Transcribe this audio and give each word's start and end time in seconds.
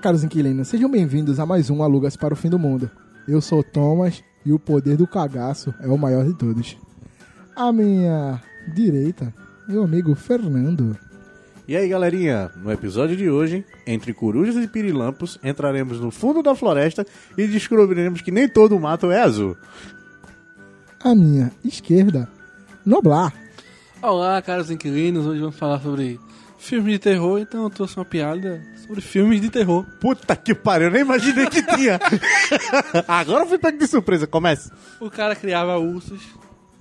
caros 0.00 0.24
inquilinos, 0.24 0.68
sejam 0.68 0.90
bem-vindos 0.90 1.38
a 1.38 1.44
mais 1.44 1.68
um 1.68 1.82
Alugas 1.82 2.16
para 2.16 2.32
o 2.32 2.36
Fim 2.36 2.48
do 2.48 2.58
Mundo. 2.58 2.90
Eu 3.28 3.38
sou 3.42 3.58
o 3.58 3.62
Thomas 3.62 4.24
e 4.46 4.52
o 4.52 4.58
poder 4.58 4.96
do 4.96 5.06
cagaço 5.06 5.74
é 5.78 5.88
o 5.88 5.98
maior 5.98 6.24
de 6.24 6.32
todos. 6.32 6.74
À 7.54 7.70
minha 7.70 8.42
direita, 8.74 9.32
meu 9.68 9.82
amigo 9.82 10.14
Fernando. 10.14 10.96
E 11.68 11.76
aí, 11.76 11.86
galerinha, 11.86 12.50
no 12.56 12.72
episódio 12.72 13.14
de 13.14 13.28
hoje, 13.28 13.62
entre 13.86 14.14
corujas 14.14 14.56
e 14.56 14.66
pirilampos, 14.66 15.38
entraremos 15.44 16.00
no 16.00 16.10
fundo 16.10 16.42
da 16.42 16.54
floresta 16.54 17.06
e 17.36 17.46
descobriremos 17.46 18.22
que 18.22 18.30
nem 18.30 18.48
todo 18.48 18.80
mato 18.80 19.10
é 19.10 19.20
azul. 19.20 19.54
À 20.98 21.14
minha 21.14 21.52
esquerda, 21.62 22.26
Noblar. 22.86 23.34
Olá, 24.00 24.40
caros 24.40 24.70
inquilinos. 24.70 25.26
Hoje 25.26 25.40
vamos 25.40 25.56
falar 25.56 25.78
sobre 25.80 26.18
filmes 26.58 26.94
de 26.94 26.98
terror. 26.98 27.38
Então 27.38 27.64
eu 27.64 27.70
trouxe 27.70 27.98
uma 27.98 28.04
piada 28.04 28.62
sobre 28.90 29.00
filmes 29.00 29.40
de 29.40 29.48
terror. 29.48 29.86
Puta 30.00 30.34
que 30.34 30.52
pariu, 30.52 30.88
eu 30.88 30.92
nem 30.92 31.02
imaginei 31.02 31.46
que 31.46 31.62
tinha. 31.62 32.00
Agora 33.06 33.44
eu 33.44 33.48
fui 33.48 33.56
pego 33.58 33.78
de 33.78 33.86
surpresa, 33.86 34.26
comece. 34.26 34.70
O 34.98 35.08
cara 35.08 35.36
criava 35.36 35.78
ursos 35.78 36.20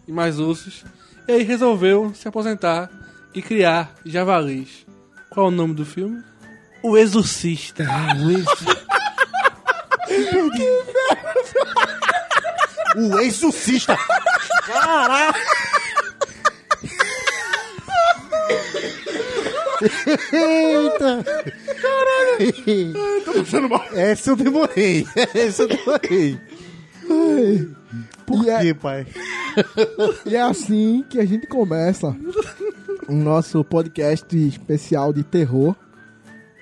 e 0.07 0.11
mais 0.11 0.39
ursos. 0.39 0.83
E 1.27 1.33
aí 1.33 1.43
resolveu 1.43 2.11
se 2.15 2.27
aposentar 2.27 2.89
e 3.33 3.43
criar 3.43 3.93
javalis. 4.03 4.87
Qual 5.29 5.47
o 5.47 5.51
nome 5.51 5.75
do 5.75 5.85
filme? 5.85 6.23
O 6.81 6.97
Exorcista. 6.97 7.85
o 8.17 8.31
Exorcista. 8.31 8.79
O 12.95 13.19
exorcista! 13.19 13.95
Caraca! 14.65 15.39
Eita! 19.81 21.23
Caralho! 21.81 22.93
Tô 23.25 23.31
puxando 23.33 23.69
mal. 23.69 23.83
Essa 23.93 24.31
eu 24.31 24.35
demorei. 24.35 25.05
Essa 25.33 25.63
eu 25.63 25.67
demorei. 25.67 26.39
Por 28.25 28.45
E 28.45 28.49
é- 28.49 28.59
quê, 28.61 28.73
pai? 28.73 29.07
E 30.25 30.35
é 30.35 30.41
assim 30.41 31.03
que 31.09 31.19
a 31.19 31.25
gente 31.25 31.47
começa 31.47 32.15
o 33.07 33.13
nosso 33.13 33.63
podcast 33.63 34.37
especial 34.37 35.11
de 35.11 35.23
terror. 35.23 35.75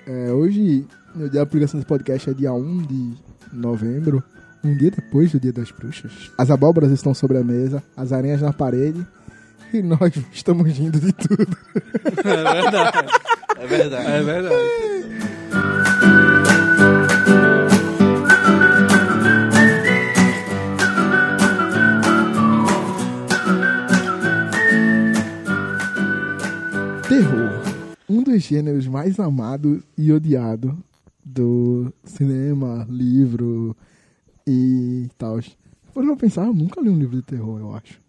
É, 0.06 0.32
hoje, 0.32 0.86
no 1.14 1.28
dia 1.28 1.40
da 1.40 1.46
publicação 1.46 1.78
desse 1.78 1.86
podcast 1.88 2.30
é 2.30 2.32
dia 2.32 2.52
1 2.52 2.78
de 2.86 3.14
novembro, 3.52 4.22
um 4.64 4.74
dia 4.76 4.90
depois 4.90 5.30
do 5.32 5.38
Dia 5.38 5.52
das 5.52 5.70
Bruxas. 5.70 6.30
As 6.38 6.50
abóboras 6.50 6.90
estão 6.90 7.12
sobre 7.12 7.36
a 7.36 7.44
mesa, 7.44 7.82
as 7.96 8.10
aranhas 8.12 8.40
na 8.40 8.52
parede 8.52 9.06
e 9.72 9.82
nós 9.82 10.14
estamos 10.32 10.76
rindo 10.76 10.98
de 10.98 11.12
tudo. 11.12 11.56
É 12.24 12.62
verdade. 12.62 13.08
É 13.58 13.66
verdade. 13.66 14.06
É 14.06 14.22
verdade. 14.22 14.54
Terror, 27.08 27.62
um 28.08 28.22
dos 28.22 28.42
gêneros 28.42 28.86
mais 28.86 29.18
amados 29.18 29.82
e 29.96 30.12
odiado 30.12 30.76
do 31.24 31.92
cinema, 32.04 32.86
livro 32.88 33.76
e 34.46 35.08
tal. 35.18 35.40
Por 35.92 36.04
não 36.04 36.16
pensar, 36.16 36.46
eu 36.46 36.54
nunca 36.54 36.80
li 36.80 36.88
um 36.88 36.98
livro 36.98 37.16
de 37.16 37.22
terror, 37.22 37.60
eu 37.60 37.74
acho. 37.74 38.07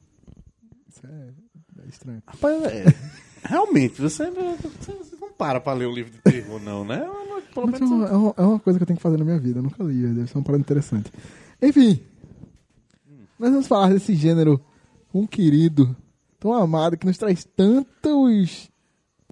É, 2.08 2.11
é 2.11 2.17
estranho. 2.17 2.23
Rapaz, 2.28 2.64
é, 2.64 2.86
realmente, 3.44 4.02
você, 4.02 4.30
não- 4.30 4.55
você 4.55 5.16
não 5.19 5.31
para 5.33 5.59
pra 5.61 5.73
ler 5.73 5.88
um 5.88 5.94
livro 5.94 6.11
de 6.11 6.17
terror, 6.19 6.59
não, 6.61 6.83
né? 6.86 7.08
Pelo 7.53 7.67
é 7.67 7.72
menos 7.72 7.89
uma, 7.92 8.08
é 8.08 8.11
uma- 8.14 8.33
é 8.38 8.42
uma 8.42 8.60
coisa 8.60 8.77
que 8.80 8.83
eu 8.83 8.87
tenho 8.87 8.98
que 8.98 9.04
fazer 9.04 9.17
na 9.17 9.26
minha 9.26 9.39
vida, 9.39 9.60
eu 9.60 9.64
nunca 9.64 9.83
li, 9.83 10.02
deve 10.08 10.27
ser 10.30 10.38
uma 10.38 10.43
parada 10.43 10.61
interessante. 10.61 11.11
Enfim, 11.61 11.99
nós 13.39 13.49
vamos 13.52 13.67
falar 13.67 13.89
desse 13.89 14.14
gênero 14.15 14.59
um 15.14 15.26
querido, 15.26 15.95
tão 16.39 16.54
amado, 16.54 16.98
que 16.98 17.05
nos 17.05 17.17
traz 17.17 17.43
tantos, 17.55 18.70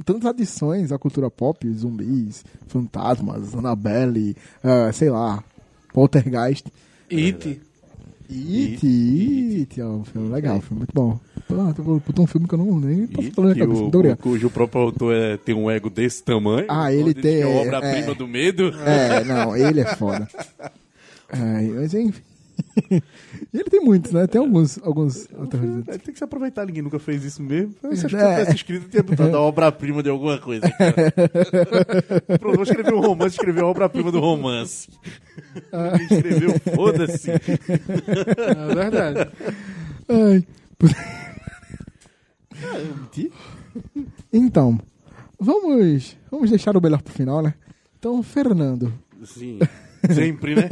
tantas 0.06 0.26
adições 0.26 0.92
à 0.92 0.98
cultura 0.98 1.30
pop, 1.30 1.70
zumbis, 1.74 2.44
fantasmas, 2.68 3.54
Annabelle, 3.54 4.36
ah, 4.64 4.92
sei 4.94 5.10
lá, 5.10 5.44
Poltergeist. 5.94 6.68
It. 7.12 7.62
It, 8.30 8.86
It, 9.62 9.80
é 9.82 9.86
um 9.86 10.04
filme 10.04 10.30
legal, 10.30 10.58
um 10.58 10.62
filme 10.62 10.80
muito 10.80 10.94
bom. 10.94 11.20
Tô- 11.48 12.00
Puta, 12.02 12.22
um 12.22 12.28
filme 12.28 12.48
que 12.48 12.54
eu 12.56 12.58
não 12.60 12.80
nem 12.80 13.08
posso 13.08 13.28
E 13.28 13.32
falar 13.32 13.48
na 13.50 13.56
cabeça, 13.56 13.82
o, 13.82 13.88
obrigado. 13.88 14.18
cujo 14.18 14.50
próprio 14.50 14.82
autor 14.82 15.16
é, 15.16 15.38
tem 15.38 15.56
um 15.56 15.72
ego 15.72 15.90
desse 15.90 16.22
tamanho. 16.24 16.66
Ah, 16.70 16.92
ele 16.92 17.04
onde 17.12 17.14
tem, 17.22 17.36
É 17.36 17.42
é, 17.42 17.46
obra-prima 17.46 18.12
é. 18.12 18.16
do 18.16 18.28
medo. 18.28 18.74
É, 18.86 19.24
não, 19.24 19.56
ele 19.56 19.80
é 19.82 19.96
foda. 19.96 20.28
É, 21.30 21.62
mas 21.62 21.94
enfim. 21.94 22.22
E 23.54 23.60
ele 23.60 23.70
tem 23.70 23.80
muitos, 23.82 24.12
né? 24.12 24.26
Tem 24.28 24.40
alguns, 24.42 24.78
alguns 24.84 25.28
aterrorizantes. 25.34 25.88
É, 25.96 25.98
tem 25.98 26.12
que 26.14 26.18
se 26.18 26.24
aproveitar, 26.24 26.66
ninguém 26.66 26.82
nunca 26.82 27.00
fez 27.00 27.24
isso 27.24 27.42
mesmo. 27.42 27.74
Se 27.82 27.88
eu 27.88 27.92
É. 27.92 27.96
tivesse 27.96 28.56
escrito, 28.56 28.90
tinha 28.90 29.04
botado 29.04 29.36
a 29.38 29.42
obra-prima 29.42 30.02
de 30.04 30.10
alguma 30.10 30.38
coisa. 30.40 30.64
Pronto, 32.40 32.56
vou 32.56 32.64
escrever 32.64 32.94
um 32.94 33.00
romance, 33.00 33.36
escrever 33.36 33.62
a 33.62 33.68
obra-prima 33.68 34.12
do 34.12 34.20
romance. 34.20 34.90
Ele 35.72 36.04
escreveu, 36.04 36.60
foda-se. 36.76 37.32
É 37.32 38.76
verdade. 38.76 39.32
Ai. 40.10 40.46
Então, 44.32 44.80
vamos, 45.40 46.18
vamos 46.32 46.50
deixar 46.50 46.76
o 46.76 46.82
melhor 46.82 47.02
pro 47.02 47.14
final, 47.14 47.42
né? 47.42 47.54
Então, 48.00 48.22
Fernando. 48.24 48.94
Sim. 49.24 49.60
Sempre, 50.14 50.56
né? 50.56 50.70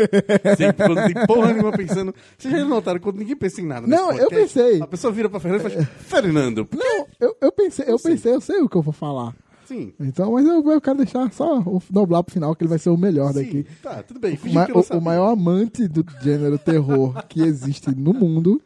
Sempre, 0.58 0.88
quando 0.88 1.14
tem 1.14 1.26
porra 1.26 1.54
nenhuma 1.54 1.72
pensando. 1.72 2.14
Vocês 2.38 2.54
já 2.54 2.66
notaram 2.66 3.00
quando 3.00 3.18
ninguém 3.18 3.36
pensa 3.36 3.62
em 3.62 3.66
nada? 3.66 3.88
nesse 3.88 4.02
Não, 4.02 4.12
eu 4.12 4.28
podcast, 4.30 4.54
pensei. 4.60 4.82
A 4.82 4.88
pessoa 4.88 5.14
vira 5.14 5.30
pra 5.30 5.40
Fernando 5.40 5.60
e 5.66 5.70
faz: 5.70 5.88
Fernando. 6.00 6.68
Não, 6.74 7.08
eu, 7.20 7.36
eu 7.42 7.52
pensei, 7.52 7.86
eu 7.88 8.00
pensei, 8.00 8.34
eu 8.34 8.42
sei 8.42 8.60
o 8.62 8.70
que 8.70 8.76
eu 8.76 8.82
vou 8.82 8.94
falar. 8.94 9.36
Sim. 9.66 9.94
Então, 10.00 10.32
mas 10.34 10.46
eu, 10.46 10.64
eu 10.72 10.80
quero 10.80 10.98
deixar 11.00 11.32
só 11.32 11.60
o 11.60 11.82
doblar 11.90 12.24
pro 12.24 12.34
final, 12.34 12.56
que 12.56 12.64
ele 12.64 12.70
vai 12.70 12.78
ser 12.78 12.90
o 12.92 12.98
melhor 12.98 13.34
Sim, 13.34 13.40
daqui. 13.44 13.66
tá, 13.82 14.04
tudo 14.04 14.20
bem. 14.20 14.38
O, 14.46 14.54
ma- 14.54 14.68
eu 14.70 14.76
o- 14.78 14.98
o 14.98 15.02
maior 15.02 15.32
amante 15.32 15.88
do 15.88 16.06
gênero 16.22 16.58
terror 16.60 17.26
que 17.28 17.42
existe 17.42 17.90
no 17.96 18.14
mundo 18.14 18.62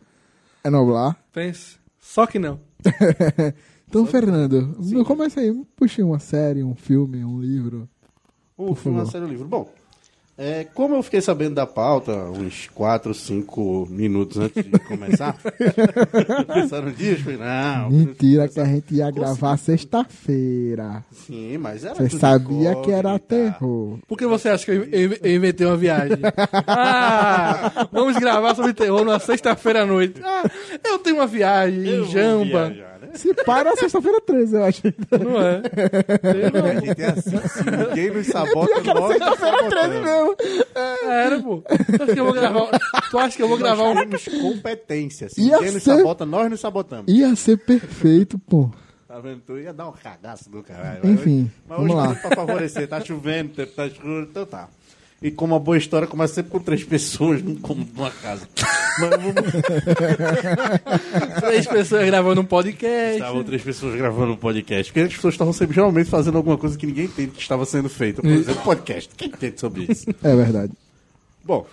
é 0.61 0.69
Noblar. 0.69 1.17
Pense. 1.31 1.77
Só 1.99 2.25
que 2.27 2.37
não. 2.39 2.59
Então, 3.91 4.05
Fernando, 4.05 4.77
começa 5.03 5.39
aí, 5.39 5.51
puxa 5.75 6.05
uma 6.05 6.19
série, 6.19 6.63
um 6.63 6.75
filme, 6.75 7.25
um 7.25 7.39
livro. 7.41 7.89
O 8.55 8.75
filme 8.75 8.99
na 8.99 9.05
série 9.07 9.25
do 9.25 9.31
livro. 9.31 9.47
Bom, 9.47 9.67
é, 10.39 10.65
como 10.73 10.95
eu 10.95 11.03
fiquei 11.03 11.19
sabendo 11.21 11.55
da 11.55 11.65
pauta 11.67 12.13
uns 12.13 12.69
4, 12.73 13.13
5 13.13 13.87
minutos 13.89 14.37
antes 14.37 14.63
de 14.63 14.79
começar, 14.79 15.35
pensaram 16.53 16.87
eu 16.97 17.17
falei, 17.17 17.37
não. 17.37 17.89
Mentira 17.89 18.47
que 18.47 18.59
a 18.59 18.65
gente 18.65 18.95
ia 18.95 19.11
gravar 19.11 19.57
sexta-feira. 19.57 21.03
Sim, 21.11 21.57
mas 21.57 21.83
era 21.83 21.95
Você 21.95 22.09
tudo 22.09 22.19
sabia 22.19 22.75
que 22.75 22.91
era 22.91 23.19
terror. 23.19 23.99
Por 24.07 24.17
que 24.17 24.25
você 24.25 24.49
acha 24.49 24.63
que 24.65 24.71
eu, 24.71 24.83
eu- 24.85 25.17
eu 25.21 25.35
inventei 25.35 25.67
uma 25.67 25.77
viagem? 25.77 26.17
Ah, 26.67 27.87
vamos 27.91 28.15
gravar 28.17 28.55
sobre 28.55 28.73
terror 28.73 29.03
numa 29.03 29.19
sexta-feira 29.19 29.83
à 29.83 29.85
noite. 29.85 30.21
Ah, 30.23 30.43
eu 30.85 30.99
tenho 30.99 31.17
uma 31.17 31.27
viagem 31.27 31.85
Eu 31.85 32.03
em 32.05 32.07
Jamba. 32.11 32.69
viajar, 32.69 32.99
né? 33.01 33.09
Se 33.15 33.33
para 33.33 33.75
sexta-feira 33.75 34.21
13, 34.21 34.55
eu 34.55 34.63
acho. 34.63 34.81
Não 35.11 35.41
é? 35.41 35.61
A 36.77 36.79
gente 36.79 37.01
é 37.01 37.05
assim, 37.07 37.37
se 37.47 37.63
ninguém 37.71 38.11
nos 38.11 38.27
sabota, 38.27 38.81
nós 38.83 38.99
nos 38.99 39.07
Sexta-feira 39.09 39.57
13 39.69 39.93
sabotamos. 39.93 40.28
Mesmo. 40.37 40.63
Era, 41.09 41.41
pô. 41.41 41.61
Tu 41.61 42.03
acha 42.03 42.13
que 42.13 42.19
eu 42.19 42.25
vou 42.25 42.33
gravar, 42.33 42.79
tu 43.11 43.17
acha 43.19 43.35
que 43.37 43.43
eu 43.43 43.47
vou 43.47 43.57
gravar 43.57 43.83
um... 43.83 43.93
Nós 43.93 44.23
temos 44.23 44.41
competência. 44.41 45.29
Se 45.29 45.41
ninguém 45.41 45.71
nos 45.71 45.83
ser- 45.83 45.97
sabota, 45.97 46.25
nós 46.25 46.49
nos 46.49 46.59
sabotamos. 46.59 47.05
Ia 47.11 47.35
ser 47.35 47.57
perfeito, 47.57 48.37
pô. 48.39 48.69
Tá 49.07 49.19
vendo? 49.19 49.41
Tu 49.41 49.57
ia 49.57 49.73
dar 49.73 49.89
um 49.89 49.91
cagaço 49.91 50.49
do 50.51 50.61
caralho. 50.61 51.01
Enfim, 51.09 51.49
mas 51.67 51.77
vamos 51.79 51.95
hoje 51.95 52.07
lá. 52.07 52.13
tá 52.15 52.27
pra 52.27 52.35
favorecer. 52.35 52.87
Tá 52.87 53.01
chovendo, 53.01 53.53
tempo 53.55 53.71
tá 53.73 53.87
escuro, 53.87 54.27
então 54.29 54.45
tá. 54.45 54.69
E 55.21 55.29
como 55.29 55.53
uma 55.53 55.59
boa 55.59 55.77
história 55.77 56.07
começa 56.07 56.35
sempre 56.35 56.51
com 56.51 56.59
três 56.59 56.83
pessoas, 56.83 57.43
não 57.43 57.55
como 57.55 57.85
numa 57.93 58.09
casa. 58.09 58.47
Mas 58.99 59.09
vamos... 59.09 59.35
Três 61.41 61.67
pessoas 61.67 62.05
gravando 62.05 62.39
um 62.39 62.45
podcast. 62.45 63.15
Estavam 63.15 63.43
três 63.43 63.61
pessoas 63.61 63.95
gravando 63.95 64.33
um 64.33 64.37
podcast. 64.37 64.91
Porque 64.91 65.07
as 65.07 65.13
pessoas 65.13 65.33
estavam 65.33 65.51
sempre, 65.51 65.75
geralmente 65.75 66.09
fazendo 66.09 66.37
alguma 66.37 66.57
coisa 66.57 66.77
que 66.77 66.85
ninguém 66.85 67.05
entende 67.05 67.31
que 67.31 67.41
estava 67.41 67.65
sendo 67.65 67.89
feita. 67.89 68.21
Por 68.21 68.31
exemplo, 68.31 68.63
podcast. 68.63 69.09
Quem 69.15 69.27
entende 69.27 69.59
sobre 69.59 69.87
isso? 69.89 70.05
É 70.23 70.35
verdade. 70.35 70.71
Bom, 71.43 71.67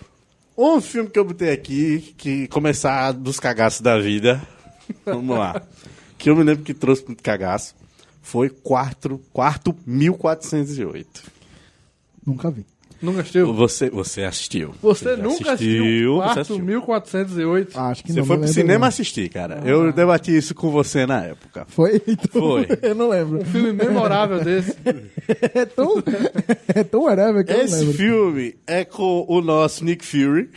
um 0.57 0.81
filme 0.81 1.09
que 1.09 1.19
eu 1.19 1.23
botei 1.23 1.51
aqui, 1.51 2.13
que 2.17 2.47
começar 2.49 3.13
dos 3.13 3.39
cagaços 3.39 3.79
da 3.79 3.97
vida. 3.97 4.41
Vamos 5.05 5.37
lá. 5.37 5.61
Que 6.17 6.29
eu 6.29 6.35
me 6.35 6.43
lembro 6.43 6.63
que 6.63 6.73
trouxe 6.73 7.05
muito 7.05 7.23
cagaço. 7.23 7.75
Foi 8.21 8.49
quarto, 8.49 9.21
quarto 9.31 9.73
1408. 9.85 11.23
Nunca 12.25 12.51
vi. 12.51 12.65
Nunca 13.01 13.21
assistiu? 13.21 13.53
Você, 13.53 13.89
você 13.89 14.23
assistiu. 14.23 14.73
Você 14.81 15.15
já 15.15 15.23
nunca 15.23 15.53
assistiu 15.53 16.15
você 16.15 16.39
assistiu. 16.39 16.65
1408? 16.65 17.79
Acho 17.79 18.03
que 18.03 18.11
Você 18.13 18.19
não. 18.19 18.25
foi 18.25 18.35
não 18.37 18.43
pro 18.43 18.53
cinema 18.53 18.79
não. 18.79 18.87
assistir, 18.87 19.29
cara. 19.29 19.61
Eu 19.65 19.91
debati 19.91 20.35
isso 20.35 20.53
com 20.55 20.69
você 20.69 21.05
na 21.05 21.23
época. 21.23 21.65
Foi? 21.69 22.01
Então, 22.07 22.41
Foi. 22.41 22.67
eu 22.81 22.95
não 22.95 23.09
lembro. 23.09 23.39
Um 23.41 23.45
filme 23.45 23.71
memorável 23.73 24.43
desse. 24.43 24.75
É 25.53 25.65
tão, 25.65 26.01
é 26.73 26.83
tão 26.83 27.03
whatever 27.03 27.45
que 27.45 27.51
eu 27.51 27.57
não 27.57 27.63
Esse 27.65 27.93
filme 27.93 28.55
é 28.65 28.85
com 28.85 29.25
o 29.27 29.41
nosso 29.41 29.83
Nick 29.83 30.05
Fury. 30.05 30.49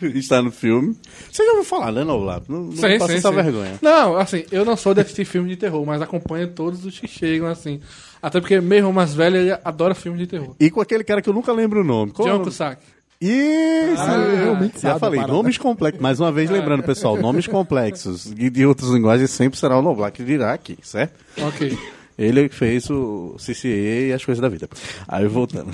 Está 0.14 0.40
no 0.42 0.50
filme. 0.50 0.96
Você 1.30 1.44
já 1.44 1.50
ouviu 1.50 1.64
falar, 1.64 1.92
né, 1.92 2.02
Noblar? 2.04 2.42
Não, 2.48 2.64
não 2.64 2.72
Sim, 2.72 2.98
passa 2.98 3.12
sim, 3.12 3.18
essa 3.18 3.28
sim. 3.28 3.34
vergonha. 3.34 3.78
Não, 3.82 4.16
assim, 4.16 4.44
eu 4.50 4.64
não 4.64 4.76
sou 4.76 4.94
de 4.94 5.00
assistir 5.00 5.24
filme 5.24 5.48
de 5.50 5.56
terror, 5.56 5.84
mas 5.84 6.00
acompanho 6.00 6.48
todos 6.48 6.84
os 6.84 6.98
que 6.98 7.06
chegam, 7.06 7.46
assim. 7.46 7.80
Até 8.20 8.40
porque 8.40 8.60
meu 8.60 8.78
irmão 8.78 8.92
mais 8.92 9.14
velho 9.14 9.36
ele 9.36 9.58
adora 9.64 9.94
filme 9.94 10.18
de 10.18 10.26
terror. 10.26 10.54
E 10.58 10.70
com 10.70 10.80
aquele 10.80 11.04
cara 11.04 11.22
que 11.22 11.28
eu 11.28 11.34
nunca 11.34 11.52
lembro 11.52 11.80
o 11.80 11.84
nome. 11.84 12.12
Qual 12.12 12.28
é 12.28 12.32
John? 12.32 12.44
Cusack. 12.44 12.82
Isso! 13.20 14.02
Ah, 14.02 14.14
eu 14.16 14.36
realmente 14.36 14.80
Já 14.80 14.98
falei, 14.98 15.18
parada. 15.20 15.36
nomes 15.36 15.58
complexos. 15.58 16.00
Mais 16.00 16.20
uma 16.20 16.30
vez, 16.30 16.48
lembrando, 16.50 16.84
pessoal, 16.84 17.16
nomes 17.16 17.46
complexos 17.48 18.26
e 18.26 18.48
de 18.48 18.64
outras 18.64 18.90
linguagens 18.90 19.30
sempre 19.30 19.58
será 19.58 19.76
o 19.76 19.82
Noblar 19.82 20.12
que 20.12 20.22
dirá 20.22 20.52
aqui, 20.52 20.78
certo? 20.82 21.14
Ok. 21.36 21.76
Ele 22.16 22.48
fez 22.48 22.88
o 22.90 23.36
CCA 23.38 24.08
e 24.08 24.12
as 24.12 24.24
coisas 24.24 24.40
da 24.40 24.48
vida. 24.48 24.68
Aí 25.06 25.26
voltando. 25.26 25.70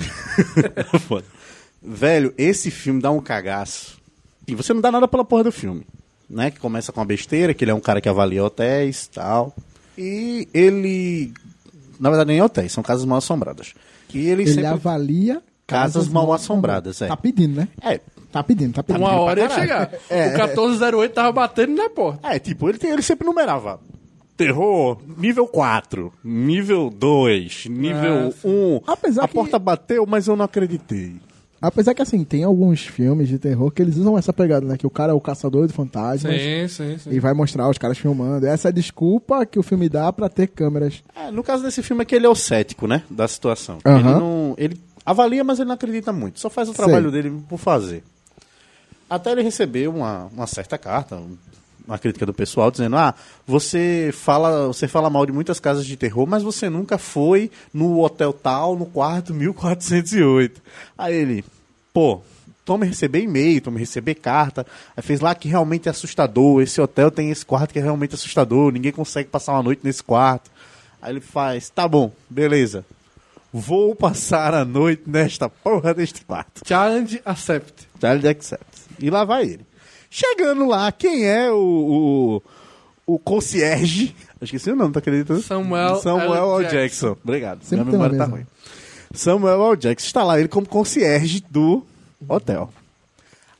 Foda. 1.07 1.25
Velho, 1.81 2.33
esse 2.37 2.71
filme 2.71 3.01
dá 3.01 3.11
um 3.11 3.19
cagaço. 3.19 3.97
E 4.47 4.53
você 4.55 4.73
não 4.73 4.81
dá 4.81 4.91
nada 4.91 5.07
pela 5.07 5.25
porra 5.25 5.45
do 5.45 5.51
filme. 5.51 5.85
Né? 6.29 6.49
Que 6.51 6.59
começa 6.59 6.91
com 6.91 6.99
uma 6.99 7.05
besteira, 7.05 7.53
que 7.53 7.63
ele 7.63 7.71
é 7.71 7.73
um 7.75 7.79
cara 7.79 8.01
que 8.01 8.09
avalia 8.09 8.43
hotéis 8.43 9.05
e 9.05 9.09
tal. 9.09 9.55
E 9.97 10.47
ele. 10.53 11.31
Na 11.99 12.09
verdade, 12.09 12.27
nem 12.29 12.41
hotéis, 12.41 12.71
são 12.71 12.83
casas 12.83 13.05
mal 13.05 13.17
assombradas. 13.17 13.73
E 14.13 14.19
ele, 14.29 14.43
Ele 14.43 14.51
sempre. 14.53 14.67
avalia 14.67 15.41
Casas 15.67 16.07
mal 16.07 16.31
assombradas, 16.31 17.01
é. 17.01 17.07
Tá 17.07 17.17
pedindo, 17.17 17.55
né? 17.55 17.67
É, 17.81 17.99
Tá 18.31 18.43
pedindo, 18.43 18.73
tá 18.73 18.83
pedindo. 18.83 19.01
Uma 19.01 19.13
hora 19.19 19.39
ia 19.41 19.49
chegar. 19.49 19.89
O 20.11 20.13
1408 20.13 21.13
tava 21.13 21.31
batendo 21.31 21.73
na 21.73 21.89
porta. 21.89 22.27
É, 22.27 22.37
tipo, 22.37 22.67
ele, 22.69 22.77
tem- 22.77 22.91
ele 22.91 23.01
sempre 23.01 23.25
numerava. 23.25 23.79
Terror, 24.37 24.97
nível 25.17 25.47
4, 25.47 26.11
nível 26.21 26.89
2, 26.89 27.65
nível 27.67 28.33
Ah, 28.35 28.47
1. 28.47 28.81
Apesar 28.85 29.23
a 29.23 29.27
que- 29.29 29.33
porta 29.33 29.57
bateu, 29.57 30.05
mas 30.05 30.27
eu 30.27 30.35
não 30.35 30.43
acreditei. 30.43 31.15
Apesar 31.67 31.93
que, 31.93 32.01
assim, 32.01 32.23
tem 32.23 32.43
alguns 32.43 32.81
filmes 32.81 33.27
de 33.27 33.37
terror 33.39 33.71
que 33.71 33.81
eles 33.81 33.97
usam 33.97 34.17
essa 34.17 34.31
pegada, 34.33 34.65
né? 34.65 34.77
Que 34.77 34.87
o 34.87 34.89
cara 34.89 35.11
é 35.11 35.15
o 35.15 35.21
caçador 35.21 35.67
de 35.67 35.73
fantasmas 35.73 36.41
Sim, 36.41 36.67
sim, 36.67 36.97
sim. 36.97 37.09
e 37.11 37.19
vai 37.19 37.33
mostrar 37.33 37.69
os 37.69 37.77
caras 37.77 37.97
filmando. 37.97 38.45
Essa 38.45 38.67
é 38.67 38.69
a 38.69 38.73
desculpa 38.73 39.45
que 39.45 39.59
o 39.59 39.63
filme 39.63 39.87
dá 39.89 40.11
pra 40.13 40.29
ter 40.29 40.47
câmeras. 40.47 41.03
É, 41.15 41.31
no 41.31 41.43
caso 41.43 41.63
desse 41.63 41.81
filme 41.83 42.01
é 42.03 42.05
que 42.05 42.15
ele 42.15 42.25
é 42.25 42.29
o 42.29 42.35
cético, 42.35 42.87
né? 42.87 43.03
Da 43.09 43.27
situação. 43.27 43.79
Ele 43.85 44.03
não. 44.03 44.53
Ele 44.57 44.79
avalia, 45.05 45.43
mas 45.43 45.59
ele 45.59 45.67
não 45.67 45.75
acredita 45.75 46.11
muito. 46.13 46.39
Só 46.39 46.49
faz 46.49 46.69
o 46.69 46.73
trabalho 46.73 47.11
dele 47.11 47.31
por 47.49 47.57
fazer. 47.59 48.03
Até 49.09 49.31
ele 49.31 49.41
receber 49.43 49.87
uma, 49.87 50.25
uma 50.33 50.47
certa 50.47 50.77
carta, 50.77 51.15
um- 51.15 51.37
uma 51.87 51.99
crítica 51.99 52.25
do 52.25 52.33
pessoal 52.33 52.71
dizendo: 52.71 52.95
Ah, 52.97 53.13
você 53.45 54.09
fala, 54.11 54.65
você 54.65 54.87
fala 54.87 55.07
mal 55.07 55.23
de 55.23 55.31
muitas 55.31 55.59
casas 55.59 55.85
de 55.85 55.95
terror, 55.95 56.25
mas 56.25 56.41
você 56.41 56.67
nunca 56.71 56.97
foi 56.97 57.51
no 57.71 57.99
hotel 58.01 58.33
tal, 58.33 58.75
no 58.75 58.87
quarto 58.87 59.31
1408. 59.35 60.59
Aí 60.97 61.13
ele, 61.13 61.45
pô. 61.95 62.21
Tome 62.65 62.87
receber 62.87 63.21
e-mail, 63.21 63.61
tome 63.61 63.79
receber 63.79 64.15
carta. 64.15 64.65
Aí 64.97 65.03
fez 65.03 65.21
lá 65.21 65.33
que 65.33 65.47
realmente 65.47 65.87
é 65.87 65.91
assustador. 65.91 66.61
Esse 66.61 66.81
hotel 66.81 67.09
tem 67.09 67.29
esse 67.29 67.45
quarto 67.45 67.71
que 67.71 67.79
é 67.79 67.81
realmente 67.81 68.15
assustador. 68.15 68.71
Ninguém 68.71 68.91
consegue 68.91 69.29
passar 69.29 69.53
uma 69.53 69.63
noite 69.63 69.81
nesse 69.83 70.03
quarto. 70.03 70.51
Aí 71.01 71.13
ele 71.13 71.21
faz, 71.21 71.69
tá 71.69 71.87
bom, 71.87 72.11
beleza. 72.29 72.83
Vou 73.53 73.95
passar 73.95 74.53
a 74.53 74.65
noite 74.65 75.03
nesta 75.05 75.47
porra 75.47 75.93
deste 75.93 76.25
quarto. 76.25 76.61
Challenge 76.67 77.21
accept. 77.23 77.87
Child 78.01 78.27
accept. 78.27 78.65
E 78.99 79.09
lá 79.09 79.23
vai 79.23 79.43
ele. 79.43 79.65
Chegando 80.09 80.65
lá, 80.65 80.91
quem 80.91 81.25
é 81.25 81.51
o, 81.51 82.41
o, 83.07 83.13
o 83.13 83.19
concierge? 83.19 84.15
Eu 84.41 84.45
esqueci 84.45 84.71
o 84.71 84.75
nome, 84.75 84.91
tá 84.91 84.99
acreditando? 84.99 85.41
Samuel 85.41 85.97
Samuel 85.97 86.57
L. 86.57 86.65
L. 86.65 86.71
Jackson. 86.71 87.15
Obrigado. 87.23 87.63
Sempre 87.63 87.85
Minha 87.85 87.97
memória 87.97 88.17
tá 88.17 88.25
ruim. 88.25 88.45
Samuel 89.15 89.63
L. 89.71 89.77
Jackson 89.77 90.05
está 90.07 90.23
lá, 90.23 90.39
ele 90.39 90.47
como 90.47 90.67
concierge 90.67 91.43
do 91.49 91.85
hotel. 92.27 92.69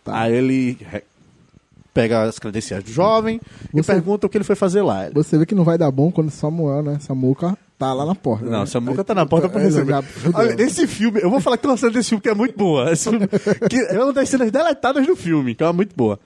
Tá. 0.03 0.21
Aí 0.21 0.33
ele 0.33 0.77
pega 1.93 2.23
as 2.23 2.37
credenciais 2.37 2.83
do 2.83 2.91
jovem 2.91 3.39
e 3.73 3.77
Você- 3.81 3.93
pergunta 3.93 4.27
o 4.27 4.29
que 4.29 4.37
ele 4.37 4.43
foi 4.43 4.55
fazer 4.55 4.81
lá. 4.81 5.09
Você 5.13 5.37
vê 5.37 5.45
que 5.45 5.55
não 5.55 5.63
vai 5.63 5.77
dar 5.77 5.89
bom 5.91 6.11
quando 6.11 6.29
Samuel, 6.29 6.83
né? 6.83 6.99
Samuca 6.99 7.57
tá 7.79 7.93
lá 7.93 8.05
na 8.05 8.13
porta. 8.15 8.45
Não, 8.45 8.59
né? 8.61 8.65
Samuca 8.65 9.03
tá 9.03 9.15
na 9.15 9.25
porta 9.25 9.47
pra 9.49 9.61
receber. 9.61 9.91
já. 9.93 10.03
Olha, 10.33 10.61
esse 10.61 10.85
filme, 10.87 11.19
eu 11.21 11.29
vou 11.29 11.39
falar 11.39 11.57
que 11.57 11.63
tem 11.63 11.71
uma 11.71 11.77
cena 11.77 11.91
desse 11.93 12.09
filme 12.09 12.21
que 12.21 12.29
é 12.29 12.33
muito 12.35 12.57
boa. 12.57 12.93
Filme, 12.95 13.27
que 13.69 13.77
é 13.77 14.03
uma 14.03 14.13
das 14.13 14.29
cenas 14.29 14.51
deletadas 14.51 15.05
do 15.07 15.15
filme, 15.15 15.55
que 15.55 15.63
é 15.63 15.65
uma 15.67 15.73
muito 15.73 15.95
boa. 15.95 16.19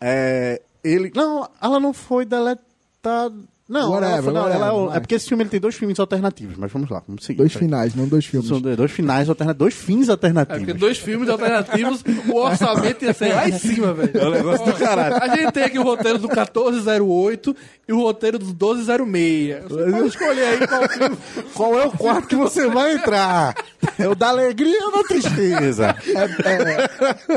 É, 0.00 0.60
ele. 0.84 1.10
Não, 1.14 1.48
ela 1.60 1.78
não 1.80 1.92
foi 1.92 2.24
deletada. 2.24 3.34
Não, 3.68 3.90
Whatever, 3.92 4.32
não, 4.32 4.40
ela 4.40 4.48
é, 4.48 4.58
whatever, 4.58 4.74
o- 4.74 4.86
vai. 4.88 4.96
é 4.96 5.00
porque 5.00 5.14
esse 5.14 5.28
filme 5.28 5.42
ele 5.42 5.50
tem 5.50 5.60
dois 5.60 5.74
filmes 5.74 6.00
alternativos, 6.00 6.56
mas 6.56 6.72
vamos 6.72 6.88
lá, 6.88 7.02
vamos 7.06 7.22
seguir. 7.22 7.36
Dois 7.38 7.52
Tá? 7.52 7.58
finais, 7.58 7.94
não 7.94 8.08
dois 8.08 8.24
filmes. 8.24 8.48
São 8.48 8.58
dois, 8.60 8.90
finais 8.90 9.28
alternativos, 9.28 9.58
dois 9.58 9.74
fins 9.74 10.08
É 10.08 10.12
alternativos. 10.12 10.58
porque 10.64 10.72
dois 10.78 10.96
filmes 10.96 11.28
alternativos, 11.28 12.02
o 12.32 12.36
orçamento 12.36 13.04
ia 13.04 13.12
ser 13.12 13.34
lá 13.34 13.46
em 13.46 13.52
cima, 13.58 13.92
velho. 13.92 14.10
É 14.18 14.26
um 14.26 14.30
negócio 14.30 14.64
do 14.64 14.72
caralho. 14.72 15.16
A 15.22 15.36
gente 15.36 15.52
tem 15.52 15.64
aqui 15.64 15.78
o 15.78 15.82
roteiro 15.82 16.18
do 16.18 16.28
1408 16.28 17.54
e 17.86 17.92
o 17.92 17.98
roteiro 18.00 18.38
do 18.38 18.46
1206. 18.46 19.64
Você 19.68 19.90
pode 19.90 20.06
escolher 20.08 20.44
aí 20.44 20.66
qual 20.66 20.88
filme. 20.88 21.18
Qual 21.54 21.78
é 21.78 21.86
o 21.86 21.90
quarto 21.90 22.26
que 22.28 22.36
você 22.36 22.66
vai 22.68 22.94
entrar? 22.94 23.54
É 23.98 24.08
o 24.08 24.14
da 24.14 24.28
alegria 24.28 24.82
ou 24.86 24.92
da 24.92 25.02
tristeza? 25.04 25.94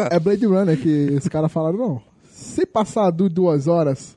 É 0.10 0.20
Blade 0.20 0.46
Runner 0.46 0.78
que 0.80 1.18
os 1.18 1.28
caras 1.28 1.52
falaram, 1.52 1.78
não. 1.78 2.02
Se 2.32 2.66
passar 2.66 3.10
duas 3.12 3.68
horas, 3.68 4.16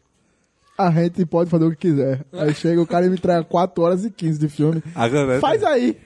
a 0.76 0.90
gente 0.90 1.24
pode 1.24 1.50
fazer 1.50 1.64
o 1.64 1.70
que 1.70 1.76
quiser. 1.88 2.24
Aí 2.32 2.54
chega 2.54 2.80
o 2.80 2.86
cara 2.86 3.06
e 3.06 3.08
me 3.08 3.16
entrega 3.16 3.44
4 3.44 3.82
horas 3.82 4.04
e 4.04 4.10
15 4.10 4.38
de 4.38 4.48
filme. 4.48 4.82
Agora, 4.94 5.38
Faz 5.40 5.62
aí. 5.62 5.96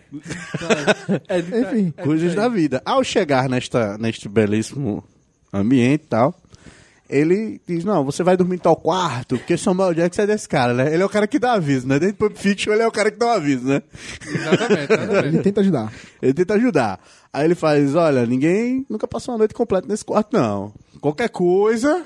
É, 1.29 1.39
Enfim. 1.39 1.91
coisas 2.03 2.35
da 2.35 2.49
vida. 2.49 2.83
Ao 2.85 3.03
chegar 3.03 3.49
nesta, 3.49 3.97
neste 3.99 4.29
belíssimo 4.29 5.03
ambiente 5.53 6.05
e 6.05 6.09
tal, 6.09 6.35
ele 7.09 7.61
diz, 7.67 7.85
não, 7.85 8.05
você 8.05 8.23
vai 8.23 8.37
dormir 8.37 8.57
em 8.57 8.59
tal 8.59 8.77
quarto, 8.77 9.39
porque 9.39 9.57
Samuel 9.57 9.95
Jackson 9.95 10.23
é 10.23 10.27
desse 10.27 10.47
cara, 10.47 10.75
né? 10.75 10.93
Ele 10.93 11.03
é 11.03 11.07
o 11.07 11.09
cara 11.09 11.27
que 11.27 11.39
dá 11.39 11.53
aviso, 11.55 11.89
né? 11.89 11.99
Dentro 11.99 12.17
do 12.17 12.19
Pulp 12.19 12.37
Fiction, 12.37 12.73
ele 12.75 12.83
é 12.83 12.87
o 12.87 12.93
cara 12.93 13.11
que 13.11 13.17
dá 13.19 13.27
o 13.27 13.31
aviso, 13.31 13.67
né? 13.67 13.83
Exatamente, 14.27 14.93
exatamente. 14.93 15.27
Ele 15.29 15.43
tenta 15.43 15.61
ajudar. 15.63 15.93
Ele 16.21 16.35
tenta 16.35 16.55
ajudar. 16.55 17.01
Aí 17.33 17.45
ele 17.47 17.55
faz, 17.55 17.95
olha, 17.95 18.27
ninguém 18.27 18.85
nunca 18.91 19.09
passou 19.09 19.33
uma 19.33 19.39
noite 19.39 19.55
completa 19.55 19.89
nesse 19.89 20.05
quarto, 20.05 20.37
não. 20.37 20.75
Qualquer 21.01 21.31
coisa, 21.31 22.05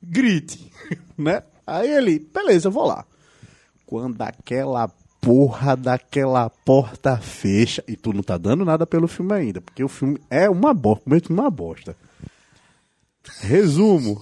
grite, 0.00 0.70
né? 1.18 1.42
Aí 1.72 1.90
ele, 1.90 2.18
beleza, 2.18 2.68
eu 2.68 2.72
vou 2.72 2.86
lá. 2.86 3.04
Quando 3.86 4.20
aquela 4.22 4.88
porra 5.20 5.76
daquela 5.76 6.50
porta 6.50 7.16
fecha, 7.16 7.82
e 7.86 7.96
tu 7.96 8.12
não 8.12 8.22
tá 8.22 8.36
dando 8.36 8.64
nada 8.64 8.86
pelo 8.86 9.06
filme 9.06 9.32
ainda, 9.32 9.60
porque 9.60 9.82
o 9.84 9.88
filme 9.88 10.18
é 10.28 10.50
uma 10.50 10.74
bosta, 10.74 11.02
mesmo 11.06 11.34
uma 11.34 11.50
bosta. 11.50 11.96
Resumo, 13.40 14.20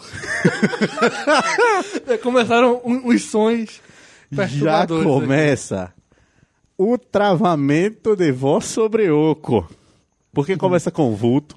Começaram 2.22 2.82
uns 2.84 3.24
sons 3.24 3.80
já 4.30 4.36
perturbadores. 4.36 5.06
aqui. 5.06 5.20
começa 5.20 5.94
o 6.76 6.98
travamento 6.98 8.14
de 8.14 8.30
voz 8.30 8.66
sobre 8.66 9.10
oco. 9.10 9.68
Porque 10.32 10.56
começa 10.56 10.90
com 10.90 11.16
vulto, 11.16 11.56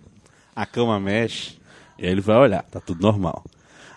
a 0.56 0.66
cama 0.66 1.00
mexe, 1.00 1.58
e 2.00 2.06
aí 2.06 2.12
ele 2.12 2.22
vai 2.22 2.38
olhar, 2.38 2.64
tá 2.64 2.80
tudo 2.80 3.02
normal. 3.02 3.44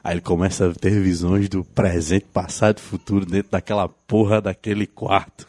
Aí 0.06 0.14
ele 0.14 0.20
começa 0.20 0.70
a 0.70 0.72
ter 0.72 1.02
visões 1.02 1.48
do 1.48 1.64
presente, 1.64 2.26
passado 2.32 2.78
e 2.78 2.80
futuro 2.80 3.26
dentro 3.26 3.50
daquela 3.50 3.88
porra 3.88 4.40
daquele 4.40 4.86
quarto. 4.86 5.48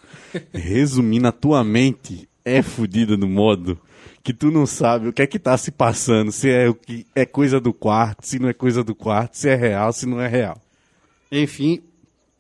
Resumindo, 0.52 1.28
a 1.28 1.32
tua 1.32 1.64
mente 1.64 2.28
é 2.44 2.64
fodida 2.64 3.16
no 3.16 3.28
modo 3.28 3.80
que 4.24 4.34
tu 4.34 4.50
não 4.50 4.66
sabe 4.66 5.10
o 5.10 5.14
que 5.14 5.22
é 5.22 5.28
que 5.28 5.38
tá 5.38 5.56
se 5.60 5.70
passando, 5.70 6.32
se 6.32 6.50
é 6.50 6.68
o 6.68 6.74
que 6.74 7.06
é 7.14 7.24
coisa 7.24 7.60
do 7.60 7.72
quarto, 7.72 8.26
se 8.26 8.40
não 8.40 8.50
é 8.50 8.54
coisa 8.54 8.84
do 8.84 8.96
quarto, 8.96 9.38
se 9.38 9.48
é 9.48 9.54
real, 9.54 9.94
se 9.94 10.08
não 10.08 10.20
é 10.20 10.28
real. 10.28 10.60
Enfim, 11.32 11.84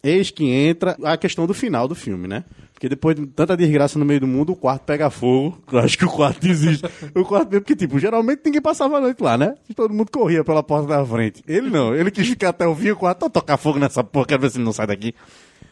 eis 0.02 0.32
que 0.32 0.50
entra 0.50 0.98
a 1.04 1.18
questão 1.18 1.46
do 1.46 1.54
final 1.54 1.88
do 1.88 1.94
filme, 1.94 2.28
né? 2.28 2.44
Porque 2.78 2.88
depois 2.88 3.16
de 3.16 3.26
tanta 3.26 3.58
desgraça 3.58 3.98
no 3.98 4.06
meio 4.06 4.20
do 4.20 4.28
mundo, 4.28 4.52
o 4.52 4.56
quarto 4.56 4.84
pega 4.84 5.10
fogo. 5.10 5.58
Eu 5.74 5.80
acho 5.80 5.98
que 5.98 6.06
o 6.06 6.10
quarto 6.12 6.46
existe. 6.48 6.86
o 7.16 7.26
quarto 7.26 7.50
mesmo, 7.50 7.62
porque, 7.62 7.76
tipo, 7.76 7.98
geralmente 7.98 8.42
ninguém 8.46 8.62
passava 8.62 8.98
a 8.98 9.02
noite 9.02 9.20
lá, 9.24 9.36
né? 9.36 9.56
Todo 9.76 9.92
mundo 9.92 10.12
corria 10.12 10.44
pela 10.44 10.62
porta 10.62 10.88
da 10.88 11.04
frente. 11.04 11.44
Ele 11.48 11.72
não, 11.72 11.96
ele 11.96 12.12
quis 12.12 12.28
ficar 12.28 12.50
até 12.50 12.68
o 12.68 12.76
fim, 12.76 12.92
o 12.92 12.96
quarto, 12.96 13.18
"Tô 13.22 13.30
tocar 13.32 13.58
fogo 13.58 13.80
nessa 13.80 14.04
porra, 14.04 14.28
quero 14.28 14.42
ver 14.44 14.52
se 14.52 14.58
ele 14.58 14.64
não 14.66 14.74
sai 14.74 14.86
daqui. 14.86 15.16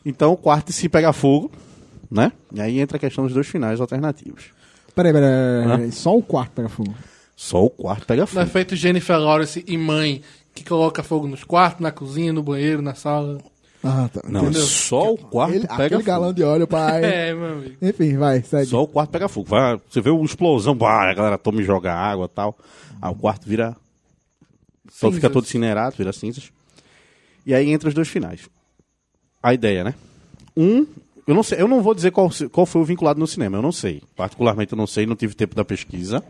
Então 0.03 0.33
o 0.33 0.37
quarto 0.37 0.71
se 0.73 0.89
pega 0.89 1.13
fogo, 1.13 1.51
né? 2.09 2.31
E 2.51 2.59
aí 2.59 2.79
entra 2.79 2.97
a 2.97 2.99
questão 2.99 3.23
dos 3.25 3.33
dois 3.35 3.45
finais 3.45 3.79
alternativos. 3.79 4.45
Peraí, 4.95 5.13
peraí, 5.13 5.67
peraí. 5.67 5.91
Só 5.91 6.17
o 6.17 6.23
quarto 6.23 6.53
pega 6.53 6.69
fogo. 6.69 6.91
Só 7.35 7.63
o 7.65 7.69
quarto 7.69 8.07
pega 8.07 8.21
Não 8.33 8.41
é 8.41 8.45
fogo. 8.45 8.47
feito 8.47 8.75
Jennifer 8.75 9.19
Lawrence 9.19 9.63
e 9.67 9.77
mãe 9.77 10.23
que 10.55 10.63
coloca 10.63 11.03
fogo 11.03 11.27
nos 11.27 11.43
quartos, 11.43 11.81
na 11.81 11.91
cozinha, 11.91 12.33
no 12.33 12.41
banheiro, 12.41 12.81
na 12.81 12.95
sala. 12.95 13.37
Ah, 13.87 14.09
tá. 14.11 14.21
Não, 14.27 14.41
entendeu? 14.43 14.61
só 14.63 15.13
o 15.13 15.17
quarto 15.17 15.53
Ele- 15.55 15.67
pega 15.67 15.73
aquele 15.83 15.89
fogo. 16.01 16.03
galão 16.05 16.33
de 16.33 16.41
óleo, 16.43 16.65
pai. 16.67 17.03
É, 17.05 17.33
meu 17.33 17.53
amigo. 17.53 17.75
Enfim, 17.81 18.17
vai, 18.17 18.41
segue. 18.41 18.65
Só 18.65 18.81
o 18.81 18.87
quarto 18.87 19.11
pega 19.11 19.27
fogo. 19.27 19.47
Vai, 19.47 19.79
você 19.89 20.01
vê 20.01 20.09
uma 20.09 20.25
explosão, 20.25 20.75
vai, 20.75 21.11
a 21.11 21.13
galera 21.13 21.37
toma 21.37 21.61
e 21.61 21.63
joga 21.63 21.93
água 21.93 22.25
e 22.25 22.29
tal. 22.35 22.57
Aí 23.01 23.11
o 23.11 23.15
quarto 23.15 23.47
vira. 23.47 23.75
Só 24.91 25.11
fica 25.11 25.29
todo 25.29 25.43
incinerado, 25.45 25.95
vira 25.97 26.11
cinzas. 26.13 26.51
E 27.45 27.53
aí 27.53 27.69
entra 27.71 27.87
os 27.89 27.93
dois 27.95 28.07
finais. 28.07 28.49
A 29.43 29.53
ideia, 29.53 29.83
né? 29.83 29.93
Um, 30.57 30.85
eu 31.27 31.35
não 31.35 31.43
sei, 31.43 31.61
eu 31.61 31.67
não 31.67 31.81
vou 31.81 31.93
dizer 31.93 32.11
qual, 32.11 32.29
qual 32.51 32.65
foi 32.65 32.81
o 32.81 32.85
vinculado 32.85 33.19
no 33.19 33.27
cinema, 33.27 33.57
eu 33.57 33.61
não 33.61 33.71
sei. 33.71 34.01
Particularmente 34.15 34.71
eu 34.73 34.77
não 34.77 34.87
sei, 34.87 35.05
não 35.05 35.15
tive 35.15 35.35
tempo 35.35 35.55
da 35.55 35.63
pesquisa. 35.65 36.23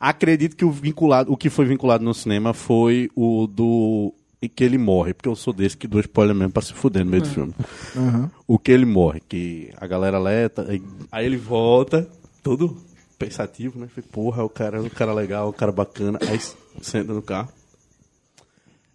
Acredito 0.00 0.56
que 0.56 0.64
o 0.64 0.70
vinculado, 0.70 1.30
o 1.32 1.36
que 1.36 1.50
foi 1.50 1.64
vinculado 1.66 2.04
no 2.04 2.14
cinema 2.14 2.54
foi 2.54 3.10
o 3.14 3.46
do 3.46 4.14
e 4.42 4.48
que 4.48 4.64
ele 4.64 4.76
morre, 4.76 5.14
porque 5.14 5.28
eu 5.28 5.36
sou 5.36 5.52
desse 5.52 5.76
que 5.76 5.86
dou 5.86 6.00
spoiler 6.00 6.34
mesmo 6.34 6.52
pra 6.52 6.60
se 6.60 6.74
fuder 6.74 7.04
no 7.04 7.12
meio 7.12 7.22
do 7.22 7.28
filme. 7.28 7.54
Aham. 7.96 8.28
O 8.44 8.58
que 8.58 8.72
ele 8.72 8.84
morre, 8.84 9.20
que 9.20 9.70
a 9.76 9.86
galera 9.86 10.18
leta, 10.18 10.66
aí, 11.12 11.24
ele 11.24 11.36
volta, 11.36 12.10
todo 12.42 12.76
pensativo, 13.16 13.78
né? 13.78 13.86
Falei, 13.86 14.10
Porra, 14.10 14.42
o 14.42 14.48
cara 14.48 14.78
é 14.78 14.80
um 14.80 14.88
cara 14.88 15.12
legal, 15.12 15.48
um 15.48 15.52
cara 15.52 15.70
bacana. 15.70 16.18
Aí 16.28 16.40
senta 16.82 17.12
no 17.14 17.22
carro. 17.22 17.52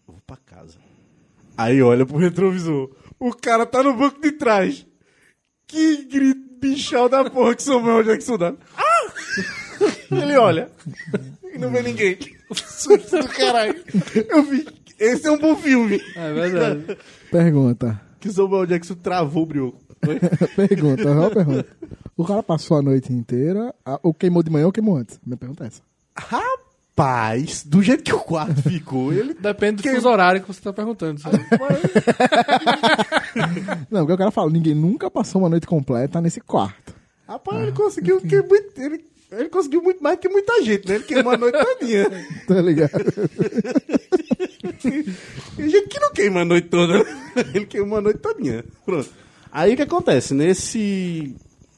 Eu 0.05 0.13
vou 0.15 0.21
pra 0.27 0.35
casa. 0.35 0.77
Aí 1.57 1.81
olha 1.81 2.05
pro 2.05 2.17
retrovisor. 2.17 2.91
O 3.17 3.33
cara 3.33 3.65
tá 3.65 3.81
no 3.81 3.95
banco 3.95 4.21
de 4.21 4.33
trás. 4.33 4.85
Que 5.65 6.03
grito 6.03 6.59
bichal 6.59 7.07
da 7.07 7.29
porra 7.29 7.55
que 7.55 7.63
Samuel 7.63 8.03
Jackson 8.03 8.37
dá. 8.37 8.53
Ah! 8.75 9.11
Ele 10.11 10.37
olha. 10.37 10.69
E 11.53 11.57
não 11.57 11.71
vê 11.71 11.81
ninguém. 11.81 12.17
Susto 12.53 13.17
do 13.17 13.27
caralho. 13.29 13.81
Eu 14.29 14.43
vi. 14.43 14.65
Esse 14.99 15.27
é 15.27 15.31
um 15.31 15.37
bom 15.37 15.55
filme. 15.55 16.01
É 16.15 16.33
verdade. 16.33 16.97
Pergunta. 17.31 18.01
Que 18.19 18.31
Samuel 18.31 18.65
Jackson 18.65 18.95
travou 18.95 19.43
o 19.43 19.45
brioco. 19.45 19.79
Pergunta, 20.55 21.09
uma 21.11 21.29
pergunta. 21.29 21.65
O 22.15 22.23
cara 22.25 22.41
passou 22.43 22.77
a 22.77 22.81
noite 22.81 23.11
inteira, 23.11 23.73
a- 23.85 23.99
ou 24.03 24.13
queimou 24.13 24.41
de 24.43 24.49
manhã 24.51 24.65
ou 24.67 24.71
queimou 24.71 24.95
antes? 24.97 25.19
Minha 25.25 25.37
pergunta 25.37 25.63
é 25.63 25.67
essa. 25.67 25.81
Rapaz, 26.15 27.63
do 27.63 27.81
jeito 27.81 28.03
que 28.03 28.13
o 28.13 28.19
quarto 28.19 28.61
ficou, 28.63 29.11
ele. 29.13 29.33
Depende 29.35 29.81
do 29.83 29.89
fuso 29.89 30.07
horário 30.09 30.41
que 30.41 30.47
você 30.47 30.61
tá 30.61 30.71
perguntando, 30.73 31.19
sabe? 31.21 31.37
Não, 33.89 34.01
porque 34.01 34.13
o 34.13 34.17
cara 34.17 34.31
fala, 34.31 34.49
ninguém 34.51 34.73
nunca 34.75 35.09
passou 35.09 35.41
uma 35.41 35.49
noite 35.49 35.67
completa 35.67 36.19
nesse 36.21 36.41
quarto. 36.41 36.95
Rapaz, 37.27 37.61
ele 37.61 37.71
conseguiu 37.71 38.21
que. 38.21 38.35
Ele, 38.35 39.03
ele 39.31 39.49
conseguiu 39.49 39.81
muito 39.81 40.01
mais 40.03 40.19
que 40.19 40.29
muita 40.29 40.61
gente, 40.63 40.87
né? 40.87 40.95
Ele 40.95 41.03
queimou 41.03 41.33
a 41.33 41.37
noite 41.37 41.57
todinha. 41.59 42.05
Tá 42.47 42.61
ligado? 42.61 42.91
Tem 44.81 45.69
gente 45.69 45.87
que 45.87 45.99
não 45.99 46.11
queima 46.11 46.41
a 46.41 46.45
noite 46.45 46.67
toda. 46.69 47.03
né? 47.03 47.05
Ele 47.53 47.65
queimou 47.65 47.97
a 47.97 48.01
noite 48.01 48.19
todinha. 48.19 48.63
Pronto. 48.85 49.09
Aí 49.51 49.73
o 49.73 49.75
que 49.75 49.81
acontece? 49.81 50.33
Nesse. 50.33 51.35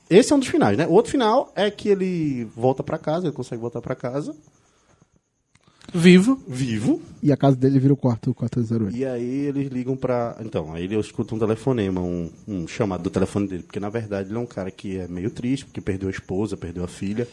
Esse 0.09 0.33
é 0.33 0.35
um 0.35 0.39
dos 0.39 0.47
finais, 0.47 0.77
né? 0.77 0.87
O 0.87 0.91
outro 0.91 1.11
final 1.11 1.51
é 1.55 1.69
que 1.69 1.87
ele 1.89 2.45
volta 2.55 2.83
pra 2.83 2.97
casa, 2.97 3.27
ele 3.27 3.35
consegue 3.35 3.61
voltar 3.61 3.79
pra 3.81 3.95
casa, 3.95 4.35
Vivo. 5.93 6.39
vivo. 6.47 7.01
E 7.21 7.31
a 7.31 7.37
casa 7.37 7.55
dele 7.55 7.79
vira 7.79 7.93
o 7.93 7.97
quarto 7.97 8.33
408. 8.33 8.95
E 8.95 9.05
aí 9.05 9.45
eles 9.45 9.69
ligam 9.69 9.95
pra. 9.95 10.37
Então, 10.39 10.73
aí 10.73 10.83
ele 10.83 10.97
escuta 10.99 11.35
um 11.35 11.39
telefonema, 11.39 12.01
um, 12.01 12.29
um 12.47 12.67
chamado 12.67 13.03
do 13.03 13.09
telefone 13.09 13.47
dele, 13.47 13.63
porque 13.63 13.79
na 13.79 13.89
verdade 13.89 14.29
ele 14.29 14.37
é 14.37 14.41
um 14.41 14.45
cara 14.45 14.71
que 14.71 14.97
é 14.97 15.07
meio 15.07 15.29
triste, 15.29 15.65
porque 15.65 15.81
perdeu 15.81 16.07
a 16.07 16.11
esposa, 16.11 16.55
perdeu 16.55 16.83
a 16.83 16.87
filha. 16.87 17.27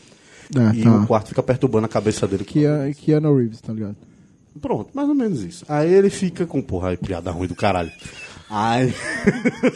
É, 0.55 0.77
e 0.77 0.83
tá. 0.83 0.97
o 0.97 1.07
quarto 1.07 1.29
fica 1.29 1.43
perturbando 1.43 1.87
a 1.87 1.89
cabeça 1.89 2.27
dele. 2.27 2.45
Que 2.45 2.65
é, 2.65 2.93
Keanu 2.93 3.37
Reeves, 3.37 3.61
tá 3.61 3.73
ligado? 3.73 3.97
Pronto, 4.61 4.91
mais 4.95 5.09
ou 5.09 5.15
menos 5.15 5.43
isso. 5.43 5.65
Aí 5.69 5.93
ele 5.93 6.09
fica 6.09 6.47
com, 6.47 6.63
porra, 6.63 6.91
aí, 6.91 6.97
piada 6.97 7.31
ruim 7.31 7.49
do 7.49 7.55
caralho. 7.55 7.91
Aí... 8.49 8.95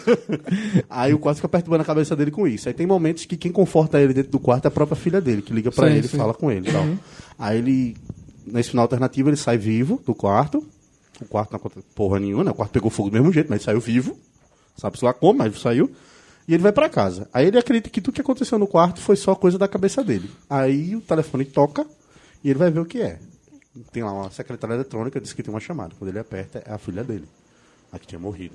aí 0.88 1.12
o 1.12 1.18
quarto 1.18 1.36
fica 1.36 1.48
perturbando 1.48 1.82
a 1.82 1.86
cabeça 1.86 2.16
dele 2.16 2.30
com 2.30 2.46
isso. 2.46 2.68
Aí 2.68 2.74
tem 2.74 2.86
momentos 2.86 3.24
que 3.24 3.36
quem 3.36 3.52
conforta 3.52 4.00
ele 4.00 4.14
dentro 4.14 4.30
do 4.30 4.38
quarto 4.38 4.64
é 4.64 4.68
a 4.68 4.70
própria 4.70 4.96
filha 4.96 5.20
dele, 5.20 5.42
que 5.42 5.52
liga 5.52 5.70
pra 5.70 5.88
Sim, 5.88 5.96
ele 5.96 6.06
e 6.06 6.08
fala 6.08 6.32
com 6.32 6.50
ele 6.50 6.68
e 6.68 6.72
tal. 6.72 6.86
Aí 7.38 7.58
ele, 7.58 7.96
nesse 8.52 8.70
final 8.70 8.84
alternativo, 8.84 9.28
ele 9.28 9.36
sai 9.36 9.56
vivo 9.58 10.00
do 10.04 10.14
quarto. 10.14 10.64
O 11.20 11.24
quarto 11.26 11.50
não 11.52 11.56
acontece 11.58 11.84
porra 11.94 12.18
nenhuma, 12.18 12.44
né? 12.44 12.50
O 12.50 12.54
quarto 12.54 12.72
pegou 12.72 12.90
fogo 12.90 13.10
do 13.10 13.12
mesmo 13.14 13.32
jeito, 13.32 13.48
mas 13.50 13.58
ele 13.58 13.64
saiu 13.64 13.80
vivo. 13.80 14.16
Sabe-se 14.76 15.04
lá 15.04 15.12
como, 15.12 15.38
mas 15.38 15.60
saiu. 15.60 15.90
E 16.48 16.54
ele 16.54 16.62
vai 16.62 16.72
pra 16.72 16.88
casa. 16.88 17.28
Aí 17.32 17.46
ele 17.46 17.58
acredita 17.58 17.90
que 17.90 18.00
tudo 18.00 18.14
que 18.14 18.20
aconteceu 18.20 18.58
no 18.58 18.66
quarto 18.66 19.00
foi 19.00 19.16
só 19.16 19.34
coisa 19.34 19.58
da 19.58 19.68
cabeça 19.68 20.02
dele. 20.02 20.30
Aí 20.48 20.96
o 20.96 21.00
telefone 21.00 21.44
toca 21.44 21.86
e 22.42 22.48
ele 22.50 22.58
vai 22.58 22.70
ver 22.70 22.80
o 22.80 22.84
que 22.86 23.00
é. 23.00 23.18
Tem 23.92 24.02
lá 24.02 24.12
uma 24.12 24.30
secretária 24.30 24.74
eletrônica, 24.74 25.20
diz 25.20 25.32
que 25.32 25.42
tem 25.42 25.52
uma 25.52 25.60
chamada. 25.60 25.94
Quando 25.98 26.08
ele 26.10 26.18
aperta, 26.18 26.62
é 26.66 26.72
a 26.72 26.78
filha 26.78 27.04
dele. 27.04 27.28
A 27.92 27.98
que 27.98 28.06
tinha 28.06 28.18
morrido. 28.18 28.54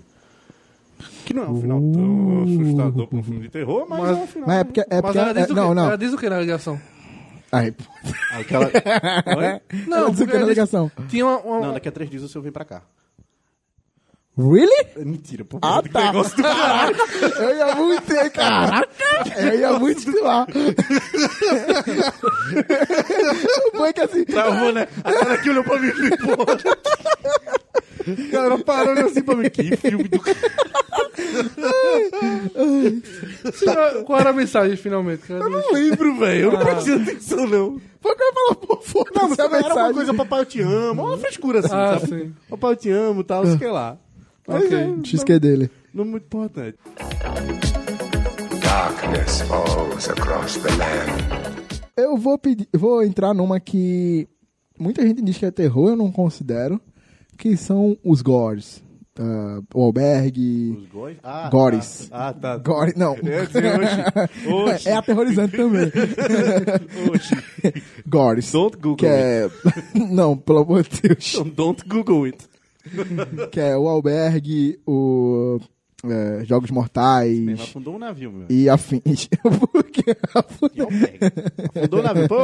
Que 1.25 1.34
não 1.34 1.44
é 1.44 1.50
um 1.50 1.62
final 1.62 1.80
tão 1.80 2.44
assustador 2.44 3.08
pra 3.08 3.18
um 3.20 3.24
filme 3.24 3.42
de 3.42 3.50
terror, 3.50 3.86
mas, 3.88 4.00
Mas- 4.02 4.10
é 4.18 4.22
um 4.22 4.28
final. 4.28 4.48
Mas 4.48 4.58
é 4.60 4.64
porque. 4.64 4.80
É 4.82 4.86
Mas 4.90 5.02
porque 5.02 5.18
ela 5.18 5.34
diz, 5.34 5.42
é- 5.42 5.46
o 5.46 5.48
quê? 5.48 5.54
não, 5.54 5.74
não. 5.74 5.86
ela 5.86 5.98
diz 5.98 6.14
o 6.14 6.18
que 6.18 6.30
na 6.30 6.40
ligação? 6.40 6.80
Aí, 7.52 7.74
Aquela... 8.32 8.66
Oi? 9.38 9.46
ela 9.92 10.10
disse 10.12 10.24
o 10.24 10.25
que 10.25 10.32
porque 10.32 10.38
na 10.38 10.46
ligação? 10.46 10.92
Tinha 11.08 11.25
uma. 11.25 11.38
uma- 11.40 11.62
Não, 11.68 11.74
daqui 11.74 11.88
a 11.88 11.92
três 11.92 12.10
dias 12.10 12.24
o 12.24 12.28
senhor 12.28 12.44
vem 12.44 12.52
pra 12.52 12.66
cá. 12.66 12.82
Really? 14.38 14.88
É 14.98 15.06
mentira, 15.06 15.46
pô. 15.46 15.60
Ah, 15.62 15.82
Que 15.82 15.89
tá. 15.89 16.06
negócio 16.08 16.36
do 16.36 16.44
caralho. 16.44 16.96
Eu 17.39 17.56
ia 17.58 17.75
muito 17.75 18.12
ir, 18.13 18.30
caraca! 18.32 18.89
Eu 19.38 19.60
ia 19.60 19.80
muito 19.80 20.22
lá. 20.24 20.46
O 23.74 23.77
bom 23.77 23.86
é 23.86 23.94
que 23.94 24.01
assim. 24.01 24.25
Travou, 24.25 24.74
né? 24.74 24.88
A 25.04 25.13
cara 25.13 25.38
que 25.38 25.50
olhou 25.50 25.63
pra 25.63 25.80
mim 25.80 25.88
e 25.88 25.92
falei, 25.92 26.12
cara 28.30 28.58
parando 28.60 29.00
assim 29.08 29.22
pra 29.24 29.36
mim. 29.36 29.50
Que 29.50 29.75
filme 29.77 30.04
do 30.04 30.20
caralho. 30.20 30.46
Qual- 33.63 34.04
Qual 34.06 34.20
era 34.20 34.30
a 34.30 34.34
mensagem 34.34 34.75
finalmente? 34.77 35.24
que 35.24 35.34
ela 35.34 35.46
Eu 35.46 35.50
não 35.50 35.72
lembro, 35.72 36.15
velho. 36.20 36.42
Eu 36.46 36.51
não 36.51 36.60
Ah. 36.62 36.65
prestei 36.65 36.96
atenção, 36.96 37.48
não. 37.48 37.82
Foi 38.01 38.12
o 38.12 38.15
que 38.15 38.22
eu 38.24 38.27
ia 38.27 38.34
falar, 38.34 38.56
pô, 38.56 38.77
foda-se 38.82 39.15
Não, 39.20 39.30
mas 39.30 39.65
era 39.65 39.74
uma 39.75 39.94
coisa, 39.94 40.13
papai, 40.13 40.42
eu 40.42 40.46
te 40.46 40.62
amo. 40.62 41.04
Uma 41.06 41.18
frescura 41.18 41.60
assim, 41.60 41.74
Ah, 41.74 41.98
sabe? 42.00 42.08
sim. 42.08 42.34
Papai, 42.50 42.72
eu 42.74 42.75
te 42.75 42.89
amo 42.92 43.22
e 43.22 43.24
tal, 43.24 43.46
sei 43.46 43.72
lá. 43.72 43.98
Ok. 44.48 44.78
é, 44.78 45.06
XQ 45.06 45.40
dele. 45.40 45.70
não, 45.94 46.04
não 46.06 46.12
muito 46.12 46.25
importante. 46.25 46.78
Darkness 48.62 49.42
falls 49.42 50.10
across 50.10 50.58
the 50.58 50.70
land. 50.75 51.56
Eu 51.98 52.18
vou 52.18 52.38
pedir, 52.38 52.68
vou 52.74 53.04
entrar 53.04 53.34
numa 53.34 53.60
que 53.60 54.28
muita 54.78 55.06
gente 55.06 55.22
diz 55.22 55.38
que 55.38 55.46
é 55.46 55.52
terror, 55.52 55.90
eu 55.90 55.96
não 55.96 56.12
considero, 56.12 56.80
que 57.38 57.56
são 57.56 57.98
os 58.04 58.22
gores. 58.22 58.84
Ah, 59.18 59.62
o 59.74 59.84
albergue. 59.84 60.75
Os 60.78 60.88
góis? 60.90 61.18
Ah, 61.24 61.50
Gores. 61.50 62.10
tá. 62.10 62.28
Ah, 62.28 62.34
tá. 62.34 62.58
Gore, 62.58 62.94
não. 62.98 63.16
Eu 63.24 63.32
ia 63.32 63.46
dizer, 63.46 63.66
oxi. 63.66 64.50
Oxi. 64.50 64.90
É 64.90 64.94
aterrorizante 64.94 65.56
também. 65.56 65.90
Oxi. 67.14 67.36
Gores. 68.06 68.52
Don't 68.52 68.75
Google 68.75 68.98
que 68.98 69.06
é... 69.06 69.50
Não, 69.96 70.36
pelo 70.36 70.60
amor 70.60 70.84
de 70.84 71.02
Deus. 71.02 71.34
Don't 71.56 71.82
Google 71.88 72.25
it. 72.25 72.46
Que 73.51 73.60
é 73.60 73.77
o 73.77 73.88
albergue, 73.88 74.80
o 74.86 75.60
é, 76.06 76.44
Jogos 76.46 76.70
Ele 76.70 76.75
Mortais 76.75 77.60
afundou 77.62 77.96
um 77.96 78.00
navio, 78.00 78.32
meu. 78.32 78.46
e 78.50 78.70
afins. 78.70 79.27
Porque 79.72 80.15
afunda- 80.34 80.88
Afundou 81.75 82.00
o 82.00 82.04
navio, 82.04 82.27
pô. 82.27 82.36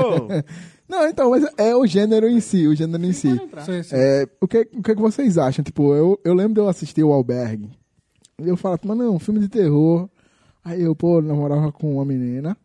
Não, 0.89 1.07
então, 1.07 1.29
mas 1.29 1.45
é 1.57 1.75
o 1.75 1.85
gênero 1.85 2.27
em 2.27 2.39
si, 2.41 2.67
o 2.67 2.75
gênero 2.75 3.05
em 3.05 3.13
si. 3.13 3.29
Sim, 3.65 3.83
sim. 3.83 3.95
É, 3.95 4.27
o, 4.41 4.47
que, 4.47 4.67
o 4.75 4.81
que 4.83 4.95
vocês 4.95 5.37
acham? 5.37 5.63
Tipo, 5.63 5.93
eu, 5.93 6.19
eu 6.25 6.33
lembro 6.33 6.55
de 6.55 6.59
eu 6.59 6.67
assistir 6.67 7.03
o 7.03 7.13
Albergue. 7.13 7.69
E 8.41 8.47
eu 8.49 8.57
falava, 8.57 8.81
mas 8.85 8.97
não, 8.97 9.17
filme 9.19 9.39
de 9.39 9.47
terror. 9.47 10.09
Aí 10.65 10.81
eu, 10.81 10.93
pô, 10.95 11.21
namorava 11.21 11.71
com 11.71 11.93
uma 11.95 12.05
menina. 12.05 12.57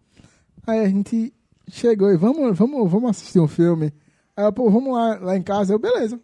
Aí 0.66 0.80
a 0.80 0.88
gente 0.88 1.32
chegou 1.70 2.10
e 2.10 2.16
vamos, 2.16 2.56
vamos, 2.58 2.90
vamos 2.90 3.10
assistir 3.10 3.38
um 3.38 3.46
filme. 3.48 3.92
Aí 4.36 4.44
eu, 4.44 4.52
pô, 4.52 4.68
vamos 4.70 4.92
lá, 4.94 5.18
lá 5.20 5.36
em 5.36 5.42
casa. 5.42 5.72
Eu, 5.74 5.78
beleza. 5.78 6.18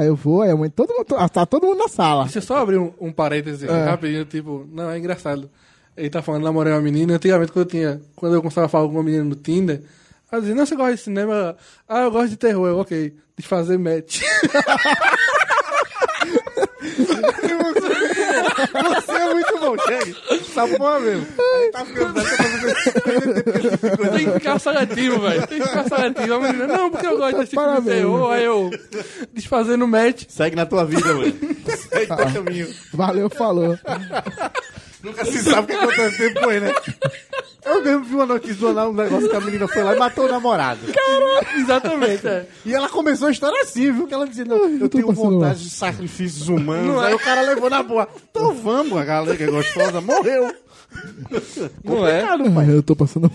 Aí 0.00 0.06
eu 0.06 0.16
vou, 0.16 0.40
aí 0.40 0.50
a 0.50 0.56
mãe, 0.56 0.70
todo 0.70 0.94
mundo, 0.94 1.04
tá 1.28 1.44
todo 1.44 1.66
mundo 1.66 1.76
na 1.76 1.88
sala. 1.88 2.24
Deixa 2.24 2.38
eu 2.38 2.42
só 2.42 2.56
abrir 2.56 2.78
um, 2.78 2.90
um 2.98 3.12
parêntese 3.12 3.68
É. 3.68 3.84
rapidinho, 3.84 4.24
tipo, 4.24 4.66
não, 4.72 4.88
é 4.90 4.96
engraçado. 4.98 5.50
Ele 5.94 6.08
tá 6.08 6.22
falando, 6.22 6.42
namorei 6.44 6.72
uma 6.72 6.80
menina, 6.80 7.16
antigamente 7.16 7.52
quando 7.52 7.66
eu 7.66 7.70
tinha, 7.70 8.00
quando 8.16 8.34
eu 8.34 8.40
começava 8.40 8.64
a 8.64 8.68
falar 8.70 8.86
com 8.88 8.94
uma 8.94 9.02
menina 9.02 9.24
no 9.24 9.34
Tinder, 9.34 9.82
ela 10.32 10.40
dizia, 10.40 10.54
não, 10.54 10.64
você 10.64 10.74
gosta 10.74 10.94
de 10.94 11.02
cinema? 11.02 11.54
Ah, 11.86 12.04
eu 12.04 12.10
gosto 12.10 12.30
de 12.30 12.38
terror, 12.38 12.66
eu, 12.66 12.78
ok, 12.78 13.12
desfazer 13.36 13.78
match. 13.78 14.22
Bom, 19.70 19.76
chegue. 19.86 20.16
Tá 20.54 20.66
bom 20.66 21.00
mesmo. 21.00 21.26
Tá 21.72 21.84
ficando 21.84 22.14
velho, 22.14 22.26
tá 22.26 23.00
fazendo 23.00 24.12
Tem 24.12 24.24
que 24.26 24.32
ficar 24.32 24.58
seletivo, 24.58 25.20
velho, 25.20 25.46
tem 25.46 25.60
que 25.60 25.68
ficar 25.68 25.88
seletivo. 25.88 26.34
A 26.34 26.40
menina, 26.40 26.66
não, 26.66 26.90
porque 26.90 27.06
eu 27.06 27.16
gosto 27.16 27.38
desse 27.38 27.50
filme 27.50 27.66
de 27.66 27.72
Parabéns. 27.72 27.96
terror, 27.98 28.32
aí 28.32 28.44
eu, 28.44 28.70
desfazendo 29.32 29.86
match. 29.86 30.24
Segue 30.28 30.56
na 30.56 30.66
tua 30.66 30.84
vida, 30.84 31.14
mano. 31.14 31.32
Segue 31.90 32.06
teu 32.06 32.16
caminho. 32.16 32.74
Valeu, 32.92 33.30
falou. 33.30 33.78
Nunca 35.02 35.24
se 35.24 35.38
sabe 35.38 35.72
o 35.72 35.78
que 35.78 35.84
acontece 35.84 36.18
depois, 36.32 36.62
né? 36.62 36.74
Eu 37.64 37.84
mesmo 37.84 38.04
vi 38.04 38.14
uma 38.14 38.26
notícia, 38.26 38.68
um 38.68 38.92
negócio 38.92 39.28
que 39.28 39.36
a 39.36 39.40
menina 39.40 39.68
foi 39.68 39.82
lá 39.82 39.94
e 39.94 39.98
matou 39.98 40.24
o 40.24 40.28
namorado. 40.28 40.80
Exatamente, 41.56 42.26
é. 42.26 42.46
E 42.64 42.74
ela 42.74 42.88
começou 42.88 43.28
a 43.28 43.30
história 43.30 43.62
assim, 43.62 43.92
viu? 43.92 44.06
Que 44.06 44.14
ela 44.14 44.26
dizia, 44.26 44.44
não, 44.44 44.56
eu, 44.56 44.80
tô 44.80 44.88
tenho 44.88 45.12
vontade 45.12 45.62
de 45.62 45.70
sacrifícios 45.70 46.48
humanos. 46.48 47.02
Aí 47.02 47.14
o 47.14 47.18
cara 47.18 47.42
levou 47.42 47.70
na 47.70 47.82
boa. 47.82 48.08
Então 48.30 48.54
vamos, 48.54 48.98
a 48.98 49.04
galera 49.04 49.36
que 49.36 49.44
é 49.44 49.46
gostosa 49.46 50.00
morreu. 50.00 50.54
Não 51.84 52.06
é? 52.06 52.22
Ah, 52.22 52.36
eu 52.68 52.82
tô 52.82 52.96
passando. 52.96 53.30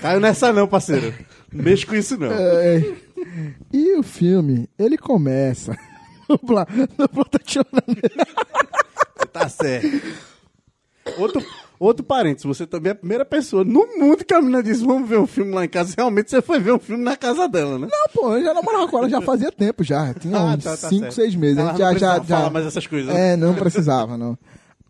Caiu 0.00 0.20
nessa 0.20 0.52
não, 0.52 0.68
parceiro. 0.68 1.14
Não 1.52 1.64
mexe 1.64 1.86
com 1.86 1.94
isso 1.94 2.18
não. 2.18 2.30
É. 2.30 2.84
E 3.72 3.96
o 3.96 4.02
filme, 4.02 4.68
ele 4.78 4.98
começa. 4.98 5.76
Vamos 6.28 6.50
lá, 6.50 6.66
no 6.98 7.08
chorando. 7.46 8.00
Tá 9.32 9.48
certo. 9.48 10.02
Outro, 11.18 11.42
outro 11.78 12.04
parênteses, 12.04 12.44
você 12.44 12.66
também 12.66 12.90
é 12.90 12.92
a 12.92 12.96
primeira 12.96 13.24
pessoa 13.24 13.64
no 13.64 13.86
mundo 13.98 14.24
que 14.24 14.34
a 14.34 14.40
menina 14.40 14.62
disse, 14.62 14.84
vamos 14.84 15.08
ver 15.08 15.18
um 15.18 15.26
filme 15.26 15.52
lá 15.52 15.64
em 15.64 15.68
casa. 15.68 15.94
Realmente 15.96 16.30
você 16.30 16.42
foi 16.42 16.58
ver 16.60 16.72
um 16.72 16.78
filme 16.78 17.02
na 17.04 17.16
casa 17.16 17.48
dela, 17.48 17.78
né? 17.78 17.88
Não, 17.90 18.12
pô, 18.12 18.34
eu 18.36 18.42
já 18.44 18.52
namorava 18.54 18.88
com 18.88 18.98
ela 18.98 19.08
já 19.08 19.20
fazia 19.20 19.50
tempo 19.52 19.82
já. 19.84 20.12
Tinha 20.14 20.36
Ah, 20.36 20.44
uns 20.56 20.64
tá, 20.64 20.70
tá 20.76 20.88
5, 20.88 21.00
certo. 21.00 21.14
6 21.14 21.34
meses. 21.36 21.58
Ela 21.58 21.70
A 21.70 21.72
gente 21.72 21.80
não 21.82 21.86
já, 21.92 21.98
já, 21.98 22.08
precisava 22.20 22.26
já. 22.28 22.36
falar 22.38 22.50
mais 22.50 22.66
essas 22.66 22.86
coisas. 22.86 23.14
É, 23.14 23.36
não 23.36 23.54
precisava, 23.54 24.16
não. 24.18 24.38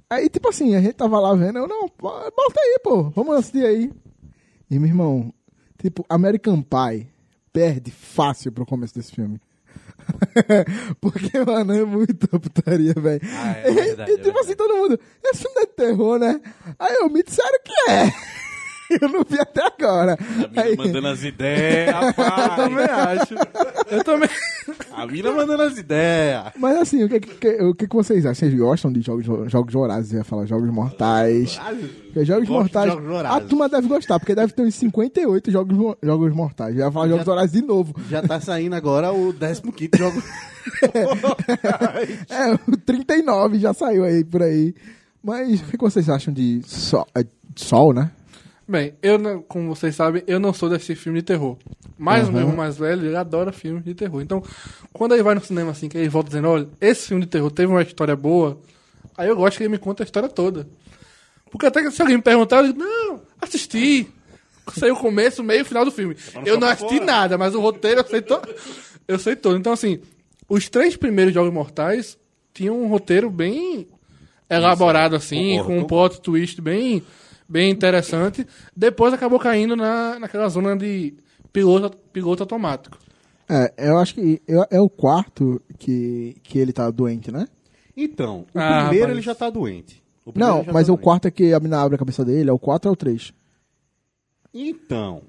Aí, 0.09 0.29
tipo 0.29 0.49
assim, 0.49 0.75
a 0.75 0.81
gente 0.81 0.95
tava 0.95 1.19
lá 1.19 1.35
vendo, 1.35 1.59
eu, 1.59 1.67
não, 1.67 1.91
bota 2.01 2.61
aí, 2.61 2.79
pô, 2.83 3.11
vamos 3.11 3.35
assistir 3.37 3.65
aí. 3.65 3.91
E, 4.71 4.79
meu 4.79 4.89
irmão, 4.89 5.33
tipo, 5.83 6.05
American 6.09 6.63
Pie 6.63 7.09
perde 7.53 7.91
fácil 7.91 8.53
pro 8.53 8.65
começo 8.67 8.95
desse 8.95 9.13
filme. 9.13 9.41
Porque, 11.01 11.39
mano, 11.41 11.75
é 11.75 11.85
muita 11.85 12.29
putaria, 12.39 12.95
velho. 12.95 13.21
Ah, 13.25 13.57
é 13.59 13.71
verdade, 13.73 14.11
e, 14.11 14.15
é 14.15 14.19
tipo 14.19 14.39
assim, 14.39 14.55
todo 14.55 14.77
mundo, 14.77 15.01
esse 15.25 15.43
filme 15.43 15.61
é 15.61 15.67
de 15.67 15.73
terror, 15.73 16.19
né? 16.19 16.41
Aí 16.79 16.95
eu 16.95 17.09
me 17.11 17.23
disseram 17.23 17.59
que 17.65 17.91
é. 17.91 18.13
Eu 19.01 19.09
não 19.09 19.23
vi 19.29 19.39
até 19.41 19.63
agora. 19.67 20.17
A 20.57 20.61
Aí, 20.63 20.77
mandando 20.77 21.09
as 21.09 21.23
ideias, 21.25 21.95
Eu 21.95 22.57
também 22.57 22.87
rapaz. 22.87 23.21
acho. 23.21 23.35
Eu 23.91 24.05
também. 24.05 24.29
A 24.93 25.07
mina 25.07 25.31
mandando 25.33 25.63
as 25.63 25.77
ideias. 25.79 26.45
Mas 26.57 26.77
assim, 26.79 27.05
o 27.05 27.09
que, 27.09 27.21
que- 27.21 27.63
o 27.63 27.75
que, 27.75 27.87
que 27.89 27.95
vocês 27.97 28.25
acham? 28.25 28.35
Vocês 28.49 28.55
gostam 28.59 28.93
de 28.93 29.01
jogos, 29.01 29.25
jogos 29.51 29.73
vorazes? 29.73 30.13
Eu 30.13 30.19
ia 30.19 30.25
falar 30.25 30.47
jogos 30.47 30.71
mortais. 30.71 31.59
Porque 32.07 32.25
jogos 32.25 32.49
Gosto 32.49 32.61
mortais. 32.63 32.91
jogos 32.93 33.07
vorazes. 33.09 33.45
a 33.45 33.49
turma 33.49 33.69
deve 33.69 33.89
gostar, 33.89 34.19
porque 34.19 34.35
deve 34.35 34.53
ter 34.53 34.63
uns 34.63 34.75
58 34.75 35.51
jogos, 35.51 35.97
jogos 36.03 36.33
mortais. 36.35 36.75
Eu 36.77 36.87
ia 36.87 36.93
falar 36.93 37.09
jogos 37.09 37.25
vorazes 37.27 37.53
de 37.53 37.63
novo. 37.63 37.95
Já 38.09 38.23
tá 38.23 38.41
saindo 38.41 38.75
agora 38.75 39.13
o 39.13 39.33
15 39.35 39.63
jogo. 39.97 40.23
É, 42.29 42.55
o 42.71 42.77
39 42.77 43.59
já 43.59 43.73
saiu 43.73 44.05
aí 44.05 44.25
por 44.25 44.43
aí. 44.43 44.75
Mas 45.23 45.61
o 45.61 45.65
que, 45.65 45.73
que 45.77 45.83
vocês 45.85 46.09
acham 46.09 46.33
de 46.33 46.61
Sol, 46.67 47.07
é, 47.17 47.25
Sol 47.55 47.93
né? 47.93 48.11
Bem, 48.69 48.95
eu, 49.01 49.17
não- 49.19 49.43
como 49.43 49.75
vocês 49.75 49.95
sabem, 49.95 50.23
eu 50.27 50.41
não 50.41 50.53
sou 50.53 50.69
desse 50.69 50.95
filme 50.97 51.21
de 51.21 51.25
terror. 51.25 51.57
Mas 51.97 52.29
o 52.29 52.33
meu 52.33 52.41
irmão 52.43 52.57
mais 52.57 52.77
velho, 52.77 53.07
ele 53.07 53.17
adora 53.17 53.53
filmes 53.53 53.85
de 53.85 53.95
terror. 53.95 54.21
Então, 54.21 54.43
quando 54.93 55.13
ele 55.15 55.23
vai 55.23 55.35
no 55.35 55.41
cinema 55.45 55.71
assim, 55.71 55.89
que 55.89 55.97
ele 55.97 56.09
volta 56.09 56.29
dizendo, 56.29 56.49
olha, 56.49 56.69
esse 56.81 57.07
filme 57.09 57.23
de 57.25 57.29
terror 57.31 57.51
teve 57.51 57.73
uma 57.73 57.81
história 57.83 58.17
boa, 58.17 58.59
aí 59.17 59.29
eu 59.29 59.37
gosto 59.37 59.57
que 59.57 59.63
ele 59.63 59.71
me 59.71 59.79
conta 59.79 60.03
a 60.03 60.05
história 60.05 60.29
toda. 60.29 60.67
Porque 61.51 61.65
até 61.67 61.81
que 61.81 61.91
se 61.93 62.03
alguém 62.03 62.17
me 62.17 62.23
perguntar, 62.23 62.59
eu 62.59 62.73
digo, 62.73 62.79
não, 62.81 63.21
assisti. 63.41 64.09
Saiu 64.77 64.95
o 64.95 64.99
começo, 64.99 65.45
meio 65.45 65.61
e 65.61 65.65
final 65.65 65.85
do 65.85 65.93
filme. 65.93 66.17
Eu 66.45 66.59
não 66.59 66.67
assisti 66.69 66.99
nada, 66.99 67.39
mas 67.39 67.55
o 67.55 67.61
roteiro 67.61 68.01
eu 68.01 68.07
sei 68.07 68.21
todo. 68.21 68.49
Eu 69.07 69.19
sei 69.19 69.37
todo. 69.37 69.57
Então, 69.57 69.73
assim, 69.73 70.01
os 70.49 70.69
três 70.69 70.97
primeiros 70.97 71.33
Jogos 71.33 71.53
Mortais 71.53 72.19
tinham 72.53 72.83
um 72.83 72.89
roteiro 72.89 73.31
bem 73.31 73.87
elaborado, 74.51 75.15
assim, 75.15 75.59
Concordo, 75.59 75.67
com 75.67 75.79
um 75.79 75.85
plot 75.85 76.21
twist 76.21 76.61
bem, 76.61 77.03
bem 77.49 77.71
interessante. 77.71 78.47
Depois 78.77 79.13
acabou 79.15 79.39
caindo 79.39 79.77
na, 79.77 80.19
naquela 80.19 80.49
zona 80.49 80.77
de 80.77 81.15
piloto, 81.53 81.97
piloto 82.13 82.43
automático. 82.43 82.99
É, 83.49 83.73
eu 83.89 83.99
acho 83.99 84.15
que 84.15 84.43
é, 84.49 84.77
é 84.77 84.81
o 84.81 84.89
quarto 84.91 85.61
que, 85.79 86.37
que 86.43 86.59
ele 86.59 86.73
tá 86.73 86.91
doente, 86.91 87.31
né? 87.31 87.47
Então, 87.97 88.41
o 88.55 88.59
Ah, 88.59 88.81
primeiro 88.89 89.07
rapaz. 89.07 89.11
ele 89.13 89.21
já 89.23 89.35
tá 89.35 89.49
doente. 89.49 90.03
O 90.25 90.33
Não, 90.35 90.65
mas 90.65 90.87
tá 90.89 90.93
o 90.93 90.97
doente. 90.97 91.05
quarto 91.05 91.29
é 91.29 91.31
que 91.31 91.53
a 91.55 91.61
mina 91.61 91.81
abre 91.81 91.95
a 91.95 91.99
cabeça 91.99 92.25
dele, 92.25 92.51
é 92.51 92.53
o 92.53 92.59
4 92.59 92.89
ou 92.91 92.95
o 92.95 92.97
3? 92.97 93.33
Então, 94.53 95.23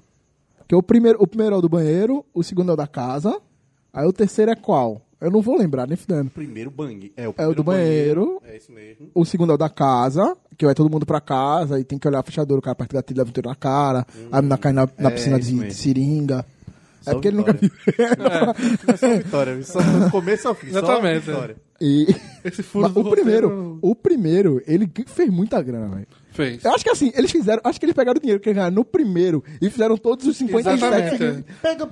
Porque 0.58 0.74
o 0.74 0.82
primeiro, 0.82 1.18
o 1.22 1.26
primeiro 1.26 1.54
é 1.54 1.58
o 1.58 1.62
do 1.62 1.68
banheiro, 1.68 2.24
o 2.34 2.42
segundo 2.42 2.70
é 2.70 2.74
o 2.74 2.76
da 2.76 2.86
casa, 2.86 3.40
aí 3.92 4.06
o 4.06 4.12
terceiro 4.12 4.50
é 4.50 4.56
qual? 4.56 5.00
Eu 5.20 5.30
não 5.30 5.40
vou 5.40 5.56
lembrar, 5.58 5.86
nem 5.86 5.96
fudendo. 5.96 6.28
o 6.28 6.30
primeiro 6.30 6.70
bang. 6.70 7.12
É 7.16 7.28
o, 7.28 7.34
É 7.36 7.46
o 7.46 7.54
do 7.54 7.64
banheiro. 7.64 8.40
É 8.44 8.56
isso 8.56 8.70
mesmo. 8.70 9.10
O 9.14 9.24
segundo 9.24 9.50
é 9.50 9.54
o 9.54 9.58
da 9.58 9.68
casa, 9.68 10.36
que 10.58 10.66
vai 10.66 10.74
todo 10.74 10.90
mundo 10.90 11.06
pra 11.06 11.20
casa 11.20 11.78
e 11.80 11.84
tem 11.84 11.98
que 11.98 12.06
olhar 12.08 12.18
a 12.18 12.22
fechadura, 12.22 12.58
o 12.58 12.62
cara 12.62 12.76
gatilho, 12.92 13.18
leva 13.18 13.30
um 13.30 13.32
tiro 13.32 13.48
na 13.48 13.54
cara, 13.54 14.04
a 14.30 14.36
menina 14.42 14.58
cai 14.58 14.72
na, 14.72 14.88
na 14.98 15.08
É, 15.08 15.12
piscina 15.12 15.38
de, 15.40 15.52
de 15.68 15.72
seringa. 15.74 16.44
Só 17.00 17.12
é 17.12 17.14
porque 17.14 17.28
ele 17.28 17.36
nunca 17.36 17.52
viu. 17.52 17.70
É 18.88 18.96
só 18.96 19.08
vitória, 19.16 19.62
só 19.62 19.80
do 19.80 20.10
começo 20.10 20.48
ao 20.48 20.54
fim. 20.54 20.66
Exatamente, 20.68 21.24
Só 21.26 21.32
vitória. 21.32 21.56
E... 21.80 22.06
Esse 22.44 22.62
furo 22.62 22.84
Mas 22.84 22.92
do 22.92 23.00
o 23.00 23.10
primeiro, 23.10 23.48
roteiro 23.48 23.78
o 23.82 23.94
primeiro, 23.94 24.62
ele 24.66 24.90
fez 25.06 25.30
muita 25.30 25.62
grana, 25.62 25.88
velho. 25.94 26.06
fez. 26.32 26.64
Eu 26.64 26.72
acho 26.74 26.82
que 26.82 26.90
assim, 26.90 27.12
eles 27.14 27.30
fizeram, 27.30 27.60
acho 27.64 27.78
que 27.78 27.86
eles 27.86 27.94
pegaram 27.94 28.18
o 28.18 28.20
dinheiro 28.20 28.40
que 28.40 28.48
eles 28.48 28.56
ganharam 28.56 28.74
no 28.74 28.84
primeiro 28.84 29.44
e 29.62 29.70
fizeram 29.70 29.96
todos 29.96 30.26
os 30.26 30.36
57 30.36 30.76
Exatamente. 30.76 31.18
seguintes. 31.18 31.44
Pega, 31.62 31.88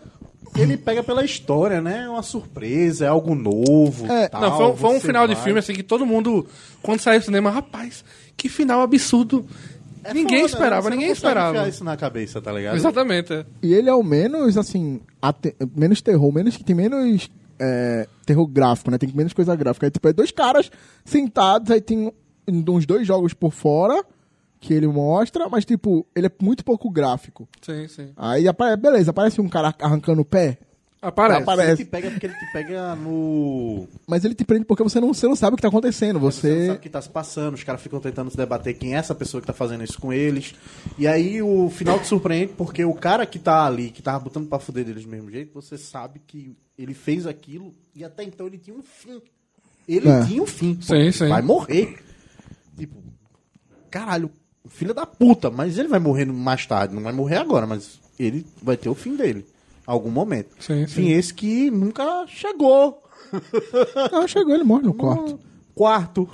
ele 0.57 0.77
pega 0.77 1.03
pela 1.05 1.25
história, 1.25 1.81
né? 1.81 2.03
É 2.05 2.09
uma 2.09 2.23
surpresa, 2.23 3.05
é 3.05 3.09
algo 3.09 3.35
novo. 3.37 4.11
É. 4.11 4.27
tal, 4.29 4.41
Não, 4.41 4.57
foi, 4.57 4.67
um- 4.67 4.77
foi 4.77 4.97
um 4.97 5.01
final 5.01 5.29
de 5.29 5.35
vai. 5.35 5.45
filme 5.45 5.61
assim 5.61 5.73
que 5.75 5.83
todo 5.85 6.05
mundo, 6.05 6.47
quando 6.83 6.99
saiu 7.01 7.21
do 7.21 7.25
cinema, 7.25 7.51
rapaz, 7.51 8.05
que 8.37 8.49
final 8.49 8.81
absurdo. 8.81 9.47
É 10.05 10.15
ninguém 10.15 10.41
foda, 10.41 10.41
né? 10.41 10.45
esperava, 10.53 10.91
ninguém 10.91 11.11
esperava. 11.11 11.69
isso 11.69 11.83
na 11.83 11.97
cabeça, 11.97 12.41
tá 12.41 12.53
ligado? 12.53 12.77
Exatamente. 12.77 13.33
é. 13.33 13.47
E 13.63 13.75
ele 13.75 13.89
é 13.89 13.95
o 13.95 14.03
menos, 14.05 14.57
assim, 14.57 15.01
ate- 15.21 15.57
menos 15.75 16.01
terror, 16.01 16.33
menos 16.33 16.57
que 16.57 16.63
tem 16.63 16.77
menos 16.77 17.29
é, 17.59 18.07
terror 18.25 18.47
gráfico, 18.47 18.91
né? 18.91 18.99
Tem 18.99 19.11
menos 19.13 19.33
coisa 19.33 19.57
gráfica. 19.57 19.87
Aí, 19.87 19.91
tipo, 19.91 20.07
é 20.09 20.13
dois 20.13 20.31
caras 20.31 20.71
sentados, 21.05 21.71
aí 21.73 21.81
tem 21.81 22.13
uns 22.49 22.87
dois 22.87 23.05
jogos 23.07 23.35
por 23.35 23.51
fora 23.53 24.05
que 24.61 24.73
ele 24.73 24.87
mostra, 24.87 25.49
mas, 25.49 25.65
tipo, 25.65 26.07
ele 26.15 26.29
é 26.29 26.31
muito 26.41 26.65
pouco 26.65 26.89
gráfico. 26.89 27.49
Sim, 27.61 27.89
sim. 27.89 28.09
Aí, 28.17 28.47
apare- 28.47 28.77
beleza, 28.77 29.11
aparece 29.11 29.41
um 29.41 29.49
cara 29.49 29.75
arrancando 29.81 30.21
o 30.23 30.25
pé, 30.25 30.59
Aparece. 31.01 31.43
Aparece. 31.43 31.71
Ele 31.73 31.77
te 31.77 31.85
pega 31.85 32.11
porque 32.11 32.27
ele 32.27 32.35
te 32.35 32.53
pega 32.53 32.97
no. 32.97 33.87
mas 34.07 34.25
ele 34.25 34.35
te 34.35 34.45
prende 34.45 34.65
porque 34.65 34.83
você 34.83 34.99
não, 34.99 35.13
você 35.13 35.29
não 35.29 35.37
sabe 35.37 35.55
o 35.55 35.57
que 35.57 35.63
tá 35.63 35.69
acontecendo. 35.69 36.19
Você 36.19 36.49
não 36.49 36.55
Você... 36.57 36.67
sabe 36.67 36.79
o 36.79 36.81
que 36.81 36.89
tá 36.89 37.03
se 37.03 37.09
passando, 37.11 37.55
os 37.55 37.63
caras 37.63 37.81
ficam 37.83 38.01
tentando 38.01 38.31
se 38.31 38.37
debater 38.37 38.77
quem 38.77 38.95
é 38.95 38.99
essa 38.99 39.15
pessoa 39.15 39.41
que 39.41 39.47
tá 39.47 39.53
fazendo 39.53 39.85
isso 39.85 40.01
com 40.01 40.13
eles. 40.13 40.55
E 40.99 41.07
aí 41.07 41.41
o 41.43 41.69
final 41.71 41.99
te 42.01 42.07
surpreende 42.07 42.55
porque 42.57 42.85
o 42.85 42.95
cara 42.95 43.27
que 43.27 43.39
tá 43.39 43.65
ali, 43.67 43.91
que 43.91 44.03
tava 44.03 44.19
botando 44.21 44.49
pra 44.49 44.59
fuder 44.59 44.85
deles 44.85 45.05
do 45.05 45.11
mesmo 45.11 45.31
jeito, 45.31 45.53
você 45.55 45.77
sabe 45.79 46.21
que 46.27 46.57
ele 46.79 46.95
fez 46.95 47.27
aquilo 47.27 47.75
e 47.95 48.03
até 48.05 48.25
então 48.25 48.47
ele 48.47 48.59
tinha 48.59 48.77
um 48.77 48.83
fim. 48.83 49.21
Ele 49.87 50.09
É. 50.09 50.25
tinha 50.25 50.43
um 50.43 50.47
fim. 50.47 50.75
Pô, 50.75 50.83
Sim, 50.83 51.13
sim. 51.13 51.29
Vai 51.29 51.43
morrer. 51.43 51.99
Tipo, 52.77 52.97
caralho, 53.91 54.31
filho 54.69 54.93
da 54.93 55.07
puta, 55.07 55.51
mas 55.51 55.79
ele 55.79 55.89
vai 55.89 56.01
morrer 56.01 56.25
mais 56.25 56.67
tarde, 56.67 56.95
não 56.95 57.03
vai 57.03 57.13
morrer 57.13 57.37
agora, 57.37 57.67
mas 57.67 58.01
ele 58.19 58.45
vai 58.63 58.77
ter 58.77 58.89
o 58.89 58.95
fim 58.95 59.15
dele. 59.15 59.47
Algum 59.87 60.11
momento. 60.11 60.51
Sim, 60.61 60.87
sim. 60.87 61.11
esse 61.11 61.33
que 61.33 61.71
nunca 61.71 62.27
chegou. 62.27 63.03
Ah, 64.13 64.27
chegou, 64.27 64.55
ele 64.55 64.63
morre 64.65 64.85
no 64.85 64.95
quarto. 64.95 65.39
Quarto. 65.75 66.29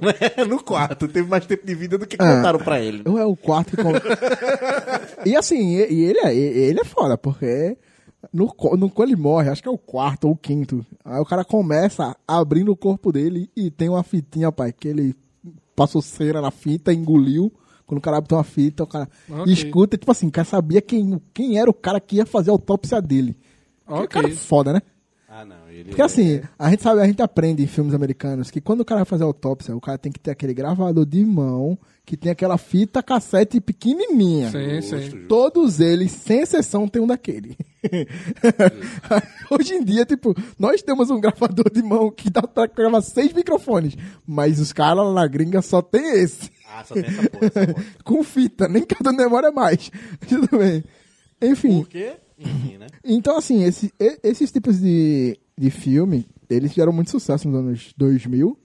Né? 0.00 0.44
no 0.48 0.62
quarto. 0.62 1.08
Teve 1.08 1.28
mais 1.28 1.44
tempo 1.46 1.66
de 1.66 1.74
vida 1.74 1.98
do 1.98 2.06
que 2.06 2.16
Ah. 2.18 2.36
contaram 2.36 2.58
pra 2.58 2.80
ele. 2.80 3.02
Eu 3.04 3.18
é 3.18 3.24
o 3.24 3.36
quarto 3.36 3.76
que 3.76 3.82
E 5.28 5.36
assim, 5.36 5.76
e, 5.76 6.04
ele, 6.04 6.18
é, 6.20 6.34
ele 6.34 6.80
é 6.80 6.84
foda, 6.84 7.18
porque 7.18 7.76
no, 8.32 8.46
no, 8.76 8.90
quando 8.90 9.08
ele 9.10 9.16
morre, 9.20 9.50
acho 9.50 9.62
que 9.62 9.68
é 9.68 9.72
o 9.72 9.78
quarto 9.78 10.26
ou 10.26 10.32
o 10.34 10.36
quinto. 10.36 10.84
Aí 11.04 11.20
o 11.20 11.24
cara 11.24 11.44
começa 11.44 12.16
abrindo 12.26 12.70
o 12.72 12.76
corpo 12.76 13.10
dele 13.12 13.50
e 13.56 13.70
tem 13.70 13.88
uma 13.88 14.02
fitinha, 14.02 14.52
pai, 14.52 14.72
que 14.72 14.88
ele 14.88 15.14
passou 15.74 16.00
cera 16.00 16.40
na 16.40 16.50
fita, 16.50 16.92
engoliu. 16.92 17.52
Quando 17.86 17.98
o 17.98 18.00
cara 18.02 18.16
abre 18.18 18.34
uma 18.34 18.44
fita, 18.44 18.82
o 18.82 18.86
cara 18.86 19.08
Ok. 19.30 19.52
escuta, 19.52 19.96
tipo 19.96 20.10
assim, 20.10 20.28
o 20.28 20.30
cara 20.32 20.46
sabia 20.46 20.80
quem, 20.80 21.20
quem 21.32 21.58
era 21.58 21.68
o 21.68 21.74
cara 21.74 22.00
que 22.00 22.16
ia 22.16 22.26
fazer 22.26 22.50
a 22.50 22.54
autópsia 22.54 23.00
dele. 23.00 23.36
Que 23.86 23.92
Ok. 23.92 24.06
cara 24.08 24.28
é 24.28 24.30
foda, 24.30 24.72
né? 24.72 24.82
Ah, 25.36 25.44
não. 25.44 25.68
Ele 25.68 25.86
Porque 25.88 26.00
assim, 26.00 26.40
a 26.56 26.70
gente 26.70 26.82
sabe, 26.84 27.00
a 27.00 27.06
gente 27.06 27.20
aprende 27.20 27.60
em 27.60 27.66
filmes 27.66 27.92
americanos 27.92 28.52
que 28.52 28.60
quando 28.60 28.82
o 28.82 28.84
cara 28.84 29.00
vai 29.00 29.04
fazer 29.04 29.24
autópsia, 29.24 29.74
o 29.76 29.80
cara 29.80 29.98
tem 29.98 30.12
que 30.12 30.20
ter 30.20 30.30
aquele 30.30 30.54
gravador 30.54 31.04
de 31.04 31.24
mão, 31.24 31.76
que 32.06 32.16
tem 32.16 32.30
aquela 32.30 32.56
fita 32.56 33.02
cassete 33.02 33.60
pequenininha. 33.60 34.50
Sim, 34.52 34.80
sim. 34.80 35.26
Todos 35.26 35.80
eles, 35.80 36.12
sem 36.12 36.40
exceção, 36.42 36.86
tem 36.86 37.02
um 37.02 37.06
daquele. 37.06 37.56
Hoje 39.50 39.74
em 39.74 39.84
dia, 39.84 40.04
tipo, 40.06 40.34
nós 40.58 40.82
temos 40.82 41.10
um 41.10 41.20
gravador 41.20 41.70
de 41.72 41.82
mão 41.82 42.10
que 42.10 42.30
dá 42.30 42.42
pra 42.42 42.66
gravar 42.66 43.00
seis 43.02 43.32
microfones, 43.32 43.96
mas 44.26 44.60
os 44.60 44.72
caras 44.72 45.04
lá 45.04 45.12
na 45.12 45.26
gringa 45.26 45.60
só 45.62 45.82
tem 45.82 46.20
esse. 46.22 46.53
Ah, 46.80 46.84
só 46.84 46.94
tem 46.94 47.04
essa 47.04 47.30
porra. 47.30 47.46
Essa 47.46 47.66
porra. 47.72 47.84
Com 48.04 48.22
fita, 48.24 48.68
nem 48.68 48.82
cada 48.84 49.12
memória 49.12 49.50
mais. 49.52 49.90
Tudo 50.28 50.58
bem. 50.58 50.82
Enfim. 51.42 51.82
Por 51.82 51.88
quê? 51.88 52.14
Enfim, 52.38 52.78
né? 52.78 52.86
Então, 53.04 53.36
assim, 53.38 53.62
esse- 53.64 53.92
esses 54.22 54.50
tipos 54.50 54.80
de, 54.80 55.38
de 55.56 55.70
filme, 55.70 56.26
eles 56.50 56.72
fizeram 56.72 56.92
muito 56.92 57.10
sucesso 57.10 57.48
nos 57.48 57.58
anos 57.60 57.94
2000. 57.96 58.58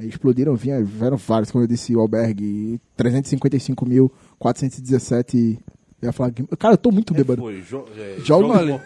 explodiram, 0.00 0.54
vinha, 0.54 0.82
vieram 0.84 1.16
vários, 1.16 1.50
como 1.50 1.64
eu 1.64 1.68
disse, 1.68 1.96
o 1.96 2.00
albergue, 2.00 2.80
355.417. 2.96 5.58
Eu 6.02 6.08
ia 6.08 6.12
falar, 6.12 6.32
cara, 6.58 6.74
eu 6.74 6.78
tô 6.78 6.90
muito 6.90 7.14
bêbado. 7.14 7.40
Foi, 7.40 7.62
jo- 7.62 7.86
é, 7.96 8.16
Joga 8.20 8.48
joga- 8.48 8.58
Olha, 8.58 8.82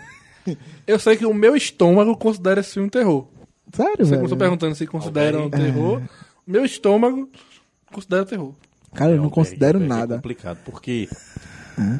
eu 0.86 0.98
sei 0.98 1.16
que 1.16 1.26
o 1.26 1.34
meu 1.34 1.56
estômago 1.56 2.16
considera 2.16 2.60
esse 2.60 2.74
filme 2.74 2.88
terror. 2.88 3.26
Sério, 3.74 3.96
Você 3.98 4.04
velho? 4.04 4.16
começou 4.18 4.38
perguntando 4.38 4.74
se 4.74 4.86
consideram 4.86 5.42
Albergue. 5.42 5.66
terror. 5.72 6.02
Meu 6.46 6.64
estômago 6.64 7.28
considera 7.92 8.24
terror. 8.24 8.54
Cara, 8.94 9.12
eu 9.12 9.16
não 9.18 9.24
Não, 9.24 9.30
considero 9.30 9.78
Berg 9.78 9.88
nada. 9.88 10.14
É 10.14 10.16
complicado, 10.18 10.58
porque 10.64 11.08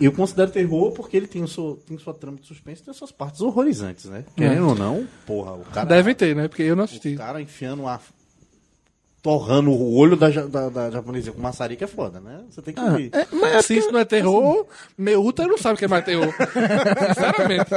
eu 0.00 0.12
considero 0.12 0.50
terror 0.50 0.92
porque 0.92 1.16
ele 1.16 1.26
tem, 1.26 1.42
o 1.42 1.48
seu, 1.48 1.80
tem 1.86 1.96
sua 1.98 2.12
trama 2.12 2.36
de 2.38 2.46
suspense 2.46 2.82
e 2.82 2.84
tem 2.84 2.92
suas 2.94 3.12
partes 3.12 3.40
horrorizantes, 3.40 4.06
né? 4.06 4.24
Querendo 4.36 4.68
ou 4.68 4.74
não, 4.74 5.06
porra, 5.26 5.52
o 5.52 5.60
cara. 5.64 5.86
Devem 5.86 6.14
ter, 6.14 6.34
né? 6.36 6.48
Porque 6.48 6.62
eu 6.62 6.76
não 6.76 6.84
assisti. 6.84 7.14
O 7.14 7.18
cara 7.18 7.40
enfiando 7.40 7.82
uma. 7.82 7.98
torrando 9.22 9.70
o 9.70 9.94
olho 9.96 10.16
da, 10.16 10.28
da, 10.30 10.68
da 10.68 10.90
japonesa 10.90 11.30
com 11.30 11.40
maçarica 11.40 11.84
é 11.84 11.88
foda, 11.88 12.20
né? 12.20 12.40
Você 12.50 12.60
tem 12.62 12.74
que 12.74 12.80
Ah, 12.80 12.90
ver. 12.90 13.10
é, 13.12 13.26
mas 13.32 13.54
é 13.54 13.62
Se 13.62 13.76
isso 13.76 13.90
não 13.92 14.00
é 14.00 14.04
terror, 14.04 14.66
meu 14.98 15.22
útero 15.24 15.48
não 15.50 15.58
sabe 15.58 15.74
o 15.74 15.78
que 15.78 15.84
é 15.84 15.88
mais 15.88 16.04
terror. 16.04 16.32
Sinceramente. 17.14 17.70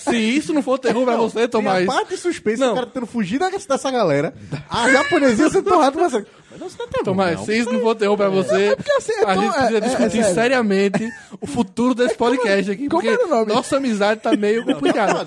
Se 0.00 0.16
isso 0.16 0.52
não 0.52 0.62
for 0.62 0.78
terror 0.78 1.04
pra 1.04 1.16
você, 1.16 1.40
Tem 1.40 1.48
Tomás. 1.48 1.88
a 1.88 1.92
parte 1.92 2.08
de 2.10 2.16
suspense, 2.16 2.60
Não. 2.60 2.72
o 2.72 2.74
cara 2.74 2.86
tentando 2.86 3.06
fugir 3.06 3.38
da- 3.38 3.48
dessa 3.50 3.90
galera. 3.90 4.34
A 4.68 4.90
japonesinha 4.90 5.48
sendo 5.50 5.68
torrada 5.70 5.92
com 5.96 6.02
maçarica. 6.02 6.30
Não, 6.58 6.66
isso 6.66 6.76
não 6.78 6.86
é 6.86 7.04
Tomás, 7.04 7.40
se 7.40 7.58
isso 7.58 7.72
não 7.72 7.80
for 7.80 7.94
terror 7.94 8.16
pra 8.16 8.28
você, 8.28 8.76
assim, 8.98 9.12
é 9.12 9.22
a 9.22 9.34
tão- 9.34 9.42
gente 9.42 9.52
precisa 9.52 9.74
é- 9.74 9.76
é- 9.76 9.80
discutir 9.80 10.18
é 10.18 10.22
sério. 10.22 10.34
seriamente 10.34 11.12
o 11.40 11.46
futuro 11.46 11.94
desse 11.94 12.14
podcast 12.18 12.70
aqui. 12.70 12.88
como 12.88 13.02
Porque 13.02 13.08
era 13.08 13.26
o 13.26 13.28
nome? 13.28 13.52
nossa 13.52 13.76
amizade 13.76 14.20
tá 14.20 14.36
meio 14.36 14.64
complicada. 14.64 15.14
Não, 15.14 15.22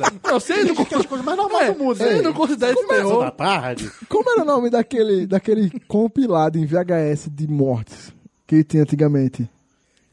ele 0.56 0.72
não, 0.74 0.82
as 1.00 1.06
coisas 1.06 1.26
mais 1.26 1.38
normais 1.38 1.70
É, 1.70 1.74
do 1.74 1.80
mundo, 1.84 2.00
né? 2.00 2.22
não 2.22 2.34
considera 2.34 2.74
isso 2.74 2.88
da 2.88 2.96
terror, 2.96 3.32
tarde. 3.32 3.92
Como 4.08 4.30
era 4.32 4.42
o 4.42 4.46
nome 4.46 4.70
daquele, 4.70 5.26
daquele 5.28 5.72
compilado 5.88 6.58
em 6.58 6.65
VHS 6.65 7.30
de 7.32 7.48
mortes 7.48 8.13
que 8.48 8.63
tinha 8.63 8.84
antigamente? 8.84 9.50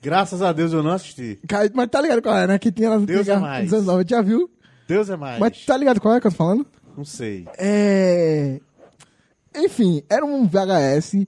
Graças 0.02 0.40
a 0.42 0.52
Deus 0.52 0.72
eu 0.72 0.82
não 0.82 0.92
assisti. 0.92 1.38
Mas 1.74 1.88
tá 1.88 2.00
ligado 2.00 2.22
qual 2.22 2.36
é, 2.36 2.46
né? 2.46 2.58
Que 2.58 2.70
tinha 2.70 2.90
nas 2.90 3.02
Deus 3.02 3.26
é 3.26 3.32
antigas- 3.32 3.40
mais. 3.40 3.64
nos 3.64 3.72
anos 3.72 3.86
90, 3.86 4.08
já 4.08 4.22
viu? 4.22 4.50
Deus 4.86 5.10
é 5.10 5.16
mais. 5.16 5.38
Mas 5.40 5.64
tá 5.64 5.76
ligado 5.76 6.00
qual 6.00 6.14
é 6.14 6.20
que 6.20 6.26
eu 6.26 6.30
tô 6.30 6.36
falando? 6.36 6.64
Não 6.96 7.04
sei. 7.04 7.46
É. 7.58 8.60
Enfim, 9.56 10.02
era 10.08 10.24
um 10.24 10.46
VHS 10.46 11.26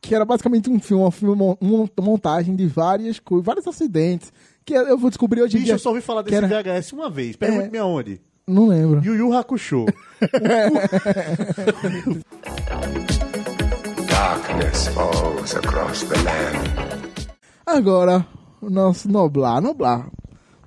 que 0.00 0.14
era 0.14 0.24
basicamente 0.24 0.70
um 0.70 0.78
filme, 0.80 1.02
uma, 1.02 1.10
filme, 1.12 1.56
montagem 2.00 2.56
de 2.56 2.66
várias 2.66 3.18
coisas, 3.18 3.44
vários 3.44 3.66
acidentes. 3.66 4.32
Que 4.64 4.74
eu 4.74 4.96
vou 4.96 5.10
descobrir 5.10 5.42
hoje 5.42 5.56
em 5.56 5.60
Bicho, 5.60 5.66
dia. 5.66 5.74
eu 5.74 5.78
só 5.78 5.90
ouvi 5.90 6.00
falar 6.00 6.22
desse 6.22 6.36
era- 6.36 6.46
VHS 6.48 6.92
uma 6.92 7.10
vez. 7.10 7.36
Pergunte-me 7.36 7.78
aonde. 7.78 8.20
Não 8.46 8.66
lembro. 8.66 9.00
Yu 9.04 9.14
Yu 9.14 9.32
Hakusho. 9.36 9.84
Darkness 14.08 14.88
falls 14.88 15.54
across 15.56 16.02
the 16.04 16.16
land. 16.22 16.70
Agora, 17.66 18.26
o 18.60 18.70
nosso 18.70 19.08
Noblar. 19.08 19.60
Noblar, 19.60 20.08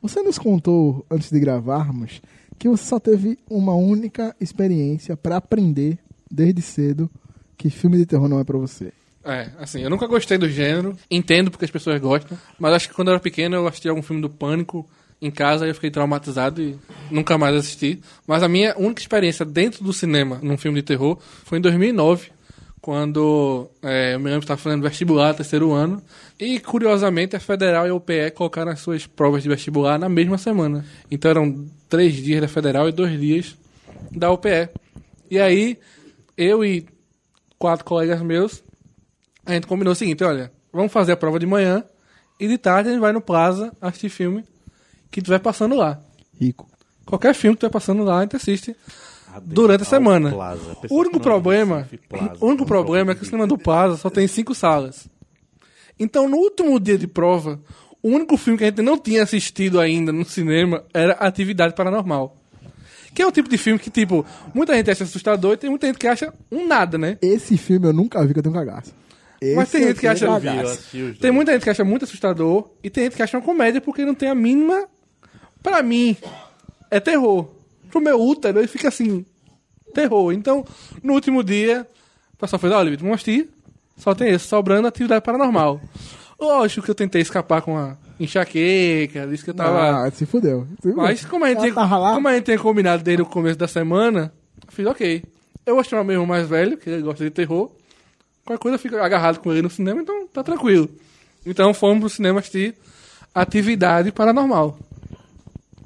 você 0.02 0.22
nos 0.22 0.38
contou 0.38 1.06
antes 1.10 1.30
de 1.32 1.40
gravarmos 1.40 2.22
que 2.58 2.68
você 2.70 2.84
só 2.86 3.00
teve 3.00 3.38
uma 3.50 3.74
única 3.76 4.36
experiência 4.40 5.16
pra 5.18 5.38
aprender 5.38 5.98
desde 6.34 6.62
cedo 6.62 7.10
que 7.58 7.70
filme 7.70 7.98
de 7.98 8.06
terror 8.06 8.28
não 8.28 8.40
é 8.40 8.44
pra 8.44 8.58
você. 8.58 8.92
É, 9.24 9.52
assim, 9.58 9.82
eu 9.82 9.90
nunca 9.90 10.08
gostei 10.08 10.38
do 10.38 10.50
gênero, 10.50 10.98
entendo 11.10 11.50
porque 11.50 11.64
as 11.64 11.72
pessoas 11.72 12.02
gostam, 12.02 12.38
mas 12.60 12.74
acho 12.74 12.90
que 12.90 12.96
quando 12.96 13.08
eu 13.08 13.14
era 13.14 13.22
pequeno 13.22 13.56
eu 13.56 13.68
assisti 13.68 13.88
algum 13.88 14.02
filme 14.02 14.22
do 14.22 14.30
Pânico 14.30 14.90
em 15.22 15.32
casa 15.32 15.66
e 15.66 15.70
eu 15.70 15.76
fiquei 15.76 15.90
traumatizado 15.90 16.62
e 16.62 16.76
nunca 17.10 17.38
mais 17.38 17.56
assisti. 17.56 18.02
Mas 18.28 18.44
a 18.44 18.50
minha 18.50 18.76
única 18.78 19.00
experiência 19.02 19.46
dentro 19.46 19.84
do 19.84 19.94
cinema 19.94 20.40
num 20.42 20.58
filme 20.58 20.82
de 20.82 20.86
terror 20.86 21.18
foi 21.46 21.60
em 21.60 21.62
2009, 21.62 22.32
quando 22.82 23.70
é, 23.82 24.16
eu 24.16 24.20
me 24.20 24.26
lembro 24.26 24.42
que 24.42 24.46
estava 24.46 24.60
fazendo 24.60 24.82
vestibular, 24.82 25.34
terceiro 25.34 25.72
ano, 25.72 26.04
e 26.38 26.60
curiosamente 26.60 27.34
a 27.34 27.40
Federal 27.40 27.88
e 27.88 27.92
a 27.92 27.96
UPE 27.96 28.32
colocaram 28.36 28.74
as 28.74 28.82
suas 28.82 29.08
provas 29.08 29.42
de 29.42 29.48
vestibular 29.48 29.98
na 29.98 30.10
mesma 30.10 30.38
semana. 30.38 30.84
Então 31.10 31.32
eram 31.32 31.66
três 31.88 32.16
dias 32.16 32.42
da 32.42 32.48
Federal 32.50 32.90
e 32.90 32.92
dois 32.92 33.18
dias 33.18 33.56
da 34.12 34.30
UPE. 34.30 34.68
E 35.32 35.40
aí, 35.40 35.78
eu 36.38 36.64
e 36.64 36.88
quatro 37.58 37.86
colegas 37.86 38.22
meus 38.22 38.64
a 39.46 39.54
gente 39.54 39.68
combinou 39.68 39.92
o 39.92 39.96
seguinte, 39.96 40.24
olha, 40.24 40.52
vamos 40.72 40.92
fazer 40.92 41.12
a 41.12 41.18
prova 41.18 41.38
de 41.38 41.46
manhã 41.46 41.84
e 42.40 42.48
de 42.48 42.58
tarde 42.58 42.90
a 42.90 42.92
gente 42.92 43.02
vai 43.02 43.12
no 43.12 43.22
Plaza 43.22 43.76
assistir 43.82 44.10
filme 44.10 44.44
que 45.12 45.20
estiver 45.20 45.40
passando 45.40 45.76
lá. 45.76 46.02
Rico. 46.40 46.68
Qualquer 47.06 47.34
filme 47.36 47.56
que 47.56 47.60
estiver 47.60 47.72
passando 47.72 48.04
lá, 48.04 48.20
a 48.20 48.22
gente 48.22 48.36
assiste 48.36 48.76
durante 49.42 49.82
a 49.82 49.86
semana. 49.86 50.32
Plaza. 50.32 50.78
O 50.90 50.96
único 50.96 51.20
problema, 51.20 51.82
Recife, 51.82 51.98
Plaza. 52.08 52.38
o 52.40 52.48
único 52.48 52.66
problema 52.66 53.12
é 53.12 53.16
que 53.16 53.24
o 53.24 53.26
cinema 53.26 53.46
do 53.46 53.58
Plaza 53.58 53.98
só 53.98 54.10
tem 54.10 54.28
cinco 54.28 54.56
salas. 54.56 55.08
Então, 56.00 56.28
no 56.28 56.38
último 56.38 56.80
dia 56.80 56.98
de 56.98 57.08
prova, 57.08 57.62
o 58.02 58.10
único 58.10 58.38
filme 58.38 58.58
que 58.58 58.64
a 58.64 58.68
gente 58.68 58.82
não 58.82 58.98
tinha 58.98 59.24
assistido 59.24 59.80
ainda 59.80 60.12
no 60.12 60.26
cinema 60.26 60.84
era 60.94 61.14
Atividade 61.14 61.76
Paranormal. 61.76 62.36
Que 63.14 63.22
é 63.22 63.28
um 63.28 63.32
tipo 63.32 63.48
de 63.50 63.58
filme 63.58 63.78
que, 63.80 63.90
tipo, 63.90 64.26
muita 64.54 64.74
gente 64.76 64.90
acha 64.90 65.04
assustador 65.04 65.54
e 65.54 65.58
tem 65.58 65.70
muita 65.70 65.88
gente 65.88 66.00
que 66.00 66.08
acha 66.08 66.34
um 66.52 66.68
nada, 66.68 66.98
né? 66.98 67.18
Esse 67.22 67.58
filme 67.58 67.88
eu 67.88 67.94
nunca 67.94 68.26
vi 68.26 68.34
que 68.34 68.40
eu 68.40 68.44
tenho 68.44 68.56
cagaço. 68.56 68.94
Mas 69.56 69.70
tem 69.70 69.82
Esse 69.82 69.90
gente 69.90 70.00
que 70.00 70.08
acha- 70.08 70.40
vi, 70.40 71.14
Tem 71.20 71.30
muita 71.32 71.52
gente 71.52 71.64
que 71.64 71.70
acha 71.70 71.84
muito 71.84 72.06
assustador 72.06 72.70
e 72.82 72.90
tem 72.90 73.04
gente 73.06 73.16
que 73.18 73.22
acha 73.22 73.38
uma 73.38 73.44
comédia 73.44 73.82
porque 73.82 74.06
não 74.06 74.16
tem 74.16 74.30
a 74.30 74.36
mínima. 74.36 74.88
Pra 75.62 75.84
mim, 75.84 76.16
é 76.90 77.00
terror. 77.00 77.50
Pro 77.92 78.00
meu 78.02 78.20
útero, 78.22 78.60
ele 78.60 78.68
fica 78.68 78.88
assim: 78.88 79.26
terror. 79.94 80.32
Então, 80.32 80.66
no 81.04 81.14
último 81.14 81.44
dia, 81.44 81.86
o 82.34 82.38
pessoal 82.38 82.60
fez: 82.60 82.72
olha, 82.74 82.90
Vitor, 82.90 83.04
vamos 83.04 83.16
assistir. 83.22 83.50
Só 83.98 84.16
tem 84.16 84.30
esse, 84.30 84.48
sobrando 84.48 84.88
atividade 84.88 85.24
paranormal. 85.24 85.80
Lógico 86.40 86.84
que 86.86 86.92
eu 86.92 86.96
tentei 86.96 87.22
escapar 87.22 87.62
com 87.62 87.78
a 87.78 87.96
enxaqueca, 88.20 89.28
disse 89.28 89.44
que 89.44 89.50
eu 89.50 89.54
tava. 89.54 90.06
Ah, 90.06 90.12
se 90.12 90.26
fudeu. 90.26 90.68
Se 90.82 90.94
Mas 90.94 91.26
como 91.26 91.46
a, 91.46 91.50
gente 91.50 91.72
lá. 91.72 92.14
como 92.14 92.28
a 92.28 92.34
gente 92.34 92.46
tinha 92.46 92.60
combinado 92.60 93.04
desde 93.04 93.22
o 93.22 93.26
começo 93.26 93.58
da 93.58 93.68
semana, 93.68 94.34
eu 94.66 94.72
fiz 94.72 94.86
ok. 94.86 95.24
Eu 95.66 95.76
vou 95.76 95.84
chamar 95.84 96.04
meu 96.04 96.14
irmão 96.14 96.28
mais 96.28 96.48
velho, 96.48 96.78
que 96.78 96.90
ele 96.90 97.02
gosta 97.02 97.24
de 97.24 97.30
terror. 97.30 97.72
Qualquer 98.46 98.62
coisa 98.62 98.76
eu 98.76 98.80
fico 98.80 98.98
agarrado 98.98 99.40
com 99.40 99.52
ele 99.52 99.62
no 99.62 99.70
cinema, 99.70 100.02
então 100.02 100.28
tá 100.28 100.44
tranquilo. 100.44 100.90
Então 101.46 101.74
fomos 101.74 102.00
pro 102.00 102.10
cinema 102.10 102.40
assistir 102.40 102.76
Atividade 103.34 104.12
Paranormal. 104.12 104.78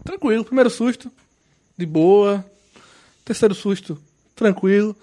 Tranquilo, 0.04 0.44
primeiro 0.44 0.70
susto, 0.70 1.12
de 1.78 1.86
boa. 1.86 2.44
Terceiro 3.24 3.54
susto, 3.54 3.98
tranquilo. 4.36 4.96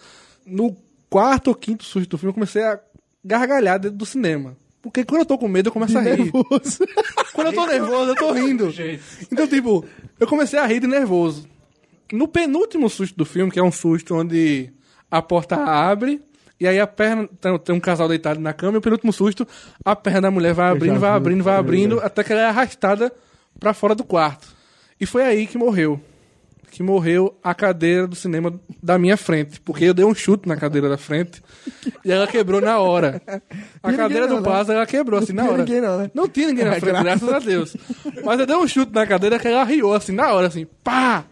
No 0.44 0.76
quarto 1.08 1.48
ou 1.48 1.54
quinto 1.54 1.84
susto 1.84 2.08
do 2.08 2.18
filme, 2.18 2.30
eu 2.30 2.34
comecei 2.34 2.62
a 2.62 2.80
gargalhar 3.24 3.78
dentro 3.78 3.96
do 3.96 4.06
cinema. 4.06 4.56
Porque 4.84 5.02
quando 5.02 5.22
eu 5.22 5.26
tô 5.26 5.38
com 5.38 5.48
medo, 5.48 5.68
eu 5.68 5.72
começo 5.72 5.96
a 5.96 6.02
rir. 6.02 6.18
nervoso. 6.18 6.84
Quando 7.32 7.46
eu 7.46 7.52
tô 7.54 7.66
nervoso, 7.66 8.10
eu 8.10 8.14
tô 8.14 8.32
rindo. 8.32 8.70
Então, 9.32 9.48
tipo, 9.48 9.82
eu 10.20 10.26
comecei 10.26 10.58
a 10.58 10.66
rir 10.66 10.78
de 10.78 10.86
nervoso. 10.86 11.48
No 12.12 12.28
penúltimo 12.28 12.90
susto 12.90 13.16
do 13.16 13.24
filme, 13.24 13.50
que 13.50 13.58
é 13.58 13.62
um 13.62 13.72
susto 13.72 14.14
onde 14.14 14.70
a 15.10 15.22
porta 15.22 15.56
abre 15.56 16.20
e 16.60 16.68
aí 16.68 16.78
a 16.78 16.86
perna. 16.86 17.26
Tem, 17.64 17.74
um 17.74 17.80
casal 17.80 18.06
deitado 18.08 18.38
na 18.38 18.52
cama 18.52 18.74
e 18.74 18.78
o 18.78 18.82
penúltimo 18.82 19.10
susto, 19.10 19.48
a 19.82 19.96
perna 19.96 20.20
da 20.20 20.30
mulher 20.30 20.52
vai 20.52 20.70
abrindo, 20.70 21.00
vai 21.00 21.10
abrindo, 21.12 21.42
vai 21.42 21.56
abrindo, 21.56 22.00
até 22.00 22.22
que 22.22 22.32
ela 22.32 22.42
é 22.42 22.46
arrastada 22.46 23.10
pra 23.58 23.72
fora 23.72 23.94
do 23.94 24.04
quarto. 24.04 24.46
E 25.00 25.06
foi 25.06 25.22
aí 25.22 25.46
que 25.46 25.56
morreu. 25.56 25.98
Que 26.74 26.82
morreu 26.82 27.38
a 27.40 27.54
cadeira 27.54 28.04
do 28.04 28.16
cinema 28.16 28.52
da 28.82 28.98
minha 28.98 29.16
frente. 29.16 29.60
Porque 29.60 29.84
eu 29.84 29.94
dei 29.94 30.04
um 30.04 30.12
chute 30.12 30.48
na 30.48 30.56
cadeira 30.56 30.88
da 30.88 30.98
frente 30.98 31.40
e 32.04 32.10
ela 32.10 32.26
quebrou 32.26 32.60
na 32.60 32.80
hora. 32.80 33.22
A 33.80 33.92
cadeira 33.92 34.26
não, 34.26 34.34
do 34.38 34.40
né? 34.40 34.48
Plaza, 34.48 34.72
ela 34.74 34.84
quebrou 34.84 35.20
assim 35.20 35.32
na 35.32 35.42
tinha 35.42 35.52
hora. 35.52 35.62
ninguém 35.64 35.80
não, 35.80 35.98
né? 35.98 36.10
Não 36.12 36.28
tinha 36.28 36.48
ninguém 36.48 36.64
na 36.64 36.74
É, 36.74 36.80
frente, 36.80 37.00
graças 37.00 37.20
graças 37.22 37.32
a 37.32 37.38
Deus. 37.38 37.76
Mas 38.24 38.40
eu 38.40 38.46
dei 38.46 38.56
um 38.56 38.66
chute 38.66 38.92
na 38.92 39.06
cadeira 39.06 39.38
que 39.38 39.46
ela 39.46 39.62
riu 39.62 39.94
assim, 39.94 40.10
na 40.10 40.32
hora, 40.32 40.48
assim, 40.48 40.66
pá! 40.82 41.24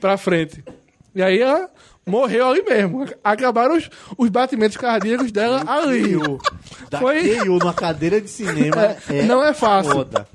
Pra 0.00 0.16
frente. 0.16 0.64
E 1.14 1.22
aí 1.22 1.40
ela 1.40 1.70
morreu 2.04 2.48
ali 2.48 2.62
mesmo. 2.64 3.06
Acabaram 3.22 3.76
os, 3.76 3.88
os 4.18 4.28
batimentos 4.28 4.76
cardíacos 4.76 5.30
dela 5.30 5.62
ali. 5.68 6.16
Dar 6.90 6.98
Foi- 6.98 7.36
numa 7.44 7.72
cadeira 7.72 8.20
de 8.20 8.28
cinema 8.28 8.96
é, 9.08 9.22
não 9.22 9.40
é 9.44 9.54
fácil. 9.54 9.92
foda. 9.92 10.26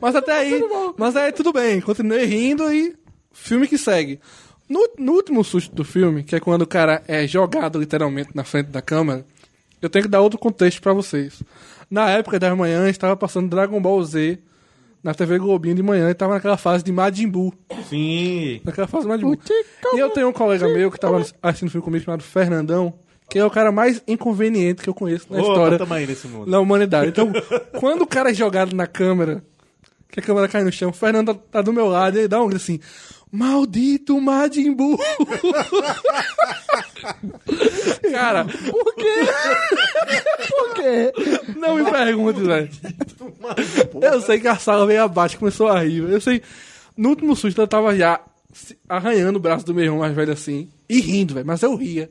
Mas 0.00 0.14
até 0.14 0.32
aí, 0.32 0.62
mas 0.96 1.16
aí 1.16 1.32
tudo 1.32 1.52
bem, 1.52 1.80
continuei 1.80 2.24
rindo 2.24 2.72
e 2.72 2.94
filme 3.32 3.66
que 3.66 3.78
segue. 3.78 4.20
No, 4.68 4.88
no 4.98 5.12
último 5.12 5.44
susto 5.44 5.74
do 5.74 5.84
filme, 5.84 6.22
que 6.22 6.36
é 6.36 6.40
quando 6.40 6.62
o 6.62 6.66
cara 6.66 7.02
é 7.06 7.26
jogado 7.26 7.78
literalmente 7.78 8.30
na 8.34 8.44
frente 8.44 8.68
da 8.68 8.80
câmera, 8.80 9.24
eu 9.80 9.90
tenho 9.90 10.04
que 10.04 10.10
dar 10.10 10.20
outro 10.20 10.38
contexto 10.38 10.80
pra 10.80 10.92
vocês. 10.92 11.42
Na 11.90 12.08
época 12.10 12.38
das 12.38 12.56
manhãs, 12.56 12.90
estava 12.90 13.16
passando 13.16 13.50
Dragon 13.50 13.80
Ball 13.80 14.02
Z 14.02 14.38
na 15.02 15.12
TV 15.12 15.38
Globinho 15.38 15.74
de 15.74 15.82
manhã 15.82 16.08
e 16.08 16.14
tava 16.14 16.34
naquela 16.34 16.56
fase 16.56 16.84
de 16.84 16.92
Majin 16.92 17.28
Buu. 17.28 17.52
Sim. 17.88 18.60
Naquela 18.64 18.86
fase 18.86 19.04
de 19.04 19.08
Majin 19.08 19.24
Buu. 19.24 19.38
E 19.94 19.98
eu 19.98 20.10
tenho 20.10 20.28
um 20.28 20.32
colega 20.32 20.68
meu 20.68 20.90
que 20.90 20.98
tava 20.98 21.22
assistindo 21.42 21.70
filme 21.70 21.84
comigo 21.84 22.04
chamado 22.04 22.22
Fernandão, 22.22 22.94
que 23.28 23.38
é 23.38 23.44
o 23.44 23.50
cara 23.50 23.72
mais 23.72 24.02
inconveniente 24.06 24.82
que 24.82 24.88
eu 24.88 24.94
conheço 24.94 25.26
na 25.30 25.40
Opa, 25.40 25.48
história 25.48 25.78
na 26.46 26.60
humanidade. 26.60 27.08
Então, 27.08 27.32
quando 27.80 28.02
o 28.02 28.06
cara 28.06 28.30
é 28.30 28.34
jogado 28.34 28.76
na 28.76 28.86
câmera, 28.86 29.42
que 30.08 30.20
a 30.20 30.22
câmera 30.22 30.46
cai 30.46 30.62
no 30.62 30.70
chão, 30.70 30.90
o 30.90 30.92
Fernando 30.92 31.34
tá, 31.34 31.60
do 31.62 31.72
meu 31.72 31.86
lado 31.86 32.16
e 32.16 32.20
ele 32.20 32.28
dá 32.28 32.40
um 32.40 32.46
grito 32.46 32.62
assim: 32.62 32.78
Maldito 33.32 34.20
Majin 34.20 34.72
Buu! 34.74 34.98
Cara, 38.10 38.44
Por 38.44 38.94
quê? 38.94 39.14
Por 40.48 40.74
quê? 40.74 41.12
não 41.56 41.76
me 41.76 41.90
pergunte, 41.90 42.40
velho. 42.42 42.68
Eu 44.00 44.20
sei 44.20 44.38
que 44.38 44.48
a 44.48 44.56
sala 44.56 44.86
veio 44.86 45.02
abaixo, 45.02 45.38
começou 45.38 45.68
a 45.68 45.82
rir. 45.82 46.02
Eu 46.02 46.20
sei. 46.20 46.42
No 46.96 47.08
último 47.10 47.34
susto 47.34 47.60
eu 47.60 47.66
tava 47.66 47.96
já 47.96 48.20
arranhando 48.88 49.38
o 49.38 49.42
braço 49.42 49.64
do 49.64 49.74
meu 49.74 49.84
irmão 49.84 50.00
mais 50.00 50.14
velho 50.14 50.32
assim. 50.32 50.68
E 50.88 51.00
rindo, 51.00 51.34
velho. 51.34 51.46
Mas 51.46 51.62
eu 51.62 51.74
ria. 51.74 52.10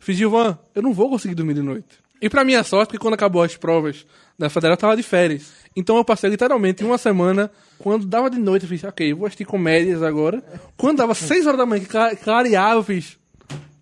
Fiz, 0.00 0.16
Gilvan, 0.16 0.56
eu 0.74 0.82
não 0.82 0.92
vou 0.92 1.10
conseguir 1.10 1.34
dormir 1.34 1.54
de 1.54 1.62
noite. 1.62 2.03
E 2.24 2.30
pra 2.30 2.42
minha 2.44 2.62
sorte, 2.64 2.92
que 2.92 2.98
quando 2.98 3.14
acabou 3.14 3.42
as 3.42 3.54
provas 3.56 4.06
da 4.38 4.48
federal, 4.48 4.72
eu 4.74 4.78
tava 4.78 4.96
de 4.96 5.02
férias. 5.02 5.52
Então 5.76 5.96
eu 5.96 6.04
passei 6.04 6.30
literalmente 6.30 6.82
uma 6.82 6.96
semana. 6.96 7.50
Quando 7.78 8.06
dava 8.06 8.30
de 8.30 8.38
noite, 8.38 8.62
eu 8.62 8.68
fiz, 8.68 8.82
ok, 8.82 9.12
eu 9.12 9.16
vou 9.18 9.26
assistir 9.26 9.44
comédias 9.44 10.02
agora. 10.02 10.42
Quando 10.76 10.98
dava 10.98 11.12
6 11.14 11.46
horas 11.46 11.58
da 11.58 11.66
manhã, 11.66 11.82
que 11.82 11.88
cla- 11.88 12.16
clareava, 12.16 12.76
eu 12.80 12.82
fiz, 12.82 13.18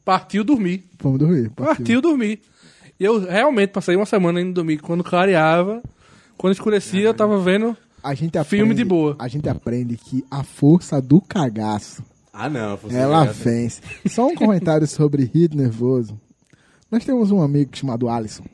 partiu 0.05 0.43
dormir. 0.43 0.85
Vamos 1.01 1.19
dormir. 1.21 1.51
Partiu 1.51 2.01
dormir. 2.01 2.41
E 2.99 3.05
eu 3.05 3.21
realmente 3.21 3.71
passei 3.71 3.95
uma 3.95 4.07
semana 4.07 4.41
indo 4.41 4.53
dormir. 4.53 4.79
Quando 4.79 5.05
clareava, 5.05 5.83
quando 6.37 6.53
escurecia, 6.55 7.03
eu 7.05 7.15
tava 7.15 7.39
vendo. 7.39 7.77
A 8.03 8.15
gente 8.15 8.37
aprende, 8.37 8.57
Filme 8.63 8.75
de 8.75 8.85
boa. 8.85 9.15
A 9.21 9.29
gente 9.29 9.49
aprende 9.49 9.97
que 9.97 10.25
a 10.29 10.43
força 10.43 11.01
do 11.01 11.21
cagaço, 11.21 12.03
Ah, 12.33 12.49
não. 12.51 12.77
ela 12.91 13.27
já- 13.27 13.33
vence. 13.33 13.81
Só 14.09 14.27
um 14.27 14.35
comentário 14.35 14.87
sobre 14.89 15.25
rir 15.33 15.55
nervoso. 15.55 16.21
Nós 16.93 17.05
temos 17.05 17.31
um 17.33 17.41
amigo 17.43 17.75
chamado 17.77 18.09
Alisson. 18.09 18.45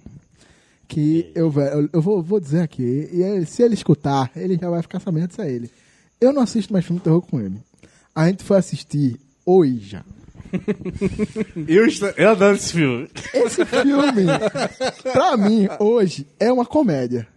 Que 0.87 1.31
eu, 1.35 1.53
eu, 1.53 1.88
eu 1.92 2.01
vou, 2.01 2.22
vou 2.22 2.40
dizer 2.40 2.61
aqui. 2.62 3.11
E 3.12 3.20
ele- 3.22 3.44
se 3.44 3.62
ele 3.62 3.74
escutar, 3.74 4.31
ele 4.35 4.57
já 4.57 4.70
vai 4.70 4.81
ficar 4.81 5.01
sabendo 5.01 5.29
disso 5.29 5.42
a 5.42 5.46
ele. 5.48 5.70
Eu 6.20 6.33
não 6.33 6.40
assisto 6.42 6.72
mais 6.72 6.85
filme 6.85 6.98
de 7.01 7.05
terror 7.05 7.20
com 7.20 7.38
ele. 7.40 7.61
A 8.14 8.29
gente 8.29 8.42
foi 8.44 8.57
assistir 8.57 9.20
Oija. 9.44 10.05
Eu, 11.68 11.85
estou- 11.87 12.09
eu 12.16 12.31
adoro 12.31 12.57
esse 12.57 12.72
filme. 12.72 13.11
Esse 13.35 13.64
filme, 13.66 14.24
pra 15.12 15.37
mim, 15.37 15.68
hoje, 15.79 16.27
é 16.40 16.51
uma 16.51 16.64
comédia. 16.64 17.29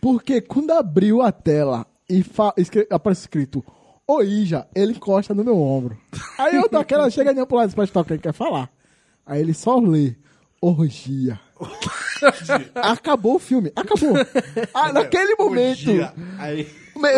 Porque 0.00 0.40
quando 0.40 0.70
abriu 0.70 1.20
a 1.20 1.32
tela 1.32 1.84
e 2.08 2.24
escre- 2.56 2.86
aparece 2.90 3.22
escrito 3.22 3.64
Oija, 4.06 4.66
ele 4.74 4.92
encosta 4.92 5.34
no 5.34 5.42
meu 5.44 5.58
ombro. 5.60 5.98
Aí 6.38 6.54
eu 6.56 6.68
dou 6.68 6.80
aquela 6.80 7.10
chegadinha 7.10 7.44
pro 7.44 7.56
lado 7.56 7.72
o 7.76 8.04
que 8.04 8.12
ele 8.12 8.22
quer 8.22 8.32
falar. 8.32 8.70
Aí 9.28 9.42
ele 9.42 9.52
só 9.52 9.78
lê 9.78 10.14
Orgia. 10.60 11.38
Acabou 12.74 13.36
o 13.36 13.38
filme, 13.38 13.70
acabou. 13.76 14.14
Ah, 14.74 14.92
naquele 14.92 15.36
momento. 15.36 15.90
Aí, 16.38 16.66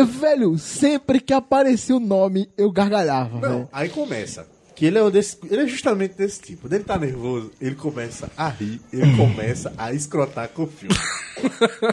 velho, 0.07 0.59
sempre 0.59 1.21
que 1.21 1.33
aparecia 1.33 1.97
o 1.97 2.01
nome, 2.01 2.51
eu 2.59 2.71
gargalhava, 2.71 3.41
velho. 3.41 3.69
aí 3.73 3.89
começa. 3.89 4.47
Que 4.75 4.87
ele 4.87 4.99
é, 4.99 5.03
o 5.03 5.11
desse, 5.11 5.37
ele 5.51 5.63
é 5.63 5.67
justamente 5.67 6.17
desse 6.17 6.41
tipo. 6.41 6.63
Quando 6.63 6.73
ele 6.73 6.85
tá 6.85 6.99
nervoso, 6.99 7.53
ele 7.61 7.75
começa 7.75 8.31
a 8.37 8.49
rir, 8.49 8.81
ele 8.93 9.15
começa 9.17 9.73
a 9.77 9.93
escrotar 9.93 10.49
com 10.49 10.65
o 10.65 10.67
filme. 10.67 10.95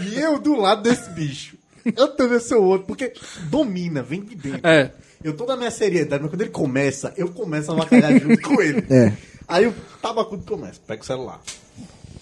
e 0.10 0.20
eu 0.20 0.40
do 0.40 0.56
lado 0.56 0.84
desse 0.84 1.10
bicho. 1.12 1.58
Eu 1.96 2.10
também 2.16 2.40
sou 2.40 2.64
outro, 2.64 2.88
porque 2.88 3.14
domina, 3.50 4.02
vem 4.02 4.22
de 4.22 4.36
dentro. 4.36 4.66
É. 4.68 4.92
Eu 5.24 5.36
tô 5.36 5.46
na 5.46 5.58
minha 5.58 5.72
seriedade, 5.72 6.22
mas 6.22 6.32
quando 6.32 6.42
ele 6.42 6.50
começa, 6.50 7.14
eu 7.18 7.30
começo 7.30 7.72
a 7.72 7.74
avacalhar 7.74 8.20
junto 8.20 8.42
com 8.42 8.62
ele. 8.62 8.86
É. 8.90 9.14
Aí 9.48 9.66
o 9.66 9.74
tabacudo 10.02 10.44
começa, 10.44 10.80
pega 10.86 11.02
o 11.02 11.06
celular. 11.06 11.40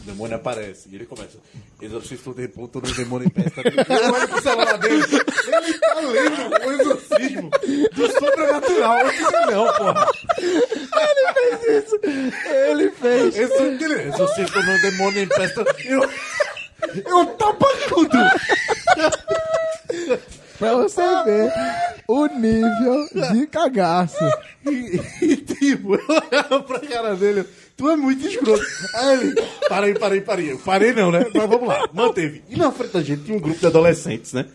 O 0.01 0.03
demônio 0.05 0.35
aparece. 0.35 0.87
E 0.91 0.95
ele 0.95 1.05
começa. 1.05 1.39
Exorcista 1.81 2.29
do 2.29 2.35
demônio, 2.35 2.67
todo 2.67 2.93
demônio 2.93 3.27
em 3.27 3.31
pé. 3.31 3.51
Eu 3.89 4.13
olho 4.13 4.27
pro 4.27 4.41
celular 4.41 4.77
dele. 4.77 5.03
Ele 5.03 5.79
tá 5.79 5.93
lendo 5.95 6.67
o 6.67 6.71
exorcismo 6.71 7.49
do 7.49 8.11
sobrenatural. 8.11 8.99
Eu 8.99 9.09
disse, 9.09 9.31
não, 9.51 9.73
porra. 9.73 10.07
Ele 12.69 12.91
fez. 12.91 13.35
Esse 13.35 13.63
aquele 13.63 14.01
exorcista 14.09 14.61
do 14.61 14.81
demônio 14.81 15.23
em 15.23 15.27
pé. 15.27 15.51
Eu. 15.85 16.09
Eu 17.07 17.25
tabacudo. 17.37 18.17
Pra 20.57 20.73
você 20.75 21.01
ver 21.25 21.51
o 22.07 22.27
nível 22.27 23.07
de 23.33 23.47
cagaço. 23.47 24.23
E, 24.65 25.01
e, 25.21 25.37
tipo, 25.37 25.95
eu 25.99 26.05
olhava 26.07 26.63
pra 26.63 26.79
cara 26.79 27.15
dele, 27.15 27.45
tu 27.77 27.89
é 27.89 27.95
muito 27.95 28.25
escroto. 28.27 28.63
Aí 28.95 29.19
ele, 29.19 29.35
parei, 29.69 29.93
parei, 29.95 30.21
parei. 30.21 30.51
Eu 30.51 30.57
parei 30.59 30.93
não, 30.93 31.11
né? 31.11 31.25
Mas 31.33 31.49
vamos 31.49 31.67
lá, 31.67 31.87
manteve. 31.93 32.41
E 32.49 32.55
na 32.55 32.71
frente 32.71 32.91
da 32.93 33.01
gente 33.01 33.23
tinha 33.23 33.37
um 33.37 33.41
grupo 33.41 33.59
de 33.59 33.65
adolescentes, 33.67 34.33
né? 34.33 34.45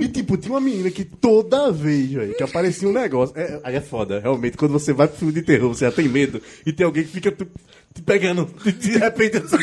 E 0.00 0.08
tipo, 0.08 0.36
tinha 0.36 0.52
uma 0.54 0.60
menina 0.60 0.90
que 0.90 1.04
toda 1.04 1.70
vez, 1.72 2.10
velho, 2.10 2.34
que 2.34 2.42
aparecia 2.42 2.88
um 2.88 2.92
negócio. 2.92 3.36
é- 3.38 3.60
aí 3.64 3.76
é 3.76 3.80
foda, 3.80 4.20
realmente, 4.20 4.56
quando 4.56 4.72
você 4.72 4.92
vai 4.92 5.08
pro 5.08 5.18
filme 5.18 5.32
de 5.34 5.42
terror, 5.42 5.68
você 5.74 5.84
já 5.84 5.92
tem 5.92 6.08
medo 6.08 6.40
e 6.66 6.72
tem 6.72 6.84
alguém 6.86 7.04
que 7.04 7.10
fica 7.10 7.30
te, 7.30 7.46
te 7.94 8.02
pegando. 8.02 8.46
De 8.64 8.98
repente, 8.98 9.36
assim, 9.38 9.56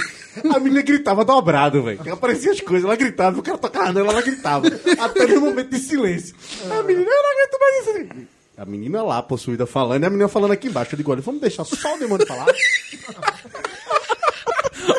a 0.54 0.60
menina 0.60 0.82
gritava 0.82 1.26
dobrado, 1.26 1.84
velho. 1.84 2.14
Aparecia 2.14 2.52
as 2.52 2.62
coisas, 2.62 2.86
ela 2.86 2.96
gritava, 2.96 3.40
o 3.40 3.44
cara 3.44 3.58
tocava 3.58 3.92
nela, 3.94 4.12
ela 4.12 4.22
gritava. 4.22 4.68
Até 5.00 5.26
no 5.28 5.42
momento 5.42 5.70
de 5.70 5.80
silêncio. 5.80 6.36
A 6.70 6.84
menina, 6.84 7.10
eu 7.10 7.24
não 7.24 7.32
aguento 7.32 7.60
mais 7.60 8.10
isso. 8.18 8.39
A 8.60 8.66
menina 8.66 9.02
lá, 9.02 9.24
possuída, 9.24 9.66
falando, 9.66 10.04
e 10.04 10.06
a 10.06 10.10
menina 10.10 10.28
falando 10.28 10.52
aqui 10.52 10.68
embaixo. 10.68 10.94
Eu 10.94 10.98
digo, 10.98 11.10
olha, 11.14 11.22
vamos 11.22 11.40
deixar 11.40 11.64
só 11.64 11.96
o 11.96 11.98
demônio 11.98 12.28
falar. 12.28 12.46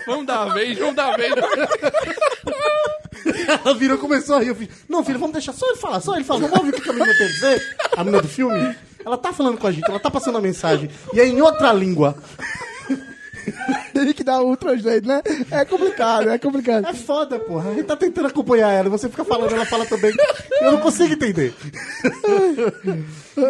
Vamos 0.07 0.27
dar 0.27 0.43
a 0.43 0.53
vez, 0.53 0.79
vamos 0.79 0.95
dar 0.97 1.15
a 1.15 1.17
vez. 1.17 1.33
Ela 3.65 3.75
virou 3.75 3.97
e 3.97 4.01
começou 4.01 4.37
a 4.37 4.41
rir. 4.41 4.49
Eu 4.49 4.55
fiz, 4.55 4.69
não, 4.89 5.05
filho, 5.05 5.19
vamos 5.19 5.33
deixar 5.33 5.53
só 5.53 5.67
ele 5.69 5.77
falar, 5.77 6.01
só 6.01 6.17
ele 6.17 6.25
falar. 6.25 6.41
Vamos 6.41 6.59
ouvir 6.59 6.75
o 6.75 6.83
que 6.83 6.91
a 6.91 6.93
menina 6.93 7.13
tem 7.17 7.27
a 7.27 7.29
dizer? 7.29 7.77
A 7.97 8.05
menina 8.05 8.23
do 8.23 8.29
filme. 8.29 8.77
Ela 9.05 9.17
tá 9.17 9.33
falando 9.33 9.57
com 9.59 9.67
a 9.67 9.73
gente, 9.73 9.89
ela 9.89 10.01
tá 10.01 10.11
passando 10.11 10.37
a 10.39 10.41
mensagem. 10.41 10.91
E 11.15 11.21
é 11.21 11.27
em 11.27 11.41
outra 11.41 11.73
língua. 11.73 12.17
Tem 13.93 14.13
que 14.13 14.25
dar 14.25 14.41
um 14.43 14.55
translate, 14.55 15.07
né? 15.07 15.23
É 15.51 15.65
complicado, 15.65 16.31
é 16.31 16.39
complicado. 16.39 16.87
É 16.87 16.95
foda, 16.95 17.39
porra. 17.39 17.71
A 17.71 17.75
gente 17.75 17.85
tá 17.87 17.97
tentando 17.97 18.29
acompanhar 18.29 18.71
ela. 18.71 18.89
Você 18.89 19.09
fica 19.09 19.25
falando, 19.25 19.53
ela 19.55 19.67
fala 19.67 19.85
também. 19.85 20.13
Eu 20.61 20.73
não 20.73 20.81
consigo 20.81 21.13
entender. 21.13 21.53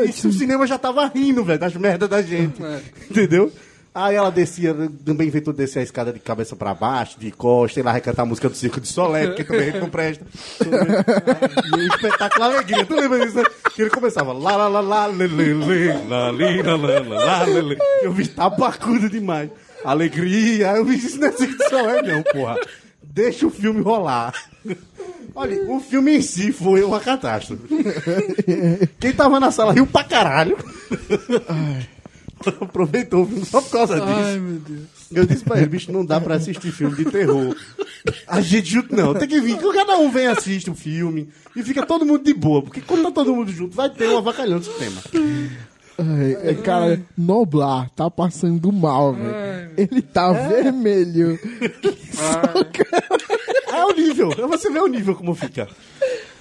Isso 0.08 0.28
o 0.28 0.32
cinema 0.32 0.66
já 0.66 0.78
tava 0.78 1.06
rindo, 1.06 1.44
velho, 1.44 1.58
das 1.58 1.74
merdas 1.74 2.08
da 2.08 2.22
gente. 2.22 2.60
Entendeu? 3.10 3.52
Aí 3.92 4.14
ela 4.14 4.30
descia, 4.30 4.72
também 5.04 5.26
inventou 5.26 5.52
descer 5.52 5.80
a 5.80 5.82
escada 5.82 6.12
de 6.12 6.20
cabeça 6.20 6.54
pra 6.54 6.72
baixo, 6.72 7.18
de 7.18 7.32
costa, 7.32 7.80
e 7.80 7.82
lá 7.82 7.90
vai 7.90 8.00
cantar 8.00 8.22
a 8.22 8.26
música 8.26 8.48
do 8.48 8.54
Circo 8.54 8.80
de 8.80 8.86
Solé, 8.86 9.26
porque 9.26 9.42
também 9.42 9.62
a 9.62 9.64
gente 9.72 9.80
não 9.80 9.90
presta. 9.90 10.24
E 10.64 11.74
o 11.74 11.86
espetáculo 11.88 12.44
Alegria, 12.44 12.86
tu 12.86 12.94
lembra 12.94 13.18
disso? 13.18 13.36
né? 13.38 13.44
Que 13.74 13.82
ele 13.82 13.90
começava 13.90 14.32
lá, 14.32 14.54
lá, 14.54 14.68
lá, 14.68 14.80
lá, 14.80 15.06
lê, 15.06 15.26
lê, 15.26 15.54
lê, 15.54 15.92
lá, 16.08 16.30
lê, 16.30 16.62
lá, 16.62 16.76
lá, 16.76 17.00
lá, 17.00 17.24
lá, 17.24 17.42
lê, 17.42 17.60
lê. 17.62 17.78
Eu 18.00 18.12
vi 18.12 18.28
tabacudo 18.28 19.10
demais. 19.10 19.50
Alegria, 19.84 20.72
eu 20.76 20.84
vi 20.84 20.96
isso 20.96 21.18
não 21.18 21.28
é 21.28 21.30
de 21.30 21.68
Solé, 21.68 22.02
não, 22.02 22.22
porra. 22.22 22.58
Deixa 23.02 23.46
o 23.46 23.50
filme 23.50 23.80
rolar. 23.80 24.34
Olha, 25.34 25.70
o 25.70 25.80
filme 25.80 26.16
em 26.16 26.22
si 26.22 26.52
foi 26.52 26.82
uma 26.82 27.00
catástrofe. 27.00 27.62
Quem 28.98 29.12
tava 29.12 29.40
na 29.40 29.50
sala 29.50 29.72
riu 29.72 29.86
pra 29.86 30.04
caralho. 30.04 30.56
Aproveitou 32.60 33.22
o 33.22 33.26
filme 33.26 33.44
só 33.44 33.60
por 33.60 33.70
causa 33.70 34.00
disso. 34.00 34.12
Ai, 34.12 34.38
meu 34.38 34.58
Deus. 34.60 34.88
Eu 35.12 35.26
disse 35.26 35.44
pra 35.44 35.58
ele, 35.58 35.66
bicho, 35.66 35.92
não 35.92 36.04
dá 36.04 36.20
pra 36.20 36.36
assistir 36.36 36.70
filme 36.72 36.96
de 36.96 37.04
terror. 37.04 37.54
A 38.26 38.40
gente 38.40 38.70
junto 38.70 38.94
não, 38.94 39.12
tem 39.12 39.28
que 39.28 39.40
vir, 39.40 39.58
cada 39.58 39.98
um 39.98 40.10
vem 40.10 40.26
assiste 40.26 40.70
o 40.70 40.74
filme 40.74 41.28
e 41.54 41.62
fica 41.62 41.84
todo 41.84 42.06
mundo 42.06 42.24
de 42.24 42.32
boa, 42.32 42.62
porque 42.62 42.80
quando 42.80 43.02
tá 43.02 43.10
todo 43.10 43.34
mundo 43.34 43.50
junto, 43.50 43.76
vai 43.76 43.90
ter 43.90 44.08
um 44.08 44.18
avacalhão 44.18 44.58
de 44.58 44.66
sistema. 44.66 45.02
Ai, 46.00 46.50
é, 46.50 46.54
cara, 46.54 47.00
Noblar 47.16 47.90
tá 47.90 48.10
passando 48.10 48.72
mal, 48.72 49.12
velho. 49.12 49.70
Ele 49.76 50.02
tá 50.02 50.32
vermelho. 50.32 51.38
É 53.72 53.84
o 53.84 53.92
nível, 53.94 54.30
é 54.36 54.46
você 54.46 54.68
ver 54.70 54.82
o 54.82 54.86
nível 54.88 55.14
como 55.14 55.34
fica. 55.34 55.66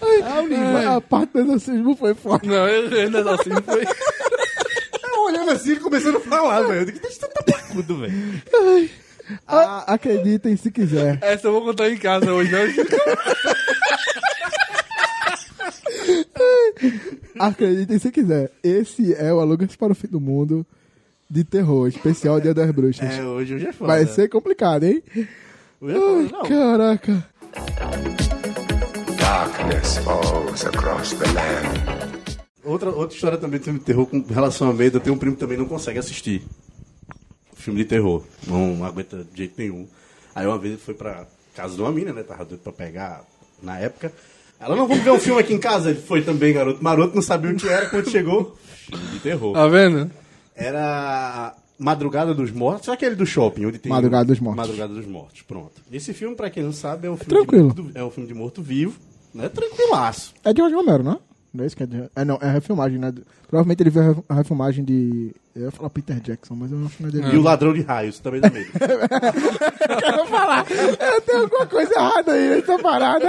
É 0.02 0.40
o 0.40 0.48
nível. 0.48 0.92
A 0.98 1.00
parte 1.02 1.32
do 1.34 1.40
exorcismo 1.40 1.96
foi 1.96 2.14
forte. 2.16 2.48
Não, 2.48 2.66
ainda 2.66 3.34
assim 3.36 3.52
foi. 3.66 3.84
Eu 5.14 5.24
olhando 5.26 5.52
assim, 5.52 5.72
ele 5.72 5.80
começando 5.80 6.18
a 6.18 6.22
falar, 6.22 6.62
velho. 6.64 6.86
Deixa 6.88 7.26
eu 7.26 7.30
tabacudo, 7.30 7.98
velho. 8.00 8.90
A- 9.48 9.94
Acreditem 9.94 10.58
se 10.58 10.72
quiser. 10.72 11.20
Essa 11.22 11.48
eu 11.48 11.52
vou 11.54 11.62
contar 11.64 11.90
em 11.90 11.98
casa 11.98 12.34
hoje, 12.34 12.52
né? 12.52 12.66
Acreditem 17.40 18.00
se 18.00 18.12
quiser. 18.12 18.52
Esse 18.64 19.14
é 19.14 19.34
o 19.34 19.40
Alugas 19.40 19.76
para 19.76 19.92
o 19.92 19.96
Fim 19.96 20.08
do 20.08 20.20
Mundo 20.20 20.66
de 21.30 21.44
terror, 21.44 21.88
especial 21.88 22.40
Dia 22.42 22.54
das 22.54 22.72
Bruxas. 22.72 23.10
É, 23.18 23.24
hoje, 23.24 23.56
hoje 23.56 23.68
é 23.68 23.74
foda. 23.74 23.94
Vai 23.94 24.06
ser 24.06 24.28
complicado, 24.30 24.84
hein? 24.84 25.04
Hoje 25.80 25.96
é 25.96 26.00
foda, 26.00 26.20
Ai, 26.22 26.30
não. 26.32 26.44
caraca. 26.44 27.26
Darkness 29.20 29.98
falls 30.00 30.66
across 30.66 31.14
the 31.14 31.26
land. 31.32 32.20
Outra, 32.64 32.90
outra 32.90 33.16
história 33.16 33.38
também 33.38 33.60
de 33.60 33.66
filme 33.66 33.80
de 33.80 33.86
terror 33.86 34.06
com 34.06 34.22
relação 34.22 34.70
a 34.70 34.74
medo, 34.74 34.98
eu 34.98 35.02
tenho 35.02 35.16
um 35.16 35.20
primo 35.20 35.36
que 35.36 35.40
também 35.40 35.58
não 35.58 35.66
consegue 35.66 36.00
assistir 36.00 36.44
filme 37.56 37.84
de 37.84 37.86
terror. 37.86 38.24
Não 38.48 38.84
aguenta 38.84 39.24
de 39.32 39.38
jeito 39.38 39.54
nenhum. 39.58 39.88
Aí 40.34 40.46
uma 40.48 40.58
vez 40.58 40.74
ele 40.74 40.82
foi 40.82 40.94
pra 40.94 41.28
casa 41.56 41.76
de 41.76 41.82
uma 41.82 41.92
mina, 41.92 42.12
né? 42.14 42.24
Tava 42.24 42.46
doido 42.46 42.62
pra 42.62 42.72
pegar 42.72 43.24
na 43.62 43.78
época. 43.80 44.12
Ela 44.60 44.76
não 44.76 44.88
vamos 44.88 45.04
ver 45.04 45.12
um 45.12 45.20
filme 45.20 45.40
aqui 45.40 45.54
em 45.54 45.60
casa. 45.60 45.92
Ele 45.92 46.00
foi 46.02 46.22
também, 46.22 46.54
garoto. 46.54 46.84
Maroto 46.84 47.16
não 47.16 47.22
sabia 47.22 47.52
o 47.52 47.56
que 47.56 47.68
era 47.68 47.88
quando 47.90 48.10
chegou. 48.10 48.58
Filme 48.88 49.06
de 49.08 49.20
terror. 49.20 49.54
Tá 49.54 49.68
vendo? 49.68 50.12
Era 50.56 51.56
Madrugada 51.78 52.34
dos 52.34 52.52
Mortos, 52.52 52.90
aquele 52.90 53.16
do 53.16 53.26
shopping, 53.26 53.66
onde 53.68 53.80
tem 53.80 53.90
Madrugada 53.90 54.26
dos 54.26 54.40
Mortos. 54.40 54.58
Madrugada 54.58 54.94
dos 54.94 55.06
Mortos, 55.08 55.42
pronto. 55.44 55.82
Esse 55.90 56.14
filme, 56.14 56.36
pra 56.36 56.50
quem 56.50 56.62
não 56.64 56.74
sabe, 56.74 57.08
é 57.08 57.10
um 57.10 57.16
filme 57.16 57.30
Tranquilo. 57.34 57.74
de 57.74 57.82
morto, 57.82 57.98
é 57.98 58.04
um 58.04 58.12
filme 58.12 58.28
de 58.28 58.34
morto 58.34 58.62
vivo, 58.62 59.00
né? 59.34 59.48
Tranquilaço. 59.48 60.34
É 60.44 60.52
de 60.52 60.60
Jorge 60.60 60.76
Romero, 60.76 61.04
não 61.04 61.14
é? 61.14 61.18
Não 61.54 61.64
é 61.64 61.68
isso 61.68 61.76
que 61.76 61.84
é 61.84 61.86
de... 61.86 62.10
É, 62.16 62.24
não, 62.24 62.38
é 62.42 62.48
a 62.48 62.52
refilmagem, 62.52 63.00
né? 63.00 63.12
Provavelmente 63.48 63.82
ele 63.82 63.90
viu 63.90 64.24
a 64.30 64.34
refilmagem 64.36 64.84
de... 64.86 65.34
Eu 65.56 65.64
ia 65.64 65.72
falar 65.72 65.90
Peter 65.90 66.20
Jackson, 66.20 66.54
mas 66.56 66.72
eu 66.72 66.86
acho 66.86 67.02
não 67.02 67.10
é 67.10 67.12
dele. 67.12 67.34
E 67.34 67.38
o 67.38 67.42
Ladrão 67.42 67.74
de 67.74 67.82
Raios 67.82 68.20
também 68.20 68.40
dá 68.40 68.50
medo. 68.50 68.70
quero 68.72 70.26
falar. 70.28 70.66
Eu 70.70 71.22
tenho 71.22 71.42
alguma 71.42 71.66
coisa 71.66 71.94
errada 71.94 72.32
aí 72.34 72.50
nessa 72.50 72.80
parada 72.80 73.28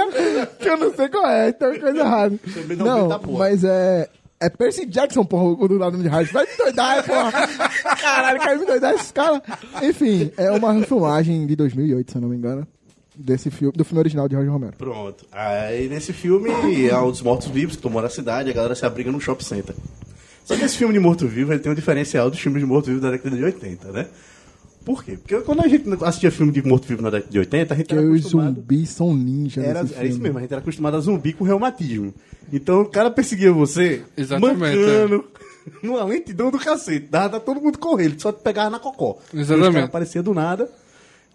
que 0.59 0.69
eu 0.69 0.77
não 0.77 0.93
sei 0.93 1.09
qual 1.09 1.27
é. 1.27 1.51
Tem 1.51 1.67
alguma 1.67 1.83
coisa 1.83 1.99
errada. 1.99 2.37
Também 2.53 2.77
dá 2.77 2.83
Não, 2.85 3.09
porra. 3.19 3.39
mas 3.39 3.63
é. 3.63 4.09
É 4.39 4.49
Percy 4.49 4.87
Jackson, 4.87 5.23
porra, 5.23 5.43
o 5.63 5.67
do 5.67 5.77
lado 5.77 5.97
de 5.99 6.07
rádio. 6.07 6.33
Vai 6.33 6.45
me 6.47 6.57
doidar, 6.57 7.03
porra. 7.03 7.31
Caralho, 7.95 8.39
quer 8.39 8.57
me 8.57 8.65
doidar 8.65 8.95
esses 8.95 9.11
caras. 9.11 9.39
Enfim, 9.83 10.31
é 10.35 10.49
uma 10.51 10.73
refilmagem 10.73 11.45
de 11.45 11.55
2008, 11.55 12.11
se 12.11 12.17
eu 12.17 12.21
não 12.21 12.29
me 12.29 12.37
engano. 12.37 12.67
Desse 13.21 13.51
filme, 13.51 13.73
do 13.75 13.85
filme 13.85 13.99
original 13.99 14.27
de 14.27 14.35
Roger 14.35 14.51
Romero. 14.51 14.73
Pronto. 14.77 15.25
Aí 15.31 15.87
nesse 15.87 16.11
filme 16.11 16.49
é 16.87 16.97
um 16.97 17.11
dos 17.11 17.21
mortos-vivos 17.21 17.75
que 17.75 17.81
tomou 17.81 18.01
na 18.01 18.09
cidade 18.09 18.49
e 18.49 18.51
a 18.51 18.55
galera 18.55 18.75
se 18.75 18.85
abriga 18.85 19.11
no 19.11 19.21
shopping 19.21 19.43
center. 19.43 19.75
Só 20.43 20.55
que 20.55 20.63
esse 20.63 20.77
filme 20.77 20.93
de 20.93 20.99
morto-vivo 20.99 21.57
tem 21.59 21.71
um 21.71 21.75
diferencial 21.75 22.29
dos 22.29 22.39
filmes 22.39 22.61
de 22.61 22.67
morto-vivo 22.67 22.99
da 22.99 23.11
década 23.11 23.35
de 23.35 23.43
80, 23.43 23.91
né? 23.91 24.07
Por 24.83 25.03
quê? 25.03 25.15
Porque 25.15 25.39
quando 25.41 25.63
a 25.63 25.67
gente 25.67 25.87
assistia 26.03 26.31
filme 26.31 26.51
de 26.51 26.63
morto-vivo 26.63 27.03
na 27.03 27.11
década 27.11 27.31
de 27.31 27.37
80, 27.37 27.73
a 27.73 27.77
gente 27.77 27.87
Que 27.87 27.93
era 27.93 28.03
os 28.03 28.19
acostumado... 28.19 28.55
zumbis 28.55 28.89
são 28.89 29.13
ninja 29.15 29.61
Era, 29.61 29.79
era 29.79 30.05
isso 30.07 30.19
mesmo, 30.19 30.39
a 30.39 30.41
gente 30.41 30.51
era 30.51 30.61
acostumado 30.61 30.97
a 30.97 30.99
zumbi 30.99 31.33
com 31.33 31.43
reumatismo. 31.43 32.11
Então 32.51 32.81
o 32.81 32.89
cara 32.89 33.11
perseguia 33.11 33.53
você, 33.53 34.01
Exatamente, 34.17 34.57
mancando, 34.59 35.25
numa 35.83 36.03
lentidão 36.03 36.49
do 36.49 36.57
cacete. 36.57 37.07
Dava 37.07 37.39
todo 37.39 37.61
mundo 37.61 37.77
correr, 37.77 38.05
ele 38.05 38.19
só 38.19 38.31
te 38.31 38.41
pegava 38.41 38.71
na 38.71 38.79
cocó. 38.79 39.19
Exatamente. 39.31 39.65
E 39.65 39.69
os 39.69 39.73
caras 39.75 39.89
apareciam 39.89 40.23
do 40.23 40.33
nada 40.33 40.67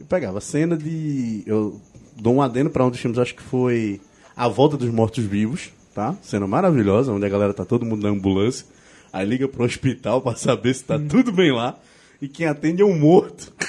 e 0.00 0.04
pegava. 0.04 0.40
Cena 0.40 0.76
de. 0.76 1.42
Eu 1.46 1.80
dou 2.16 2.35
um 2.35 2.42
adendo 2.42 2.70
pra 2.70 2.85
um 2.85 2.90
dos 2.90 3.00
filmes, 3.00 3.18
acho 3.18 3.35
que 3.35 3.42
foi 3.42 4.00
A 4.37 4.48
Volta 4.48 4.76
dos 4.76 4.90
Mortos-Vivos, 4.90 5.70
tá? 5.94 6.14
Cena 6.22 6.46
maravilhosa, 6.46 7.12
onde 7.12 7.26
a 7.26 7.28
galera 7.28 7.52
tá 7.54 7.64
todo 7.64 7.85
mundo 7.87 8.02
na 8.02 8.09
ambulância. 8.11 8.66
Aí 9.12 9.26
liga 9.26 9.48
pro 9.48 9.64
hospital 9.64 10.20
pra 10.20 10.35
saber 10.37 10.74
se 10.74 10.85
tá 10.85 10.98
tudo 10.98 11.32
bem 11.32 11.52
lá. 11.52 11.78
E 12.20 12.28
quem 12.28 12.46
atende 12.46 12.82
é 12.82 12.85
um 12.85 12.98
morto. 12.98 13.52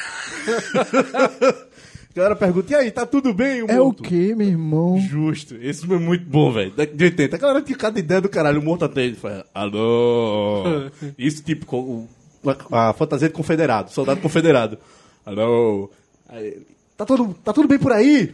a 0.76 2.13
galera 2.16 2.36
pergunta: 2.36 2.72
e 2.72 2.76
aí, 2.76 2.92
tá 2.92 3.06
tudo 3.06 3.34
bem? 3.34 3.63
O 3.63 3.68
É 3.72 3.80
o 3.80 3.86
morto? 3.86 4.04
que, 4.04 4.34
meu 4.36 4.48
irmão? 4.48 4.98
Justo. 5.00 5.56
Esse 5.62 5.82
filme 5.82 5.96
é 5.96 6.00
muito 6.00 6.26
bom, 6.26 6.52
velho. 6.52 6.72
De 6.94 7.04
80. 7.06 7.36
A 7.36 7.40
galera 7.40 7.62
tinha 7.62 7.78
cada 7.78 8.00
ideia 8.00 8.22
do 8.22 8.30
caralho. 8.30 8.60
O 8.60 8.63
morto 8.63 8.86
atende. 8.86 9.16
Fala, 9.16 9.46
alô. 9.54 10.63
Isso, 11.18 11.44
tipo, 11.44 11.66
com 11.66 11.78
o- 12.44 12.50
a, 12.72 12.90
a 12.90 12.94
fantasia 12.94 13.28
de 13.28 13.34
confederado. 13.34 13.92
Soldado 13.92 14.22
confederado. 14.22 14.78
Alô. 15.26 15.90
Aí 16.30 16.48
ele, 16.48 16.68
tá, 16.96 17.06
tudo, 17.06 17.34
tá 17.44 17.54
tudo 17.54 17.68
bem 17.68 17.80
por 17.80 17.92
aí? 17.92 18.34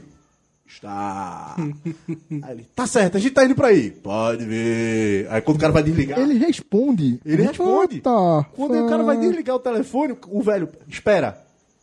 Está. 0.65 1.55
Aí 2.43 2.51
ele, 2.51 2.67
tá 2.75 2.87
certo, 2.87 3.17
a 3.17 3.19
gente 3.19 3.33
tá 3.33 3.45
indo 3.45 3.53
por 3.53 3.65
aí. 3.65 3.91
Pode 3.91 4.43
ver. 4.45 5.27
Aí 5.29 5.41
quando 5.41 5.57
o 5.57 5.59
cara 5.59 5.73
vai 5.73 5.83
desligar. 5.83 6.19
Ele 6.19 6.33
responde. 6.35 7.19
Ele 7.23 7.43
responde. 7.43 8.01
Tá. 8.01 8.45
Quando 8.55 8.83
o 8.83 8.89
cara 8.89 9.03
vai 9.03 9.17
desligar 9.17 9.55
o 9.55 9.59
telefone, 9.59 10.17
o 10.27 10.41
velho, 10.41 10.69
espera, 10.87 11.37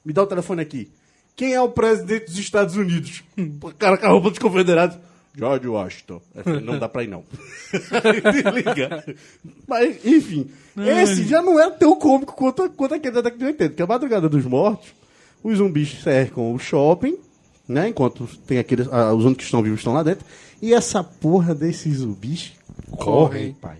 me 0.05 0.12
dá 0.12 0.23
o 0.23 0.27
telefone 0.27 0.62
aqui. 0.62 0.90
Quem 1.37 1.55
é 1.55 1.61
o 1.61 1.68
presidente 1.68 2.27
dos 2.27 2.38
Estados 2.38 2.77
Unidos? 2.77 3.23
O 3.62 3.73
cara 3.75 3.96
com 3.96 4.07
a 4.07 4.11
roupa 4.11 4.31
dos 4.31 4.38
confederados. 4.38 4.99
George 5.35 5.68
Washington. 5.68 6.20
Eu 6.35 6.44
falei, 6.44 6.61
Não 6.61 6.79
dá 6.79 6.88
pra 6.88 7.05
ir, 7.05 7.09
não. 7.09 7.25
Mas, 9.66 10.05
enfim, 10.05 10.51
esse 10.77 11.25
já 11.25 11.40
não 11.40 11.59
é 11.59 11.70
tão 11.70 11.96
cômico 11.96 12.35
quanto, 12.35 12.68
quanto 12.70 12.94
aquele 12.94 13.14
da 13.14 13.20
década 13.23 13.38
de 13.38 13.46
80, 13.46 13.75
que 13.75 13.81
é 13.81 13.85
a 13.85 13.88
Madrugada 13.88 14.29
dos 14.29 14.44
Mortos, 14.44 14.92
os 15.42 15.59
zumbis 15.59 16.03
cercam 16.03 16.53
o 16.55 16.59
shopping, 16.59 17.16
né? 17.68 17.88
Enquanto 17.88 18.26
tem 18.46 18.59
aqueles. 18.59 18.88
ah, 18.90 19.12
os 19.14 19.24
únicos 19.24 19.44
que 19.44 19.48
estão 19.48 19.62
vivos 19.62 19.81
estão 19.81 19.92
lá 19.92 20.03
dentro. 20.03 20.24
E 20.61 20.74
essa 20.74 21.03
porra 21.03 21.55
desses 21.55 21.98
zumbis 21.98 22.53
correm, 22.90 22.96
Correm. 22.96 23.53
pai. 23.61 23.76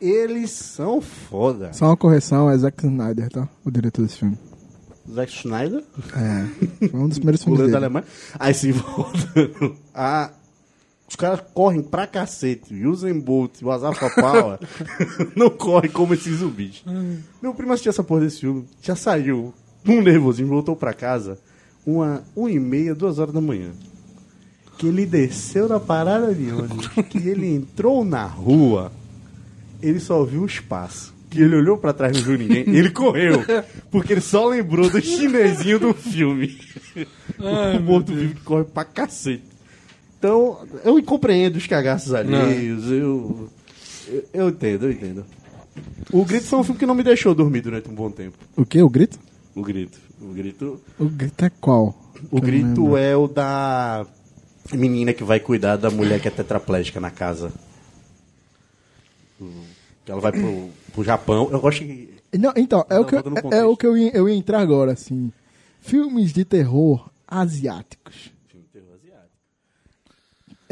Eles 0.00 0.50
são 0.50 1.00
foda. 1.00 1.72
Só 1.72 1.86
uma 1.86 1.96
correção, 1.96 2.50
é 2.50 2.56
Zack 2.56 2.86
Snyder, 2.86 3.28
tá? 3.28 3.48
O 3.64 3.70
diretor 3.70 4.02
desse 4.02 4.18
filme. 4.18 4.38
Zack 5.12 5.30
Schneider, 5.32 5.82
É. 6.16 6.88
Foi 6.88 7.00
um 7.00 7.08
dos 7.08 7.18
primeiros 7.18 7.42
filmes 7.44 7.58
goleiro 7.60 7.72
da 7.72 7.78
dele. 7.78 7.84
Alemanha. 7.86 8.06
Aí 8.38 8.54
sim, 8.54 8.72
voltando. 8.72 9.76
Ah, 9.94 10.30
os 11.08 11.16
caras 11.16 11.42
correm 11.52 11.82
pra 11.82 12.06
cacete. 12.06 12.72
O 12.72 12.94
e 13.06 13.64
o 13.64 13.70
Azafa 13.70 14.08
Power 14.10 14.58
não 15.36 15.50
correm 15.50 15.90
como 15.90 16.14
esses 16.14 16.36
zumbis. 16.38 16.82
Meu 17.42 17.52
primo 17.52 17.72
assistiu 17.72 17.90
essa 17.90 18.04
porra 18.04 18.20
desse 18.20 18.40
filme. 18.40 18.64
Já 18.80 18.94
saiu 18.96 19.52
um 19.86 20.00
nervosinho, 20.02 20.48
voltou 20.48 20.76
pra 20.76 20.92
casa. 20.92 21.38
Uma, 21.86 22.22
uma 22.36 22.50
e 22.50 22.58
meia, 22.58 22.94
duas 22.94 23.18
horas 23.18 23.32
da 23.32 23.40
manhã. 23.40 23.70
Que 24.78 24.86
ele 24.86 25.06
desceu 25.06 25.68
da 25.68 25.80
parada 25.80 26.34
de 26.34 26.50
ônibus. 26.50 26.88
que 27.08 27.18
ele 27.18 27.54
entrou 27.54 28.04
na 28.04 28.24
rua. 28.24 28.92
Ele 29.82 30.00
só 30.00 30.22
viu 30.24 30.42
o 30.42 30.46
espaço. 30.46 31.14
Que 31.30 31.40
ele 31.40 31.54
olhou 31.54 31.78
pra 31.78 31.92
trás 31.92 32.16
e 32.16 32.20
não 32.20 32.26
viu 32.26 32.38
ninguém. 32.38 32.64
E 32.68 32.76
ele 32.76 32.90
correu. 32.90 33.44
Porque 33.90 34.12
ele 34.12 34.20
só 34.20 34.48
lembrou 34.48 34.90
do 34.90 35.00
chinesinho 35.00 35.78
do 35.78 35.94
filme. 35.94 36.58
o 37.38 37.82
morto 37.82 38.12
vivo 38.14 38.34
que 38.34 38.42
corre 38.42 38.64
pra 38.64 38.84
cacete. 38.84 39.44
Então, 40.18 40.66
eu 40.84 41.02
compreendo 41.02 41.56
os 41.56 41.66
cagaços 41.66 42.12
alheios. 42.12 42.90
Eu, 42.90 42.92
eu. 42.92 43.50
Eu 44.34 44.48
entendo, 44.48 44.86
eu 44.86 44.92
entendo. 44.92 45.24
O 46.12 46.24
Grito 46.24 46.46
foi 46.46 46.58
um 46.58 46.64
filme 46.64 46.78
que 46.78 46.86
não 46.86 46.94
me 46.94 47.02
deixou 47.02 47.34
dormir 47.34 47.60
durante 47.60 47.88
um 47.88 47.94
bom 47.94 48.10
tempo. 48.10 48.36
O 48.56 48.66
quê? 48.66 48.82
O 48.82 48.88
grito? 48.88 49.18
O 49.54 49.62
Grito. 49.62 49.98
O 50.20 50.32
Grito. 50.32 50.80
O 50.98 51.08
grito 51.08 51.44
é 51.44 51.50
qual? 51.50 51.94
O 52.30 52.40
Grito 52.40 52.96
é 52.96 53.16
o 53.16 53.26
da 53.26 54.06
menina 54.72 55.12
que 55.12 55.24
vai 55.24 55.40
cuidar 55.40 55.76
da 55.76 55.90
mulher 55.90 56.20
que 56.20 56.28
é 56.28 56.30
tetraplégica 56.30 57.00
na 57.00 57.10
casa. 57.10 57.52
Que 60.04 60.12
ela 60.12 60.20
vai 60.20 60.32
pro, 60.32 60.70
pro 60.92 61.04
Japão. 61.04 61.48
Eu 61.50 61.60
gosto 61.60 61.78
que. 61.78 62.14
Não, 62.38 62.52
então, 62.56 62.84
é, 62.88 62.94
Não, 62.94 63.02
o 63.02 63.04
que, 63.06 63.14
eu, 63.14 63.22
é, 63.52 63.58
é 63.58 63.64
o 63.64 63.76
que 63.76 63.86
eu 63.86 63.96
ia, 63.96 64.16
eu 64.16 64.28
ia 64.28 64.34
entrar 64.34 64.60
agora, 64.60 64.92
assim. 64.92 65.32
Filmes 65.80 66.32
de 66.32 66.44
terror 66.44 67.10
asiáticos. 67.26 68.32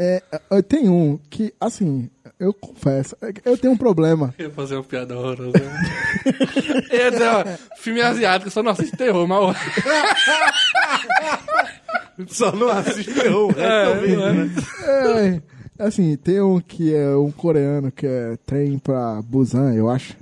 É, 0.01 0.23
é, 0.49 0.61
tem 0.61 0.87
um 0.87 1.17
que, 1.29 1.53
assim, 1.59 2.09
eu 2.39 2.53
confesso, 2.53 3.15
é 3.21 3.33
eu 3.45 3.57
tenho 3.57 3.73
um 3.73 3.77
problema. 3.77 4.33
Eu 4.39 4.47
ia 4.47 4.51
fazer 4.53 4.75
uma 4.75 4.83
piada 4.83 5.17
horrorosa. 5.17 5.51
Eu 6.89 6.99
ia 6.99 7.11
dizer, 7.11 7.27
ó, 7.27 7.43
filme 7.77 8.01
asiático, 8.01 8.49
só 8.49 8.63
não 8.63 8.71
assiste 8.71 8.95
terror, 8.95 9.27
mas... 9.27 9.55
Só 12.27 12.51
não 12.51 12.69
assiste 12.69 13.13
terror, 13.13 13.53
é, 13.57 13.85
talvez, 13.85 14.17
né? 14.17 15.41
É, 15.77 15.83
assim, 15.85 16.17
tem 16.17 16.41
um 16.41 16.59
que 16.59 16.93
é 16.93 17.15
um 17.15 17.31
coreano 17.31 17.91
que 17.91 18.05
é 18.05 18.37
Trem 18.45 18.77
pra 18.77 19.21
Busan, 19.21 19.73
eu 19.73 19.89
acho. 19.89 20.15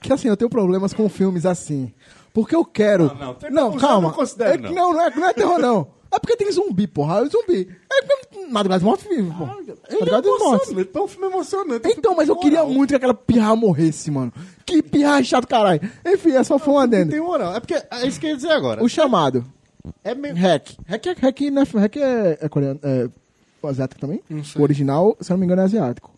Que 0.00 0.12
assim, 0.12 0.28
eu 0.28 0.36
tenho 0.36 0.50
problemas 0.50 0.92
com 0.92 1.08
filmes 1.08 1.46
assim. 1.46 1.92
Porque 2.32 2.54
eu 2.54 2.64
quero. 2.64 3.10
Não, 3.18 3.36
não, 3.50 3.72
eu 3.74 3.78
calma. 3.80 4.08
não 4.08 4.14
considero, 4.14 4.52
É 4.52 4.58
que 4.58 4.74
não. 4.74 4.92
não, 4.92 4.94
não 4.94 5.02
é, 5.06 5.10
não 5.16 5.28
é 5.28 5.32
terror, 5.32 5.58
não. 5.58 5.93
É 6.14 6.18
porque 6.20 6.36
tem 6.36 6.50
zumbi, 6.52 6.86
porra. 6.86 7.24
É 7.24 7.28
zumbi. 7.28 7.68
É 7.90 8.46
Madrugada 8.50 8.78
dos 8.78 8.82
Mortos 8.84 9.06
vivos, 9.06 9.34
porra. 9.34 9.56
Ele 9.58 9.98
Madrugada 9.98 10.22
dos 10.22 10.38
Mortos. 10.38 10.68
emocionante, 10.68 10.90
é 10.94 11.00
um 11.00 11.08
filme 11.08 11.26
emocionante. 11.26 11.88
Então, 11.88 12.14
mas 12.14 12.28
eu 12.28 12.36
queria 12.36 12.60
Moral. 12.60 12.74
muito 12.74 12.90
que 12.90 12.96
aquela 12.96 13.14
pirra 13.14 13.56
morresse, 13.56 14.10
mano. 14.10 14.32
Que 14.64 14.82
pirra 14.82 15.22
chato, 15.22 15.48
caralho. 15.48 15.80
Enfim, 16.06 16.32
é 16.32 16.44
só 16.44 16.58
foi 16.58 16.74
um 16.74 16.78
adendo. 16.78 17.10
Tem 17.10 17.20
moral. 17.20 17.54
É 17.54 17.60
porque 17.60 17.74
é 17.74 18.06
isso 18.06 18.20
que 18.20 18.26
eu 18.26 18.30
ia 18.30 18.36
dizer 18.36 18.52
agora. 18.52 18.82
O 18.82 18.88
chamado. 18.88 19.44
É 20.02 20.14
meio. 20.14 20.34
Hack. 20.36 20.76
Hack, 20.86 21.06
é, 21.06 21.12
hack, 21.12 21.40
não 21.50 21.62
é, 21.62 21.64
hack 21.64 21.96
é, 21.96 22.38
é 22.40 22.48
coreano. 22.48 22.80
É 22.82 23.08
asiático 23.66 24.00
também? 24.00 24.22
O 24.56 24.62
original, 24.62 25.16
se 25.20 25.32
eu 25.32 25.34
não 25.34 25.40
me 25.40 25.46
engano, 25.46 25.62
é 25.62 25.64
asiático. 25.64 26.12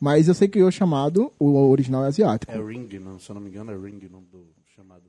Mas 0.00 0.28
eu 0.28 0.34
sei 0.34 0.48
que 0.48 0.62
o 0.62 0.70
chamado, 0.70 1.32
o 1.38 1.68
original 1.70 2.04
é 2.04 2.08
asiático. 2.08 2.52
É 2.52 2.56
Ring, 2.56 2.88
não, 2.98 3.18
se 3.18 3.30
eu 3.30 3.34
não 3.34 3.40
me 3.40 3.48
engano, 3.50 3.70
é 3.72 3.74
Ring 3.74 4.00
o 4.06 4.10
nome 4.10 4.26
do 4.32 4.44
chamado. 4.74 5.02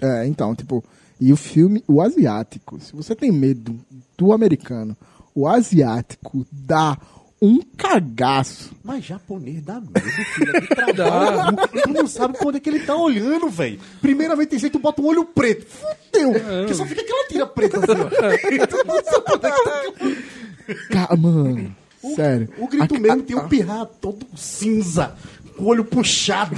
É, 0.00 0.26
então, 0.26 0.54
tipo, 0.54 0.82
e 1.24 1.32
o 1.32 1.36
filme, 1.36 1.82
o 1.86 2.00
asiático, 2.00 2.80
se 2.80 2.92
você 2.94 3.14
tem 3.14 3.30
medo 3.30 3.78
do 4.18 4.32
americano, 4.32 4.96
o 5.34 5.46
asiático 5.46 6.44
dá 6.50 6.98
um 7.40 7.60
cagaço. 7.76 8.70
Mas 8.84 9.04
japonês 9.04 9.62
dá 9.62 9.80
medo, 9.80 10.00
filho. 10.00 10.60
De 10.60 10.66
trabalho. 10.68 11.56
tu 11.82 11.88
não 11.92 12.06
sabe 12.06 12.38
quando 12.38 12.56
é 12.56 12.60
que 12.60 12.68
ele 12.70 12.80
tá 12.80 12.94
olhando, 12.96 13.48
velho. 13.48 13.80
Primeira 14.00 14.36
vez 14.36 14.46
que 14.46 14.50
tem 14.50 14.58
jeito, 14.60 14.78
tu 14.78 14.82
bota 14.82 15.02
um 15.02 15.06
olho 15.06 15.24
preto. 15.24 15.66
Fudeu. 15.66 16.32
Porque 16.32 16.74
só 16.74 16.86
fica 16.86 17.00
aquela 17.00 17.26
tira 17.28 17.46
preta 17.46 17.78
assim, 17.78 18.00
ó. 18.00 18.66
tu 18.66 18.86
não 18.86 19.04
sabe 19.04 19.24
quando 19.26 19.44
é 19.46 19.50
que 19.50 20.88
tá... 20.88 21.16
Mano, 21.16 21.76
sério. 22.14 22.48
O 22.58 22.68
grito 22.68 22.94
A- 22.94 22.98
mesmo 23.00 23.22
a- 23.22 23.24
tem 23.24 23.36
um 23.36 23.48
pirra 23.48 23.86
todo 23.86 24.24
cinza, 24.36 25.14
com 25.56 25.64
o 25.64 25.68
olho 25.68 25.84
puxado, 25.84 26.54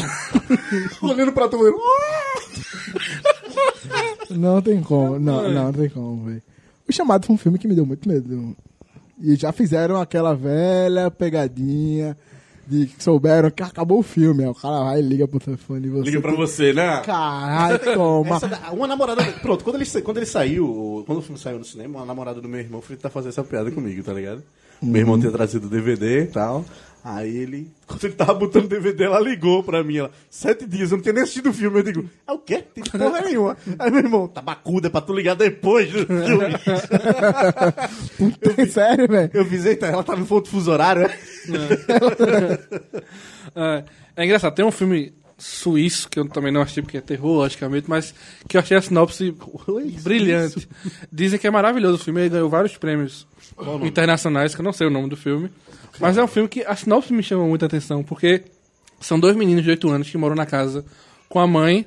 olhando 1.03 1.33
pra 1.33 1.49
tu. 1.49 1.59
olhando, 1.59 1.79
Não 4.31 4.61
tem 4.63 4.81
como, 4.83 5.19
não, 5.19 5.43
não, 5.49 5.65
não 5.67 5.73
tem 5.73 5.89
como, 5.89 6.25
velho. 6.25 6.43
O 6.89 6.93
chamado 6.93 7.27
foi 7.27 7.35
um 7.35 7.39
filme 7.39 7.59
que 7.59 7.69
me 7.69 7.75
deu 7.75 7.87
muito 7.87 8.09
medo. 8.09 8.57
E 9.21 9.37
já 9.37 9.53
fizeram 9.53 10.01
aquela 10.01 10.35
velha 10.35 11.11
pegadinha 11.11 12.17
de 12.67 12.87
que 12.87 13.03
souberam 13.03 13.51
que 13.51 13.63
acabou 13.63 14.01
o 14.01 14.03
filme. 14.03 14.43
Aí 14.43 14.49
o 14.51 14.55
cara 14.55 14.85
vai 14.85 14.99
e 14.99 15.03
liga 15.03 15.29
pro 15.29 15.39
telefone 15.39 15.87
e 15.87 15.91
você. 15.91 16.05
Liga 16.11 16.21
pra 16.21 16.33
você, 16.33 16.73
né? 16.73 17.01
Caralho, 17.05 17.79
toma. 17.95 18.41
Da- 18.41 18.71
uma 18.73 18.87
namorada. 18.87 19.23
Pronto, 19.41 19.63
quando 19.65 19.77
ele, 19.77 19.87
quando 20.03 20.17
ele 20.19 20.27
saiu, 20.27 21.03
quando 21.07 21.19
o 21.19 21.23
filme 21.23 21.39
saiu 21.39 21.59
no 21.59 21.65
cinema, 21.65 22.01
uma 22.01 22.07
namorada 22.07 22.41
do 22.41 22.49
meu 22.49 22.61
irmão 22.61 22.83
foi 22.83 22.97
tentar 22.97 23.11
fazer 23.11 23.29
essa 23.29 23.45
piada 23.45 23.71
comigo, 23.71 24.03
tá 24.03 24.13
ligado? 24.13 24.43
Meu 24.83 25.01
irmão 25.01 25.19
tinha 25.19 25.31
trazido 25.33 25.67
o 25.67 25.71
DVD 25.71 26.23
e 26.23 26.27
tal. 26.27 26.65
Aí 27.05 27.37
ele, 27.37 27.71
quando 27.87 28.05
ele 28.05 28.15
tava 28.15 28.33
botando 28.33 28.65
o 28.65 28.69
DVD, 28.69 29.05
ela 29.05 29.21
ligou 29.21 29.63
pra 29.63 29.85
mim. 29.85 29.99
Ela, 29.99 30.11
sete 30.31 30.67
dias, 30.67 30.91
eu 30.91 30.97
não 30.97 31.03
tinha 31.03 31.13
nem 31.13 31.23
assistido 31.23 31.51
o 31.51 31.53
filme. 31.53 31.79
Eu 31.79 31.83
digo, 31.83 32.11
é 32.27 32.33
o 32.33 32.39
quê? 32.39 32.65
Tem 32.75 32.83
porra 32.83 33.21
nenhuma. 33.21 33.59
Aí 33.79 33.91
meu 33.91 34.01
irmão, 34.01 34.27
tabacuda, 34.27 34.87
é 34.87 34.91
pra 34.91 35.03
tu 35.03 35.13
ligar 35.13 35.37
depois 35.37 35.93
do 35.93 36.07
filme. 36.07 36.55
Puta, 38.41 38.67
sério, 38.67 39.07
velho. 39.07 39.31
Eu 39.35 39.45
fiz, 39.45 39.67
eita, 39.67 39.87
ela 39.87 40.03
tava 40.03 40.23
em 40.23 40.27
outro 40.31 40.51
fuso 40.51 40.71
horário, 40.71 41.03
né? 41.03 41.15
É, 43.57 43.85
é 44.17 44.25
engraçado, 44.25 44.53
tem 44.53 44.65
um 44.65 44.73
filme 44.73 45.13
suíço 45.39 46.09
que 46.09 46.19
eu 46.19 46.29
também 46.29 46.51
não 46.51 46.63
assisti 46.63 46.83
porque 46.83 46.97
é 46.97 47.01
terror, 47.01 47.37
logicamente, 47.37 47.89
mas 47.89 48.13
que 48.49 48.57
eu 48.57 48.61
achei 48.61 48.77
a 48.77 48.83
sinopse 48.83 49.33
brilhante. 50.03 50.67
Dizem 51.13 51.39
que 51.39 51.47
é 51.47 51.51
maravilhoso 51.51 51.97
o 51.97 52.05
filme, 52.05 52.23
ele 52.23 52.31
ganhou 52.31 52.49
vários 52.49 52.77
prêmios 52.77 53.29
internacionais, 53.83 54.55
que 54.55 54.61
eu 54.61 54.65
não 54.65 54.73
sei 54.73 54.89
o 54.89 54.91
nome 54.91 55.09
do 55.09 55.17
filme. 55.17 55.51
Mas 56.01 56.17
é 56.17 56.23
um 56.23 56.27
filme 56.27 56.49
que 56.49 56.63
a 56.63 56.75
sinopse 56.75 57.13
me 57.13 57.23
chama 57.23 57.45
muita 57.45 57.67
atenção, 57.67 58.03
porque 58.03 58.43
são 59.01 59.19
dois 59.19 59.37
meninos 59.37 59.63
de 59.63 59.71
8 59.71 59.91
anos 59.91 60.11
que 60.11 60.19
moram 60.19 60.35
na 60.35 60.47
casa 60.47 60.85
com 61.29 61.39
a 61.39 61.47
mãe. 61.47 61.87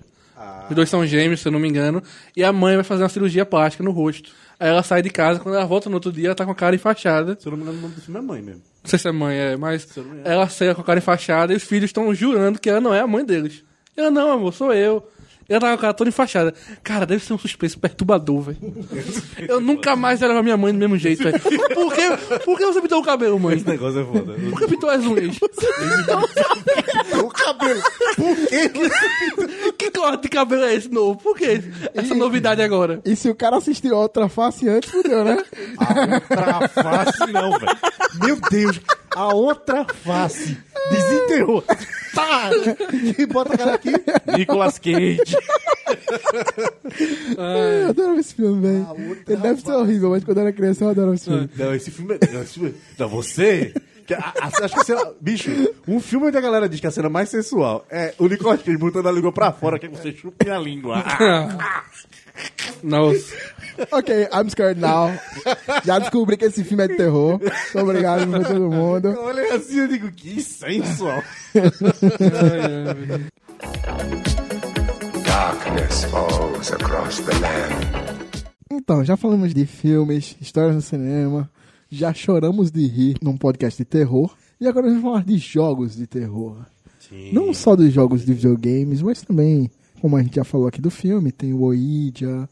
Os 0.69 0.75
dois 0.75 0.89
são 0.89 1.05
gêmeos, 1.05 1.39
se 1.41 1.47
eu 1.47 1.51
não 1.51 1.59
me 1.59 1.67
engano. 1.67 2.03
E 2.35 2.43
a 2.43 2.53
mãe 2.53 2.75
vai 2.75 2.83
fazer 2.83 3.03
uma 3.03 3.09
cirurgia 3.09 3.45
plástica 3.45 3.83
no 3.83 3.91
rosto. 3.91 4.31
Aí 4.59 4.69
ela 4.69 4.83
sai 4.83 5.01
de 5.01 5.09
casa, 5.09 5.39
quando 5.39 5.55
ela 5.55 5.65
volta 5.65 5.89
no 5.89 5.95
outro 5.95 6.11
dia, 6.11 6.27
ela 6.27 6.35
tá 6.35 6.45
com 6.45 6.51
a 6.51 6.55
cara 6.55 6.75
enfaixada. 6.75 7.37
Se 7.39 7.47
eu 7.47 7.51
não 7.51 7.57
me 7.57 7.63
engano, 7.63 7.79
o 7.79 7.81
nome 7.81 7.95
do 7.95 8.01
filme 8.01 8.19
é 8.19 8.23
Mãe 8.23 8.41
mesmo. 8.41 8.61
Não 8.83 8.89
sei 8.89 8.99
se 8.99 9.07
é 9.07 9.11
mãe, 9.11 9.35
é, 9.35 9.57
mas 9.57 9.85
ela 10.23 10.47
sai 10.47 10.73
com 10.73 10.79
a 10.79 10.83
cara 10.83 10.99
enfaixada 10.99 11.51
e 11.51 11.57
os 11.57 11.63
filhos 11.63 11.89
estão 11.89 12.13
jurando 12.15 12.57
que 12.57 12.69
ela 12.69 12.79
não 12.79 12.93
é 12.93 13.01
a 13.01 13.07
mãe 13.07 13.25
deles. 13.25 13.63
Ela, 13.97 14.09
não, 14.09 14.31
amor, 14.31 14.53
sou 14.53 14.73
eu. 14.73 15.05
Ela 15.49 15.59
tá 15.61 15.67
com 15.67 15.73
a 15.73 15.77
cara 15.77 15.93
toda 15.93 16.09
enfaixada. 16.09 16.53
Cara, 16.83 17.05
deve 17.05 17.23
ser 17.23 17.33
um 17.33 17.37
suspense 17.37 17.77
perturbador, 17.77 18.41
velho. 18.41 18.57
Eu 19.47 19.61
nunca 19.61 19.95
mais 19.95 20.21
era 20.21 20.41
minha 20.43 20.57
mãe 20.57 20.73
do 20.73 20.79
mesmo 20.79 20.97
jeito, 20.97 21.23
velho. 21.23 21.39
Por 21.39 21.93
que, 21.93 22.39
por 22.39 22.57
que 22.57 22.65
você 22.65 22.81
pintou 22.81 22.99
o 22.99 23.03
cabelo, 23.03 23.39
mãe? 23.39 23.55
Esse 23.55 23.67
negócio 23.67 24.01
é 24.01 24.05
foda. 24.05 24.33
Por 24.33 24.59
que 24.59 24.67
pintou 24.67 24.89
as 24.89 25.03
unhas? 25.03 25.37
o 27.23 27.29
cabelo. 27.29 27.81
Por 28.15 28.47
quê? 28.47 28.71
Que 29.77 29.91
corte 29.91 30.23
de 30.23 30.29
cabelo 30.29 30.63
é 30.63 30.73
esse 30.73 30.89
novo? 30.89 31.19
Por 31.19 31.37
que 31.37 31.61
essa 31.93 32.15
novidade 32.15 32.61
agora? 32.61 32.99
E 33.05 33.15
se 33.15 33.29
o 33.29 33.35
cara 33.35 33.57
assistir 33.57 33.91
outra 33.91 34.27
face 34.27 34.67
antes, 34.67 34.89
fudeu, 34.89 35.23
né? 35.23 35.37
outra 35.79 36.67
face 36.67 37.31
não, 37.31 37.51
velho. 37.59 37.77
Meu 38.23 38.37
Deus, 38.49 38.81
a 39.15 39.33
outra 39.33 39.85
face. 39.85 40.57
Desenterrou. 40.91 41.63
Tá! 42.13 42.49
E 43.17 43.25
bota 43.25 43.53
a 43.53 43.57
cara 43.57 43.73
aqui. 43.75 43.91
Nicolas 44.37 44.79
Cage. 44.79 45.21
Eu 47.37 47.89
adoro 47.89 48.19
esse 48.19 48.33
filme, 48.33 48.61
velho. 48.61 49.17
Ele 49.27 49.37
deve 49.41 49.61
ser 49.61 49.71
horrível, 49.73 50.09
mas 50.11 50.23
quando 50.23 50.37
eu 50.37 50.41
era 50.43 50.53
criança 50.53 50.83
eu 50.85 50.89
adorava 50.89 51.15
esse 51.15 51.25
filme. 51.25 51.49
Não, 51.55 51.75
esse 51.75 51.91
filme 51.91 52.17
é... 52.19 52.31
Não, 52.33 52.41
esse 52.41 52.53
filme... 52.53 52.73
não 52.97 53.07
você... 53.09 53.73
que 54.05 54.13
a- 54.13 54.33
a- 54.41 54.47
Acho 54.47 54.73
que 54.75 54.79
a 54.81 54.83
cena... 54.83 55.11
Bicho, 55.21 55.49
um 55.87 55.99
filme 55.99 56.27
onde 56.27 56.37
a 56.37 56.41
galera 56.41 56.67
diz 56.69 56.79
que 56.79 56.87
a 56.87 56.91
cena 56.91 57.09
mais 57.09 57.29
sensual 57.29 57.85
é 57.89 58.13
o 58.17 58.27
Nicolas 58.27 58.61
Cage 58.61 58.77
botando 58.77 59.07
a 59.07 59.11
língua 59.11 59.31
pra 59.31 59.51
fora, 59.51 59.77
que 59.77 59.87
você 59.87 60.11
chupa 60.11 60.43
minha 60.45 60.57
língua. 60.59 61.03
Nossa. 62.83 63.35
Ok, 63.91 64.27
I'm 64.33 64.49
scared 64.49 64.79
now. 64.79 65.11
Já 65.85 65.99
descobri 65.99 66.37
que 66.37 66.45
esse 66.45 66.63
filme 66.63 66.83
é 66.83 66.87
de 66.87 66.97
terror. 66.97 67.39
Muito 67.39 67.79
obrigado 67.79 68.29
pra 68.29 68.43
todo 68.43 68.71
mundo. 68.71 69.15
Olha 69.19 69.55
assim, 69.55 69.79
eu 69.79 69.87
digo, 69.87 70.11
que 70.11 70.41
sensual. 70.41 71.23
Darkness 75.25 76.03
falls 76.05 76.71
across 76.71 77.19
the 77.19 77.33
land. 77.39 78.17
Então, 78.71 79.03
já 79.03 79.15
falamos 79.15 79.53
de 79.53 79.65
filmes, 79.65 80.35
histórias 80.41 80.75
no 80.75 80.81
cinema, 80.81 81.49
já 81.89 82.13
choramos 82.13 82.71
de 82.71 82.85
rir 82.85 83.17
num 83.21 83.37
podcast 83.37 83.77
de 83.77 83.85
terror. 83.85 84.35
E 84.59 84.67
agora 84.67 84.87
vamos 84.87 85.03
falar 85.03 85.23
de 85.23 85.37
jogos 85.37 85.95
de 85.95 86.07
terror. 86.07 86.65
Não 87.31 87.53
só 87.53 87.75
dos 87.75 87.93
jogos 87.93 88.25
de 88.25 88.33
videogames, 88.33 89.01
mas 89.01 89.21
também, 89.21 89.71
como 90.01 90.15
a 90.15 90.23
gente 90.23 90.35
já 90.35 90.43
falou 90.43 90.67
aqui 90.67 90.81
do 90.81 90.89
filme, 90.89 91.31
tem 91.31 91.53
o 91.53 91.61
Ouija, 91.61 92.49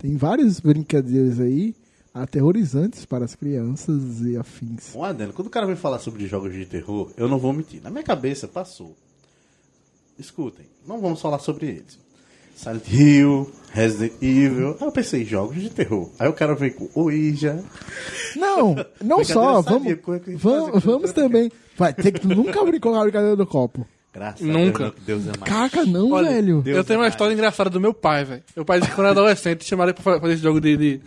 tem 0.00 0.16
várias 0.16 0.60
brincadeiras 0.60 1.40
aí 1.40 1.74
aterrorizantes 2.12 3.04
para 3.04 3.24
as 3.24 3.34
crianças 3.34 4.20
e 4.22 4.36
afins. 4.36 4.94
Um 4.94 5.04
adendo, 5.04 5.32
quando 5.32 5.48
o 5.48 5.50
cara 5.50 5.66
vem 5.66 5.76
falar 5.76 5.98
sobre 5.98 6.26
jogos 6.26 6.52
de 6.52 6.66
terror, 6.66 7.10
eu 7.16 7.28
não 7.28 7.38
vou 7.38 7.52
mentir. 7.52 7.82
Na 7.82 7.90
minha 7.90 8.02
cabeça 8.02 8.48
passou. 8.48 8.96
Escutem, 10.18 10.66
não 10.86 11.00
vamos 11.00 11.20
falar 11.20 11.38
sobre 11.38 11.66
eles. 11.66 11.98
Silent 12.56 12.88
Hill, 12.90 13.52
Resident 13.70 14.14
Evil. 14.20 14.76
Aí 14.80 14.86
eu 14.86 14.90
pensei, 14.90 15.24
jogos 15.24 15.62
de 15.62 15.70
terror. 15.70 16.10
Aí 16.18 16.28
o 16.28 16.32
cara 16.32 16.56
vem 16.56 16.72
com 16.72 16.90
Ouija. 16.92 17.64
Não, 18.34 18.74
não 19.00 19.24
só, 19.24 19.62
vamos, 19.62 19.96
vamos, 20.36 20.82
vamos 20.82 21.12
também. 21.12 21.52
Vai 21.76 21.94
ter 21.94 22.10
que 22.10 22.26
nunca 22.26 22.64
brincou 22.64 22.92
com 22.92 22.98
a 22.98 23.02
brincadeira 23.02 23.36
do 23.36 23.46
copo. 23.46 23.86
Graças 24.12 24.40
Nunca. 24.46 24.86
a 24.86 24.90
Deus, 24.90 25.22
Deus 25.24 25.36
é 25.36 25.38
mais. 25.38 25.52
Caca, 25.52 25.84
não, 25.84 26.10
Olha, 26.12 26.30
velho. 26.30 26.62
Deus 26.62 26.76
eu 26.78 26.84
tenho 26.84 26.96
é 26.96 26.98
uma 26.98 27.02
mais. 27.04 27.14
história 27.14 27.32
engraçada 27.34 27.70
do 27.70 27.80
meu 27.80 27.92
pai, 27.94 28.24
velho. 28.24 28.42
Meu 28.56 28.64
pai 28.64 28.78
disse 28.80 28.90
que 28.90 28.96
quando 28.96 29.06
era 29.06 29.12
adolescente, 29.12 29.64
chamaram 29.64 29.90
ele 29.90 29.94
pra 29.94 30.02
fa- 30.14 30.20
fazer 30.20 30.32
esse 30.34 30.42
jogo 30.42 30.60
de, 30.60 30.76
de- 30.76 31.00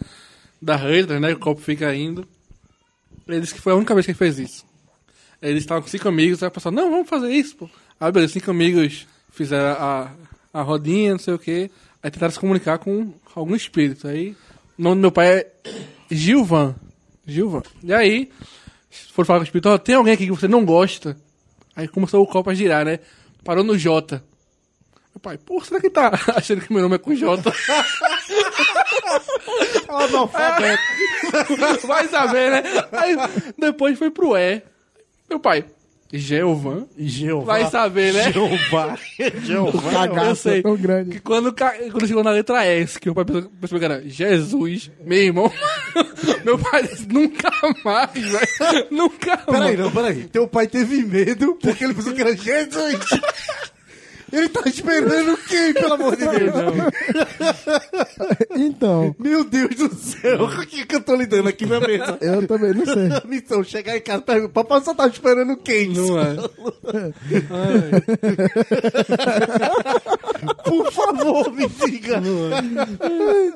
da 0.62 0.76
Hitler, 0.76 1.20
né? 1.20 1.34
O 1.34 1.39
copo 1.39 1.60
fica 1.62 1.93
indo. 1.95 2.26
Ele 3.28 3.41
disse 3.41 3.54
que 3.54 3.62
foi 3.62 3.74
a 3.74 3.76
única 3.76 3.93
vez 3.93 4.06
que 4.06 4.12
ele 4.12 4.18
fez 4.18 4.38
isso. 4.39 4.66
Eles 5.41 5.64
estavam 5.64 5.82
com 5.82 5.89
cinco 5.89 6.08
amigos, 6.08 6.41
aí 6.43 6.49
o 6.49 6.52
pessoal, 6.52 6.74
não, 6.74 6.89
vamos 6.91 7.10
fazer 7.10 7.32
isso, 7.34 7.56
pô. 7.58 7.70
Aí, 7.99 8.12
beleza, 8.12 8.34
cinco 8.34 8.52
amigos 8.52 9.08
fizeram 9.32 9.72
a, 9.82 10.12
a 10.54 10.62
rodinha, 10.62 11.12
não 11.14 11.20
sei 11.20 11.34
o 11.34 11.39
quê. 11.39 11.72
Aí 12.04 12.12
tentaram 12.12 12.32
se 12.32 12.39
comunicar 12.39 12.78
com 12.78 13.12
algum 13.36 13.56
espírito. 13.56 14.08
Aí, 14.08 14.36
o 14.78 14.82
nome 14.84 14.95
do 14.95 15.02
meu 15.02 15.12
pai 15.12 15.28
é 15.39 15.52
Gilvan. 16.10 16.76
Gilvan. 17.26 17.64
E 17.84 17.91
aí, 17.93 18.30
foram 19.14 19.26
falar 19.26 19.39
com 19.39 19.43
o 19.43 19.45
espírito, 19.45 19.70
ó, 19.70 19.78
tem 19.78 19.95
alguém 19.95 20.14
aqui 20.14 20.26
que 20.26 20.32
você 20.32 20.47
não 20.47 20.64
gosta? 20.64 21.18
Aí 21.76 21.88
começou 21.88 22.24
o 22.24 22.28
copo 22.28 22.49
a 22.49 22.53
girar, 22.53 22.86
né? 22.86 22.99
Parou 23.43 23.63
no 23.63 23.78
J. 23.78 24.22
Meu 25.13 25.19
pai, 25.22 25.38
pô, 25.38 25.61
será 25.63 25.80
que 25.82 25.89
tá 25.89 26.11
achando 26.36 26.61
que 26.61 26.72
meu 26.72 26.82
nome 26.82 26.95
é 26.95 26.97
com 26.97 27.13
J? 27.13 27.41
Analfabeto. 29.88 30.82
Vai 31.88 32.07
saber, 32.07 32.51
né? 32.51 32.63
Aí 32.91 33.15
depois 33.57 33.97
foi 33.97 34.09
pro 34.09 34.38
E. 34.38 34.61
Meu 35.30 35.39
pai, 35.39 35.65
Geovan? 36.14 36.88
Jeová. 36.97 37.53
Vai 37.53 37.70
saber, 37.70 38.14
né? 38.14 38.32
Jeová. 38.32 38.97
Jeová. 39.43 40.05
Eu 40.07 40.36
sei. 40.36 40.62
tão 40.62 40.76
grande. 40.76 41.12
Que 41.12 41.20
quando, 41.20 41.53
quando 41.53 42.07
chegou 42.07 42.24
na 42.24 42.32
letra 42.32 42.66
S, 42.66 42.99
que 42.99 43.09
o 43.09 43.16
pai 43.16 43.26
pensou, 43.26 43.80
que 43.80 43.86
era 43.86 44.01
Jesus, 44.07 44.91
meu 45.03 45.18
irmão. 45.18 45.51
meu 46.43 46.59
pai 46.59 46.84
disse, 46.84 47.07
nunca 47.07 47.49
mais, 47.84 48.12
velho. 48.14 48.88
Nunca 48.91 49.38
Peraí, 49.38 49.59
mais. 49.59 49.80
não, 49.80 49.91
peraí. 49.91 50.24
Teu 50.26 50.47
pai 50.47 50.68
teve 50.68 51.03
medo 51.03 51.57
porque 51.62 51.84
ele 51.84 51.93
pensou 51.93 52.14
que 52.14 52.22
era 52.22 52.36
Jesus. 52.36 52.99
Ele 54.32 54.49
tá 54.49 54.61
esperando 54.65 55.38
quem, 55.47 55.73
pelo 55.73 55.93
amor 55.93 56.15
de 56.15 56.25
Deus? 56.25 56.51
Então, 58.55 59.15
Meu 59.19 59.43
Deus 59.43 59.75
do 59.75 59.93
céu, 59.95 60.43
o 60.43 60.65
que, 60.65 60.86
que 60.86 60.95
eu 60.95 61.01
tô 61.01 61.15
lidando 61.15 61.49
aqui 61.49 61.65
na 61.65 61.79
mesa? 61.79 62.17
eu 62.21 62.47
também 62.47 62.73
não 62.73 62.86
sei. 62.86 63.09
Missão, 63.27 63.63
chegar 63.63 63.97
em 63.97 64.01
casa 64.01 64.21
e 64.21 64.25
perguntar, 64.25 64.53
papai 64.53 64.82
só 64.82 64.93
tá 64.93 65.07
esperando 65.07 65.57
quem? 65.57 65.89
Não 65.89 66.19
é. 66.19 66.36
Por 70.63 70.91
favor, 70.91 71.51
me 71.53 71.67
diga. 71.67 72.21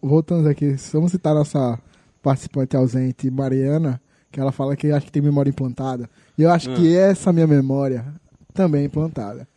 Voltando 0.02 0.50
aqui, 0.50 0.76
vamos 0.92 1.12
citar 1.12 1.34
nossa 1.34 1.80
participante 2.22 2.76
ausente, 2.76 3.30
Mariana, 3.30 4.02
que 4.32 4.40
ela 4.40 4.52
fala 4.52 4.76
que 4.76 4.92
acha 4.92 5.06
que 5.06 5.12
tem 5.12 5.22
memória 5.22 5.50
implantada. 5.50 6.10
E 6.38 6.44
eu 6.44 6.52
acho 6.52 6.74
que 6.74 6.96
essa 6.98 7.32
minha 7.32 7.48
memória 7.48 8.06
também 8.54 8.82
é 8.82 8.86
implantada. 8.86 9.48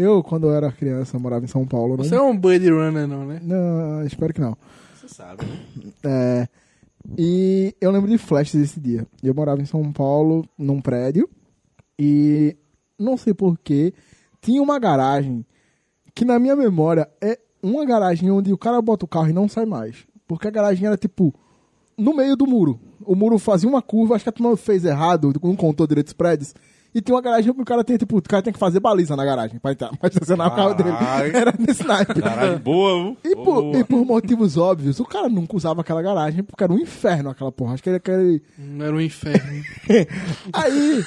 Eu, 0.00 0.22
quando 0.22 0.46
eu 0.46 0.54
era 0.54 0.72
criança, 0.72 1.14
eu 1.14 1.20
morava 1.20 1.44
em 1.44 1.48
São 1.48 1.66
Paulo. 1.66 1.98
Você 1.98 2.14
Não, 2.14 2.28
é 2.28 2.30
um 2.30 2.38
Blade 2.38 2.70
Runner, 2.70 3.06
não, 3.06 3.26
né? 3.26 3.38
não 3.42 4.02
espero 4.06 4.32
que 4.32 4.40
não. 4.40 4.56
Você 4.94 5.08
sabe, 5.08 5.44
né? 5.44 5.92
É, 6.02 6.48
e 7.18 7.74
eu 7.78 7.90
lembro 7.90 8.08
de 8.08 8.16
flashes 8.16 8.58
desse 8.58 8.80
dia. 8.80 9.06
Eu 9.22 9.34
morava 9.34 9.60
em 9.60 9.66
São 9.66 9.92
Paulo, 9.92 10.48
num 10.56 10.80
prédio, 10.80 11.28
e 11.98 12.56
não 12.98 13.18
sei 13.18 13.34
porquê, 13.34 13.92
tinha 14.40 14.62
uma 14.62 14.78
garagem 14.78 15.44
que 16.14 16.24
na 16.24 16.38
minha 16.38 16.56
memória 16.56 17.06
é 17.20 17.38
uma 17.62 17.84
garagem 17.84 18.30
onde 18.30 18.54
o 18.54 18.58
cara 18.58 18.80
bota 18.80 19.04
o 19.04 19.08
carro 19.08 19.28
e 19.28 19.34
não 19.34 19.50
sai 19.50 19.66
mais. 19.66 20.06
Porque 20.26 20.48
a 20.48 20.50
garagem 20.50 20.86
era 20.86 20.96
tipo 20.96 21.34
no 21.94 22.16
meio 22.16 22.36
do 22.36 22.46
muro. 22.46 22.80
O 23.04 23.14
muro 23.14 23.38
fazia 23.38 23.68
uma 23.68 23.82
curva, 23.82 24.14
acho 24.14 24.24
que 24.24 24.30
a 24.30 24.32
turma 24.32 24.56
fez 24.56 24.82
errado, 24.82 25.30
não 25.42 25.54
contou 25.54 25.86
direito 25.86 26.08
os 26.08 26.14
prédios. 26.14 26.54
E 26.94 27.00
tem 27.00 27.14
uma 27.14 27.22
garagem 27.22 27.52
que 27.54 27.60
o 27.62 27.64
cara 27.64 27.84
tem, 27.84 27.96
tipo, 27.96 28.18
o 28.18 28.22
cara 28.22 28.42
tem 28.42 28.52
que 28.52 28.58
fazer 28.58 28.80
baliza 28.80 29.14
na 29.14 29.24
garagem 29.24 29.58
pra 29.60 29.72
entrar, 29.72 29.96
pra 29.96 30.08
estacionar 30.08 30.48
o 30.48 30.56
carro 30.56 30.74
dele. 30.74 30.90
Era 31.32 31.54
nesse 31.58 31.86
naipe. 31.86 32.20
Caralho, 32.20 32.58
boa, 32.58 33.16
E 33.24 33.34
por, 33.36 33.44
boa. 33.62 33.78
e 33.78 33.84
por 33.84 34.04
motivos 34.04 34.56
óbvios, 34.56 34.98
o 34.98 35.04
cara 35.04 35.28
nunca 35.28 35.56
usava 35.56 35.82
aquela 35.82 36.02
garagem 36.02 36.42
porque 36.42 36.64
era 36.64 36.72
um 36.72 36.78
inferno 36.78 37.30
aquela 37.30 37.52
porra. 37.52 37.74
Acho 37.74 37.82
que 37.82 37.90
ele 37.90 37.96
aquele. 37.98 38.42
Não 38.58 38.86
era 38.86 38.96
um 38.96 39.00
inferno. 39.00 39.62
Aí, 40.52 41.04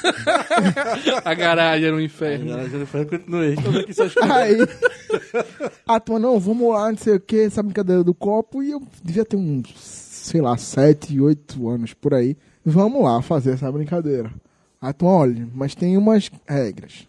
A 1.25 1.33
garagem 1.33 1.87
era 1.87 1.95
um 1.95 1.99
inferno. 1.99 2.47
Garagem 2.49 2.79
do 2.79 2.85
Ferro, 2.85 3.05
continuei. 3.07 3.55
Tô 3.55 3.69
aqui 3.79 3.93
só 3.93 4.03
aí. 4.21 4.57
A 5.87 5.99
turma, 5.99 6.19
não, 6.19 6.39
vamos 6.39 6.73
lá, 6.73 6.89
não 6.91 6.97
sei 6.97 7.15
o 7.15 7.19
que, 7.19 7.39
essa 7.41 7.61
brincadeira 7.61 8.03
do 8.03 8.13
copo. 8.13 8.63
E 8.63 8.71
eu 8.71 8.81
devia 9.03 9.25
ter 9.25 9.35
uns, 9.35 9.67
sei 9.75 10.41
lá, 10.41 10.57
7, 10.57 11.19
8 11.19 11.69
anos 11.69 11.93
por 11.93 12.13
aí. 12.13 12.37
Vamos 12.65 13.03
lá 13.03 13.21
fazer 13.21 13.51
essa 13.51 13.71
brincadeira. 13.71 14.31
A 14.83 14.91
turma, 14.91 15.13
olha, 15.15 15.47
mas 15.53 15.73
tem 15.73 15.95
umas 15.97 16.29
regras. 16.47 17.07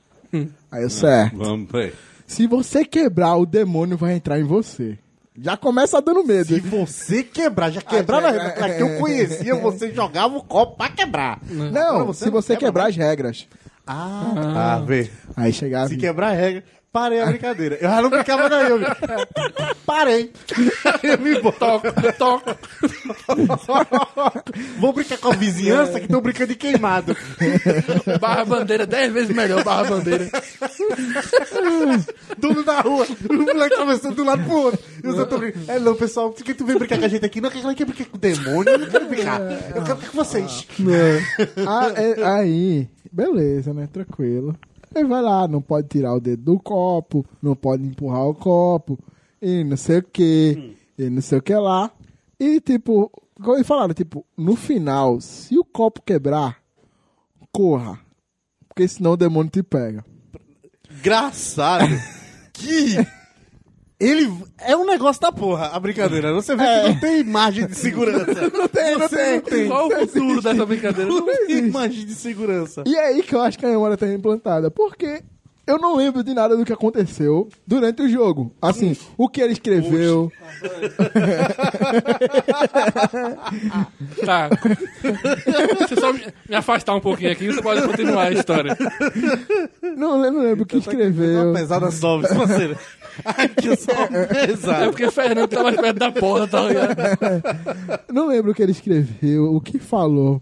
Aí 0.70 0.83
eu, 0.83 0.91
certo. 0.91 1.37
Vamos, 1.37 1.68
peraí. 1.70 1.93
Se 2.27 2.47
você 2.47 2.85
quebrar, 2.85 3.37
o 3.37 3.45
demônio 3.45 3.97
vai 3.97 4.14
entrar 4.14 4.39
em 4.39 4.45
você. 4.45 4.97
Já 5.37 5.57
começa 5.57 6.01
dando 6.01 6.25
medo. 6.25 6.47
Se 6.55 6.61
você 6.61 7.25
quebrar, 7.25 7.70
já 7.72 7.81
quebrava 7.83 8.29
Ah, 8.29 8.51
pra 8.51 8.72
que 8.75 8.81
eu 8.83 8.99
conhecia, 8.99 9.57
você 9.57 9.93
jogava 9.93 10.37
o 10.37 10.43
copo 10.45 10.77
pra 10.77 10.89
quebrar. 10.89 11.41
Não, 11.51 12.12
se 12.12 12.31
você 12.31 12.57
quebrar 12.57 12.89
as 12.89 12.97
regras. 12.97 13.47
Ah, 13.87 14.77
Ah, 14.77 14.85
vê. 14.87 15.11
Aí 15.37 15.53
chegava. 15.53 15.89
se 15.89 15.97
quebrar 15.97 16.29
a 16.29 16.33
regra, 16.33 16.62
parei 16.95 17.20
a 17.20 17.26
brincadeira. 17.26 17.74
Eu 17.80 17.90
já 17.90 18.01
não 18.01 18.09
brincava 18.09 18.49
não, 18.49 18.61
eu. 18.61 18.78
Parei. 19.84 20.32
Eu 21.03 21.18
me 21.18 21.40
boto. 21.40 21.59
Toca, 21.59 21.92
toca. 22.16 22.57
Vou 24.78 24.92
brincar 24.92 25.18
com 25.18 25.28
a 25.28 25.34
vizinhança 25.34 25.99
que 25.99 26.07
estão 26.07 26.20
brincando 26.20 26.51
de 26.51 26.55
queimado. 26.55 27.16
Barra 28.20 28.45
bandeira, 28.45 28.86
10 28.86 29.12
vezes 29.12 29.34
melhor, 29.36 29.64
barra 29.64 29.84
bandeira. 29.90 30.30
Tudo 32.40 32.64
na 32.64 32.80
rua. 32.80 33.07
O 33.28 33.32
moleque 33.34 33.74
atravessando 33.74 34.14
de 34.14 34.20
um 34.20 34.24
lado 34.24 34.45
pro 34.45 34.57
outro. 34.57 34.80
E 35.03 35.09
os 35.09 35.18
outros 35.18 35.40
brincando. 35.40 35.72
É, 35.72 35.80
não, 35.80 35.97
pessoal, 35.97 36.30
por 36.30 36.45
que 36.45 36.55
tu 36.55 36.64
vem 36.64 36.78
brincar 36.78 36.99
com 36.99 37.05
a 37.05 37.09
gente 37.09 37.24
aqui? 37.26 37.40
Não, 37.40 37.51
que 37.51 37.61
quer 37.74 37.84
brincar 37.84 38.05
com 38.07 38.16
o 38.16 38.20
demônio? 38.20 38.72
Eu 38.72 38.78
não 38.78 38.86
quero 38.86 39.09
brincar. 39.09 39.40
Eu 39.40 39.82
quero 39.82 39.97
brincar 39.97 40.11
com 40.12 40.16
vocês. 40.16 40.66
Ah, 41.66 41.92
é- 41.97 42.24
aí, 42.24 42.88
beleza, 43.12 43.74
né? 43.74 43.88
Tranquilo. 43.92 44.57
Aí 44.95 45.05
vai 45.05 45.20
lá, 45.22 45.49
não 45.49 45.61
pode 45.61 45.88
tirar 45.88 46.14
o 46.14 46.20
dedo 46.20 46.42
do 46.42 46.59
copo, 46.59 47.26
não 47.42 47.57
pode 47.57 47.82
empurrar 47.84 48.28
o 48.28 48.34
copo, 48.34 48.99
e 49.42 49.64
não 49.64 49.76
sei 49.76 49.99
o 49.99 50.03
que, 50.03 50.76
e 50.97 51.11
não 51.11 51.20
sei 51.20 51.38
o 51.38 51.42
que 51.42 51.55
lá. 51.55 51.90
E 52.38 52.61
tipo, 52.61 53.11
eles 53.49 53.66
falaram, 53.66 53.92
tipo, 53.95 54.24
no 54.36 54.55
final, 54.55 55.20
se 55.20 55.59
o 55.59 55.64
copo 55.64 56.01
quebrar, 56.03 56.59
corra. 57.53 57.99
Porque 58.68 58.86
senão 58.88 59.12
o 59.12 59.16
demônio 59.16 59.51
te 59.51 59.62
pega. 59.62 60.05
Engraçado. 60.90 61.86
Que 62.57 62.97
ele 63.99 64.32
é 64.59 64.76
um 64.76 64.84
negócio 64.84 65.20
da 65.22 65.30
porra, 65.30 65.68
a 65.68 65.78
brincadeira. 65.78 66.32
Você 66.32 66.57
vê 66.57 66.64
que 66.64 66.88
não 66.88 67.01
tem 67.01 67.24
margem 67.24 67.66
de 67.66 67.74
segurança. 67.76 68.51
não 68.53 68.68
tem, 68.68 68.99
não 68.99 69.09
tem. 69.09 69.34
Não 69.34 69.40
tem. 69.40 69.68
Qual 69.68 69.88
o 69.88 70.09
futuro 70.09 70.42
dessa 70.42 70.66
brincadeira? 70.66 71.11
Não 71.11 71.47
tem 71.47 71.70
margem 71.70 72.05
de 72.05 72.14
segurança. 72.14 72.82
E 72.86 72.95
é 72.97 73.07
aí 73.07 73.22
que 73.22 73.34
eu 73.34 73.40
acho 73.40 73.59
que 73.59 73.64
a 73.64 73.70
memória 73.70 73.97
tá 73.97 74.07
implantada. 74.09 74.70
Porque 74.70 75.22
eu 75.66 75.78
não 75.78 75.96
lembro 75.96 76.22
de 76.22 76.34
nada 76.34 76.56
do 76.56 76.64
que 76.64 76.72
aconteceu 76.72 77.48
durante 77.66 78.02
o 78.02 78.08
jogo. 78.08 78.52
Assim, 78.60 78.96
o 79.16 79.28
que 79.28 79.40
ele 79.40 79.52
escreveu. 79.54 80.30
Tá. 84.24 84.50
Eu 85.90 85.96
só 86.00 86.12
me, 86.12 86.22
afastar 86.54 86.94
um 86.94 87.00
pouquinho 87.00 87.32
aqui, 87.32 87.46
você 87.46 87.62
pode 87.62 87.82
continuar 87.82 88.24
a 88.28 88.32
história. 88.32 88.76
Não, 89.96 90.18
não 90.18 90.42
lembro 90.42 90.64
o 90.64 90.66
que 90.66 90.76
Uma 90.76 90.80
escreveu. 90.80 91.52
pesada 91.52 91.90
sobe, 91.90 92.28
parceiro. 92.28 92.78
Aqui 93.24 93.76
só 93.76 93.92
uma 93.92 94.18
É 94.34 94.46
pesada. 94.46 94.86
porque 94.86 95.10
Fernando 95.10 95.48
tá 95.48 95.62
mais 95.62 95.76
perto 95.76 95.98
da 95.98 96.12
porta, 96.12 96.48
tá 96.48 96.62
ligado? 96.68 96.96
Não 98.12 98.26
lembro 98.26 98.50
o 98.50 98.54
que 98.54 98.62
ele 98.62 98.72
escreveu, 98.72 99.54
o 99.54 99.60
que 99.60 99.78
falou. 99.78 100.40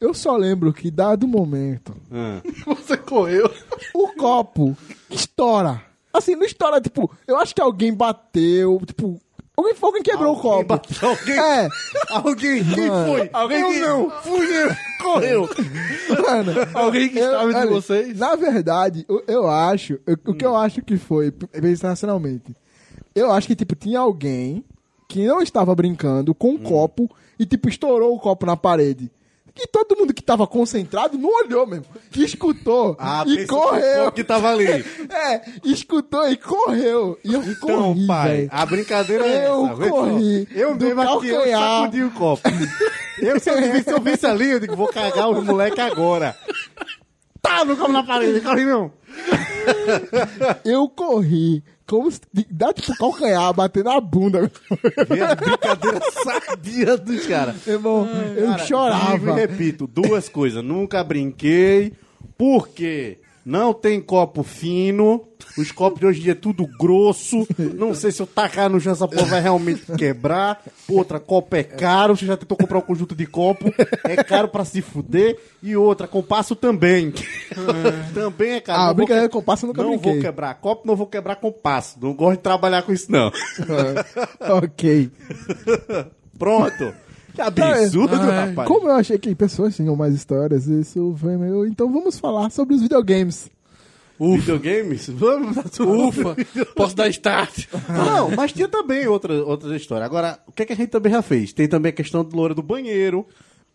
Eu 0.00 0.14
só 0.14 0.36
lembro 0.36 0.72
que, 0.72 0.90
dado 0.90 1.24
o 1.24 1.28
momento, 1.28 1.94
Ah. 2.12 2.40
Você 2.76 2.96
correu. 2.96 3.50
o 3.94 4.08
copo 4.08 4.76
estoura. 5.10 5.82
Assim, 6.12 6.34
não 6.36 6.44
estoura, 6.44 6.80
tipo, 6.80 7.10
eu 7.26 7.36
acho 7.36 7.54
que 7.54 7.60
alguém 7.60 7.92
bateu, 7.92 8.80
tipo, 8.86 9.20
alguém, 9.56 9.74
alguém 9.80 10.02
quebrou 10.02 10.34
o 10.36 10.40
copo. 10.40 10.64
bateu 10.64 11.08
alguém? 11.08 11.38
É, 11.38 11.68
Alguém, 12.10 12.64
quem 12.64 12.88
Mano. 12.88 13.06
foi? 13.12 13.30
Alguém 13.32 13.60
eu 13.60 13.68
que- 13.70 13.80
não, 13.80 14.10
fui 14.22 14.46
eu. 14.64 14.70
Correu. 15.02 15.48
mano. 16.22 16.52
Alguém 16.74 17.08
que 17.08 17.18
Eu- 17.18 17.24
estava 17.26 17.50
entre 17.50 17.60
olha, 17.62 17.70
vocês. 17.70 18.18
Na 18.18 18.34
verdade, 18.36 19.04
eu, 19.08 19.22
eu 19.28 19.48
acho, 19.48 19.98
eu- 20.06 20.18
o 20.26 20.34
que 20.34 20.44
eu 20.46 20.56
acho 20.56 20.80
que 20.82 20.96
foi, 20.96 21.32
internacionalmente, 21.54 22.54
eu 23.14 23.30
acho 23.30 23.46
que, 23.46 23.54
tipo, 23.56 23.74
tinha 23.74 24.00
alguém 24.00 24.64
que 25.08 25.26
não 25.26 25.40
estava 25.42 25.74
brincando 25.74 26.34
com 26.34 26.50
um 26.50 26.58
copo 26.58 27.08
e, 27.38 27.46
tipo, 27.46 27.68
estourou 27.68 28.14
o 28.14 28.18
copo 28.20 28.44
na 28.46 28.56
parede. 28.56 29.10
E 29.60 29.66
todo 29.66 29.96
mundo 29.98 30.14
que 30.14 30.22
tava 30.22 30.46
concentrado 30.46 31.18
não 31.18 31.28
olhou 31.44 31.66
mesmo. 31.66 31.84
Que 32.12 32.22
escutou 32.24 32.96
Ah, 32.98 33.24
e 33.26 33.38
que 33.38 33.46
correu. 33.46 34.12
que 34.12 34.22
tava 34.22 34.50
ali. 34.50 34.66
É, 35.10 35.42
escutou 35.64 36.28
e 36.28 36.36
correu. 36.36 37.18
E 37.24 37.34
eu 37.34 37.42
Então, 37.42 37.68
corri, 37.92 38.06
pai, 38.06 38.28
velho. 38.36 38.48
a 38.52 38.66
brincadeira 38.66 39.26
é 39.26 39.48
Eu 39.48 39.66
essa. 39.66 39.74
vê 39.74 39.88
só. 39.88 39.94
corri 39.96 40.48
Eu 40.54 40.74
mesmo 40.76 41.00
aqui, 41.02 41.28
eu 41.28 41.50
sacudi 41.50 42.02
o 42.04 42.10
copo. 42.12 42.42
Eu, 43.20 43.40
se 43.40 43.50
eu, 43.50 43.56
visse, 43.60 43.82
se 43.84 43.90
eu 43.92 44.00
visse 44.00 44.26
ali, 44.26 44.50
eu 44.50 44.60
digo, 44.60 44.76
vou 44.76 44.86
cagar 44.88 45.28
os 45.28 45.42
moleques 45.44 45.78
agora. 45.80 46.36
Tá, 47.42 47.64
não 47.64 47.74
como 47.76 47.92
na 47.92 48.04
parede, 48.04 48.40
corre 48.40 48.64
não. 48.64 48.92
Eu 50.64 50.88
corri. 50.88 51.62
Como 51.88 52.10
se 52.10 52.20
dá 52.50 52.70
tipo 52.72 52.94
calcanhar, 52.98 53.52
bater 53.54 53.82
na 53.82 53.98
bunda. 53.98 54.50
A 54.70 55.34
brincadeira 55.34 56.00
sadia 56.22 56.96
dos 56.98 57.26
caras. 57.26 57.66
Irmão, 57.66 58.06
eu 58.06 58.46
Cara, 58.46 58.56
Digo 58.56 58.64
e 58.64 58.66
chorava. 58.66 59.34
Repito, 59.34 59.86
duas 59.86 60.28
coisas. 60.28 60.62
Nunca 60.62 61.02
brinquei, 61.02 61.94
porque 62.36 63.18
não 63.48 63.72
tem 63.72 63.98
copo 63.98 64.42
fino. 64.42 65.24
Os 65.56 65.72
copos 65.72 65.98
de 66.00 66.06
hoje 66.06 66.20
em 66.20 66.22
dia 66.24 66.32
é 66.32 66.34
tudo 66.34 66.66
grosso. 66.78 67.46
Não 67.74 67.94
sei 67.94 68.12
se 68.12 68.20
eu 68.20 68.26
tacar 68.26 68.68
no 68.68 68.78
chão 68.78 68.92
essa 68.92 69.08
porra 69.08 69.24
vai 69.24 69.40
realmente 69.40 69.82
quebrar. 69.96 70.62
Outra, 70.86 71.18
copo 71.18 71.56
é 71.56 71.62
caro. 71.62 72.14
Você 72.14 72.26
já 72.26 72.36
tentou 72.36 72.58
comprar 72.58 72.78
um 72.78 72.82
conjunto 72.82 73.14
de 73.14 73.24
copo. 73.24 73.72
É 74.04 74.22
caro 74.22 74.48
pra 74.48 74.64
se 74.66 74.82
fuder. 74.82 75.38
E 75.62 75.74
outra, 75.74 76.06
compasso 76.06 76.54
também. 76.54 77.14
também 78.12 78.52
é 78.52 78.60
caro. 78.60 78.82
Ah, 78.82 78.86
Não 78.88 78.94
brincadeira 78.94 79.28
compasso 79.30 79.64
eu 79.64 79.68
nunca 79.68 79.82
Não 79.82 79.90
brinquei. 79.92 80.12
vou 80.12 80.20
quebrar 80.22 80.54
copo, 80.54 80.86
não 80.86 80.94
vou 80.96 81.06
quebrar 81.06 81.36
compasso. 81.36 81.96
Não 82.02 82.12
gosto 82.12 82.36
de 82.36 82.42
trabalhar 82.42 82.82
com 82.82 82.92
isso, 82.92 83.10
não. 83.10 83.32
ok. 84.62 85.10
Pronto. 86.38 86.94
Que 87.38 87.60
absurdo, 87.62 88.16
Ai, 88.16 88.48
rapaz. 88.48 88.66
Como 88.66 88.88
eu 88.88 88.94
achei 88.94 89.16
que 89.16 89.32
pessoas 89.34 89.76
tinham 89.76 89.94
mais 89.94 90.12
histórias, 90.12 90.66
isso 90.66 91.14
foi 91.18 91.36
meio. 91.36 91.66
Então 91.66 91.90
vamos 91.92 92.18
falar 92.18 92.50
sobre 92.50 92.74
os 92.74 92.82
videogames. 92.82 93.48
Videogames? 94.18 95.08
Vamos. 95.08 95.56
Ufa, 95.78 96.36
posso 96.74 96.96
dar 96.96 97.08
start. 97.08 97.66
Não, 97.88 98.32
mas 98.32 98.52
tinha 98.52 98.66
também 98.66 99.06
outra, 99.06 99.32
outra 99.44 99.76
história. 99.76 100.04
Agora, 100.04 100.40
o 100.48 100.52
que, 100.52 100.64
é 100.64 100.66
que 100.66 100.72
a 100.72 100.76
gente 100.76 100.88
também 100.88 101.12
já 101.12 101.22
fez? 101.22 101.52
Tem 101.52 101.68
também 101.68 101.90
a 101.90 101.92
questão 101.92 102.24
do 102.24 102.36
loura 102.36 102.54
do 102.54 102.62
banheiro. 102.62 103.24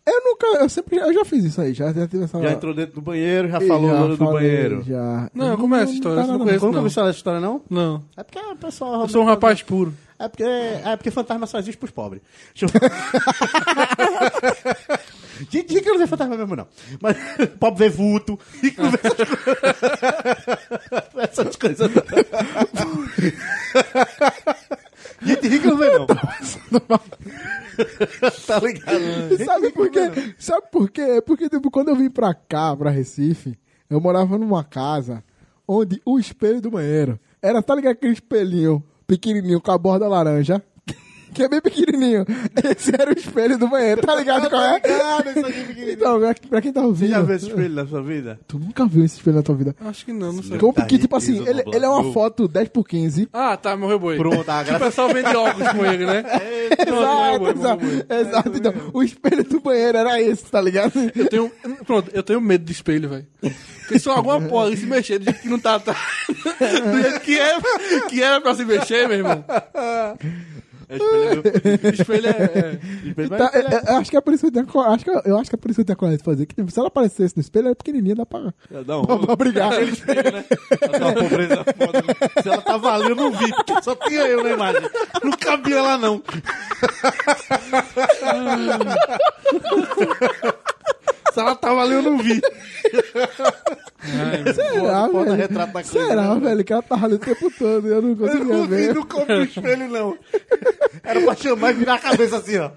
Eu 0.06 0.20
nunca, 0.22 0.46
eu 0.62 0.68
sempre, 0.68 0.98
eu 0.98 1.14
já 1.14 1.24
fiz 1.24 1.44
isso 1.44 1.58
aí, 1.62 1.72
já, 1.72 1.90
já 1.90 2.06
tive 2.06 2.24
essa. 2.24 2.38
Já 2.38 2.52
entrou 2.52 2.74
dentro 2.74 2.96
do 2.96 3.00
banheiro, 3.00 3.48
já 3.48 3.58
Já 3.58 3.66
falou 3.66 3.90
loura 3.90 4.16
do 4.18 4.24
banheiro. 4.26 4.82
Já. 4.82 5.30
Não, 5.32 5.56
como 5.56 5.74
é 5.74 5.82
essa 5.84 5.92
história? 5.94 6.20
Essa 6.20 6.28
eu 6.28 6.32
não 6.32 6.44
nada, 6.44 6.58
conheço. 6.58 6.66
Não. 6.66 6.90
falar 6.90 7.06
dessa 7.06 7.18
história, 7.18 7.40
não? 7.40 7.62
Não. 7.70 8.04
É 8.14 8.22
porque 8.22 8.38
o 8.38 8.56
pessoal... 8.56 9.00
Eu 9.00 9.08
sou 9.08 9.22
um 9.22 9.24
rapaz 9.24 9.62
puro. 9.62 9.94
É 10.24 10.28
porque, 10.28 10.42
é 10.42 10.96
porque 10.96 11.10
fantasma 11.10 11.46
só 11.46 11.58
existe 11.58 11.78
pros 11.78 11.90
pobres. 11.90 12.22
Deixa 12.54 12.66
eu... 12.66 12.70
Gente, 15.50 15.72
gente 15.72 15.82
que 15.82 15.90
não 15.90 15.98
vê 15.98 16.06
fantasma 16.06 16.36
mesmo, 16.36 16.54
não. 16.54 16.68
Mas 17.00 17.16
pobre 17.58 17.88
vê 17.88 17.90
vulto. 17.90 18.38
E 18.62 18.70
que 18.70 18.80
não 18.80 18.90
vê 18.90 18.98
essas 21.18 21.56
coisas. 21.56 21.90
Gente 25.20 25.48
rica 25.48 25.68
não 25.68 25.76
vê, 25.76 25.98
não. 25.98 26.06
tá 28.46 28.60
ligado? 28.60 29.44
Sabe 29.44 29.72
por 29.72 29.90
quê? 29.90 30.34
Sabe 30.38 30.66
por 30.70 30.90
quê? 30.90 31.22
Porque 31.26 31.48
tipo, 31.48 31.70
quando 31.70 31.88
eu 31.88 31.96
vim 31.96 32.10
pra 32.10 32.32
cá, 32.32 32.76
pra 32.76 32.90
Recife, 32.90 33.58
eu 33.90 34.00
morava 34.00 34.38
numa 34.38 34.62
casa 34.62 35.24
onde 35.66 36.00
o 36.04 36.18
espelho 36.18 36.60
do 36.60 36.70
banheiro 36.70 37.18
era, 37.42 37.62
tá 37.62 37.74
ligado 37.74 37.92
aquele 37.92 38.12
espelhinho 38.12 38.84
pequenininho 39.06 39.60
com 39.60 39.70
a 39.70 39.78
borda 39.78 40.08
laranja? 40.08 40.62
Que 41.34 41.42
é 41.42 41.48
bem 41.48 41.60
pequenininho. 41.60 42.24
Esse 42.76 42.92
era 42.98 43.10
o 43.10 43.18
espelho 43.18 43.58
do 43.58 43.68
banheiro, 43.68 44.00
tá 44.00 44.14
ligado 44.14 44.48
qual 44.50 44.62
é? 44.62 44.80
Então, 45.90 46.18
pra- 46.20 46.34
pra 46.48 46.60
quem 46.62 46.72
tá 46.72 46.80
Você 46.80 46.86
ouvindo, 46.86 47.10
já 47.10 47.20
viu 47.22 47.36
esse 47.36 47.46
espelho 47.48 47.74
na 47.74 47.86
sua 47.86 48.02
vida? 48.02 48.40
tu 48.48 48.58
nunca 48.58 48.86
viu 48.86 49.04
esse 49.04 49.16
espelho 49.16 49.36
na 49.36 49.42
tua 49.42 49.54
vida. 49.54 49.76
Acho 49.84 50.04
que 50.04 50.12
não, 50.12 50.32
não 50.32 50.42
sei. 50.42 50.58
Como 50.58 50.72
Tá 50.72 50.86
que, 50.86 50.98
tipo 50.98 51.14
assim, 51.16 51.46
ele, 51.46 51.62
ele 51.72 51.84
é 51.84 51.88
uma 51.88 52.12
foto 52.12 52.46
10 52.48 52.68
por 52.68 52.86
15. 52.86 53.28
Ah, 53.32 53.56
tá, 53.56 53.76
morreu 53.76 53.98
boi. 53.98 54.16
Pronto, 54.16 54.48
a 54.48 54.60
O 54.60 54.64
graça. 54.64 54.84
pessoal 54.84 55.08
vende 55.08 55.36
óculos 55.36 55.68
com 55.72 55.84
ele, 55.84 56.06
né? 56.06 56.24
Exato, 56.86 57.38
boi, 57.38 57.50
exato. 57.52 57.84
boi. 57.84 58.04
Exato, 58.20 58.52
então. 58.56 58.74
O 58.92 59.02
espelho 59.02 59.44
do 59.44 59.60
banheiro 59.60 59.98
era 59.98 60.20
esse, 60.20 60.44
tá 60.46 60.60
ligado? 60.60 60.92
Eu 61.14 61.28
tenho, 61.28 61.50
pronto, 61.86 62.10
eu 62.12 62.22
tenho 62.22 62.40
medo 62.40 62.64
de 62.64 62.72
espelho, 62.72 63.08
velho. 63.08 63.26
Porque 63.80 63.98
se 63.98 64.08
alguma 64.08 64.40
porra 64.40 64.74
se 64.74 64.86
mexer 64.86 65.18
do 65.18 65.24
jeito 65.24 65.40
que 65.40 65.48
não 65.48 65.58
tá, 65.58 65.78
tá 65.78 65.92
do 66.26 67.02
jeito 67.02 67.20
que 67.20 67.38
é, 67.38 67.58
que 68.08 68.22
era 68.22 68.40
pra 68.40 68.54
se 68.54 68.64
mexer, 68.64 69.06
meu 69.08 69.18
irmão. 69.18 69.44
É 70.94 70.96
espelho 70.96 71.42
do- 71.42 71.88
Espelho 71.94 72.26
é, 72.28 72.30
é- 72.30 73.08
espelho 73.08 73.28
Tá, 73.30 73.50
vai- 73.50 73.62
eu, 73.62 73.80
eu 73.92 73.96
acho 73.96 74.10
que 74.10 74.16
é 74.16 74.20
por 74.20 74.32
isso 74.34 74.40
que 74.42 74.46
eu 74.46 74.52
tenho 74.52 74.64
a 74.66 74.68
co- 74.68 74.80
acho 74.80 75.04
que, 75.04 75.10
eu 75.10 75.38
acho 75.38 75.50
que 75.50 75.56
é 75.56 75.58
por 75.58 75.70
isso 75.70 75.76
que 75.76 75.80
eu 75.82 75.84
tenho 75.86 75.94
a 75.96 75.98
coragem 75.98 76.18
de 76.18 76.24
fazer. 76.24 76.46
Que 76.46 76.70
se 76.70 76.78
ela 76.78 76.88
aparecesse 76.88 77.36
no 77.36 77.40
espelho, 77.40 77.64
ela 77.66 77.72
é 77.72 77.74
pequenininha, 77.74 78.14
dá 78.14 78.26
pra, 78.26 78.52
Não, 78.86 79.04
pra, 79.04 79.18
pra 79.26 79.36
brigar. 79.36 79.72
Aquele 79.72 79.90
espelho, 79.92 80.32
né? 80.32 80.44
Pobreza 81.14 81.64
foda. 81.64 82.02
né? 82.02 82.42
Se 82.42 82.48
ela 82.48 82.62
tava 82.62 82.92
ali, 82.94 83.10
eu 83.10 83.16
não 83.16 83.30
vi, 83.32 83.52
porque 83.54 83.82
só 83.82 83.94
tinha 83.96 84.22
eu 84.26 84.42
na 84.42 84.50
imagem. 84.50 84.82
Não 85.22 85.32
cabia 85.32 85.82
lá, 85.82 85.98
não. 85.98 86.22
Se 91.34 91.40
ela 91.40 91.54
tava 91.56 91.82
ali, 91.82 91.94
eu 91.94 92.02
não 92.02 92.16
vi. 92.18 92.40
Será, 94.54 95.08
velho? 95.08 95.32
retrato 95.34 95.72
da 95.72 95.82
coisa, 95.82 95.90
Será, 95.90 96.34
né? 96.34 96.40
velho? 96.40 96.64
Que 96.64 96.72
ela 96.72 96.82
tava 96.82 97.06
ali 97.06 97.14
o 97.14 97.18
tempo 97.18 97.50
todo 97.58 97.88
e 97.88 97.90
eu 97.90 98.02
não 98.02 98.10
Eu 98.10 98.16
conseguia 98.16 98.44
não 98.44 98.62
vi 98.66 98.68
ver. 98.76 98.94
no 98.94 99.06
copo 99.06 99.26
do 99.26 99.42
espelho, 99.42 99.88
não. 99.88 100.16
Era 101.02 101.20
pra 101.20 101.34
chamar 101.36 101.70
e 101.70 101.74
virar 101.74 101.94
a 101.94 101.98
cabeça 101.98 102.36
assim, 102.36 102.58
ó. 102.58 102.70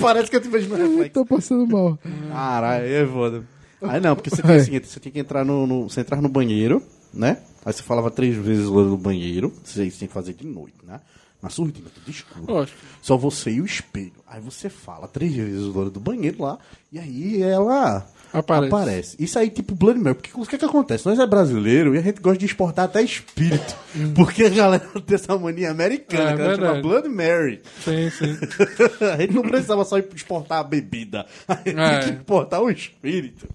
Parece 0.00 0.30
que 0.30 0.36
eu 0.36 0.40
te 0.40 0.48
vejo 0.48 0.68
no 0.68 0.76
Eu 0.76 0.88
reflexo. 0.88 1.12
tô 1.12 1.24
passando 1.26 1.66
mal. 1.66 1.98
Caralho, 2.32 2.84
aí 2.84 2.92
é 2.94 3.06
foda. 3.06 3.44
Aí 3.82 4.00
não, 4.00 4.14
porque 4.14 4.28
você 4.30 4.42
tem 4.42 4.56
o 4.56 4.60
seguinte, 4.60 4.86
você 4.88 5.00
tinha 5.00 5.12
que 5.12 5.18
entrar 5.20 5.44
no, 5.44 5.66
no- 5.66 5.88
Você 5.88 6.00
entrar 6.00 6.20
no 6.20 6.28
banheiro, 6.28 6.82
né? 7.14 7.38
Aí 7.64 7.72
você 7.72 7.82
falava 7.82 8.10
três 8.10 8.36
vezes 8.36 8.66
o 8.66 8.84
do 8.84 8.96
banheiro. 8.96 9.52
Você 9.64 9.80
tem 9.80 9.90
que 9.90 10.08
fazer 10.08 10.34
de 10.34 10.46
noite, 10.46 10.76
né? 10.86 11.00
Na 11.42 11.48
sua 11.48 11.66
rotina, 11.66 11.88
tudo 11.94 12.10
escuro. 12.10 12.68
Só 13.00 13.16
você 13.16 13.50
e 13.50 13.60
o 13.60 13.64
espelho. 13.64 14.12
Aí 14.26 14.40
você 14.40 14.68
fala 14.68 15.08
três 15.08 15.34
vezes 15.34 15.62
o 15.64 15.72
louro 15.72 15.90
do 15.90 15.98
banheiro 16.00 16.42
lá. 16.42 16.58
E 16.92 16.98
aí 16.98 17.42
ela 17.42 18.06
Aparece. 18.32 19.16
Isso 19.18 19.36
aí, 19.40 19.50
tipo 19.50 19.74
Blood 19.74 19.98
Mary. 19.98 20.14
Porque 20.14 20.30
o 20.34 20.46
que 20.46 20.56
que 20.58 20.64
acontece? 20.64 21.04
Nós 21.06 21.18
é 21.18 21.26
brasileiro 21.26 21.94
e 21.94 21.98
a 21.98 22.02
gente 22.02 22.20
gosta 22.20 22.38
de 22.38 22.46
exportar 22.46 22.84
até 22.84 23.02
espírito. 23.02 23.74
porque 24.14 24.44
a 24.44 24.48
galera 24.50 24.86
tem 25.04 25.14
essa 25.16 25.36
mania 25.36 25.70
americana, 25.70 26.30
É, 26.30 26.34
que 26.36 26.40
ela 26.42 26.54
chama 26.54 26.72
verdade. 26.74 26.82
Blood 26.82 27.08
Mary. 27.08 27.62
Sim, 27.84 28.10
sim. 28.10 28.38
a 29.12 29.16
gente 29.16 29.34
não 29.34 29.42
precisava 29.42 29.84
só 29.84 29.98
exportar 29.98 30.58
a 30.60 30.62
bebida. 30.64 31.26
A 31.48 31.54
gente 31.54 31.70
É. 31.80 31.98
tem 32.00 32.08
que 32.10 32.14
exportar 32.18 32.60
o 32.62 32.70
espírito. 32.70 33.48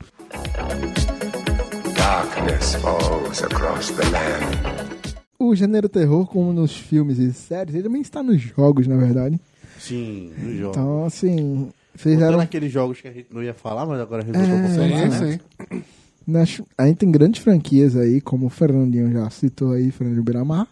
Darkness 1.96 2.76
falls 2.76 3.44
across 3.44 3.92
the 3.92 4.04
land. 4.10 4.95
O 5.38 5.54
gênero 5.56 5.90
terror, 5.90 6.26
como 6.28 6.54
nos 6.54 6.76
filmes 6.76 7.18
e 7.20 7.32
séries, 7.34 7.76
ele 7.76 7.84
também 7.84 8.02
está 8.02 8.24
nos 8.24 8.42
jogos, 8.42 8.88
na 8.88 8.96
verdade. 8.98 9.40
Sim, 9.80 10.32
no 10.38 10.56
jogo. 10.58 10.72
Então, 10.72 11.06
assim, 11.06 11.70
Fizeram 11.96 12.16
fizeram. 12.20 12.38
naqueles 12.38 12.72
jogos 12.72 13.02
que 13.02 13.08
a 13.08 13.12
gente 13.12 13.28
não 13.32 13.44
ia 13.44 13.54
falar, 13.54 13.86
mas 13.86 14.00
agora 14.00 14.24
resolveu 14.24 14.56
É, 14.56 14.90
falar, 14.90 15.08
né? 15.10 15.40
sim. 15.72 15.82
Nas, 16.28 16.62
a 16.78 16.88
gente 16.88 16.98
tem 16.98 17.12
grandes 17.12 17.42
franquias 17.42 17.96
aí, 17.96 18.20
como 18.22 18.48
o 18.48 18.50
Fernandinho 18.50 19.12
já 19.12 19.30
citou 19.30 19.74
aí, 19.74 19.92
Fernandinho 19.92 20.24
Beiramar. 20.24 20.68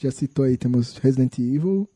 Já 0.00 0.10
citou 0.10 0.44
aí, 0.44 0.56
temos 0.56 0.96
Resident 0.98 1.38
Evil, 1.38 1.88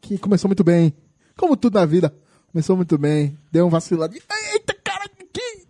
que 0.00 0.16
começou 0.18 0.48
muito 0.48 0.64
bem. 0.64 0.92
Como 1.36 1.56
tudo 1.56 1.74
na 1.74 1.84
vida. 1.84 2.12
Começou 2.52 2.76
muito 2.76 2.96
bem. 2.96 3.36
Deu 3.52 3.66
um 3.66 3.70
vacilado. 3.70 4.14
Eita. 4.14 4.74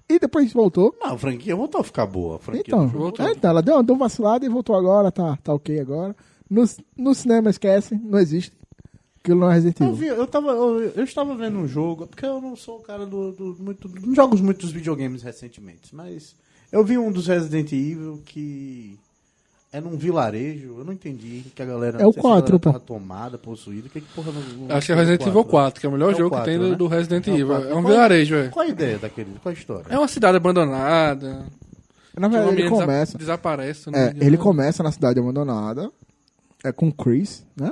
E 0.09 0.19
depois 0.19 0.53
voltou. 0.53 0.95
Não, 1.01 1.15
a 1.15 1.19
franquia 1.19 1.55
voltou 1.55 1.81
a 1.81 1.85
ficar 1.85 2.07
boa. 2.07 2.37
A 2.37 2.39
franquia 2.39 2.63
Então, 2.67 2.89
voltou. 2.89 3.27
é, 3.27 3.33
então, 3.33 3.51
ela 3.51 3.61
deu, 3.63 3.83
deu 3.83 3.95
um 3.95 3.99
vacilado 3.99 4.45
e 4.45 4.49
voltou 4.49 4.75
agora, 4.75 5.11
tá, 5.13 5.37
tá 5.43 5.53
ok 5.53 5.79
agora. 5.79 6.17
No, 6.49 6.65
no 6.97 7.15
cinema, 7.15 7.51
esquece, 7.51 7.95
não 7.95 8.19
existe. 8.19 8.53
Aquilo 9.23 9.41
não 9.41 9.51
é 9.51 9.55
Resident 9.55 9.81
Eu, 9.81 9.87
Evil. 9.89 9.97
vi, 9.97 10.07
eu, 10.07 10.27
tava, 10.27 10.49
eu, 10.53 10.81
eu 10.97 11.05
estava 11.05 11.35
vendo 11.37 11.59
um 11.59 11.69
jogo, 11.69 12.07
porque 12.07 12.25
eu 12.25 12.41
não 12.41 12.57
sou 12.57 12.79
o 12.79 12.81
cara 12.83 13.05
do, 13.05 13.33
do 13.33 13.57
muito, 13.61 13.87
não 14.07 14.15
jogo 14.15 14.39
muitos 14.39 14.71
videogames 14.71 15.23
recentemente, 15.23 15.95
mas 15.95 16.35
eu 16.73 16.83
vi 16.83 16.97
um 16.97 17.13
dos 17.13 17.27
Resident 17.27 17.71
Evil 17.73 18.23
que 18.25 18.99
é 19.73 19.81
num 19.81 19.97
vilarejo, 19.97 20.77
eu 20.79 20.85
não 20.85 20.93
entendi 20.93 21.45
que 21.55 21.61
a 21.63 21.65
galera 21.67 22.01
É 22.03 22.07
o 22.07 22.13
sei 22.13 22.21
se 22.23 22.27
a 22.27 22.31
galera 22.31 22.43
4, 22.59 22.61
pô. 22.61 22.81
tomada, 22.81 23.37
possuída, 23.39 23.89
que, 23.89 24.01
que 24.01 24.07
porra 24.15 24.33
não, 24.33 24.75
Acho 24.77 24.87
que 24.87 24.93
é 24.93 24.95
Resident 24.95 25.27
Evil 25.27 25.45
4, 25.45 25.81
que 25.81 25.87
é 25.87 25.89
o 25.89 25.93
melhor 25.93 26.11
É 26.13 26.15
o 26.15 26.19
jogo 26.19 26.31
4, 26.31 26.45
que 26.45 26.51
tem 26.51 26.59
do, 26.59 26.71
né? 26.71 26.77
do 26.77 26.87
Resident 26.87 27.27
É 27.29 27.31
Evil. 27.31 27.47
4. 27.49 27.69
É 27.69 27.75
um 27.75 27.83
Qual- 27.83 27.93
vilarejo, 27.93 28.35
velho. 28.35 28.51
Qual 28.51 28.67
a 28.67 28.69
ideia 28.69 28.99
daquele? 28.99 29.31
Qual 29.43 29.51
a 29.51 29.53
história? 29.59 29.87
É 29.91 29.99
uma 29.99 30.09
cidade 30.09 30.37
abandonada. 30.37 31.47
Na 32.17 32.29
verdade, 32.29 32.61
ele 32.63 32.69
começa. 32.71 33.17
Desaparece. 33.19 33.91
não 33.91 33.99
É, 33.99 34.13
ele 34.21 34.37
começa 34.37 34.83
na 34.83 34.91
cidade 34.91 35.21
abandonada. 35.21 35.91
É 36.65 36.73
com 36.73 36.89
o 36.89 36.93
Chris, 36.93 37.45
né? 37.57 37.71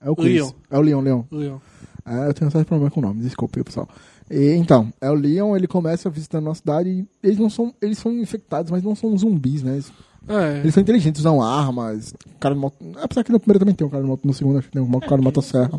É 0.00 0.10
o 0.10 0.14
Chris. 0.16 0.34
Leon. 0.34 0.50
É 0.70 0.78
o 0.78 0.82
Leon, 0.82 1.00
Leon. 1.00 1.22
Leon. 1.30 1.58
É, 2.04 2.28
eu 2.28 2.34
tenho 2.34 2.50
certo 2.50 2.66
problema 2.68 2.90
com 2.90 3.00
o 3.00 3.02
nome, 3.02 3.22
desculpe, 3.22 3.64
pessoal. 3.64 3.88
E, 4.30 4.50
então, 4.56 4.92
é 5.00 5.10
o 5.10 5.14
Leon, 5.14 5.56
ele 5.56 5.66
começa 5.66 6.10
visitando 6.10 6.44
uma 6.46 6.54
cidade 6.54 6.90
e 6.90 7.06
eles 7.22 7.38
não 7.38 7.48
são. 7.48 7.74
Eles 7.80 7.96
são 7.96 8.12
infectados, 8.12 8.70
mas 8.70 8.82
não 8.82 8.94
são 8.94 9.16
zumbis, 9.16 9.62
né? 9.62 9.72
Eles, 9.74 9.90
É. 10.28 10.60
eles 10.60 10.74
são 10.74 10.82
inteligentes, 10.82 11.20
usam 11.20 11.42
armas. 11.42 12.14
Cara 12.40 12.54
de 12.54 12.60
moto. 12.60 12.76
Apesar 13.02 13.24
que 13.24 13.32
no 13.32 13.40
primeiro 13.40 13.58
também 13.58 13.74
tem 13.74 13.86
um 13.86 13.90
cara 13.90 14.02
de 14.02 14.08
moto, 14.08 14.24
no 14.24 14.32
segundo 14.32 14.58
acho 14.58 14.68
que 14.68 14.72
tem 14.72 14.82
um 14.82 15.00
cara 15.00 15.18
de 15.18 15.22
motosserra. 15.22 15.70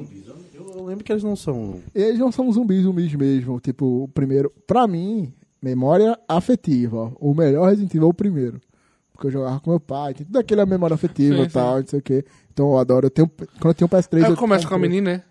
Eu, 0.53 0.77
eu 0.77 0.85
lembro 0.85 1.03
que 1.03 1.11
eles 1.11 1.23
não 1.23 1.35
são. 1.35 1.81
Eles 1.93 2.19
não 2.19 2.31
são 2.31 2.51
zumbis, 2.51 2.83
zumbis 2.83 3.13
mesmo. 3.13 3.59
Tipo, 3.59 4.03
o 4.03 4.07
primeiro. 4.07 4.51
Pra 4.67 4.87
mim, 4.87 5.33
memória 5.61 6.17
afetiva. 6.27 7.11
O 7.19 7.33
melhor 7.33 7.69
Resident 7.69 7.93
Evil 7.95 8.07
é 8.07 8.09
o 8.11 8.13
primeiro. 8.13 8.61
Porque 9.11 9.27
eu 9.27 9.31
jogava 9.31 9.59
com 9.61 9.69
meu 9.69 9.79
pai, 9.79 10.13
tem 10.13 10.25
tudo 10.25 10.37
aquilo 10.37 10.61
é 10.61 10.65
memória 10.65 10.93
afetiva 10.93 11.37
e 11.37 11.49
tal, 11.49 11.79
não 11.79 11.87
sei 11.87 11.99
o 11.99 12.01
quê. 12.01 12.25
Então 12.53 12.71
eu 12.71 12.77
adoro. 12.77 13.05
Eu 13.07 13.09
tenho, 13.09 13.27
quando 13.29 13.67
eu 13.67 13.73
tenho 13.73 13.89
um 13.91 13.97
PS3. 13.97 14.23
Aí 14.25 14.31
eu 14.31 14.35
começa 14.35 14.67
com 14.67 14.75
a 14.75 14.77
menina, 14.77 15.13
né? 15.13 15.23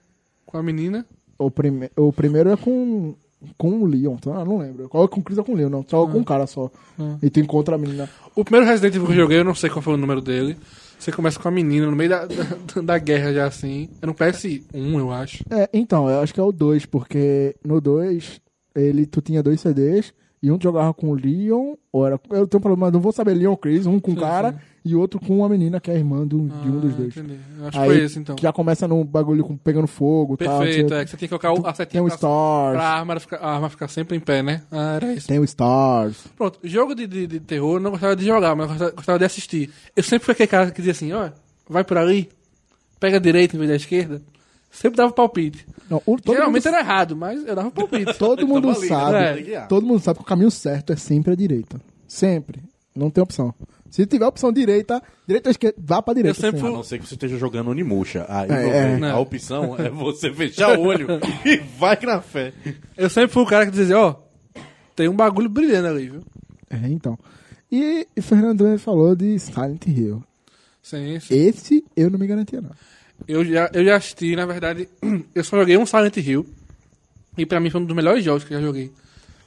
Com 0.47 0.57
a 0.57 0.63
menina. 0.63 1.07
O, 1.39 1.51
prime... 1.51 1.91
o 1.97 2.13
primeiro 2.13 2.51
é 2.51 2.57
com. 2.57 3.15
Com 3.57 3.83
o 3.83 3.87
Leon, 3.87 4.17
tá? 4.17 4.31
Eu 4.31 4.45
não 4.45 4.59
lembro. 4.59 4.89
Qual 4.89 5.05
é 5.05 5.09
com 5.09 5.21
o 5.21 5.23
Chris 5.23 5.39
ou 5.39 5.45
com 5.45 5.53
o 5.53 5.57
Leon, 5.57 5.69
não. 5.69 5.85
Só 5.89 6.07
com 6.07 6.19
um 6.19 6.25
cara 6.25 6.47
só. 6.47 6.71
Ah. 6.99 7.17
E 7.23 7.31
tu 7.31 7.41
encontra 7.41 7.75
a 7.75 7.79
menina. 7.79 8.09
O 8.35 8.45
primeiro 8.45 8.67
Resident 8.67 8.95
Evil 8.95 9.07
que 9.07 9.13
eu 9.13 9.17
joguei, 9.17 9.39
eu 9.39 9.45
não 9.45 9.55
sei 9.55 9.71
qual 9.71 9.83
foi 9.83 9.95
o 9.95 9.99
número 9.99 10.21
dele. 10.21 10.57
Você 10.99 11.13
começa 11.13 11.39
com 11.39 11.49
a 11.49 11.51
menina 11.51 11.87
no 11.87 11.97
meio 11.97 12.11
da, 12.11 12.27
da, 12.27 12.83
da 12.83 12.99
guerra 12.99 13.33
já 13.33 13.47
assim. 13.47 13.89
É 14.01 14.07
no 14.07 14.15
PS1, 14.15 14.63
eu 14.73 15.13
acho. 15.13 15.45
É, 15.51 15.69
então, 15.73 16.09
eu 16.09 16.21
acho 16.21 16.33
que 16.33 16.41
é 16.41 16.43
o 16.43 16.53
2, 16.53 16.87
porque 16.87 17.55
no 17.65 17.81
2 17.81 18.41
ele, 18.75 19.07
tu 19.07 19.21
tinha 19.21 19.43
dois 19.43 19.61
CDs 19.61 20.13
e 20.47 20.51
um 20.53 20.59
jogava 20.61 20.93
com 20.93 21.09
o 21.11 21.15
Leon, 21.15 21.75
ou 21.93 22.07
era. 22.07 22.21
Eu 22.31 22.47
tenho 22.47 22.59
um 22.59 22.63
problema, 22.63 22.91
não 22.91 23.01
vou 23.01 23.13
saber 23.13 23.35
Leon 23.35 23.51
ou 23.53 23.57
Chris, 23.57 23.87
um 23.87 23.99
com 23.99 24.13
o 24.13 24.17
cara 24.17 24.53
sim. 24.53 24.59
e 24.85 24.95
outro 24.95 25.19
com 25.19 25.39
uma 25.39 25.49
menina 25.49 25.81
que 25.81 25.91
é 25.91 25.95
irmã 25.97 26.27
do, 26.27 26.49
de 26.49 26.69
um 26.69 26.81
dos 26.81 26.93
Ah, 26.93 26.97
dois. 26.97 27.17
Entendi. 27.17 27.39
Eu 27.59 27.63
acho 27.69 27.71
que 27.73 27.79
Aí, 27.79 27.87
foi 27.89 27.99
esse 28.05 28.19
então. 28.19 28.37
que 28.37 28.43
já 28.43 28.53
começa 28.53 28.87
no 28.87 29.03
bagulho 29.05 29.43
com, 29.45 29.57
pegando 29.57 29.87
fogo 29.87 30.35
e 30.35 30.45
tal. 30.45 30.59
Perfeito, 30.61 30.93
é 30.95 31.05
que 31.05 31.11
você 31.11 31.17
tem 31.17 31.29
que 31.29 31.39
colocar 31.39 31.53
o- 31.53 31.61
a 31.67 31.73
Tem 31.73 31.75
setinha 31.75 32.03
o 32.03 32.07
pra, 32.07 32.15
Stars, 32.15 32.77
pra 32.77 32.85
arma 32.89 33.21
ficar, 33.21 33.37
a 33.39 33.55
arma 33.55 33.69
ficar 33.71 33.89
sempre 33.89 34.17
em 34.17 34.21
pé, 34.21 34.43
né? 34.43 34.63
Ah, 34.71 34.97
era 34.97 35.13
isso. 35.15 35.27
tem 35.27 35.39
o 35.39 35.45
Stars. 35.45 36.27
Pronto, 36.37 36.59
jogo 36.63 36.95
de, 36.95 37.07
de, 37.07 37.27
de 37.27 37.41
terror 37.41 37.77
eu 37.77 37.81
não 37.81 37.91
gostava 37.93 38.15
de 38.15 38.25
jogar, 38.27 38.55
mas 38.55 38.69
gostava, 38.69 38.91
gostava 38.91 39.19
de 39.19 39.25
assistir. 39.25 39.71
Eu 39.97 40.03
sempre 40.03 40.27
fui 40.27 40.33
aquele 40.33 40.47
cara 40.49 40.71
que 40.71 40.77
dizia 40.83 40.93
assim, 40.93 41.13
ó, 41.13 41.31
vai 41.69 41.83
por 41.85 41.97
ali, 41.97 42.29
pega 43.01 43.17
a 43.17 43.21
direita 43.21 43.57
em 43.57 43.59
vez 43.59 43.71
da 43.71 43.77
esquerda. 43.77 44.21
Sempre 44.75 44.97
dava 44.97 45.13
palpite. 45.13 45.67
Não, 45.89 46.03
o- 46.05 46.17
todo 46.21 46.35
Geralmente 46.35 46.65
mundo, 46.67 46.75
era 46.75 46.85
errado, 46.85 47.17
mas 47.17 47.47
eu 47.47 47.55
dava 47.55 47.71
palpite. 47.71 48.15
todo 48.19 48.47
mundo 48.47 48.69
ali, 48.71 48.81
né? 48.81 48.87
sabe. 48.89 49.17
É. 49.17 49.43
Guiar. 49.43 49.69
Todo 49.69 49.87
mundo 49.87 50.01
sabe 50.01 50.19
que 50.19 50.25
o 50.25 50.27
caminho 50.27 50.51
certo 50.51 50.93
é 50.93 50.97
sempre 50.97 51.33
a 51.33 51.37
direita. 51.37 51.81
Sempre. 52.09 52.63
Não 52.95 53.09
tem 53.11 53.23
opção. 53.23 53.55
Se 53.91 54.05
tiver 54.07 54.27
opção 54.27 54.53
direita, 54.53 55.01
direita 55.27 55.49
ou 55.49 55.51
esquerda, 55.53 55.77
vá 55.79 56.03
pra 56.03 56.15
direita. 56.15 56.37
Eu 56.37 56.41
sempre 56.41 56.49
A 56.49 56.53
sempre. 56.59 56.67
fui- 56.69 56.77
não 56.77 56.83
ser 56.83 56.99
que 56.99 57.07
você 57.07 57.15
esteja 57.15 57.37
jogando 57.39 57.71
Onimusha. 57.71 58.27
Aí, 58.29 58.51
É, 58.51 58.99
é. 59.01 59.11
a 59.11 59.19
opção 59.19 59.77
é 59.79 59.89
você 59.89 60.33
fechar 60.33 60.77
o 60.77 60.83
olho 60.83 61.07
e 61.47 61.57
vai 61.79 61.97
na 62.03 62.21
fé. 62.21 62.53
Eu 62.97 63.09
sempre 63.09 63.31
fui 63.33 63.43
o 63.45 63.47
cara 63.47 63.65
que 63.67 63.71
dizia, 63.73 63.97
ó, 63.99 64.17
tem 64.97 65.09
um 65.09 65.15
bagulho 65.15 65.49
brilhando 65.49 65.89
ali, 65.89 66.09
viu? 66.09 66.23
É, 66.69 66.89
então. 66.89 67.17
E, 67.71 68.07
e 68.17 68.21
Fernando 68.23 68.77
falou 68.79 69.15
de 69.15 69.39
Silent 69.39 69.87
Hill. 69.87 70.23
Sim, 70.83 71.19
sim. 71.21 71.35
Esse 71.35 71.85
eu 71.97 72.11
não 72.11 72.19
me 72.19 72.27
garantia, 72.27 72.61
não. 72.61 72.71
Eu 73.27 73.45
já, 73.45 73.71
eu 73.73 73.85
já 73.85 73.97
assisti, 73.97 74.37
na 74.37 74.45
verdade, 74.47 74.89
eu 75.35 75.45
só 75.45 75.57
joguei 75.59 75.77
um 75.77 75.87
Silent 75.87 76.17
Hill. 76.19 76.47
E 77.37 77.45
pra 77.47 77.59
mim 77.61 77.71
foi 77.71 77.81
um 77.81 77.85
dos 77.85 77.97
melhores 77.97 78.23
jogos 78.25 78.45
que 78.45 78.55
eu 78.55 78.61
já 78.61 78.67
joguei. 78.67 78.93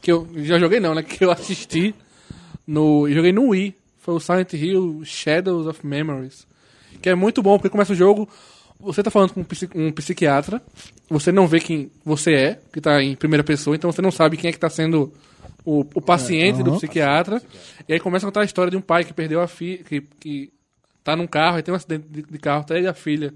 Que 0.01 0.11
eu 0.11 0.27
já 0.37 0.59
joguei 0.59 0.79
não, 0.79 0.93
né? 0.95 1.03
Que 1.03 1.23
eu 1.23 1.31
assisti 1.31 1.93
no. 2.65 3.07
Eu 3.07 3.15
joguei 3.15 3.31
no 3.31 3.49
Wii. 3.49 3.75
Foi 3.99 4.15
o 4.15 4.19
Silent 4.19 4.53
Hill 4.53 5.01
Shadows 5.05 5.67
of 5.67 5.85
Memories. 5.85 6.47
Que 7.01 7.09
é 7.09 7.15
muito 7.15 7.41
bom, 7.41 7.57
porque 7.57 7.69
começa 7.69 7.93
o 7.93 7.95
jogo. 7.95 8.27
Você 8.79 9.01
tá 9.01 9.09
falando 9.09 9.33
com 9.33 9.41
um, 9.41 9.43
psi- 9.43 9.69
um 9.75 9.91
psiquiatra. 9.91 10.61
Você 11.09 11.31
não 11.31 11.47
vê 11.47 11.59
quem 11.59 11.91
você 12.05 12.33
é, 12.33 12.59
que 12.71 12.79
tá 12.81 13.01
em 13.01 13.15
primeira 13.15 13.43
pessoa, 13.43 13.75
então 13.75 13.91
você 13.91 14.01
não 14.01 14.11
sabe 14.11 14.37
quem 14.37 14.49
é 14.49 14.51
que 14.53 14.59
tá 14.59 14.69
sendo 14.69 15.11
o, 15.65 15.79
o 15.95 16.01
paciente 16.01 16.61
do 16.63 16.69
aham. 16.71 16.77
psiquiatra. 16.77 17.41
E 17.87 17.93
aí 17.93 17.99
começa 17.99 18.25
a 18.25 18.27
contar 18.27 18.41
a 18.41 18.45
história 18.45 18.69
de 18.71 18.77
um 18.77 18.81
pai 18.81 19.03
que 19.03 19.13
perdeu 19.13 19.41
a 19.41 19.47
filha. 19.47 19.83
Que, 19.83 20.01
que 20.19 20.51
tá 21.03 21.15
num 21.15 21.27
carro, 21.27 21.57
aí 21.57 21.63
tem 21.63 21.73
um 21.73 21.77
acidente 21.77 22.05
de, 22.09 22.21
de 22.21 22.37
carro, 22.37 22.65
tá 22.65 22.75
ele 22.75 22.85
e 22.85 22.89
a 22.89 22.93
filha 22.93 23.33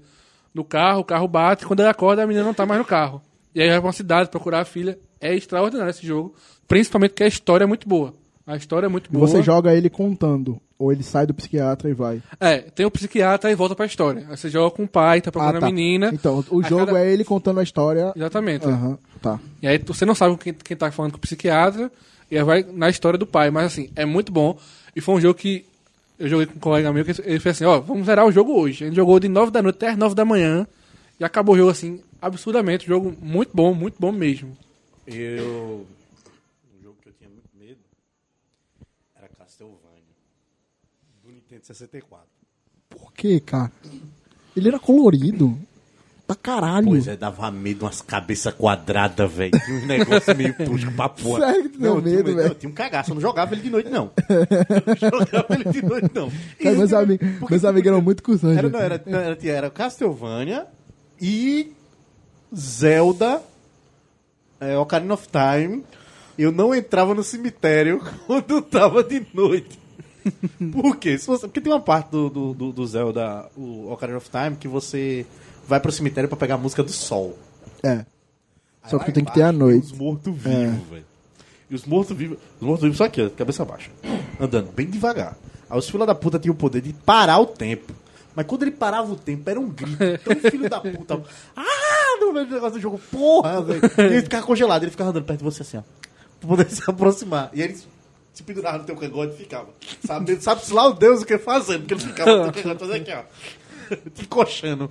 no 0.54 0.64
carro, 0.64 1.00
o 1.00 1.04
carro 1.04 1.26
bate, 1.28 1.64
quando 1.66 1.80
ele 1.80 1.88
acorda 1.88 2.22
a 2.22 2.26
menina 2.26 2.44
não 2.44 2.54
tá 2.54 2.66
mais 2.66 2.78
no 2.80 2.84
carro. 2.86 3.22
E 3.54 3.60
aí 3.62 3.68
vai 3.68 3.78
pra 3.78 3.86
uma 3.86 3.92
cidade 3.92 4.30
procurar 4.30 4.60
a 4.60 4.64
filha. 4.64 4.98
É 5.20 5.34
extraordinário 5.34 5.90
esse 5.90 6.06
jogo, 6.06 6.34
principalmente 6.66 7.10
porque 7.10 7.24
a 7.24 7.28
história 7.28 7.64
é 7.64 7.66
muito 7.66 7.88
boa. 7.88 8.14
A 8.46 8.56
história 8.56 8.86
é 8.86 8.88
muito 8.88 9.08
E 9.08 9.12
boa. 9.12 9.26
você 9.26 9.40
joga 9.42 9.72
ele 9.74 9.88
contando. 9.88 10.60
Ou 10.78 10.90
ele 10.90 11.04
sai 11.04 11.24
do 11.26 11.32
psiquiatra 11.32 11.88
e 11.88 11.94
vai. 11.94 12.20
É, 12.40 12.58
tem 12.58 12.84
o 12.84 12.90
psiquiatra 12.90 13.52
e 13.52 13.54
volta 13.54 13.76
pra 13.76 13.86
história. 13.86 14.26
Aí 14.28 14.36
você 14.36 14.48
joga 14.50 14.74
com 14.74 14.82
o 14.82 14.88
pai, 14.88 15.20
tá 15.20 15.30
procurando 15.30 15.58
Ah, 15.58 15.60
tá. 15.60 15.66
a 15.66 15.70
menina. 15.70 16.10
Então, 16.12 16.44
o 16.50 16.60
jogo 16.60 16.86
cada- 16.86 16.98
é 16.98 17.08
ele 17.12 17.22
contando 17.24 17.60
a 17.60 17.62
história. 17.62 18.12
Exatamente. 18.16 18.66
Aham, 18.66 18.98
tá. 19.20 19.38
E 19.62 19.68
aí 19.68 19.78
você 19.78 20.04
não 20.04 20.14
sabe 20.14 20.36
quem, 20.38 20.52
quem 20.54 20.76
tá 20.76 20.90
falando 20.90 21.12
com 21.12 21.18
o 21.18 21.20
psiquiatra, 21.20 21.88
e 22.28 22.36
aí 22.36 22.42
vai 22.42 22.64
na 22.64 22.88
história 22.90 23.16
do 23.16 23.26
pai. 23.28 23.48
Mas 23.52 23.66
assim, 23.66 23.90
é 23.94 24.04
muito 24.04 24.32
bom. 24.32 24.58
E 24.96 25.00
foi 25.00 25.14
um 25.14 25.20
jogo 25.20 25.34
que 25.38 25.64
eu 26.22 26.28
joguei 26.28 26.46
com 26.46 26.54
um 26.54 26.60
colega 26.60 26.92
meu, 26.92 27.04
que 27.04 27.10
ele 27.10 27.40
fez 27.40 27.56
assim, 27.56 27.64
ó, 27.64 27.80
vamos 27.80 28.06
zerar 28.06 28.24
o 28.24 28.30
jogo 28.30 28.52
hoje. 28.52 28.84
A 28.84 28.86
gente 28.86 28.94
jogou 28.94 29.18
de 29.18 29.28
9 29.28 29.50
da 29.50 29.60
noite 29.60 29.74
até 29.74 29.88
as 29.88 29.96
9 29.96 30.14
da 30.14 30.24
manhã, 30.24 30.64
e 31.18 31.24
acabou 31.24 31.56
o 31.56 31.58
jogo 31.58 31.70
assim, 31.70 32.00
absurdamente. 32.20 32.86
Um 32.86 32.94
jogo 32.94 33.16
muito 33.20 33.50
bom, 33.52 33.74
muito 33.74 33.96
bom 33.98 34.12
mesmo. 34.12 34.56
Eu. 35.04 35.84
Um 36.78 36.80
jogo 36.80 36.96
que 37.02 37.08
eu 37.08 37.12
tinha 37.18 37.28
muito 37.28 37.48
medo 37.58 37.80
era 39.16 39.26
Castlevania. 39.30 39.80
Do 41.24 41.32
Nintendo 41.32 41.66
64. 41.66 42.24
Por 42.88 43.12
quê, 43.12 43.40
cara? 43.40 43.72
Ele 44.56 44.68
era 44.68 44.78
colorido. 44.78 45.58
Pra 46.34 46.52
caralho. 46.54 46.86
Pois 46.86 47.06
é, 47.08 47.16
dava 47.16 47.50
medo 47.50 47.84
umas 47.84 48.00
cabeças 48.00 48.52
quadradas, 48.54 49.30
velho. 49.30 49.52
Tinha 49.64 49.76
uns 49.78 49.86
negócios 49.86 50.36
meio 50.36 50.56
toscos 50.56 50.94
pra 50.94 51.08
porra. 51.08 51.40
Sério 51.46 51.62
que 51.64 51.68
tu 51.70 51.78
deu 51.80 51.94
eu 51.96 52.02
tinha 52.02 52.14
medo, 52.16 52.34
velho? 52.36 52.48
Eu 52.48 52.54
tinha 52.54 52.70
um 52.70 52.74
cagaço, 52.74 53.10
eu 53.10 53.14
não 53.14 53.20
jogava 53.22 53.54
ele 53.54 53.62
de 53.62 53.70
noite, 53.70 53.90
não. 53.90 54.10
Eu 54.28 54.38
não 55.12 55.18
jogava 55.26 55.46
ele 55.54 55.64
de 55.64 55.82
noite, 55.84 56.10
não. 56.14 56.30
Cara, 56.62 56.76
meus 56.76 56.92
amigos, 56.92 57.28
Porque- 57.38 57.54
meus 57.54 57.64
amigos 57.64 57.86
eram 57.88 58.00
muito 58.02 58.22
cuzões. 58.22 58.56
Era, 58.58 58.68
velho. 58.68 58.72
não, 58.78 58.84
era, 58.84 59.02
não, 59.06 59.18
era, 59.18 59.38
era 59.48 59.70
Castlevania 59.70 60.66
e 61.20 61.72
Zelda 62.54 63.42
é, 64.60 64.76
Ocarina 64.78 65.14
of 65.14 65.26
Time. 65.28 65.84
Eu 66.38 66.50
não 66.50 66.74
entrava 66.74 67.14
no 67.14 67.22
cemitério 67.22 68.00
quando 68.26 68.62
tava 68.62 69.02
de 69.04 69.26
noite. 69.34 69.78
Por 70.72 70.96
quê? 70.96 71.18
Você- 71.18 71.46
porque 71.46 71.60
tem 71.60 71.72
uma 71.72 71.80
parte 71.80 72.10
do, 72.10 72.30
do, 72.30 72.54
do- 72.54 72.72
do 72.72 72.86
Zelda, 72.86 73.48
o 73.56 73.90
Ocarina 73.92 74.18
of 74.18 74.30
Time, 74.30 74.56
que 74.56 74.68
você 74.68 75.26
vai 75.66 75.80
pro 75.80 75.92
cemitério 75.92 76.28
pra 76.28 76.38
pegar 76.38 76.54
a 76.54 76.58
música 76.58 76.82
do 76.82 76.92
sol. 76.92 77.38
É. 77.82 78.04
Só 78.88 78.96
Aí 78.96 79.04
que 79.04 79.10
lá 79.10 79.14
tem 79.14 79.24
que 79.24 79.34
ter 79.34 79.42
a 79.42 79.52
noite. 79.52 79.86
Os 79.86 79.92
mortos-vivos, 79.92 80.88
velho. 80.90 81.04
E 81.70 81.74
os 81.74 81.84
mortos-vivos. 81.84 82.38
Os 82.60 82.66
mortos-vivos 82.66 82.98
só 82.98 83.04
aqui, 83.04 83.22
ó, 83.22 83.30
cabeça 83.30 83.64
baixa. 83.64 83.90
Andando 84.40 84.72
bem 84.72 84.86
devagar. 84.86 85.36
Aí 85.70 85.78
os 85.78 85.88
filhos 85.88 86.06
da 86.06 86.14
puta 86.14 86.38
tinham 86.38 86.54
o 86.54 86.56
poder 86.56 86.80
de 86.80 86.92
parar 86.92 87.38
o 87.38 87.46
tempo. 87.46 87.94
Mas 88.34 88.46
quando 88.46 88.62
ele 88.62 88.70
parava 88.70 89.12
o 89.12 89.16
tempo, 89.16 89.48
era 89.48 89.60
um 89.60 89.68
grito. 89.68 90.02
Então, 90.02 90.50
filho 90.50 90.68
da 90.68 90.80
puta. 90.80 91.22
Ah, 91.54 92.18
no 92.20 92.32
meio 92.32 92.46
do 92.46 92.54
negócio 92.54 92.74
do 92.74 92.80
jogo, 92.80 92.98
porra, 93.10 93.62
velho. 93.62 93.80
E 93.98 94.02
ele 94.02 94.22
ficava 94.22 94.46
congelado, 94.46 94.82
ele 94.82 94.90
ficava 94.90 95.10
andando 95.10 95.24
perto 95.24 95.38
de 95.38 95.44
você 95.44 95.62
assim, 95.62 95.76
ó. 95.78 95.82
Pra 96.40 96.48
poder 96.48 96.70
se 96.70 96.82
aproximar. 96.88 97.50
E 97.52 97.62
ele 97.62 97.78
se 98.32 98.42
pendurava 98.42 98.78
no 98.78 98.84
teu 98.84 98.96
cangote 98.96 99.34
e 99.34 99.36
ficava. 99.36 99.68
Sabe, 100.04 100.40
sabe 100.40 100.62
lá 100.72 100.86
o 100.88 100.94
Deus 100.94 101.22
o 101.22 101.26
que 101.26 101.36
fazendo, 101.38 101.80
porque 101.80 101.94
ele 101.94 102.00
ficava 102.00 102.36
no 102.46 102.52
teu 102.52 102.62
cangote 102.62 102.80
fazendo 102.80 103.02
aqui, 103.02 103.12
ó. 103.12 103.22
Te 104.14 104.26
coxando. 104.26 104.90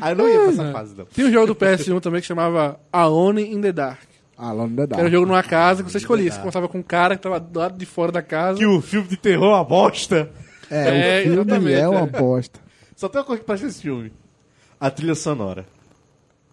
Aí 0.00 0.12
eu 0.12 0.16
não 0.16 0.28
ia 0.28 0.38
pra 0.40 0.48
essa 0.50 0.72
fase, 0.72 0.94
não. 0.96 1.04
Tinha 1.06 1.26
um 1.26 1.32
jogo 1.32 1.46
do 1.48 1.54
PS1 1.54 2.00
também 2.00 2.20
que 2.20 2.26
chamava 2.26 2.78
Alone 2.92 3.42
in 3.42 3.60
the 3.60 3.72
Dark. 3.72 4.00
Alone 4.36 4.72
in 4.72 4.76
the 4.76 4.86
Que 4.86 4.92
era 4.94 5.00
um 5.00 5.04
Dark. 5.04 5.12
jogo 5.12 5.26
numa 5.26 5.42
casa 5.42 5.82
que 5.82 5.90
você 5.90 5.98
escolhia. 5.98 6.30
Você 6.30 6.38
começava 6.40 6.68
com 6.68 6.78
um 6.78 6.82
cara 6.82 7.16
que 7.16 7.22
tava 7.22 7.38
do 7.40 7.58
lado 7.58 7.78
de 7.78 7.86
fora 7.86 8.12
da 8.12 8.22
casa. 8.22 8.58
Que 8.58 8.66
o 8.66 8.80
filme 8.80 9.08
de 9.08 9.16
terror 9.16 9.46
é 9.52 9.54
uma 9.56 9.64
bosta. 9.64 10.30
É, 10.70 11.20
É, 11.24 11.28
o 11.28 11.44
filme 11.44 11.72
é 11.72 11.88
uma 11.88 12.00
é. 12.00 12.06
bosta. 12.06 12.60
Só 12.96 13.08
tem 13.08 13.20
uma 13.20 13.26
coisa 13.26 13.40
que 13.40 13.46
presta 13.46 13.66
esse 13.66 13.82
filme. 13.82 14.12
A 14.80 14.90
trilha 14.90 15.14
sonora. 15.14 15.64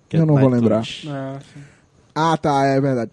Que 0.07 0.17
Eu 0.17 0.25
não 0.25 0.35
vou 0.35 0.49
lembrar. 0.49 0.83
Ah. 1.07 1.39
Ah, 2.15 2.37
tá, 2.37 2.65
é 2.65 2.79
verdade. 2.81 3.11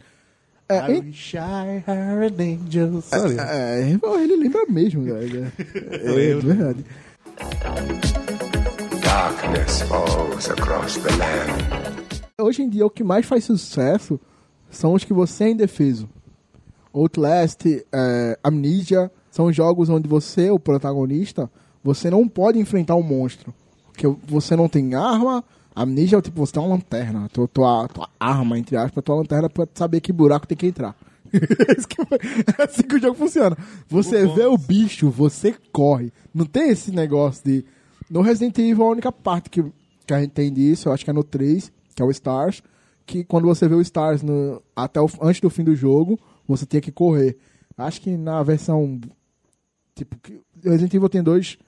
É, 0.68 0.78
I 0.78 0.98
wish 0.98 1.36
I 1.36 1.84
had 1.86 2.40
an 2.40 2.42
angel. 2.42 3.00
Sabe? 3.00 3.36
é, 3.38 3.96
pô, 3.98 4.18
ele 4.18 4.34
lembra 4.34 4.66
mesmo, 4.68 5.04
velho. 5.04 5.52
É, 5.92 6.30
é 6.30 6.34
verdade. 6.34 6.84
Darkness 9.00 9.82
falls 9.82 10.50
across 10.50 10.96
the 10.96 11.10
land. 11.16 11.86
Hoje 12.40 12.62
em 12.62 12.68
dia, 12.68 12.84
o 12.84 12.90
que 12.90 13.04
mais 13.04 13.24
faz 13.24 13.44
sucesso 13.44 14.18
são 14.68 14.94
os 14.94 15.04
que 15.04 15.12
você 15.12 15.44
é 15.44 15.50
indefeso. 15.50 16.08
Outlast, 16.92 17.64
é, 17.92 18.36
Amnesia, 18.42 19.10
são 19.30 19.52
jogos 19.52 19.88
onde 19.88 20.08
você, 20.08 20.50
o 20.50 20.58
protagonista, 20.58 21.48
você 21.82 22.10
não 22.10 22.26
pode 22.26 22.58
enfrentar 22.58 22.96
um 22.96 23.02
monstro. 23.02 23.54
Porque 23.92 24.08
você 24.26 24.56
não 24.56 24.68
tem 24.68 24.94
arma. 24.96 25.44
Amnesia 25.82 26.18
é 26.18 26.22
tipo, 26.22 26.44
você 26.44 26.52
tem 26.54 26.62
uma 26.62 26.70
lanterna. 26.74 27.28
Tua, 27.32 27.46
tua, 27.46 27.86
tua 27.88 28.08
arma, 28.18 28.58
entre 28.58 28.76
aspas, 28.76 29.04
tua 29.04 29.14
lanterna 29.16 29.48
pra 29.50 29.68
saber 29.74 30.00
que 30.00 30.12
buraco 30.12 30.46
tem 30.46 30.56
que 30.56 30.66
entrar. 30.66 30.96
É 32.58 32.62
assim 32.62 32.82
que 32.82 32.94
o 32.94 33.00
jogo 33.00 33.14
funciona. 33.14 33.56
Você 33.88 34.26
vê 34.28 34.44
o 34.46 34.56
bicho, 34.56 35.10
você 35.10 35.54
corre. 35.72 36.12
Não 36.32 36.46
tem 36.46 36.70
esse 36.70 36.90
negócio 36.90 37.44
de. 37.44 37.64
No 38.08 38.20
Resident 38.22 38.56
Evil, 38.58 38.84
a 38.84 38.90
única 38.90 39.10
parte 39.12 39.50
que, 39.50 39.64
que 40.06 40.14
a 40.14 40.20
gente 40.20 40.30
tem 40.30 40.52
disso, 40.52 40.88
eu 40.88 40.92
acho 40.92 41.04
que 41.04 41.10
é 41.10 41.12
no 41.12 41.24
3, 41.24 41.72
que 41.94 42.00
é 42.00 42.04
o 42.04 42.10
Stars, 42.10 42.62
que 43.04 43.24
quando 43.24 43.46
você 43.46 43.68
vê 43.68 43.74
o 43.74 43.80
Stars 43.80 44.22
no- 44.22 44.62
até 44.74 45.00
o, 45.00 45.08
antes 45.20 45.40
do 45.40 45.50
fim 45.50 45.64
do 45.64 45.74
jogo, 45.74 46.18
você 46.46 46.64
tem 46.64 46.80
que 46.80 46.92
correr. 46.92 47.36
Acho 47.76 48.00
que 48.00 48.16
na 48.16 48.42
versão. 48.42 49.00
Tipo, 49.94 50.16
Resident 50.62 50.94
Evil 50.94 51.08
tem 51.08 51.22
dois, 51.22 51.58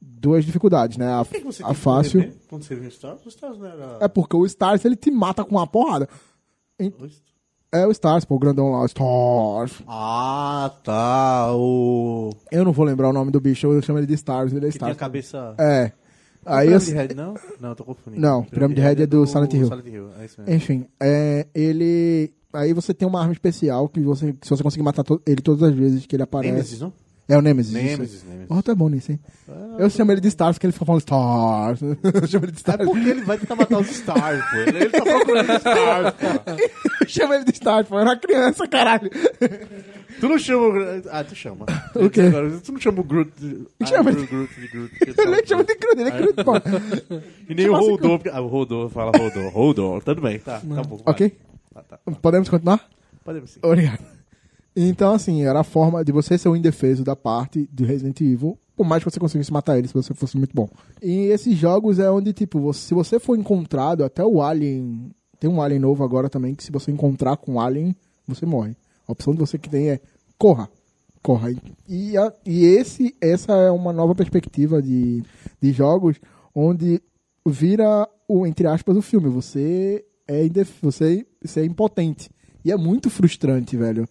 duas 0.00 0.44
dificuldades, 0.44 0.96
né? 0.96 1.12
A, 1.12 1.24
Por 1.24 1.32
que 1.34 1.40
que 1.40 1.46
você 1.46 1.62
a 1.62 1.68
que 1.68 1.74
fácil. 1.74 2.20
né? 2.20 2.32
Quando 2.48 2.62
você 2.64 2.74
viu 2.74 2.84
o 2.84 2.88
Stars, 2.88 3.24
o 3.24 3.28
Stars 3.28 3.58
não 3.58 3.66
era... 3.66 3.98
É 4.00 4.08
porque 4.08 4.36
o 4.36 4.46
Stars 4.46 4.84
ele 4.84 4.96
te 4.96 5.10
mata 5.10 5.44
com 5.44 5.56
uma 5.56 5.66
porrada. 5.66 6.08
É 7.70 7.86
o 7.86 7.90
Stars, 7.90 8.24
pô, 8.24 8.36
o 8.36 8.38
grandão 8.38 8.70
lá, 8.72 8.80
o 8.82 8.86
Stars. 8.86 9.82
Ah, 9.86 10.72
tá. 10.82 11.52
O... 11.54 12.30
Eu 12.50 12.64
não 12.64 12.72
vou 12.72 12.84
lembrar 12.84 13.10
o 13.10 13.12
nome 13.12 13.30
do 13.30 13.40
bicho, 13.40 13.66
eu 13.66 13.82
chamo 13.82 13.98
ele 13.98 14.06
de 14.06 14.14
Stars, 14.14 14.52
ele 14.52 14.66
é 14.68 14.70
Que 14.70 14.78
tem 14.78 14.88
a 14.88 14.92
Stars. 14.92 14.96
cabeça... 14.98 15.54
É. 15.58 15.92
Aí 16.46 16.68
Pyramid 16.68 16.88
eu, 16.90 16.96
Head, 16.96 17.14
não? 17.14 17.34
Não, 17.60 17.74
tô 17.74 17.84
confundindo. 17.84 18.22
Não, 18.22 18.42
Pyramid 18.44 18.78
Head 18.80 19.02
é 19.02 19.06
do 19.06 19.26
Silent 19.26 19.52
Hill. 19.52 19.66
Silent 19.66 19.86
Hill, 19.86 20.08
é 20.18 20.24
isso 20.24 20.40
mesmo. 20.40 20.54
enfim, 20.54 20.86
é, 20.98 21.46
ele. 21.54 22.32
Aí 22.54 22.72
você 22.72 22.94
tem 22.94 23.06
uma 23.06 23.20
arma 23.20 23.32
especial 23.34 23.86
que 23.86 24.00
você, 24.00 24.34
se 24.40 24.48
você 24.48 24.62
conseguir 24.62 24.82
matar 24.82 25.02
to- 25.04 25.20
ele 25.26 25.42
todas 25.42 25.62
as 25.64 25.74
vezes 25.74 26.06
que 26.06 26.16
ele 26.16 26.22
aparece. 26.22 26.52
Nemesis, 26.52 26.80
não? 26.80 26.90
É 27.28 27.36
o 27.36 27.42
Nemesis. 27.42 27.72
Nemesis, 27.74 28.24
Nemesis. 28.24 28.46
Oh, 28.48 28.62
tá 28.62 28.74
bom 28.74 28.88
nisso, 28.88 29.12
hein? 29.12 29.20
eu 29.78 29.90
chamo 29.90 30.10
ele 30.12 30.20
de 30.20 30.28
Stars 30.28 30.56
porque 30.56 30.66
ele 30.66 30.72
fica 30.72 30.86
falando 30.86 31.00
Stars. 31.00 31.80
eu 31.82 32.26
chamo 32.26 32.44
ele 32.46 32.52
de 32.52 32.58
É 32.58 32.60
Stars. 32.60 32.84
porque 32.88 33.08
ele 33.08 33.20
vai 33.22 33.36
tentar 33.38 33.54
matar 33.56 33.78
os 33.80 33.90
Stars, 33.90 34.42
pô. 34.50 34.56
Ele 34.56 34.88
tá 34.88 35.02
procurando 35.02 35.52
Stars, 35.52 36.14
pô. 36.14 36.52
eu 37.04 37.08
chamo 37.08 37.34
ele 37.34 37.44
de 37.44 37.52
Stars, 37.52 37.86
pô. 37.86 37.96
Eu 37.96 38.00
era 38.00 38.10
uma 38.10 38.16
criança, 38.16 38.66
caralho. 38.66 39.10
Tu 40.20 40.26
não 40.28 40.38
chama 40.38 40.66
o... 40.68 41.02
Ah, 41.10 41.22
tu 41.22 41.34
chama. 41.34 41.66
O 41.94 42.08
quê? 42.10 42.22
Agora, 42.22 42.50
tu 42.64 42.72
não 42.72 42.80
chama 42.80 43.00
o 43.00 43.04
Groot 43.04 43.30
de... 43.38 43.66
Ah, 43.80 43.86
Chama 43.86 44.10
Groot, 44.10 44.18
ele- 44.20 44.26
Groot, 44.26 44.60
de 44.60 44.68
Groot. 44.68 44.92
Ele 45.06 45.46
chama 45.46 45.64
de 45.64 45.74
Crudo, 45.76 46.00
ele 46.00 46.08
é 46.08 46.12
Crudo, 46.18 46.44
pô. 46.44 46.52
E 47.48 47.54
nem 47.54 47.68
o 47.68 47.76
Rodor, 47.76 48.18
porque... 48.18 48.30
Ah, 48.30 48.40
o 48.40 48.46
Rodor, 48.48 48.88
fala 48.88 49.12
Rodor. 49.16 49.50
Rodor, 49.52 50.02
tudo 50.02 50.22
bem, 50.22 50.38
tá, 50.38 50.60
tá 50.60 50.82
bom. 50.82 51.00
Ok? 51.04 51.36
Tá, 51.74 51.82
tá. 51.82 51.98
Podemos 52.22 52.48
continuar? 52.48 52.88
Podemos 53.22 53.50
sim. 53.50 53.60
Obrigado. 53.62 54.17
Então, 54.76 55.12
assim, 55.12 55.42
era 55.42 55.60
a 55.60 55.64
forma 55.64 56.04
de 56.04 56.12
você 56.12 56.38
ser 56.38 56.48
o 56.48 56.56
indefeso 56.56 57.02
da 57.02 57.16
parte 57.16 57.68
de 57.72 57.84
Resident 57.84 58.20
Evil, 58.20 58.56
por 58.76 58.86
mais 58.86 59.02
que 59.02 59.10
você 59.10 59.18
conseguisse 59.18 59.52
matar 59.52 59.76
ele 59.76 59.88
se 59.88 59.94
você 59.94 60.14
fosse 60.14 60.36
muito 60.36 60.54
bom. 60.54 60.68
E 61.02 61.26
esses 61.26 61.56
jogos 61.56 61.98
é 61.98 62.08
onde, 62.10 62.32
tipo, 62.32 62.60
você- 62.60 62.80
se 62.88 62.94
você 62.94 63.18
for 63.18 63.36
encontrado, 63.36 64.04
até 64.04 64.24
o 64.24 64.40
Alien. 64.40 65.10
Tem 65.40 65.50
um 65.50 65.60
Alien 65.60 65.80
novo 65.80 66.04
agora 66.04 66.28
também, 66.28 66.54
que 66.54 66.62
se 66.64 66.70
você 66.70 66.90
encontrar 66.92 67.36
com 67.36 67.54
o 67.54 67.60
Alien, 67.60 67.94
você 68.26 68.46
morre. 68.46 68.76
A 69.06 69.12
opção 69.12 69.32
de 69.32 69.40
você 69.40 69.58
que 69.58 69.68
tem 69.68 69.88
é 69.90 70.00
corra. 70.38 70.68
Corra. 71.22 71.50
E, 71.88 72.16
a- 72.16 72.32
e 72.46 72.64
esse, 72.64 73.14
essa 73.20 73.52
é 73.54 73.70
uma 73.70 73.92
nova 73.92 74.14
perspectiva 74.14 74.80
de, 74.80 75.24
de 75.60 75.72
jogos 75.72 76.16
onde 76.54 77.00
vira 77.46 78.08
o, 78.28 78.46
entre 78.46 78.66
aspas, 78.68 78.96
o 78.96 79.02
filme. 79.02 79.28
Você 79.28 80.04
é, 80.28 80.46
você, 80.82 81.26
você 81.42 81.60
é 81.60 81.64
impotente. 81.64 82.30
E 82.64 82.70
é 82.70 82.76
muito 82.76 83.08
frustrante, 83.10 83.76
velho. 83.76 84.06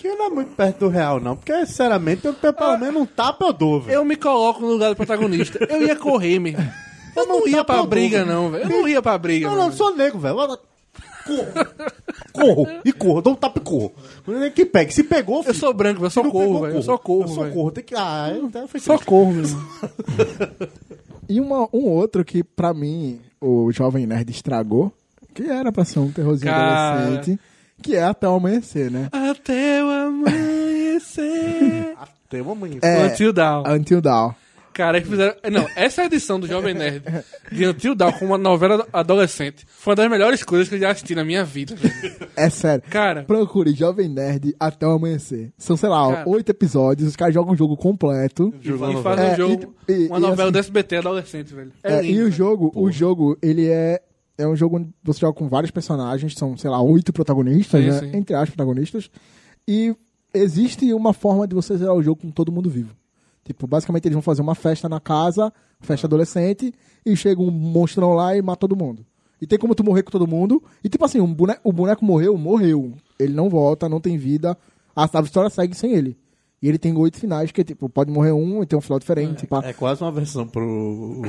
Que 0.00 0.08
não 0.14 0.26
é 0.26 0.30
muito 0.30 0.56
perto 0.56 0.78
do 0.78 0.88
real, 0.88 1.20
não. 1.20 1.36
Porque, 1.36 1.66
sinceramente, 1.66 2.24
eu, 2.26 2.32
pelo 2.32 2.78
menos 2.78 3.02
um 3.02 3.04
tapa 3.04 3.44
eu 3.44 3.52
dou, 3.52 3.82
velho. 3.82 3.96
Eu 3.98 4.04
me 4.04 4.16
coloco 4.16 4.60
no 4.62 4.68
lugar 4.68 4.88
do 4.88 4.96
protagonista. 4.96 5.58
Eu 5.68 5.82
ia 5.86 5.94
correr, 5.94 6.38
mesmo. 6.38 6.58
Eu 7.14 7.26
não 7.26 7.46
ia 7.46 7.64
pra 7.64 7.84
briga, 7.84 8.24
não, 8.24 8.50
velho. 8.50 8.64
Eu 8.64 8.68
não 8.70 8.88
ia 8.88 9.02
pra 9.02 9.18
briga, 9.18 9.46
Não, 9.48 9.56
mano. 9.56 9.68
não, 9.68 9.76
sou 9.76 9.94
nego, 9.96 10.16
velho. 10.18 10.36
Corro. 11.26 11.52
Corro. 12.32 12.66
E 12.84 12.92
corro. 12.92 13.20
Dou 13.20 13.32
um 13.32 13.36
tapa 13.36 13.58
e 13.58 13.62
corro. 13.64 13.92
Não 14.26 14.42
é 14.42 14.48
que 14.48 14.64
pegue. 14.64 14.94
Se 14.94 15.02
pegou, 15.02 15.38
Eu 15.38 15.42
filho, 15.42 15.54
sou 15.56 15.74
branco, 15.74 16.02
eu 16.04 16.08
se 16.08 16.14
só 16.14 16.22
não 16.22 16.30
corro, 16.30 16.44
pegou, 16.46 16.60
velho. 16.62 16.76
Eu 16.76 16.82
só 16.82 16.96
corro, 16.96 17.22
Eu 17.24 17.28
só 17.28 17.42
velho. 17.42 17.52
corro. 17.54 17.70
Tem 17.72 17.84
que... 17.84 17.94
Ah, 17.96 18.32
então 18.40 18.66
foi 18.68 18.78
Só 18.80 18.92
triste. 18.94 19.06
corro, 19.08 19.32
mesmo. 19.32 19.68
E 21.28 21.40
uma, 21.40 21.68
um 21.72 21.88
outro 21.88 22.24
que, 22.24 22.42
pra 22.42 22.72
mim, 22.72 23.20
o 23.40 23.70
Jovem 23.72 24.06
Nerd 24.06 24.30
estragou, 24.30 24.92
que 25.34 25.42
era 25.42 25.70
pra 25.72 25.84
ser 25.84 25.98
um 25.98 26.10
terrorzinho 26.10 26.50
Cara. 26.52 27.02
adolescente, 27.02 27.38
que 27.82 27.96
é 27.96 28.02
Até 28.04 28.28
o 28.28 28.34
Amanhecer, 28.34 28.90
né? 28.90 29.08
Até 29.12 29.82
o 29.84 29.88
amanhecer. 29.88 31.94
Tem 32.28 32.40
uma 32.40 32.54
mãe. 32.54 32.78
É. 32.82 33.06
Until 33.06 33.32
Dawn. 33.32 33.64
Until 33.66 34.00
Dawn. 34.00 34.32
Cara, 34.72 34.98
eles 34.98 35.08
fizeram. 35.08 35.34
Não, 35.50 35.66
essa 35.74 36.04
edição 36.04 36.38
do 36.38 36.46
Jovem 36.46 36.72
Nerd 36.74 37.02
de 37.50 37.66
Until 37.66 37.94
Dawn 37.94 38.12
com 38.12 38.24
uma 38.24 38.38
novela 38.38 38.86
adolescente 38.92 39.66
foi 39.68 39.90
uma 39.90 39.96
das 39.96 40.10
melhores 40.10 40.44
coisas 40.44 40.68
que 40.68 40.76
eu 40.76 40.78
já 40.78 40.90
assisti 40.92 41.14
na 41.14 41.24
minha 41.24 41.44
vida. 41.44 41.74
velho. 41.74 42.16
É 42.36 42.48
sério. 42.48 42.82
Cara, 42.88 43.24
Procure 43.24 43.74
Jovem 43.74 44.08
Nerd 44.08 44.54
até 44.60 44.86
o 44.86 44.92
amanhecer. 44.92 45.50
São, 45.58 45.76
sei 45.76 45.88
lá, 45.88 46.08
Cara. 46.14 46.28
oito 46.28 46.50
episódios, 46.50 47.08
os 47.08 47.16
caras 47.16 47.34
jogam 47.34 47.52
o 47.52 47.56
jogo 47.56 47.76
completo. 47.76 48.54
e 48.62 48.68
faz 49.02 49.18
um 49.18 49.22
É, 49.24 49.36
jogo, 49.36 49.74
e- 49.88 49.92
e- 49.92 50.06
uma 50.06 50.18
e 50.18 50.20
novela 50.20 50.42
assim- 50.44 50.52
do 50.52 50.58
SBT 50.58 50.96
adolescente, 50.98 51.52
velho. 51.52 51.72
É, 51.82 51.94
É, 51.94 52.02
lindo, 52.02 52.14
e 52.14 52.20
o 52.20 52.24
velho. 52.24 52.32
jogo, 52.32 52.72
o 52.74 52.92
jogo, 52.92 53.36
ele 53.42 53.66
é 53.68 54.00
é 54.42 54.46
um 54.48 54.56
jogo 54.56 54.76
onde 54.78 54.88
você 55.02 55.20
joga 55.20 55.36
com 55.38 55.48
vários 55.48 55.70
personagens, 55.70 56.34
são, 56.34 56.56
sei 56.56 56.70
lá, 56.70 56.80
oito 56.82 57.12
protagonistas, 57.12 57.80
Sim, 57.82 57.90
né? 57.90 57.98
sim. 58.00 58.16
Entre 58.16 58.34
as 58.34 58.48
protagonistas. 58.48 59.10
E 59.66 59.94
existe 60.34 60.92
uma 60.94 61.12
forma 61.12 61.46
de 61.46 61.54
você 61.54 61.76
zerar 61.76 61.94
o 61.94 62.02
jogo 62.02 62.22
com 62.22 62.30
todo 62.30 62.52
mundo 62.52 62.68
vivo. 62.70 62.94
Tipo, 63.44 63.66
basicamente 63.66 64.06
eles 64.06 64.14
vão 64.14 64.22
fazer 64.22 64.42
uma 64.42 64.54
festa 64.54 64.88
na 64.88 65.00
casa, 65.00 65.52
festa 65.80 66.06
adolescente, 66.06 66.72
e 67.04 67.16
chega 67.16 67.40
um 67.40 67.50
monstrão 67.50 68.12
lá 68.14 68.36
e 68.36 68.42
mata 68.42 68.60
todo 68.60 68.76
mundo. 68.76 69.04
E 69.40 69.46
tem 69.46 69.58
como 69.58 69.74
tu 69.74 69.82
morrer 69.82 70.02
com 70.02 70.10
todo 70.10 70.26
mundo. 70.26 70.62
E 70.84 70.88
tipo 70.88 71.04
assim, 71.04 71.20
um 71.20 71.32
boneco, 71.32 71.60
o 71.64 71.72
boneco 71.72 72.04
morreu, 72.04 72.36
morreu. 72.36 72.92
Ele 73.18 73.32
não 73.32 73.48
volta, 73.48 73.88
não 73.88 73.98
tem 74.00 74.18
vida. 74.18 74.56
A, 74.94 75.04
a 75.18 75.22
história 75.22 75.48
segue 75.50 75.74
sem 75.74 75.92
ele. 75.94 76.16
E 76.62 76.68
ele 76.68 76.76
tem 76.78 76.94
oito 76.96 77.18
finais, 77.18 77.50
que 77.50 77.64
tipo, 77.64 77.88
pode 77.88 78.12
morrer 78.12 78.32
um 78.32 78.62
e 78.62 78.66
tem 78.66 78.78
um 78.78 78.82
final 78.82 78.98
diferente. 78.98 79.46
pá. 79.46 79.62
É 79.64 79.72
quase 79.72 80.02
uma 80.02 80.12
versão 80.12 80.46
pro. 80.46 80.62
o- 80.62 81.22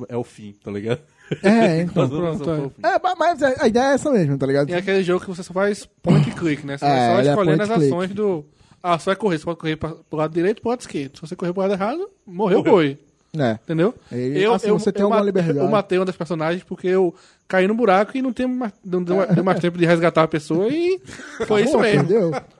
o- 0.00 0.06
é 0.08 0.16
o 0.16 0.24
fim, 0.24 0.52
tá 0.64 0.70
ligado? 0.72 1.00
É, 1.42 1.80
então. 1.82 2.04
Uma 2.06 2.16
pronto, 2.36 2.44
pro 2.44 2.70
fim. 2.70 2.86
É, 2.86 2.98
mas- 3.02 3.14
mas 3.18 3.42
a 3.60 3.66
ideia 3.68 3.84
é 3.90 3.94
essa 3.94 4.10
mesmo, 4.10 4.38
tá 4.38 4.46
ligado? 4.46 4.70
É 4.70 4.76
aquele 4.76 5.02
jogo 5.02 5.20
que 5.20 5.26
você 5.28 5.42
só 5.42 5.52
faz 5.52 5.86
point 6.02 6.30
click, 6.32 6.64
né? 6.66 6.78
Você 6.78 6.84
É, 6.84 6.88
vai 7.14 7.24
só 7.24 7.30
é 7.30 7.32
escolhendo 7.32 7.62
as 7.62 7.68
click. 7.70 7.86
ações 7.86 8.10
do. 8.10 8.44
Ah, 8.82 8.98
você 8.98 9.06
vai 9.06 9.16
correr, 9.16 9.38
você 9.38 9.44
pode 9.44 9.58
correr 9.58 9.76
pra, 9.76 9.90
pro 9.90 10.18
lado 10.18 10.32
direito 10.32 10.60
pro 10.62 10.70
lado 10.70 10.80
esquerdo. 10.80 11.16
Se 11.16 11.20
você 11.20 11.34
correr 11.36 11.52
pro 11.52 11.62
lado 11.62 11.74
errado, 11.74 12.08
morreu 12.26 12.60
o 12.60 12.62
boi. 12.62 12.98
É. 13.36 13.58
Entendeu? 13.64 13.94
E, 14.10 14.44
assim, 14.46 14.70
você 14.70 14.90
tem 14.90 15.02
alguma 15.02 15.20
ma- 15.20 15.26
liberdade. 15.26 15.58
Eu 15.58 15.68
matei 15.68 15.98
uma 15.98 16.04
das 16.06 16.16
personagens 16.16 16.62
porque 16.64 16.86
eu 16.88 17.14
caí 17.46 17.66
no 17.68 17.74
buraco 17.74 18.16
e 18.16 18.22
não, 18.22 18.32
mais, 18.48 18.72
não 18.84 19.02
deu, 19.02 19.26
deu 19.34 19.44
mais 19.44 19.58
tempo 19.60 19.76
de 19.76 19.84
resgatar 19.84 20.22
a 20.22 20.28
pessoa 20.28 20.68
e 20.68 20.98
foi 21.46 21.62
isso 21.64 21.72
Pô, 21.72 21.80
mesmo. 21.80 22.08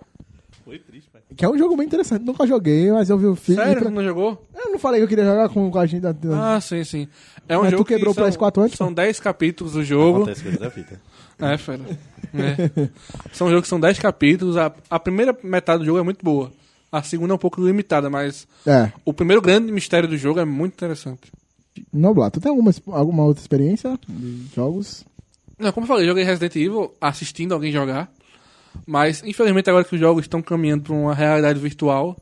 Que 1.39 1.45
é 1.45 1.49
um 1.49 1.57
jogo 1.57 1.77
bem 1.77 1.87
interessante. 1.87 2.25
Nunca 2.25 2.45
joguei, 2.47 2.91
mas 2.91 3.09
eu 3.09 3.17
vi 3.17 3.27
o 3.27 3.37
filme. 3.37 3.63
Sério? 3.63 3.89
Não 3.91 4.03
jogou? 4.03 4.45
Eu 4.55 4.73
não 4.73 4.79
falei 4.81 4.99
que 4.99 5.05
eu 5.05 5.09
queria 5.09 5.25
jogar 5.25 5.49
com, 5.49 5.71
com 5.71 5.79
a 5.79 5.87
gente. 5.87 6.01
da- 6.03 6.13
Ah, 6.57 6.61
sim, 6.61 6.83
sim. 6.83 7.07
É 7.49 7.57
um 7.57 7.61
Mas 7.61 7.71
tu 7.71 7.77
jogo 7.79 7.85
quebrou 7.85 8.13
que 8.13 8.21
o 8.21 8.25
são, 8.33 8.33
PS4 8.51 8.63
antes, 8.65 8.77
São 8.77 8.93
10 8.93 9.21
capítulos 9.21 9.75
do 9.75 9.85
jogo. 9.85 10.19
Acontece 10.23 10.43
coisa 10.43 10.59
da 10.59 10.69
vida. 10.69 11.01
É, 11.39 11.57
fera. 11.57 11.81
É. 12.35 12.89
São 13.33 13.49
jogos 13.49 13.63
que 13.63 13.69
são 13.69 13.79
10 13.79 14.01
capítulos. 14.01 14.57
A, 14.57 14.73
a 14.91 14.99
primeira 14.99 15.35
metade 15.45 15.79
do 15.79 15.85
jogo 15.85 16.01
é 16.01 16.03
muito 16.03 16.25
boa. 16.25 16.51
A 16.91 17.03
segunda 17.05 17.35
é 17.35 17.37
um 17.37 17.39
pouco 17.39 17.65
limitada, 17.65 18.11
mas 18.11 18.47
É. 18.67 18.91
o 19.05 19.13
primeiro 19.15 19.41
grande 19.41 19.71
mistério 19.71 20.09
do 20.09 20.17
jogo 20.17 20.41
é 20.41 20.45
muito 20.45 20.73
interessante. 20.75 21.31
Noblar, 21.93 22.33
tu 22.33 22.41
tem 22.41 22.51
alguma, 22.51 22.73
alguma 22.89 23.23
outra 23.25 23.41
experiência 23.41 23.97
de 24.09 24.47
jogos? 24.57 25.05
Não, 25.57 25.71
como 25.71 25.85
eu 25.85 25.89
falei, 25.89 26.05
eu 26.05 26.09
joguei 26.09 26.25
Resident 26.25 26.57
Evil 26.57 26.93
assistindo 27.01 27.53
alguém 27.55 27.71
jogar. 27.71 28.11
Mas, 28.87 29.23
infelizmente, 29.25 29.69
agora 29.69 29.85
que 29.85 29.95
os 29.95 30.01
jogos 30.01 30.25
estão 30.25 30.41
caminhando 30.43 30.85
pra 30.85 30.95
uma 30.95 31.15
realidade 31.15 31.59
virtual. 31.59 32.17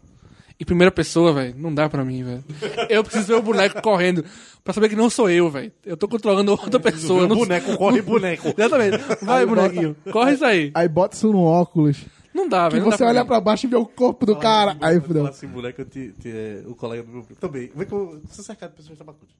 E 0.59 0.65
primeira 0.65 0.91
pessoa, 0.91 1.35
velho, 1.35 1.55
não 1.59 1.73
dá 1.75 1.87
pra 1.87 2.03
mim, 2.03 2.25
velho. 2.25 2.43
Eu 2.89 3.05
preciso 3.05 3.27
ver 3.27 3.35
o 3.35 3.43
boneco 3.43 3.83
correndo 3.83 4.25
pra 4.65 4.73
saber 4.73 4.89
que 4.89 4.97
não 4.97 5.11
sou 5.11 5.29
eu, 5.29 5.51
velho. 5.51 5.71
Eu 5.85 5.99
tô 5.99 6.09
controlando 6.09 6.51
outra 6.51 6.81
pessoa. 6.81 7.23
eu 7.25 7.29
não- 7.29 7.37
boneco 7.37 7.77
corre 7.77 8.01
boneco. 8.03 8.49
Exatamente. 8.57 8.97
Vai, 9.23 9.41
Aí 9.41 9.47
bonequinho. 9.47 9.97
Corre 10.11 10.33
isso 10.33 10.45
aí. 10.47 10.71
Aí 10.75 10.89
bota 10.89 11.15
isso 11.15 11.31
no 11.31 11.43
óculos. 11.43 12.07
Não 12.33 12.49
dá, 12.49 12.69
velho. 12.71 12.85
dá 12.85 12.97
você 12.97 13.05
olha 13.05 13.25
pra 13.25 13.39
baixo 13.41 13.67
e 13.67 13.69
vê 13.69 13.77
o 13.77 13.85
corpo 13.85 14.25
do 14.25 14.35
cara. 14.37 14.77
Aí 14.81 14.99
fudeu. 14.99 15.27
assim, 15.27 15.47
eu 15.79 15.85
te, 15.85 16.13
te, 16.21 16.29
é, 16.31 16.63
o 16.67 16.75
colega 16.75 17.03
do 17.03 17.11
meu 17.13 17.23
primo. 17.23 17.39
Também. 17.39 17.71
Vem 17.75 17.87
que 17.87 17.93
eu 17.93 18.21
sou 18.31 18.43
cercado 18.45 18.71
de 18.71 18.77
pessoas 18.77 18.99
tabacudas. 18.99 19.35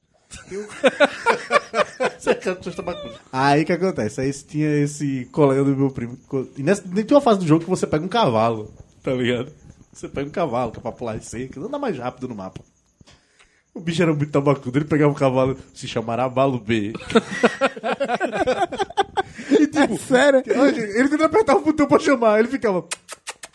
Um... 0.53 0.67
Aí 3.33 3.63
o 3.63 3.67
que 3.67 3.73
acontece? 3.73 4.21
Aí 4.21 4.33
tinha 4.33 4.69
esse 4.83 5.29
colega 5.33 5.65
do 5.65 5.77
meu 5.77 5.91
primo. 5.91 6.19
E 6.57 6.63
nessa, 6.63 6.83
tem 6.83 7.05
uma 7.11 7.21
fase 7.21 7.41
do 7.41 7.47
jogo 7.47 7.65
que 7.65 7.71
você 7.71 7.87
pega 7.87 8.05
um 8.05 8.09
cavalo, 8.09 8.73
tá 9.03 9.13
ligado? 9.13 9.53
Você 9.93 10.09
pega 10.09 10.29
um 10.29 10.33
cavalo, 10.33 10.73
que 10.73 10.79
é 10.79 10.83
pra 10.83 10.93
pular 10.93 11.17
e 11.17 11.23
seca, 11.23 11.61
anda 11.61 11.79
mais 11.79 11.99
rápido 11.99 12.29
no 12.29 12.35
mapa. 12.35 12.61
O 13.73 13.81
bicho 13.81 14.03
era 14.03 14.13
muito 14.13 14.31
tabacudo, 14.31 14.79
ele 14.79 14.87
pegava 14.87 15.13
o 15.13 15.17
cavalo, 15.17 15.57
se 15.75 15.87
chamará 15.87 16.29
Balo 16.29 16.59
B. 16.59 16.93
É 19.77 19.97
sério? 19.97 20.43
Ele 20.47 21.09
tentava 21.09 21.27
apertar 21.27 21.57
o 21.57 21.61
botão 21.61 21.87
pra 21.87 21.99
chamar, 21.99 22.39
ele 22.39 22.49
ficava. 22.49 22.85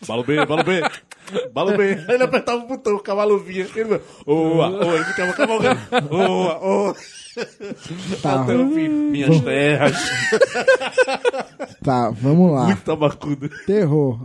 Balo 0.08 0.24
B, 0.24 0.46
balo 0.46 0.64
B. 0.64 0.82
Balo 1.54 1.78
B. 1.78 1.84
Aí 2.08 2.16
ele 2.16 2.24
apertava 2.24 2.64
o 2.64 2.68
botão, 2.68 2.96
o 2.96 3.00
cavalo 3.00 3.38
vinha. 3.40 3.68
Ele 3.76 4.02
oa, 4.26 4.70
oa, 4.70 4.96
ele 4.96 5.06
ficava 5.06 5.34
cavalgando. 5.34 5.80
Oa, 6.10 6.60
oa. 6.60 6.96
Tá, 8.22 8.42
Até 8.42 8.56
o 8.56 8.70
fim. 8.72 8.90
Minhas 8.90 9.40
terras. 9.42 9.98
tá, 11.84 12.10
vamos 12.10 12.52
lá. 12.52 12.66
Muito 12.66 12.82
tabacudo. 12.84 13.50
Terror. 13.66 14.20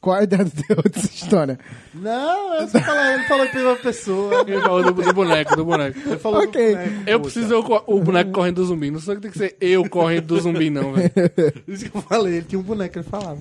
Qual 0.00 0.16
a 0.16 0.22
ideia 0.22 0.44
do 0.44 0.50
terror 0.50 0.82
dessa 0.88 1.06
história? 1.12 1.58
Não, 1.92 2.54
eu 2.54 2.68
só 2.68 2.80
falei, 2.80 3.14
ele 3.14 3.24
falou 3.24 3.44
em 3.44 3.48
primeira 3.50 3.76
pessoa. 3.76 4.44
Ele 4.46 4.60
falou 4.62 4.82
do, 4.82 4.92
do 5.02 5.12
boneco, 5.12 5.56
do 5.56 5.64
boneco. 5.64 5.98
Ele 6.06 6.18
falou 6.18 6.42
Ok. 6.42 6.74
do 6.74 6.78
boneco, 6.80 7.02
Eu 7.10 7.20
preciso 7.20 7.48
ver 7.48 7.54
o, 7.56 7.62
co- 7.62 7.84
o 7.86 8.00
boneco 8.00 8.30
correndo 8.32 8.54
do 8.56 8.64
zumbi. 8.64 8.90
Não 8.90 8.98
sei 8.98 9.16
que 9.16 9.20
tem 9.20 9.30
que 9.30 9.36
ser 9.38 9.56
eu 9.60 9.86
correndo 9.90 10.24
do 10.26 10.40
zumbi, 10.40 10.70
não, 10.70 10.92
velho. 10.94 11.12
Isso 11.68 11.90
que 11.90 11.94
eu 11.96 12.00
falei, 12.00 12.36
ele 12.36 12.46
tinha 12.48 12.58
um 12.58 12.62
boneco, 12.62 12.96
ele 12.98 13.04
falava. 13.04 13.38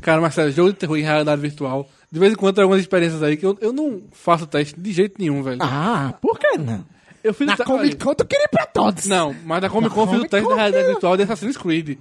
Cara, 0.00 0.30
sério, 0.30 0.52
jogo 0.52 0.70
de 0.70 0.76
terror 0.78 0.96
em 0.96 1.02
realidade 1.02 1.40
virtual. 1.42 1.88
De 2.12 2.20
vez 2.20 2.32
em 2.32 2.36
quando 2.36 2.54
tem 2.54 2.62
algumas 2.62 2.80
experiências 2.80 3.22
aí 3.22 3.36
que 3.36 3.44
eu, 3.44 3.58
eu 3.60 3.72
não 3.72 4.00
faço 4.12 4.46
teste 4.46 4.78
de 4.78 4.92
jeito 4.92 5.16
nenhum, 5.18 5.42
velho. 5.42 5.58
Ah, 5.60 6.14
por 6.22 6.38
que 6.38 6.56
não? 6.58 6.84
Eu 7.24 7.34
fiz 7.34 7.48
o 7.48 7.50
Na 7.50 7.56
te- 7.56 7.64
Comic 7.64 7.96
Con 7.96 8.14
tu 8.14 8.24
queria 8.24 8.44
ir 8.44 8.48
pra 8.48 8.64
todos. 8.66 9.06
Não, 9.06 9.34
mas 9.44 9.60
na 9.60 9.68
Comic 9.68 9.92
Con 9.92 10.02
eu 10.02 10.06
fiz 10.06 10.14
o 10.14 10.16
Comic 10.18 10.30
teste 10.30 10.44
Con 10.48 10.54
da 10.54 10.60
realidade 10.62 10.86
virtual 10.86 11.16
de 11.16 11.24
Assassin's 11.24 11.56
Creed. 11.56 11.98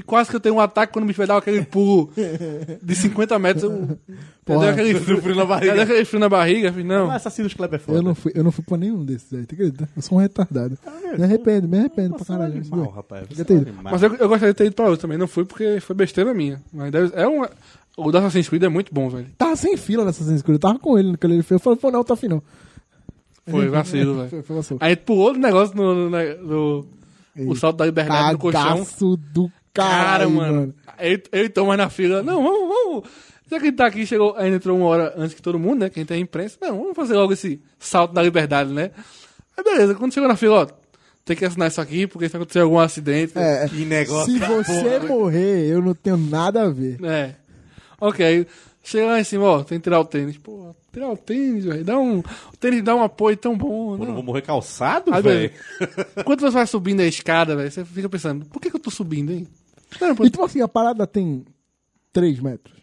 E 0.00 0.02
quase 0.02 0.30
que 0.30 0.36
eu 0.36 0.40
tenho 0.40 0.54
um 0.54 0.60
ataque 0.60 0.94
quando 0.94 1.04
o 1.04 1.06
bicho 1.06 1.18
vai 1.18 1.26
dar 1.26 1.36
aquele 1.36 1.62
pulo 1.62 2.10
de 2.82 2.94
50 2.94 3.38
metros. 3.38 3.64
Eu, 3.64 3.70
eu 3.70 3.98
Porra, 4.46 4.70
aquele 4.70 4.94
deu 4.94 5.20
frio 5.20 5.34
na 5.34 5.44
barriga. 5.44 5.72
Eu 5.72 5.74
dei 5.74 5.82
aquele 5.84 6.04
frio 6.06 6.20
na 6.20 6.28
barriga. 6.28 6.68
eu 6.68 6.72
fiz, 6.72 6.84
não. 6.86 7.10
Assassinos 7.10 7.52
Club 7.52 7.74
é 7.74 7.78
foda. 7.78 7.98
Eu 7.98 8.02
não, 8.02 8.14
fui, 8.14 8.32
eu 8.34 8.42
não 8.42 8.50
fui 8.50 8.64
pra 8.64 8.78
nenhum 8.78 9.04
desses 9.04 9.30
aí, 9.34 9.44
tu 9.44 9.54
acredita? 9.54 9.86
Eu 9.94 10.00
sou 10.00 10.16
um 10.16 10.20
retardado. 10.22 10.78
me 11.18 11.22
arrependo, 11.22 11.68
me 11.68 11.78
arrependo 11.78 12.14
pra 12.16 12.24
caralho. 12.24 12.54
Animal, 12.56 12.88
rapaz. 12.90 13.26
Ter 13.28 13.52
ido. 13.54 13.72
Mas 13.82 14.02
eu, 14.02 14.14
eu 14.14 14.28
gostaria 14.28 14.54
de 14.54 14.56
ter 14.56 14.64
ido 14.64 14.74
pra 14.74 14.86
outro 14.86 15.02
também. 15.02 15.18
Não 15.18 15.28
fui 15.28 15.44
porque 15.44 15.78
foi 15.80 15.94
besteira 15.94 16.32
minha. 16.32 16.62
Mas 16.72 16.90
deve- 16.90 17.12
é 17.14 17.28
um. 17.28 17.44
O 17.98 18.10
da 18.10 18.20
Assassin's 18.20 18.48
Creed 18.48 18.62
é 18.62 18.68
muito 18.70 18.94
bom, 18.94 19.10
velho. 19.10 19.26
Tava 19.36 19.54
sem 19.56 19.76
fila 19.76 20.04
nessa 20.06 20.22
Assassin's 20.22 20.40
Creed, 20.40 20.54
eu 20.54 20.60
tava 20.60 20.78
com 20.78 20.98
ele 20.98 21.12
naquele 21.12 21.34
ele 21.34 21.42
fez. 21.42 21.60
Eu 21.60 21.62
falei, 21.62 21.78
pô, 21.78 21.90
não, 21.90 22.02
tá 22.02 22.14
afim 22.14 22.28
não. 22.28 22.42
Foi 23.46 23.68
vacilo, 23.68 24.14
velho. 24.26 24.42
foi 24.42 24.56
vacilo. 24.56 24.78
Aí 24.80 24.96
pulou 24.96 25.32
o 25.34 25.36
negócio 25.36 25.76
no, 25.76 26.08
no, 26.08 26.10
no- 26.42 26.86
o 27.50 27.54
salto 27.54 27.76
da 27.76 27.86
liberdade 27.86 28.32
no 28.32 28.38
colchão. 28.38 28.62
Cagaço 28.62 29.16
do 29.32 29.50
Cara, 29.72 29.90
caralho, 30.24 30.30
mano. 30.30 30.74
Aí 30.98 31.22
eu 31.32 31.44
e 31.44 31.48
Thomas 31.48 31.78
na 31.78 31.88
fila. 31.88 32.22
Não, 32.22 32.42
vamos, 32.42 32.68
vamos. 32.68 33.04
Já 33.50 33.58
que 33.58 33.66
ele 33.66 33.76
tá 33.76 33.86
aqui, 33.86 34.06
chegou, 34.06 34.34
ainda 34.36 34.56
entrou 34.56 34.76
uma 34.76 34.86
hora 34.86 35.12
antes 35.16 35.34
que 35.34 35.42
todo 35.42 35.58
mundo, 35.58 35.80
né? 35.80 35.90
Quem 35.90 36.04
tem 36.04 36.20
imprensa. 36.22 36.56
Não, 36.60 36.78
vamos 36.78 36.96
fazer 36.96 37.14
logo 37.14 37.32
esse 37.32 37.60
salto 37.78 38.12
da 38.14 38.22
liberdade, 38.22 38.72
né? 38.72 38.90
Aí 39.56 39.64
beleza, 39.64 39.94
quando 39.94 40.14
chegou 40.14 40.28
na 40.28 40.36
fila, 40.36 40.62
ó, 40.62 40.66
tem 41.24 41.36
que 41.36 41.44
assinar 41.44 41.68
isso 41.68 41.80
aqui, 41.80 42.06
porque 42.06 42.28
se 42.28 42.36
acontecer 42.36 42.60
algum 42.60 42.78
acidente. 42.78 43.32
É, 43.36 43.68
Que 43.68 43.84
negócio. 43.84 44.32
se 44.32 44.38
você 44.38 44.98
morrer, 45.00 45.66
eu 45.68 45.82
não 45.82 45.94
tenho 45.94 46.16
nada 46.16 46.62
a 46.62 46.70
ver. 46.70 46.98
É. 47.04 47.34
Ok. 48.00 48.46
Chega 48.82 49.06
lá 49.06 49.20
em 49.20 49.24
cima, 49.24 49.44
ó, 49.44 49.62
tem 49.62 49.78
que 49.78 49.84
tirar 49.84 50.00
o 50.00 50.04
tênis. 50.04 50.38
Pô, 50.38 50.74
tirar 50.92 51.10
o 51.10 51.16
tênis, 51.16 51.64
velho. 51.64 51.84
Dá 51.84 51.98
um. 51.98 52.20
O 52.20 52.56
tênis 52.58 52.82
dá 52.82 52.94
um 52.96 53.02
apoio 53.02 53.36
tão 53.36 53.56
bom. 53.56 53.68
Pô, 53.90 53.96
não 53.98 54.06
Não. 54.06 54.14
vou 54.14 54.22
morrer 54.22 54.42
calçado, 54.42 55.12
velho. 55.22 55.52
Quando 56.24 56.40
você 56.40 56.50
vai 56.50 56.66
subindo 56.66 57.00
a 57.00 57.06
escada, 57.06 57.54
velho, 57.54 57.70
você 57.70 57.84
fica 57.84 58.08
pensando, 58.08 58.46
por 58.46 58.60
que, 58.60 58.70
que 58.70 58.76
eu 58.76 58.80
tô 58.80 58.90
subindo, 58.90 59.32
hein? 59.32 59.46
Não, 60.00 60.14
pô, 60.16 60.24
E 60.24 60.30
tipo 60.30 60.42
assim, 60.44 60.60
a 60.62 60.68
parada 60.68 61.06
tem 61.06 61.44
3 62.12 62.40
metros. 62.40 62.74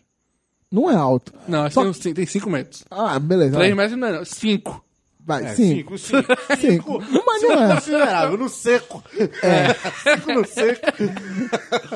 Não 0.72 0.92
é 0.92 0.96
alto. 0.96 1.34
não 1.48 1.70
Só- 1.72 1.82
tem, 1.82 1.90
uns- 1.90 2.00
tem 2.00 2.26
5 2.26 2.50
metros. 2.50 2.84
Ah, 2.92 3.18
beleza. 3.18 3.56
3 3.58 3.74
vai. 3.76 3.86
metros 3.88 4.00
não 4.00 4.08
é, 4.08 4.12
não. 4.20 4.26
5. 4.26 4.86
Vai, 5.26 5.44
É, 5.46 5.56
sim. 5.56 5.76
cinco, 5.78 5.98
cinco. 6.00 6.28
Cinco. 6.60 7.00
Mas 7.26 7.42
não 7.42 7.52
é. 7.64 7.76
Considerável, 7.76 8.38
no 8.38 8.48
seco. 8.48 9.04
É. 9.42 9.74
Cinco 10.16 10.34
no 10.34 10.46
seco. 10.48 10.82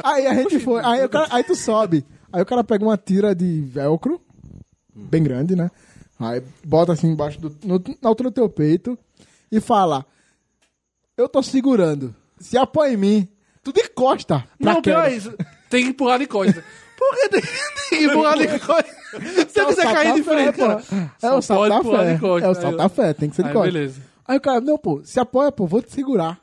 Aí 0.03 0.27
a 0.27 0.33
gente 0.33 0.59
foi. 0.59 0.81
Aí, 0.83 1.07
cara, 1.07 1.27
aí 1.29 1.43
tu 1.43 1.55
sobe. 1.55 2.03
Aí 2.33 2.41
o 2.41 2.45
cara 2.45 2.63
pega 2.63 2.83
uma 2.83 2.97
tira 2.97 3.33
de 3.35 3.61
velcro, 3.61 4.21
bem 4.95 5.23
grande, 5.23 5.55
né? 5.55 5.69
Aí 6.19 6.41
bota 6.63 6.93
assim 6.93 7.07
embaixo 7.07 7.39
do. 7.41 7.55
no- 7.63 7.83
na 8.01 8.09
altura 8.09 8.29
do 8.29 8.33
teu 8.33 8.49
peito 8.49 8.97
e 9.51 9.59
fala: 9.59 10.05
Eu 11.17 11.27
tô 11.27 11.41
segurando. 11.43 12.15
Se 12.39 12.57
apoia 12.57 12.93
em 12.93 12.97
mim. 12.97 13.27
Tu 13.63 13.71
de 13.73 13.87
costa. 13.89 14.43
Não, 14.59 14.81
pior 14.81 15.05
é 15.05 15.13
isso. 15.15 15.31
Tem 15.69 15.83
que 15.83 15.89
empurrar 15.91 16.17
de 16.19 16.25
costa. 16.27 16.63
Por 16.97 17.15
que 17.15 17.29
tem, 17.29 17.41
tem 17.41 17.99
que 17.99 18.05
empurrar 18.05 18.37
de 18.37 18.47
costa? 18.59 18.89
Se 19.49 19.59
eu 19.59 19.65
É 19.65 19.67
quiser 19.67 19.93
cair 19.93 20.13
de 20.15 20.23
frente, 20.23 20.53
fé, 20.55 20.67
cara. 20.67 20.75
pô. 20.77 20.95
É 21.27 21.31
o 21.31 21.41
pular 21.41 21.83
fé. 21.83 22.19
É 22.45 22.47
o 22.49 22.55
salto 22.55 22.77
da 22.77 22.89
fé, 22.89 23.13
tem 23.13 23.29
que 23.29 23.35
ser 23.35 23.43
de 23.43 23.49
Aí, 23.49 23.53
costa. 23.53 23.71
beleza. 23.71 24.01
Aí 24.27 24.37
o 24.37 24.41
cara, 24.41 24.61
não, 24.61 24.77
pô, 24.77 25.01
se 25.03 25.19
apoia, 25.19 25.51
pô, 25.51 25.67
vou 25.67 25.81
te 25.81 25.91
segurar. 25.91 26.39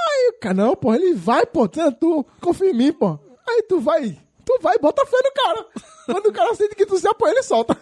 Aí 0.00 0.32
o 0.36 0.40
cara, 0.40 0.54
não, 0.54 0.76
pô, 0.76 0.94
ele 0.94 1.14
vai, 1.14 1.44
pô, 1.46 1.66
tu 1.68 2.24
confia 2.40 2.70
em 2.70 2.74
mim, 2.74 2.92
pô. 2.92 3.18
Aí 3.48 3.62
tu 3.68 3.80
vai, 3.80 4.16
tu 4.48 4.58
vai, 4.62 4.78
bota 4.78 5.04
fé 5.04 5.16
no 5.22 5.32
cara. 5.32 5.66
Quando 6.06 6.26
o 6.26 6.32
cara 6.32 6.54
sente 6.54 6.74
que 6.74 6.86
tu 6.86 6.98
se 6.98 7.06
apoia, 7.06 7.32
ele 7.32 7.42
solta. 7.42 7.76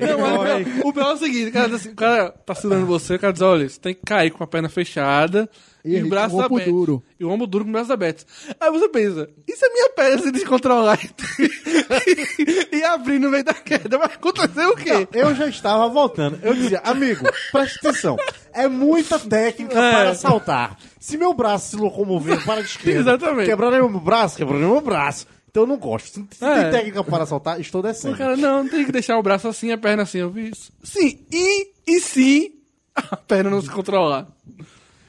Não, 0.00 0.18
mas 0.18 0.32
o 0.32 0.44
pior- 0.44 0.86
o 0.88 0.92
pior 0.92 1.10
é 1.10 1.12
o 1.12 1.16
seguinte, 1.16 1.50
o 1.50 1.52
cara, 1.52 1.74
assim, 1.76 1.90
o 1.90 1.94
cara 1.96 2.30
tá 2.30 2.54
segurando 2.54 2.86
você, 2.86 3.14
o 3.16 3.18
cara 3.18 3.32
diz, 3.32 3.42
olha, 3.42 3.68
você 3.68 3.78
tem 3.80 3.94
que 3.94 4.02
cair 4.06 4.30
com 4.30 4.42
a 4.42 4.46
perna 4.46 4.68
fechada 4.68 5.48
E 5.84 5.92
e, 5.92 5.96
aí, 5.96 6.02
os 6.02 6.08
braços 6.08 6.32
com 6.32 6.54
o 6.54 6.58
ombro 6.58 6.64
duro. 6.64 7.02
E 7.18 7.24
o 7.24 7.30
ombro 7.30 7.46
duro 7.46 7.64
com 7.64 7.70
os 7.70 7.72
braços 7.72 7.90
abertos. 7.90 8.26
Aí 8.60 8.70
você 8.70 8.88
pensa, 8.88 9.28
e 9.48 9.56
se 9.56 9.64
a 9.64 9.72
minha 9.72 9.90
perna 9.90 10.22
se 10.22 10.30
descontrolar 10.30 10.98
e, 11.40 12.76
e 12.76 12.84
abrir 12.84 13.18
no 13.18 13.30
meio 13.30 13.44
da 13.44 13.54
queda? 13.54 13.98
Vai 13.98 14.06
acontecer 14.06 14.66
o 14.66 14.76
quê? 14.76 15.08
Eu 15.12 15.34
já 15.34 15.46
estava 15.48 15.88
voltando. 15.88 16.38
Eu 16.42 16.54
dizia, 16.54 16.78
amigo, 16.84 17.24
presta 17.50 17.88
atenção. 17.88 18.16
É 18.52 18.68
muita 18.68 19.18
técnica 19.18 19.78
É. 19.78 19.90
para 19.90 20.14
saltar. 20.14 20.78
Se 21.00 21.16
meu 21.16 21.34
braço 21.34 21.70
se 21.70 21.76
locomover 21.76 22.44
para 22.44 22.60
a 22.60 22.64
esquerda, 22.64 23.00
Exatamente. 23.00 23.46
quebrando 23.48 23.72
meu 23.88 24.00
braço, 24.00 24.36
quebrando 24.36 24.60
meu 24.60 24.80
braço. 24.80 25.26
Então 25.50 25.64
eu 25.64 25.66
não 25.66 25.76
gosto. 25.76 26.26
Se 26.30 26.38
se 26.38 26.44
É. 26.44 26.62
tem 26.62 26.70
técnica 26.70 27.02
para 27.04 27.26
saltar, 27.26 27.60
estou 27.60 27.82
descendo. 27.82 28.14
O 28.14 28.18
cara, 28.18 28.36
não, 28.36 28.66
tem 28.68 28.84
que 28.84 28.92
deixar 28.92 29.18
o 29.18 29.22
braço 29.22 29.48
assim, 29.48 29.72
a 29.72 29.76
perna 29.78 30.04
assim. 30.04 30.18
Eu 30.18 30.30
vi 30.30 30.48
isso. 30.50 30.72
Sim, 30.82 31.18
e, 31.30 31.70
e 31.86 32.00
se 32.00 32.54
a 32.94 33.16
perna 33.16 33.50
não 33.50 33.60
se 33.60 33.68
controlar? 33.70 34.28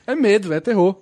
É 0.06 0.16
medo, 0.16 0.54
é 0.54 0.60
terror. 0.60 1.02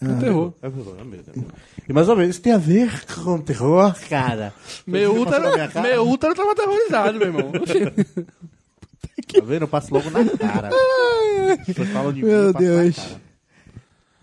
É 0.00 0.20
terror. 0.20 0.52
É 0.62 0.66
é 0.66 0.70
mesmo, 0.70 0.96
é 1.00 1.04
mesmo. 1.04 1.46
E 1.88 1.92
mais 1.92 2.08
ou 2.08 2.16
menos, 2.16 2.34
isso 2.36 2.42
tem 2.42 2.52
a 2.52 2.58
ver 2.58 2.90
com 3.06 3.38
terror, 3.40 3.94
cara. 4.08 4.52
Meu 4.86 5.20
útero, 5.20 5.56
cara? 5.56 5.82
meu 5.82 6.08
útero 6.08 6.34
tava 6.34 6.52
aterrorizado, 6.52 7.18
meu 7.18 7.28
irmão. 7.28 7.52
Tá 9.32 9.40
vendo? 9.42 9.62
Eu 9.62 9.68
passo 9.68 9.92
logo 9.92 10.08
na 10.10 10.24
cara. 10.36 10.70
De 12.12 12.22
mim, 12.22 12.28
Meu 12.28 12.52
na 12.52 12.58
Deus. 12.58 13.16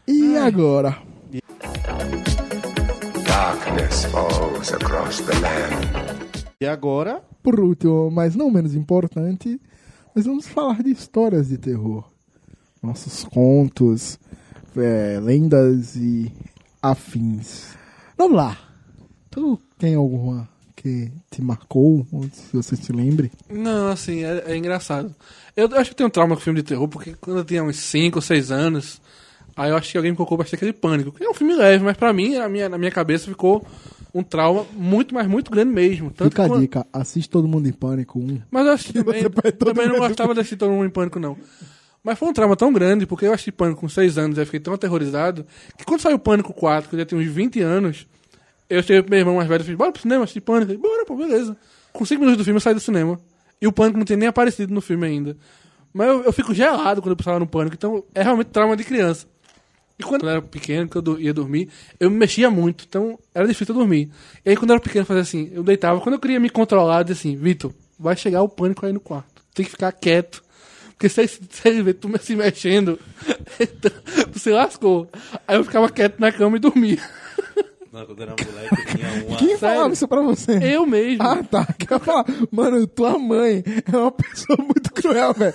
E 0.08 0.38
agora? 0.38 0.98
Darkness 3.26 4.06
falls 4.06 4.74
across 4.74 5.20
the 5.22 5.34
land. 5.40 6.46
E 6.62 6.66
agora, 6.66 7.22
Por 7.42 7.60
último, 7.60 8.10
mas 8.12 8.36
não 8.36 8.50
menos 8.50 8.76
importante, 8.76 9.60
nós 10.16 10.26
vamos 10.26 10.48
falar 10.48 10.82
de 10.82 10.92
histórias 10.92 11.50
de 11.50 11.58
terror. 11.58 12.13
Nossos 12.84 13.24
contos, 13.24 14.20
é, 14.76 15.20
lendas 15.22 15.96
e 15.96 16.32
afins. 16.82 17.76
Vamos 18.18 18.36
lá. 18.38 18.58
Tu 19.32 19.58
tem 19.80 19.96
alguma 19.96 20.48
que 20.76 21.10
te 21.32 21.42
marcou, 21.42 22.06
ou 22.12 22.24
se 22.24 22.52
você 22.56 22.76
se 22.76 22.92
lembre? 22.92 23.32
Não, 23.50 23.88
assim, 23.88 24.24
é, 24.26 24.44
é 24.48 24.58
engraçado. 24.58 25.16
Eu 25.56 25.68
acho 25.78 25.92
que 25.92 25.96
tenho 25.96 26.08
um 26.08 26.12
trauma 26.12 26.36
com 26.36 26.42
filme 26.42 26.62
de 26.62 26.68
terror, 26.68 26.88
porque 26.90 27.14
quando 27.22 27.38
eu 27.38 27.46
tinha 27.46 27.64
uns 27.64 27.78
5 27.78 28.18
ou 28.18 28.22
6 28.22 28.52
anos, 28.52 29.02
aí 29.56 29.70
eu 29.72 29.78
acho 29.78 29.90
que 29.92 29.98
alguém 29.98 30.12
me 30.12 30.18
colocou 30.18 30.38
bastante 30.38 30.56
aquele 30.58 30.74
pânico. 30.74 31.12
Que 31.14 31.24
é 31.24 31.30
um 31.30 31.34
filme 31.34 31.56
leve, 31.56 31.84
mas 31.86 31.96
pra 31.96 32.12
mim, 32.12 32.36
na 32.36 32.50
minha, 32.50 32.68
na 32.68 32.78
minha 32.78 32.92
cabeça, 32.92 33.28
ficou 33.28 33.66
um 34.14 34.22
trauma 34.22 34.66
muito, 34.74 35.16
mas 35.16 35.26
muito 35.26 35.50
grande 35.50 35.72
mesmo. 35.72 36.12
Tanto 36.12 36.30
Fica 36.32 36.44
a 36.44 36.48
quando- 36.50 36.62
dica, 36.62 36.86
assiste 36.92 37.30
Todo 37.30 37.48
Mundo 37.48 37.68
em 37.68 37.72
Pânico 37.74 38.20
1. 38.20 38.42
Mas 38.52 38.66
eu 38.66 38.72
acho 38.74 38.86
que 38.88 38.94
também, 39.02 39.24
também 39.58 39.88
não 39.88 40.00
gostava 40.00 40.36
desse 40.36 40.58
Todo 40.58 40.72
Mundo 40.72 40.86
em 40.86 40.90
Pânico, 40.92 41.18
não. 41.18 41.38
Mas 42.04 42.20
foi 42.20 42.28
um 42.28 42.34
trauma 42.34 42.56
tão 42.56 42.74
grande, 42.74 43.06
porque 43.06 43.26
eu 43.26 43.34
assisti 43.34 43.52
Pânico 43.52 43.82
com 43.82 43.88
6 43.88 44.18
anos 44.18 44.38
eu 44.38 44.46
fiquei 44.46 44.60
tão 44.60 44.74
aterrorizado, 44.74 45.46
que 45.78 45.86
quando 45.86 46.02
saiu 46.02 46.20
Pânico 46.20 46.54
4, 46.54 46.90
que 46.90 46.96
eu 46.96 47.00
já 47.00 47.06
tinha 47.06 47.22
uns 47.22 47.28
20 47.28 47.62
anos, 47.62 48.06
eu 48.70 48.84
cheguei 48.84 49.02
pro 49.02 49.12
meu 49.12 49.20
irmão 49.20 49.36
mais 49.36 49.48
velho 49.48 49.62
e 49.62 49.64
falei, 49.64 49.78
bora 49.78 49.92
pro 49.92 50.02
cinema 50.02 50.24
assistir 50.24 50.42
Pânico. 50.42 50.72
Ele, 50.72 50.80
bora, 50.80 51.06
pô, 51.06 51.16
beleza. 51.16 51.56
Com 51.94 52.06
5 52.06 52.20
minutos 52.20 52.40
do 52.40 52.44
filme 52.44 52.58
eu 52.58 52.62
saí 52.62 52.74
do 52.74 52.80
cinema. 52.80 53.20
E 53.62 53.68
o 53.68 53.72
Pânico 53.72 53.98
não 53.98 54.06
tinha 54.06 54.18
nem 54.18 54.28
aparecido 54.28 54.74
no 54.74 54.82
filme 54.82 55.08
ainda. 55.08 55.38
Mas 55.94 56.08
eu, 56.08 56.24
eu 56.24 56.34
fico 56.34 56.54
gelado 56.54 57.02
quando 57.02 57.12
eu 57.12 57.16
pensava 57.16 57.40
no 57.40 57.48
Pânico, 57.48 57.76
então 57.76 58.04
é 58.14 58.22
realmente 58.22 58.48
trauma 58.48 58.76
de 58.76 58.84
criança. 58.84 59.28
E 59.98 60.04
quando 60.04 60.24
eu 60.24 60.30
era 60.30 60.42
pequeno, 60.42 60.90
que 60.90 60.98
eu 60.98 61.20
ia 61.20 61.34
dormir, 61.34 61.70
eu 62.00 62.10
me 62.10 62.18
mexia 62.18 62.50
muito, 62.50 62.86
então 62.88 63.18
era 63.34 63.48
difícil 63.48 63.74
eu 63.76 63.80
dormir. 63.80 64.10
E 64.44 64.50
aí 64.50 64.58
quando 64.58 64.72
eu 64.72 64.76
era 64.76 64.84
pequeno, 64.84 65.04
eu 65.04 65.06
fazia 65.06 65.22
assim, 65.22 65.52
eu 65.54 65.64
deitava, 65.64 66.02
quando 66.02 66.16
eu 66.16 66.20
queria 66.20 66.40
me 66.40 66.50
controlar, 66.50 67.02
eu 67.02 67.04
dizia 67.04 67.32
assim, 67.32 67.38
Vitor, 67.40 67.72
vai 67.98 68.16
chegar 68.18 68.42
o 68.42 68.50
pânico 68.50 68.86
aí 68.86 68.92
no 68.92 69.00
quarto. 69.00 69.44
Tem 69.54 69.64
que 69.64 69.72
ficar 69.72 69.92
quieto. 69.92 70.44
Porque 70.98 71.10
se, 71.10 71.22
ele 71.66 71.84
ver 71.84 71.94
tu 71.96 72.08
me- 72.10 72.18
se 72.20 72.36
mexendo, 72.36 73.00
então, 73.60 73.92
tu 74.32 74.40
se 74.40 74.50
lascou. 74.52 75.10
Aí 75.48 75.58
eu 75.58 75.64
ficava 75.64 75.90
quieto 75.90 76.20
na 76.20 76.32
cama 76.32 76.58
e 76.58 76.60
dormia. 76.60 77.00
Não, 77.92 78.06
quando 78.08 78.22
eu 78.22 78.24
era 78.32 78.36
moleque, 78.44 78.76
eu 78.82 78.86
tinha 78.96 79.26
uma. 79.28 79.38
Quem 79.38 79.48
Sério? 79.50 79.60
falava 79.60 79.94
isso 79.94 80.08
pra 80.08 80.22
você? 80.22 80.58
Eu 80.76 80.86
mesmo. 80.88 81.22
Ah, 81.24 81.44
tá. 81.44 81.66
Quer 81.78 82.00
falar? 82.00 82.26
Mano, 82.52 82.88
tua 82.88 83.20
mãe 83.20 83.64
é 83.92 83.96
uma 83.98 84.12
pessoa 84.12 84.58
muito 84.58 84.92
cruel, 84.92 85.32
velho. 85.34 85.54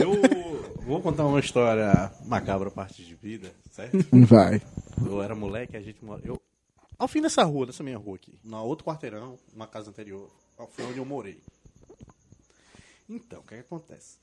Eu 0.00 0.12
vou 0.84 1.00
contar 1.00 1.24
uma 1.26 1.38
história 1.40 2.10
macabra 2.26 2.68
a 2.68 2.70
partir 2.72 3.04
de 3.04 3.14
vida, 3.14 3.50
certo? 3.70 3.96
Vai. 4.26 4.60
Eu 5.04 5.22
era 5.22 5.34
moleque, 5.34 5.76
a 5.76 5.80
gente 5.80 6.04
mora. 6.04 6.20
Eu, 6.24 6.40
ao 6.98 7.06
fim 7.08 7.20
dessa 7.20 7.42
rua, 7.44 7.66
dessa 7.66 7.82
minha 7.84 7.98
rua 7.98 8.16
aqui, 8.16 8.38
na 8.44 8.60
outro 8.62 8.84
quarteirão, 8.84 9.38
uma 9.54 9.66
casa 9.66 9.90
anterior, 9.90 10.30
foi 10.70 10.84
onde 10.84 10.98
eu 10.98 11.04
morei. 11.04 11.38
Então, 13.16 13.40
o 13.40 13.42
que, 13.44 13.54
é 13.54 13.58
que 13.58 13.64
acontece? 13.64 14.16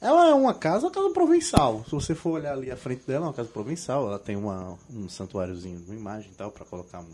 Ela 0.00 0.30
é 0.30 0.34
uma 0.34 0.52
casa, 0.54 0.86
uma 0.86 0.92
casa 0.92 1.10
provençal. 1.10 1.84
Se 1.84 1.92
você 1.92 2.14
for 2.14 2.30
olhar 2.32 2.52
ali 2.54 2.70
à 2.70 2.76
frente 2.76 3.06
dela, 3.06 3.26
é 3.26 3.28
uma 3.28 3.34
casa 3.34 3.48
provençal. 3.48 4.06
Ela 4.08 4.18
tem 4.18 4.34
uma, 4.36 4.76
um 4.90 5.08
santuáriozinho, 5.08 5.80
uma 5.86 5.94
imagem 5.94 6.30
e 6.32 6.34
tal, 6.34 6.50
pra 6.50 6.64
colocar 6.64 7.00
um, 7.00 7.08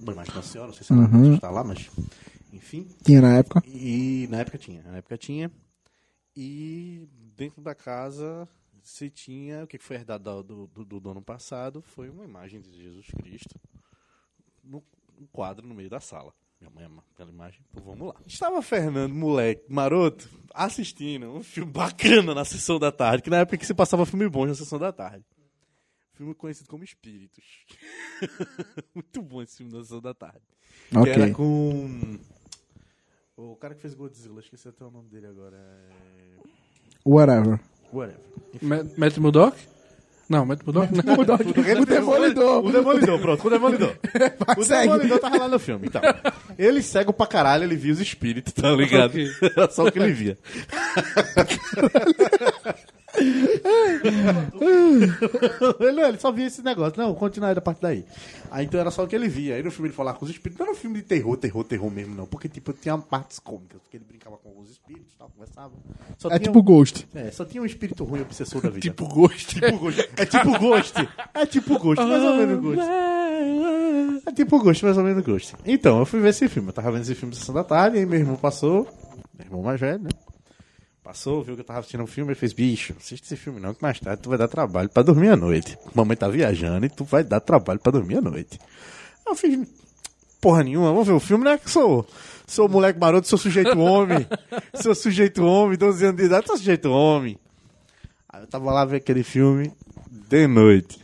uma 0.00 0.12
imagem 0.12 0.34
da 0.34 0.42
senhora. 0.42 0.68
Não 0.68 0.74
sei 0.74 0.84
se 0.86 0.92
ela 0.92 1.02
Uhum. 1.02 1.34
está 1.34 1.50
lá, 1.50 1.62
mas 1.62 1.88
enfim. 2.52 2.88
Tinha 3.04 3.20
na 3.20 3.36
época. 3.38 3.62
E 3.64 4.26
na 4.30 4.38
época 4.38 4.58
tinha, 4.58 4.82
na 4.82 4.96
época 4.96 5.16
tinha. 5.16 5.52
E 6.36 7.06
dentro 7.36 7.62
da 7.62 7.74
casa 7.74 8.48
se 8.82 9.08
tinha, 9.10 9.64
o 9.64 9.66
que 9.66 9.78
foi 9.78 9.96
herdado 9.96 10.42
do, 10.42 10.66
do, 10.66 10.84
do 10.84 11.00
dono 11.00 11.22
passado 11.22 11.80
foi 11.82 12.08
uma 12.08 12.24
imagem 12.24 12.60
de 12.60 12.72
Jesus 12.82 13.06
Cristo 13.22 13.54
no 14.64 14.82
um 15.20 15.26
quadro 15.32 15.66
no 15.66 15.74
meio 15.74 15.90
da 15.90 16.00
sala. 16.00 16.32
Minha 16.60 16.70
mãe 16.74 16.84
ama 16.84 17.04
aquela 17.14 17.30
imagem, 17.30 17.60
então 17.70 17.82
vamos 17.84 18.08
lá. 18.08 18.14
Estava 18.26 18.60
Fernando, 18.62 19.14
moleque, 19.14 19.62
maroto, 19.68 20.28
assistindo 20.52 21.26
um 21.30 21.42
filme 21.42 21.70
bacana 21.70 22.34
na 22.34 22.44
sessão 22.44 22.78
da 22.80 22.90
tarde, 22.90 23.22
que 23.22 23.30
na 23.30 23.38
época 23.38 23.56
que 23.58 23.66
se 23.66 23.74
passava 23.74 24.04
filme 24.04 24.28
bom 24.28 24.44
na 24.44 24.54
sessão 24.54 24.78
da 24.78 24.92
tarde. 24.92 25.24
Filme 26.14 26.34
conhecido 26.34 26.68
como 26.68 26.82
Espíritos. 26.82 27.44
Muito 28.92 29.22
bom 29.22 29.40
esse 29.40 29.58
filme 29.58 29.72
na 29.72 29.82
sessão 29.82 30.00
da 30.00 30.12
tarde. 30.12 30.40
Que 30.90 30.98
Ok. 30.98 31.12
era 31.12 31.30
com. 31.32 32.18
O 33.36 33.54
cara 33.54 33.74
que 33.76 33.80
fez 33.80 33.94
Godzilla, 33.94 34.40
esqueci 34.40 34.66
até 34.68 34.84
o 34.84 34.90
nome 34.90 35.08
dele 35.08 35.28
agora. 35.28 35.56
É... 35.56 36.36
Whatever. 37.06 37.60
Whatever. 37.92 38.20
Ma- 38.60 38.84
Matt 38.96 39.16
Murdock? 39.18 39.56
Não, 40.28 40.44
Matt 40.44 40.62
Murdock 40.64 40.92
não. 40.92 41.02
o 41.82 41.86
Demolidor. 41.86 42.64
O 42.64 42.72
Demolidor, 42.72 43.20
pronto, 43.20 43.46
o 43.46 43.50
Demolidor. 43.50 43.96
O. 44.58 44.64
Demolidor 44.64 45.20
tava 45.20 45.38
lá 45.38 45.48
no 45.48 45.58
filme, 45.60 45.86
então. 45.86 46.02
Ele 46.58 46.82
cego 46.82 47.12
pra 47.12 47.26
caralho, 47.26 47.62
ele 47.62 47.76
via 47.76 47.92
os 47.92 48.00
espíritos, 48.00 48.52
tá 48.52 48.72
ligado? 48.72 49.16
Era 49.40 49.70
só 49.70 49.86
o 49.86 49.92
que 49.92 49.98
ele 49.98 50.12
via. 50.12 50.36
ele, 55.80 56.00
ele 56.02 56.18
só 56.18 56.30
via 56.32 56.46
esse 56.46 56.62
negócio. 56.62 57.00
Não, 57.00 57.14
continuar 57.14 57.54
da 57.54 57.60
parte 57.60 57.80
daí. 57.82 58.04
Aí 58.50 58.64
então 58.66 58.80
era 58.80 58.90
só 58.90 59.04
o 59.04 59.06
que 59.06 59.14
ele 59.16 59.28
via. 59.28 59.54
Aí 59.56 59.62
no 59.62 59.70
filme 59.70 59.88
ele 59.88 59.96
falava 59.96 60.18
com 60.18 60.24
os 60.24 60.30
espíritos. 60.30 60.58
Não 60.58 60.66
era 60.66 60.74
um 60.76 60.78
filme 60.78 60.96
de 60.96 61.02
terror, 61.02 61.36
terror, 61.36 61.64
terror 61.64 61.90
mesmo, 61.90 62.14
não. 62.14 62.26
Porque, 62.26 62.48
tipo, 62.48 62.72
tinha 62.72 62.96
partes 62.98 63.38
cômicas. 63.38 63.80
Porque 63.82 63.96
ele 63.96 64.04
brincava 64.08 64.36
com 64.36 64.48
alguns 64.48 64.70
espíritos 64.70 65.12
e 65.14 65.18
tal, 65.18 65.30
conversava. 65.30 65.72
Só 66.16 66.28
É 66.30 66.38
tipo 66.38 66.58
um- 66.58 66.62
Ghost. 66.62 67.06
É, 67.14 67.30
só 67.30 67.44
tinha 67.44 67.62
um 67.62 67.66
espírito 67.66 68.04
ruim 68.04 68.20
obsessor 68.22 68.60
da 68.62 68.68
vida. 68.70 68.80
tipo 68.80 69.06
Ghost. 69.06 69.54
Tipo 69.60 69.78
Ghost. 69.78 70.08
É 70.16 70.26
tipo 70.26 70.58
Ghost. 70.58 71.08
É 71.34 71.46
tipo 71.46 71.78
Ghost, 71.78 72.04
mais 72.04 72.22
ou 72.24 72.34
menos 72.36 72.60
Ghost. 72.60 72.82
É 74.26 74.32
tipo 74.32 74.58
Ghost, 74.62 74.84
mais 74.84 74.98
ou 74.98 75.04
menos 75.04 75.24
Ghost. 75.24 75.54
Então, 75.64 75.98
eu 76.00 76.06
fui 76.06 76.20
ver 76.20 76.30
esse 76.30 76.48
filme. 76.48 76.68
Eu 76.68 76.72
tava 76.72 76.90
vendo 76.92 77.02
esse 77.02 77.14
filme 77.14 77.34
sessão 77.34 77.54
da 77.54 77.64
tarde, 77.64 77.98
aí 77.98 78.06
meu 78.06 78.18
irmão 78.18 78.36
passou. 78.36 78.86
Meu 79.36 79.46
irmão 79.46 79.62
mais 79.62 79.80
velho, 79.80 80.02
né? 80.02 80.10
Passou, 81.08 81.42
viu 81.42 81.54
que 81.54 81.62
eu 81.62 81.64
tava 81.64 81.78
assistindo 81.78 82.02
um 82.02 82.06
filme, 82.06 82.32
ele 82.32 82.38
fez, 82.38 82.52
bicho, 82.52 82.94
assiste 83.00 83.24
esse 83.24 83.34
filme 83.34 83.58
não, 83.58 83.72
que 83.72 83.80
mais 83.80 83.98
tarde 83.98 84.20
tu 84.20 84.28
vai 84.28 84.36
dar 84.36 84.46
trabalho 84.46 84.90
pra 84.90 85.02
dormir 85.02 85.30
à 85.30 85.36
noite. 85.36 85.78
Mamãe 85.94 86.14
tá 86.14 86.28
viajando 86.28 86.84
e 86.84 86.90
tu 86.90 87.02
vai 87.02 87.24
dar 87.24 87.40
trabalho 87.40 87.80
pra 87.80 87.90
dormir 87.90 88.18
à 88.18 88.20
noite. 88.20 88.60
Eu 89.26 89.34
fiz, 89.34 89.66
porra 90.38 90.62
nenhuma, 90.62 90.88
vamos 90.88 91.06
ver 91.06 91.14
o 91.14 91.18
filme, 91.18 91.44
né? 91.44 91.56
Que 91.56 91.70
sou, 91.70 92.06
sou 92.46 92.68
moleque 92.68 93.00
maroto, 93.00 93.26
sou 93.26 93.38
sujeito 93.38 93.78
homem. 93.78 94.26
sou 94.82 94.94
sujeito 94.94 95.42
homem, 95.46 95.78
12 95.78 96.04
anos 96.04 96.16
de 96.18 96.26
idade, 96.26 96.46
sou 96.46 96.58
sujeito 96.58 96.90
homem. 96.90 97.38
Aí 98.28 98.42
eu 98.42 98.46
tava 98.46 98.70
lá 98.70 98.84
vendo 98.84 98.96
aquele 98.96 99.22
filme 99.22 99.72
de 100.28 100.46
noite. 100.46 101.02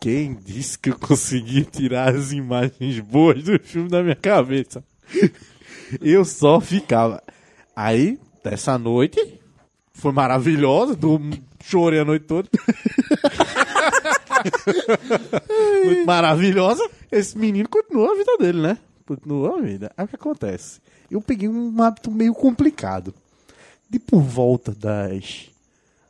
Quem 0.00 0.34
disse 0.34 0.76
que 0.76 0.90
eu 0.90 0.98
consegui 0.98 1.64
tirar 1.64 2.12
as 2.12 2.32
imagens 2.32 2.98
boas 2.98 3.44
do 3.44 3.56
filme 3.60 3.88
da 3.88 4.02
minha 4.02 4.16
cabeça? 4.16 4.82
Eu 6.00 6.24
só 6.24 6.58
ficava. 6.58 7.22
Aí, 7.76 8.18
dessa 8.42 8.78
noite, 8.78 9.40
foi 9.92 10.12
maravilhosa, 10.12 10.96
do... 10.96 11.20
chorei 11.62 12.00
a 12.00 12.04
noite 12.04 12.26
toda. 12.26 12.48
Muito 15.84 16.06
maravilhosa. 16.06 16.88
Esse 17.10 17.36
menino 17.38 17.68
continuou 17.68 18.10
a 18.10 18.16
vida 18.16 18.36
dele, 18.38 18.60
né? 18.60 18.78
Continuou 19.06 19.56
a 19.56 19.60
vida. 19.60 19.92
Aí 19.96 20.04
o 20.04 20.08
que 20.08 20.16
acontece? 20.16 20.80
Eu 21.10 21.20
peguei 21.20 21.48
um 21.48 21.82
hábito 21.82 22.10
meio 22.10 22.34
complicado. 22.34 23.14
De 23.88 23.98
por 23.98 24.22
volta 24.22 24.72
das 24.72 25.50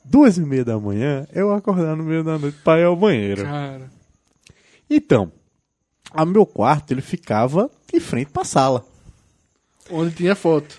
duas 0.05 0.37
e 0.39 0.41
meia 0.41 0.65
da 0.65 0.79
manhã, 0.79 1.27
eu 1.33 1.53
acordar 1.53 1.97
no 1.97 2.05
meio 2.05 2.23
da 2.23 2.39
noite 2.39 2.59
pra 2.63 2.79
ir 2.79 2.85
ao 2.85 2.95
banheiro. 2.95 3.43
Cara. 3.43 3.91
Então, 4.89 5.33
o 6.15 6.25
meu 6.25 6.47
quarto 6.47 6.93
ele 6.93 7.01
ficava 7.01 7.71
de 7.93 7.99
frente 7.99 8.31
pra 8.31 8.45
sala. 8.45 8.85
Onde 9.91 10.15
tinha 10.15 10.37
foto. 10.37 10.79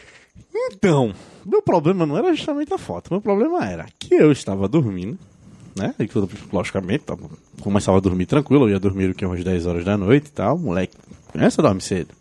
Então, 0.55 1.13
meu 1.45 1.61
problema 1.61 2.05
não 2.05 2.17
era 2.17 2.33
justamente 2.33 2.73
a 2.73 2.77
foto. 2.77 3.11
Meu 3.11 3.21
problema 3.21 3.65
era 3.65 3.85
que 3.97 4.13
eu 4.13 4.31
estava 4.31 4.67
dormindo, 4.67 5.17
né? 5.75 5.93
E 5.99 6.07
tudo, 6.07 6.29
logicamente, 6.51 7.03
tava, 7.05 7.29
começava 7.61 7.97
a 7.97 8.01
dormir 8.01 8.25
tranquilo. 8.25 8.65
Eu 8.65 8.73
ia 8.73 8.79
dormir 8.79 9.09
o 9.09 9.15
que 9.15 9.25
umas 9.25 9.43
10 9.43 9.65
horas 9.65 9.85
da 9.85 9.97
noite 9.97 10.27
e 10.27 10.31
tal. 10.31 10.57
Moleque, 10.57 10.95
essa 11.33 11.61
dorme 11.61 11.81
cedo. 11.81 12.13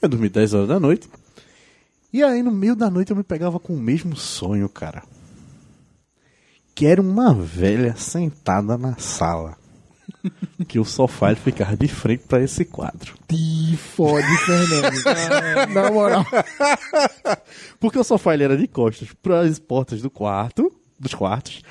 Eu 0.00 0.08
dormi 0.08 0.28
10 0.28 0.54
horas 0.54 0.68
da 0.68 0.80
noite. 0.80 1.08
E 2.12 2.22
aí, 2.22 2.42
no 2.42 2.52
meio 2.52 2.76
da 2.76 2.88
noite, 2.88 3.10
eu 3.10 3.16
me 3.16 3.24
pegava 3.24 3.58
com 3.58 3.74
o 3.74 3.78
mesmo 3.78 4.16
sonho, 4.16 4.68
cara. 4.68 5.02
Que 6.74 6.86
era 6.86 7.00
uma 7.00 7.34
velha 7.34 7.96
sentada 7.96 8.78
na 8.78 8.96
sala. 8.96 9.56
que 10.66 10.78
o 10.78 10.84
sofá 10.84 11.30
ele 11.30 11.40
ficava 11.40 11.76
de 11.76 11.88
frente 11.88 12.24
pra 12.26 12.42
esse 12.42 12.64
quadro. 12.64 13.14
Te 13.28 13.76
fode, 13.76 14.36
Fernando. 14.38 15.72
Na 15.72 15.90
moral. 15.90 16.24
Porque 17.80 17.98
o 17.98 18.04
sofá 18.04 18.34
ele 18.34 18.44
era 18.44 18.56
de 18.56 18.66
costas 18.66 19.08
para 19.22 19.40
as 19.40 19.58
portas 19.58 20.02
do 20.02 20.10
quarto, 20.10 20.72
dos 20.98 21.14
quartos. 21.14 21.62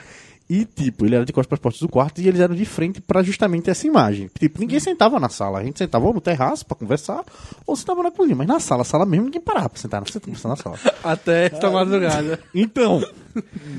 E, 0.50 0.66
tipo, 0.66 1.06
ele 1.06 1.16
era 1.16 1.26
de 1.26 1.32
costas 1.32 1.48
para 1.48 1.56
as 1.56 1.62
portas 1.62 1.80
do 1.80 1.90
quarto 1.90 2.22
e 2.22 2.28
eles 2.28 2.40
eram 2.40 2.54
de 2.54 2.66
frente 2.66 3.02
para 3.02 3.24
justamente 3.24 3.70
essa 3.70 3.88
imagem. 3.88 4.30
Tipo, 4.38 4.60
ninguém 4.60 4.80
sentava 4.80 5.20
na 5.20 5.30
sala. 5.30 5.60
A 5.60 5.64
gente 5.64 5.80
sentava 5.80 6.06
ou 6.06 6.14
no 6.14 6.22
terraço 6.22 6.66
para 6.66 6.78
conversar 6.78 7.24
ou 7.66 7.76
sentava 7.76 8.04
na 8.04 8.12
cozinha. 8.12 8.36
Mas 8.36 8.48
na 8.48 8.60
sala, 8.60 8.82
a 8.82 8.86
sala 8.86 9.06
mesmo, 9.06 9.26
ninguém 9.26 9.42
parava 9.42 9.70
pra 9.70 9.80
sentar. 9.80 10.02
Não 10.02 10.22
conversar 10.22 10.50
na 10.50 10.56
sala. 10.56 10.78
Até 11.04 11.46
esta 11.46 11.72
madrugada. 11.72 12.40
Então, 12.54 13.02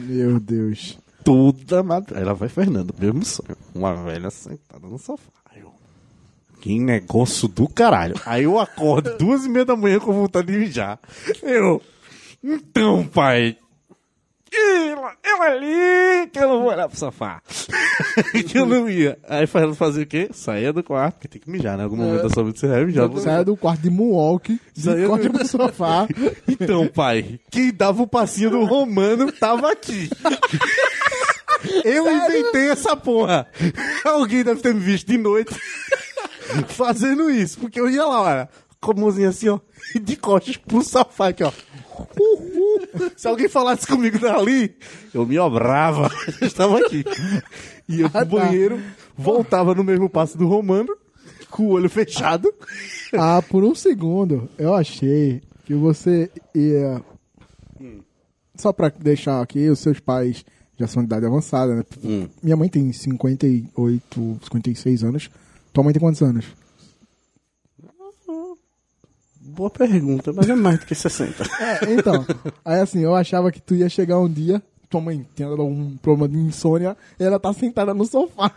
Meu 0.06 0.40
Deus. 0.40 0.98
Toda 1.24 1.82
madrugada. 1.82 2.20
Ela 2.24 2.34
vai 2.34 2.48
Fernando, 2.48 2.94
mesmo 2.98 3.24
sonho. 3.24 3.56
Uma 3.74 3.94
velha 3.94 4.30
sentada 4.30 4.86
no 4.86 4.98
sofá. 4.98 5.30
Eu, 5.56 5.72
Que 6.60 6.78
negócio 6.78 7.48
do 7.48 7.66
caralho. 7.68 8.14
Aí 8.26 8.44
eu 8.44 8.58
acordo 8.60 9.16
duas 9.18 9.44
e 9.44 9.48
meia 9.48 9.64
da 9.64 9.74
manhã 9.76 9.98
com 9.98 10.12
vontade 10.12 10.52
de 10.52 10.58
mijar. 10.58 10.98
Eu. 11.42 11.80
Então, 12.42 13.04
pai. 13.06 13.56
Ela, 14.56 15.12
ela 15.24 15.44
ali, 15.46 16.28
que 16.32 16.38
eu 16.38 16.46
não 16.48 16.60
vou 16.62 16.70
olhar 16.70 16.88
pro 16.88 16.96
sofá. 16.96 17.42
que 18.48 18.56
eu 18.56 18.64
não 18.64 18.88
ia. 18.88 19.18
Aí 19.28 19.48
Fernando 19.48 19.74
fazia 19.74 20.04
o 20.04 20.06
quê? 20.06 20.28
Saía 20.32 20.72
do 20.72 20.80
quarto, 20.80 21.14
porque 21.14 21.26
tem 21.26 21.40
que 21.40 21.50
mijar, 21.50 21.76
né? 21.76 21.82
Em 21.82 21.84
algum 21.84 21.96
momento 21.96 22.22
da 22.22 22.30
sua 22.30 22.44
vida 22.44 22.56
você 22.56 22.68
vai 22.68 22.84
mijar. 22.84 23.10
Saia 23.18 23.44
do 23.44 23.56
quarto 23.56 23.80
de 23.80 23.90
Moonwalk, 23.90 24.56
Saia 24.76 25.00
de 25.00 25.06
corte 25.08 25.28
do- 25.28 25.42
sofá. 25.48 26.06
Então, 26.46 26.86
pai, 26.86 27.40
quem 27.50 27.72
dava 27.74 28.00
o 28.04 28.06
passinho 28.06 28.50
do 28.50 28.64
Romano 28.64 29.32
tava 29.32 29.72
aqui. 29.72 30.08
Eu 31.84 32.10
inventei 32.10 32.68
essa 32.70 32.96
porra. 32.96 33.46
Alguém 34.04 34.42
deve 34.44 34.60
ter 34.60 34.74
me 34.74 34.80
visto 34.80 35.06
de 35.08 35.18
noite 35.18 35.54
fazendo 36.68 37.30
isso, 37.30 37.58
porque 37.58 37.80
eu 37.80 37.88
ia 37.88 38.04
lá, 38.04 38.22
olha, 38.22 38.48
com 38.80 38.92
a 38.92 38.94
mãozinha 38.94 39.28
assim, 39.30 39.48
ó, 39.48 39.58
e 39.94 39.98
de 39.98 40.16
costas 40.16 40.56
pro 40.56 40.82
sofá 40.82 41.28
aqui, 41.28 41.42
ó. 41.44 41.52
Uhul. 42.18 42.80
Se 43.16 43.26
alguém 43.28 43.48
falasse 43.48 43.86
comigo 43.86 44.18
dali, 44.18 44.76
eu 45.12 45.24
me 45.26 45.38
obrava. 45.38 46.10
Eu 46.40 46.46
estava 46.46 46.78
aqui. 46.78 47.04
E 47.88 48.00
eu 48.00 48.10
pro 48.10 48.18
Ah, 48.20 48.24
tá. 48.24 48.24
banheiro, 48.24 48.82
voltava 49.16 49.74
no 49.74 49.84
mesmo 49.84 50.08
passo 50.08 50.36
do 50.36 50.46
Romano, 50.48 50.96
com 51.50 51.64
o 51.64 51.70
olho 51.70 51.88
fechado. 51.88 52.52
Ah, 53.16 53.40
por 53.42 53.62
um 53.62 53.74
segundo, 53.74 54.48
eu 54.58 54.74
achei 54.74 55.40
que 55.64 55.74
você 55.74 56.30
ia. 56.54 57.00
Só 58.56 58.72
pra 58.72 58.88
deixar 58.88 59.40
aqui, 59.42 59.68
os 59.68 59.78
seus 59.80 60.00
pais 60.00 60.44
já 60.78 60.86
são 60.86 61.02
de 61.02 61.06
idade 61.06 61.26
avançada, 61.26 61.74
né? 61.74 61.84
Minha 62.42 62.56
mãe 62.56 62.68
tem 62.68 62.92
58, 62.92 64.38
56 64.42 65.04
anos. 65.04 65.30
Tua 65.72 65.84
mãe 65.84 65.92
tem 65.92 66.00
quantos 66.00 66.22
anos? 66.22 66.46
Boa 69.40 69.70
pergunta, 69.70 70.32
mas 70.32 70.48
é 70.48 70.54
mais 70.54 70.80
do 70.80 70.86
que 70.86 70.94
60. 70.94 71.44
É, 71.60 71.92
então. 71.92 72.26
aí 72.64 72.80
assim, 72.80 73.00
eu 73.00 73.14
achava 73.14 73.52
que 73.52 73.60
tu 73.60 73.74
ia 73.74 73.88
chegar 73.88 74.18
um 74.18 74.28
dia, 74.28 74.60
tua 74.88 75.00
mãe 75.00 75.24
tinha 75.34 75.48
dado 75.48 75.62
um 75.62 75.96
problema 75.96 76.28
de 76.28 76.38
insônia, 76.38 76.96
e 77.18 77.22
ela 77.22 77.38
tá 77.38 77.52
sentada 77.52 77.94
no 77.94 78.04
sofá. 78.04 78.50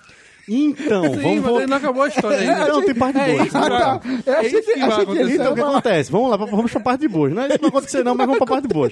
Então, 0.49 1.03
Sim, 1.03 1.39
vamos 1.41 1.59
mas 1.59 1.69
não 1.69 1.77
acabou 1.77 2.03
a 2.03 2.07
história 2.07 2.37
ainda. 2.39 2.67
Não, 2.71 2.81
tem 2.81 2.95
parte 2.95 3.19
É 3.19 3.35
boa. 3.35 3.47
Ah, 3.53 3.69
tá. 3.69 4.01
Eu 4.25 4.33
É 4.33 4.37
achei 4.37 4.59
isso 4.59 4.69
que, 4.69 4.73
que 4.75 4.81
achei 4.81 5.05
que. 5.05 5.21
Então, 5.33 5.51
o 5.51 5.55
que 5.55 5.61
acontece? 5.61 6.11
Vamos 6.11 6.29
lá, 6.29 6.37
vamos 6.37 6.71
pra 6.71 6.79
parte 6.79 7.07
boa, 7.07 7.29
né? 7.29 7.47
Isso 7.47 7.53
não 7.61 7.69
vai 7.69 7.69
acontecer 7.69 8.03
não, 8.03 8.15
mas 8.15 8.25
vamos 8.25 8.37
pra 8.37 8.47
parte 8.47 8.67
boa. 8.69 8.89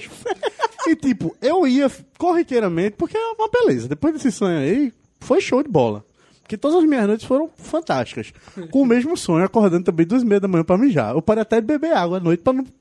E 0.86 0.94
tipo, 0.96 1.34
eu 1.40 1.66
ia 1.66 1.90
corriqueiramente, 2.18 2.96
porque 2.98 3.16
é 3.16 3.32
uma 3.38 3.48
beleza. 3.48 3.88
Depois 3.88 4.12
desse 4.12 4.30
sonho 4.30 4.58
aí, 4.58 4.92
foi 5.18 5.40
show 5.40 5.62
de 5.62 5.68
bola. 5.70 6.04
Porque 6.42 6.56
todas 6.56 6.78
as 6.78 6.84
minhas 6.84 7.06
noites 7.06 7.26
foram 7.26 7.50
fantásticas. 7.56 8.32
Com 8.70 8.82
o 8.82 8.86
mesmo 8.86 9.16
sonho, 9.16 9.44
acordando 9.44 9.84
também 9.84 10.06
duas 10.06 10.22
e 10.22 10.26
meia 10.26 10.38
da 10.40 10.46
manhã 10.46 10.62
pra 10.62 10.78
mijar. 10.78 11.14
Eu 11.14 11.22
parei 11.22 11.42
até 11.42 11.60
de 11.60 11.66
beber 11.66 11.92
água 11.92 12.18
à 12.18 12.20
noite 12.20 12.40
pra 12.42 12.52
não... 12.52 12.64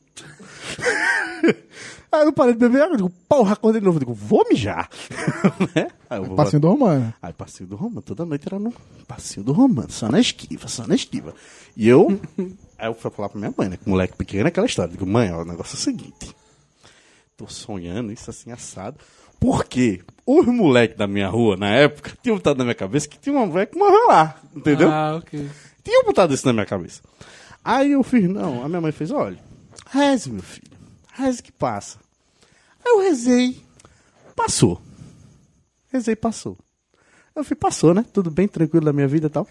Aí 2.15 2.25
eu 2.25 2.33
parei 2.33 2.53
de 2.53 2.59
beber 2.59 2.81
água, 2.81 2.93
eu 2.93 2.97
digo, 2.97 3.11
porra, 3.27 3.53
acordei 3.53 3.81
de 3.81 3.85
novo. 3.85 3.97
Eu 3.97 3.99
digo, 3.99 4.13
vou 4.13 4.45
mijar. 4.49 4.89
Né? 5.75 5.87
Aí 6.09 6.19
eu 6.19 6.25
vou 6.25 6.35
Passinho 6.35 6.59
do 6.59 6.69
Romano. 6.69 7.13
Aí 7.21 7.33
passeio 7.33 7.67
do 7.67 7.75
romano, 7.75 8.01
toda 8.01 8.25
noite 8.25 8.47
era 8.47 8.59
no 8.59 8.73
passeio 9.07 9.43
do 9.43 9.51
romano, 9.51 9.89
só 9.89 10.09
na 10.09 10.19
esquiva, 10.19 10.67
só 10.67 10.85
na 10.85 10.95
esquiva. 10.95 11.33
E 11.75 11.87
eu, 11.87 12.19
aí 12.77 12.87
eu 12.87 12.93
fui 12.93 13.11
falar 13.11 13.29
pra 13.29 13.39
minha 13.39 13.53
mãe, 13.57 13.69
né, 13.69 13.77
com 13.77 13.89
moleque 13.89 14.15
pequeno, 14.15 14.47
aquela 14.47 14.67
história. 14.67 14.91
Digo, 14.91 15.05
mãe, 15.05 15.31
ó, 15.31 15.41
o 15.41 15.45
negócio 15.45 15.75
é 15.75 15.79
o 15.79 15.81
seguinte, 15.81 16.35
tô 17.35 17.47
sonhando 17.47 18.11
isso 18.11 18.29
assim 18.29 18.51
assado, 18.51 18.97
porque 19.39 20.01
os 20.25 20.45
moleques 20.45 20.97
da 20.97 21.07
minha 21.07 21.27
rua, 21.27 21.57
na 21.57 21.69
época, 21.69 22.17
tinham 22.21 22.37
botado 22.37 22.57
na 22.59 22.65
minha 22.65 22.75
cabeça 22.75 23.07
que 23.07 23.17
tinha 23.17 23.35
uma 23.35 23.45
mulher 23.45 23.65
que 23.67 23.77
morreu 23.77 24.07
lá, 24.07 24.39
entendeu? 24.55 24.91
Ah, 24.91 25.15
ok. 25.17 25.49
Tinha 25.83 26.03
botado 26.03 26.33
isso 26.33 26.45
na 26.45 26.53
minha 26.53 26.65
cabeça. 26.65 27.01
Aí 27.63 27.91
eu 27.91 28.03
fiz, 28.03 28.29
não. 28.29 28.63
A 28.63 28.69
minha 28.69 28.81
mãe 28.81 28.91
fez, 28.91 29.11
olha, 29.11 29.37
reze, 29.89 30.31
meu 30.31 30.43
filho. 30.43 30.71
Reze 31.13 31.41
que 31.41 31.51
passa. 31.51 32.04
Aí 32.85 32.93
eu 32.93 32.99
rezei. 33.01 33.61
Passou. 34.35 34.81
Rezei, 35.91 36.15
passou. 36.15 36.57
Eu 37.35 37.43
fui, 37.43 37.55
passou, 37.55 37.93
né? 37.93 38.05
Tudo 38.13 38.29
bem, 38.29 38.47
tranquilo 38.47 38.85
da 38.85 38.93
minha 38.93 39.07
vida 39.07 39.27
e 39.27 39.29
tal. 39.29 39.47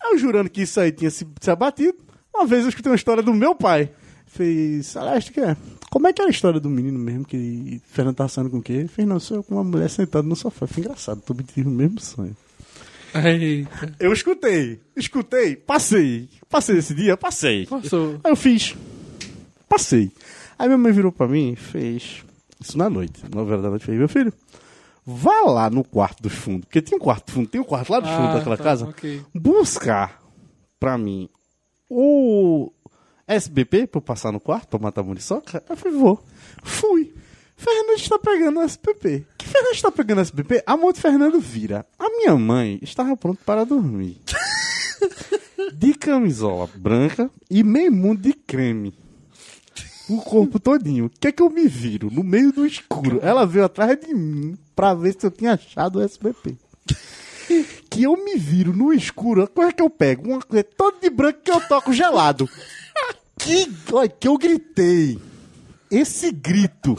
Aí 0.00 0.12
eu 0.12 0.18
jurando 0.18 0.50
que 0.50 0.62
isso 0.62 0.78
aí 0.78 0.92
tinha 0.92 1.10
se, 1.10 1.26
se 1.40 1.50
abatido. 1.50 1.98
Uma 2.34 2.46
vez 2.46 2.62
eu 2.62 2.68
escutei 2.68 2.90
uma 2.90 2.96
história 2.96 3.22
do 3.22 3.32
meu 3.32 3.54
pai. 3.54 3.90
Fez, 4.26 4.86
Celeste, 4.86 5.32
que 5.32 5.40
é? 5.40 5.56
Como 5.90 6.08
é 6.08 6.12
que 6.12 6.20
era 6.20 6.28
a 6.28 6.32
história 6.32 6.58
do 6.58 6.68
menino 6.68 6.98
mesmo? 6.98 7.24
Que 7.24 7.80
Fernando 7.86 8.16
tá 8.16 8.26
sonhando 8.26 8.50
com 8.50 8.58
o 8.58 8.62
quê? 8.62 8.72
Ele 8.72 8.88
fez, 8.88 9.06
não, 9.06 9.20
sou 9.20 9.36
eu 9.38 9.44
com 9.44 9.54
uma 9.54 9.64
mulher 9.64 9.88
sentada 9.88 10.26
no 10.26 10.34
sofá. 10.34 10.66
Foi 10.66 10.82
engraçado, 10.82 11.20
tô 11.20 11.34
me 11.34 11.44
o 11.64 11.70
mesmo 11.70 12.00
sonho. 12.00 12.36
Eita. 13.14 13.94
Eu 14.00 14.12
escutei, 14.12 14.80
escutei, 14.96 15.54
passei. 15.54 16.28
Passei 16.50 16.78
esse 16.78 16.94
dia, 16.94 17.16
passei. 17.16 17.66
Passou. 17.66 18.20
Aí 18.24 18.32
eu 18.32 18.36
fiz. 18.36 18.74
Passei. 19.68 20.10
Aí 20.58 20.66
minha 20.66 20.78
mãe 20.78 20.92
virou 20.92 21.12
pra 21.12 21.28
mim 21.28 21.52
e 21.52 21.56
fez. 21.56 22.24
Isso 22.64 22.78
na 22.78 22.88
noite, 22.88 23.22
nove 23.34 23.50
horas 23.52 23.62
da 23.62 23.68
noite, 23.70 23.84
fez, 23.84 23.98
meu 23.98 24.08
filho, 24.08 24.32
vá 25.04 25.42
lá 25.42 25.68
no 25.68 25.84
quarto 25.84 26.22
dos 26.22 26.32
fundos, 26.32 26.64
porque 26.64 26.80
tinha 26.80 26.96
um 26.96 27.00
quarto 27.00 27.30
fundo, 27.30 27.46
tem 27.48 27.60
um 27.60 27.64
quarto 27.64 27.90
lá 27.92 28.00
do 28.00 28.08
fundo 28.08 28.28
Ah, 28.28 28.34
daquela 28.38 28.56
tá, 28.56 28.64
casa, 28.64 28.86
ok. 28.88 29.22
buscar 29.34 30.22
pra 30.80 30.96
mim 30.96 31.28
o 31.90 32.72
SBP 33.28 33.86
pra 33.86 33.98
eu 33.98 34.02
passar 34.02 34.32
no 34.32 34.40
quarto 34.40 34.68
pra 34.68 34.78
matar 34.78 35.02
a 35.02 35.04
muriçoca. 35.04 35.62
Eu 35.68 35.76
falei, 35.76 35.96
vou. 35.98 36.22
Fui. 36.62 37.14
Fernando 37.56 37.90
está 37.98 38.18
pegando 38.18 38.58
o 38.58 38.62
SBP. 38.62 39.24
Que 39.38 39.46
Fernando 39.48 39.74
está 39.74 39.90
pegando 39.90 40.18
o 40.18 40.20
SBP? 40.22 40.62
A 40.66 40.76
mão 40.76 40.92
de 40.92 41.00
Fernando 41.00 41.38
vira. 41.40 41.86
A 41.98 42.08
minha 42.10 42.34
mãe 42.36 42.78
estava 42.82 43.16
pronta 43.16 43.40
para 43.46 43.64
dormir. 43.64 44.20
de 45.74 45.94
camisola 45.94 46.68
branca 46.74 47.30
e 47.50 47.62
meio 47.62 47.92
mundo 47.92 48.20
de 48.22 48.32
creme. 48.32 48.94
O 50.08 50.18
corpo 50.18 50.60
todinho. 50.60 51.06
O 51.06 51.10
que 51.10 51.28
é 51.28 51.32
que 51.32 51.42
eu 51.42 51.48
me 51.50 51.66
viro? 51.66 52.10
No 52.10 52.22
meio 52.22 52.52
do 52.52 52.66
escuro. 52.66 53.20
Ela 53.22 53.46
veio 53.46 53.64
atrás 53.64 53.98
de 53.98 54.12
mim 54.12 54.56
pra 54.76 54.94
ver 54.94 55.16
se 55.18 55.26
eu 55.26 55.30
tinha 55.30 55.54
achado 55.54 55.98
o 55.98 56.02
SBP. 56.02 56.56
Que 57.90 58.02
eu 58.02 58.16
me 58.16 58.36
viro 58.36 58.76
no 58.76 58.92
escuro. 58.92 59.42
A 59.42 59.46
coisa 59.46 59.72
que 59.72 59.82
eu 59.82 59.88
pego? 59.88 60.28
Uma 60.28 60.40
coisa 60.40 60.64
toda 60.64 60.98
de 61.00 61.08
branco 61.10 61.40
que 61.42 61.50
eu 61.50 61.60
toco 61.60 61.92
gelado. 61.92 62.48
Que, 63.38 63.70
olha, 63.92 64.08
que 64.08 64.28
eu 64.28 64.36
gritei. 64.36 65.18
Esse 65.90 66.30
grito. 66.32 66.96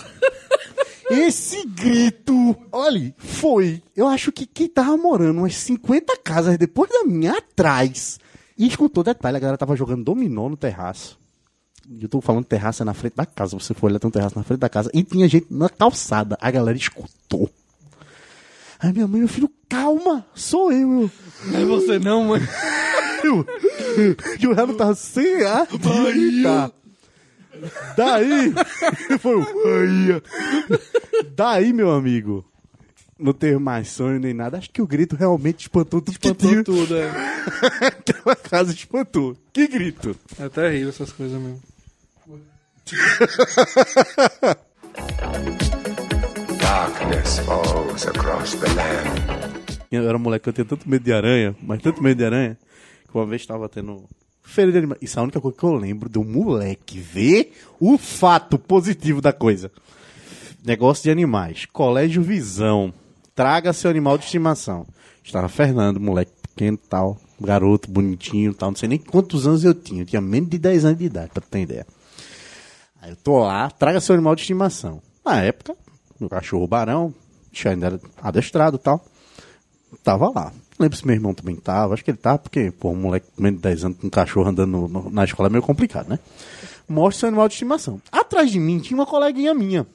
Esse 1.10 1.66
grito, 1.68 2.56
olha, 2.72 3.14
foi. 3.18 3.84
Eu 3.95 4.08
acho 4.08 4.32
que 4.32 4.45
quem 4.45 4.68
tava 4.68 4.97
morando 4.97 5.39
umas 5.39 5.56
50 5.56 6.18
casas 6.24 6.58
depois 6.58 6.89
da 6.89 7.03
minha 7.03 7.38
atrás. 7.38 8.20
E 8.58 8.68
escutou 8.68 9.03
detalhe, 9.03 9.38
a 9.38 9.39
galera 9.39 9.58
tava 9.58 9.76
jogando 9.76 10.03
dominó 10.03 10.49
no 10.49 10.58
terraço. 10.58 11.20
E 11.89 12.03
Eu 12.03 12.09
tô 12.09 12.19
falando 12.21 12.43
terraço 12.45 12.81
é 12.81 12.86
na 12.86 12.93
frente 12.93 13.15
da 13.15 13.25
casa. 13.25 13.57
Você 13.59 13.73
for 13.73 13.88
olhar, 13.88 13.99
tem 13.99 14.07
um 14.07 14.11
terraço 14.11 14.38
na 14.38 14.43
frente 14.43 14.59
da 14.59 14.69
casa. 14.69 14.89
E 14.93 15.03
tinha 15.03 15.27
gente 15.27 15.47
na 15.51 15.69
calçada. 15.69 16.38
A 16.41 16.49
galera 16.51 16.77
escutou. 16.77 17.49
Aí 18.79 18.91
minha 18.91 19.07
mãe, 19.07 19.19
meu 19.19 19.27
filho, 19.29 19.49
calma, 19.69 20.25
sou 20.36 20.71
eu. 20.71 21.09
Não 21.45 21.59
é 21.59 21.66
você 21.66 21.97
não, 21.99 22.25
mãe. 22.25 22.41
Eu- 23.24 23.45
que 24.37 24.47
o 24.47 24.53
Renan 24.53 24.74
tava 24.75 24.93
sem 24.95 25.43
ar 25.43 25.66
de 25.67 25.78
gritar. 25.78 26.71
Daí, 27.95 28.53
foi 29.20 29.36
o 29.36 29.45
Bahia. 29.63 30.24
Daí, 31.36 31.71
meu 31.71 31.91
amigo, 31.91 32.43
não 33.17 33.32
teve 33.32 33.57
mais 33.57 33.87
sonho 33.89 34.20
nem 34.20 34.33
nada. 34.33 34.57
Acho 34.57 34.70
que 34.70 34.82
o 34.82 34.87
grito 34.87 35.16
realmente 35.16 35.62
espantou 35.62 36.01
tudo 36.01 36.20
que 36.20 36.28
Espantou 36.28 36.49
tinha. 36.51 36.63
tudo, 36.63 36.95
é. 36.97 37.09
Aquela 37.87 38.36
casa 38.36 38.74
espantou. 38.74 39.37
Que 39.53 39.67
grito. 39.67 40.16
É 40.37 40.49
terrível 40.49 40.89
essas 40.89 41.12
coisas 41.13 41.39
mesmo. 41.41 41.62
Darkness 46.59 47.39
falls 47.39 48.07
across 48.07 48.53
the 48.53 48.67
land. 48.74 49.09
Eu 49.91 50.07
era 50.07 50.20
moleque, 50.20 50.47
eu 50.49 50.53
tinha 50.53 50.66
tanto 50.66 50.87
medo 50.87 51.03
de 51.03 51.12
aranha, 51.12 51.55
mas 51.63 51.82
tanto 51.82 52.03
medo 52.03 52.20
de 52.20 52.25
aranha, 52.25 52.55
que 53.09 53.17
uma 53.17 53.25
vez 53.25 53.41
estava 53.41 53.67
tendo 53.67 54.03
feira 54.43 54.71
de 54.71 54.78
animais. 54.78 55.01
Isso 55.01 55.17
é 55.17 55.20
a 55.20 55.24
única 55.24 55.41
coisa 55.41 55.57
que 55.57 55.63
eu 55.63 55.74
lembro 55.74 56.07
do 56.07 56.24
moleque 56.24 56.99
ver 56.99 57.53
o 57.79 57.97
fato 57.97 58.59
positivo 58.59 59.20
da 59.20 59.33
coisa. 59.33 59.71
Negócio 60.63 61.05
de 61.05 61.09
animais. 61.09 61.66
Colégio 61.66 62.21
Visão. 62.21 62.93
Traga 63.33 63.74
seu 63.74 63.89
animal 63.89 64.16
de 64.16 64.25
estimação. 64.25 64.86
Estava 65.24 65.49
Fernando, 65.49 65.99
moleque 65.99 66.33
pequeno 66.55 66.78
tal, 66.78 67.20
garoto 67.41 67.89
bonitinho 67.89 68.53
tal, 68.53 68.70
não 68.70 68.78
sei 68.78 68.87
nem 68.87 68.99
quantos 68.99 69.47
anos 69.47 69.63
eu 69.63 69.74
tinha. 69.74 70.03
Eu 70.03 70.05
tinha 70.05 70.21
menos 70.21 70.49
de 70.49 70.59
10 70.59 70.86
anos 70.86 70.99
de 70.99 71.05
idade, 71.05 71.32
pra 71.33 71.41
ter 71.41 71.62
ideia. 71.62 71.87
Aí 73.05 73.11
eu 73.11 73.15
tô 73.15 73.37
lá, 73.37 73.69
traga 73.69 74.01
seu 74.01 74.15
animal 74.15 74.33
de 74.33 74.41
estimação. 74.41 74.99
Na 75.23 75.39
época, 75.43 75.75
meu 76.19 76.27
cachorro 76.27 76.65
barão, 76.65 77.13
já 77.53 77.69
ainda 77.69 77.86
era 77.86 77.99
adestrado 78.19 78.77
e 78.77 78.79
tal. 78.79 79.05
Tava 80.03 80.27
lá. 80.33 80.51
Lembro 80.79 80.97
se 80.97 81.05
meu 81.05 81.13
irmão 81.15 81.32
também 81.32 81.55
tava. 81.55 81.93
Acho 81.93 82.03
que 82.03 82.09
ele 82.09 82.17
tava, 82.17 82.39
porque, 82.39 82.71
pô, 82.71 82.89
um 82.89 82.95
moleque 82.95 83.27
com 83.36 83.43
menos 83.43 83.59
de 83.59 83.63
10 83.63 83.86
anos 83.86 83.97
com 83.99 84.07
um 84.07 84.09
cachorro 84.09 84.49
andando 84.49 84.87
no- 84.87 85.11
na 85.11 85.23
escola 85.23 85.49
é 85.49 85.51
meio 85.51 85.61
complicado, 85.61 86.09
né? 86.09 86.17
Mostra 86.89 87.19
seu 87.19 87.27
animal 87.27 87.47
de 87.47 87.53
estimação. 87.53 88.01
Atrás 88.11 88.49
de 88.49 88.59
mim 88.59 88.79
tinha 88.79 88.97
uma 88.97 89.05
coleguinha 89.05 89.53
minha. 89.53 89.86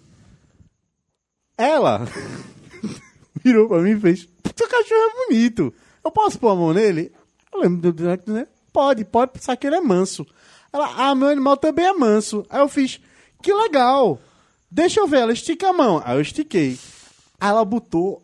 Ela 1.59 2.07
virou 3.43 3.67
pra 3.69 3.81
mim 3.81 3.91
e 3.91 4.01
fez: 4.01 4.29
Seu 4.57 4.69
cachorro 4.69 5.01
é 5.01 5.27
bonito. 5.27 5.75
Eu 6.05 6.13
posso 6.13 6.39
pôr 6.39 6.51
a 6.51 6.55
mão 6.55 6.73
nele? 6.73 7.11
Eu 7.53 7.61
lembro 7.61 7.93
do 7.93 8.33
né? 8.33 8.47
Pode, 8.73 9.05
pode 9.05 9.33
pensar 9.33 9.57
que 9.57 9.67
ele 9.67 9.75
é 9.77 9.81
manso. 9.81 10.25
Ela, 10.73 10.93
ah, 10.97 11.15
meu 11.15 11.29
animal 11.29 11.57
também 11.57 11.87
é 11.87 11.93
manso. 11.93 12.45
Aí 12.49 12.61
eu 12.61 12.69
fiz: 12.69 13.01
Que 13.43 13.53
legal. 13.53 14.19
Deixa 14.71 15.01
eu 15.01 15.07
ver, 15.09 15.21
ela 15.21 15.33
estica 15.33 15.69
a 15.69 15.73
mão. 15.73 16.01
Aí 16.05 16.17
eu 16.17 16.21
estiquei. 16.21 16.79
Aí 17.41 17.49
ela 17.51 17.65
botou 17.65 18.23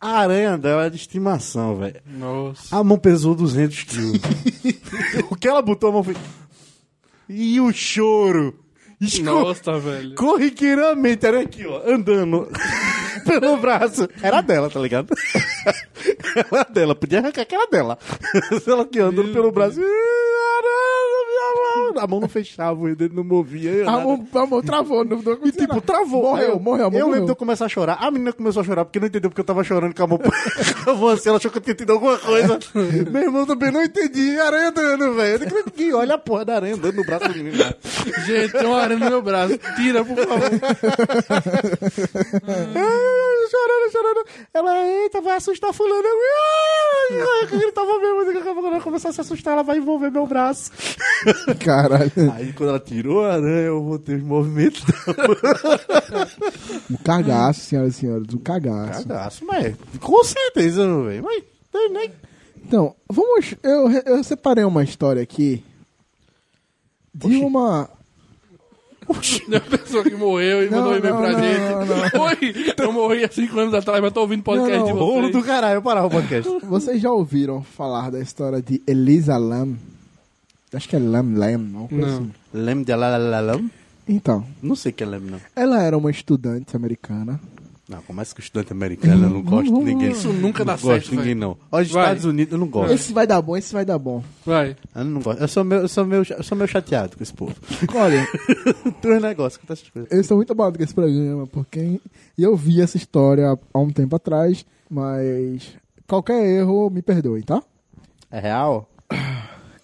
a 0.00 0.18
aranha 0.20 0.56
dela 0.56 0.88
de 0.88 0.96
estimação, 0.96 1.76
velho. 1.76 2.00
Nossa. 2.06 2.76
A 2.76 2.84
mão 2.84 2.98
pesou 2.98 3.34
200 3.34 3.82
quilos. 3.84 4.20
o 5.30 5.34
que 5.36 5.48
ela 5.48 5.60
botou 5.60 5.90
a 5.90 5.92
mão 5.92 6.04
foi. 6.04 6.16
E 7.28 7.60
o 7.60 7.72
choro. 7.72 8.58
Esco- 9.00 9.24
Nossa, 9.24 9.78
velho. 9.78 10.14
Corriqueiramente, 10.14 11.24
era 11.26 11.40
aqui, 11.40 11.66
ó, 11.66 11.80
andando 11.90 12.48
pelo 13.24 13.56
braço. 13.56 14.06
Era 14.22 14.40
dela, 14.42 14.68
tá 14.70 14.78
ligado? 14.78 15.12
Era 16.52 16.64
dela, 16.64 16.94
podia 16.94 17.18
arrancar 17.18 17.44
que 17.46 17.54
era 17.54 17.66
dela. 17.66 17.98
Ela 18.66 18.82
aqui 18.82 18.98
andando 19.00 19.32
pelo 19.32 19.50
braço. 19.52 19.80
A 21.98 22.06
mão 22.06 22.20
não 22.20 22.28
fechava, 22.28 22.80
o 22.80 22.94
dedo 22.96 23.14
não 23.14 23.24
movia. 23.24 23.70
eu 23.70 23.88
A 23.88 23.92
mão, 24.00 24.26
a 24.34 24.46
mão 24.46 24.62
travou. 24.62 25.04
Não, 25.04 25.20
não 25.22 25.38
E 25.44 25.52
tipo, 25.52 25.80
travou. 25.80 26.22
Morreu, 26.22 26.48
eu, 26.50 26.60
morreu, 26.60 26.90
mão 26.90 26.98
Eu 27.00 27.06
lembro 27.06 27.10
de 27.10 27.16
eu 27.16 27.20
morreu. 27.22 27.36
começar 27.36 27.64
a 27.66 27.68
chorar. 27.68 27.98
A 28.00 28.10
menina 28.10 28.32
começou 28.32 28.60
a 28.60 28.64
chorar 28.64 28.84
porque 28.84 28.98
não 29.00 29.06
entendeu 29.06 29.30
porque 29.30 29.40
eu 29.40 29.44
tava 29.44 29.62
chorando 29.64 29.94
com 29.94 30.02
a 30.02 30.06
mão, 30.06 30.18
assim. 31.12 31.28
Ela 31.28 31.38
achou 31.38 31.50
que 31.50 31.58
eu 31.58 31.62
tinha 31.62 31.74
tido 31.74 31.92
alguma 31.92 32.18
coisa. 32.18 32.58
Meu 33.10 33.22
irmão 33.22 33.46
também 33.46 33.70
não 33.70 33.82
entendi. 33.82 34.38
Aranha 34.40 34.68
andando, 34.68 35.14
velho. 35.14 35.34
Eu 35.34 35.38
não 35.40 35.46
acredito 35.46 35.70
que 35.72 35.92
olha 35.92 36.14
a 36.14 36.18
porra 36.18 36.44
da 36.44 36.54
aranha 36.56 36.74
andando 36.74 36.94
no 36.96 37.04
braço 37.04 37.28
do 37.28 37.34
menino. 37.34 37.56
Gente, 38.26 38.52
tem 38.52 38.66
uma 38.66 38.80
aranha 38.80 39.00
no 39.00 39.10
meu 39.10 39.22
braço. 39.22 39.58
Tira, 39.76 40.04
por 40.04 40.16
favor. 40.16 40.50
Ah, 41.70 43.48
chorando, 43.50 43.92
chorando. 43.92 44.24
Ela, 44.54 44.86
eita, 44.86 45.20
vai 45.20 45.36
assustar 45.36 45.72
fulano. 45.72 46.02
Eu, 46.02 47.22
"Ah, 47.22 47.46
ele 47.52 47.72
tava 47.72 47.98
mesmo. 47.98 48.24
Daqui 48.26 48.38
a 48.48 48.54
pouco 48.54 48.66
ela 48.68 48.80
começar 48.80 49.08
a 49.10 49.12
se 49.12 49.20
assustar, 49.20 49.54
ela 49.54 49.62
vai 49.62 49.78
envolver 49.78 50.10
meu 50.10 50.26
braço. 50.26 50.70
Caralho. 51.60 52.10
Aí 52.34 52.52
quando 52.52 52.70
ela 52.70 52.80
tirou 52.80 53.24
a 53.24 53.34
aranha, 53.34 53.66
eu 53.66 53.82
voltei 53.82 54.16
os 54.16 54.22
movimentos. 54.22 54.82
Um 56.90 56.96
cagaço, 56.96 57.60
senhoras 57.60 57.94
e 57.94 57.98
senhores. 58.00 58.34
Um 58.34 58.38
cagaço. 58.38 59.06
Cagaço, 59.06 59.44
mas 59.44 59.74
com 60.00 60.24
certeza, 60.24 60.84
velho. 61.04 61.22
Mas 61.22 61.42
nem- 61.72 61.92
nem 61.92 62.10
Então, 62.64 62.94
vamos. 63.08 63.54
Eu, 63.62 63.90
eu 63.90 64.24
separei 64.24 64.64
uma 64.64 64.82
história 64.82 65.22
aqui 65.22 65.62
de 67.14 67.36
uma. 67.36 67.88
Uma 69.48 69.60
pessoa 69.60 70.04
que 70.04 70.14
morreu 70.14 70.62
e 70.64 70.70
Não, 70.70 70.78
mandou 70.78 70.92
um 70.92 70.96
e-mail 70.96 71.14
não, 71.14 71.20
pra 71.20 71.32
não, 71.32 71.40
gente. 71.40 72.16
Oi, 72.16 72.74
eu 72.78 72.92
morri 72.92 73.24
há 73.24 73.28
cinco 73.30 73.58
anos 73.58 73.74
atrás, 73.74 74.00
mas 74.00 74.12
tô 74.12 74.20
ouvindo 74.20 74.42
podcast 74.44 74.78
Não, 74.78 74.84
de 74.86 74.92
não, 74.92 74.98
Bolo 74.98 75.22
vocês. 75.22 75.32
do 75.32 75.42
caralho, 75.42 75.74
eu 75.78 75.82
parava 75.82 76.06
o 76.06 76.10
podcast. 76.10 76.48
Vocês 76.64 77.00
já 77.02 77.10
ouviram 77.10 77.60
falar 77.62 78.10
da 78.10 78.20
história 78.20 78.62
de 78.62 78.80
Elisa 78.86 79.36
Lam? 79.36 79.74
Acho 80.72 80.88
que 80.88 80.96
é 80.96 80.98
Lam 80.98 81.34
Lam, 81.36 81.58
não? 81.58 81.84
Assim. 82.04 82.30
Lem 82.52 82.82
de 82.82 82.92
Alalalam? 82.92 83.68
Então, 84.08 84.44
Não 84.62 84.74
sei 84.74 84.90
o 84.90 84.94
que 84.94 85.02
é 85.04 85.06
Lem, 85.06 85.20
não. 85.20 85.40
ela 85.54 85.82
era 85.82 85.96
uma 85.96 86.10
estudante 86.10 86.74
americana. 86.76 87.40
Não, 87.88 88.00
começa 88.02 88.32
que 88.32 88.40
estudante 88.40 88.72
americano, 88.72 89.24
eu 89.24 89.30
não 89.30 89.42
gosto 89.42 89.72
de 89.74 89.80
ninguém. 89.84 90.12
Isso 90.12 90.32
nunca 90.32 90.64
dá 90.64 90.74
não 90.76 90.80
gosto 90.80 90.92
certo, 90.92 91.10
de 91.10 91.16
ninguém, 91.16 91.34
não. 91.34 91.56
Ó, 91.72 91.80
os 91.80 91.90
Vai. 91.90 92.04
Estados 92.04 92.24
Unidos 92.24 92.52
eu 92.52 92.58
não 92.58 92.68
gosto. 92.68 92.92
Esse 92.92 93.12
vai 93.12 93.26
dar 93.26 93.42
bom, 93.42 93.56
esse 93.56 93.72
vai 93.72 93.84
dar 93.84 93.98
bom. 93.98 94.22
Vai. 94.46 94.76
Eu 94.94 95.04
não 95.04 95.20
gosto. 95.20 95.40
Eu 95.40 95.48
sou 95.48 95.64
meio, 95.64 95.80
eu 95.82 95.88
sou 95.88 96.06
meio, 96.06 96.24
eu 96.28 96.42
sou 96.44 96.56
meio 96.56 96.68
chateado 96.68 97.16
com 97.16 97.22
esse 97.24 97.32
povo. 97.34 97.52
Olha, 97.94 98.24
Dois 99.02 99.20
negócios, 99.20 99.56
que 99.60 99.72
essas 99.72 99.88
coisas. 99.90 100.08
eu 100.12 100.20
estou 100.20 100.36
muito 100.36 100.52
abalado 100.52 100.78
com 100.78 100.84
esse 100.84 100.94
programa, 100.94 101.48
porque 101.48 102.00
eu 102.38 102.54
vi 102.56 102.80
essa 102.80 102.96
história 102.96 103.58
há 103.74 103.78
um 103.80 103.90
tempo 103.90 104.14
atrás, 104.14 104.64
mas 104.88 105.72
qualquer 106.06 106.44
erro, 106.46 106.90
me 106.90 107.02
perdoem, 107.02 107.42
tá? 107.42 107.60
É 108.30 108.38
real? 108.38 108.88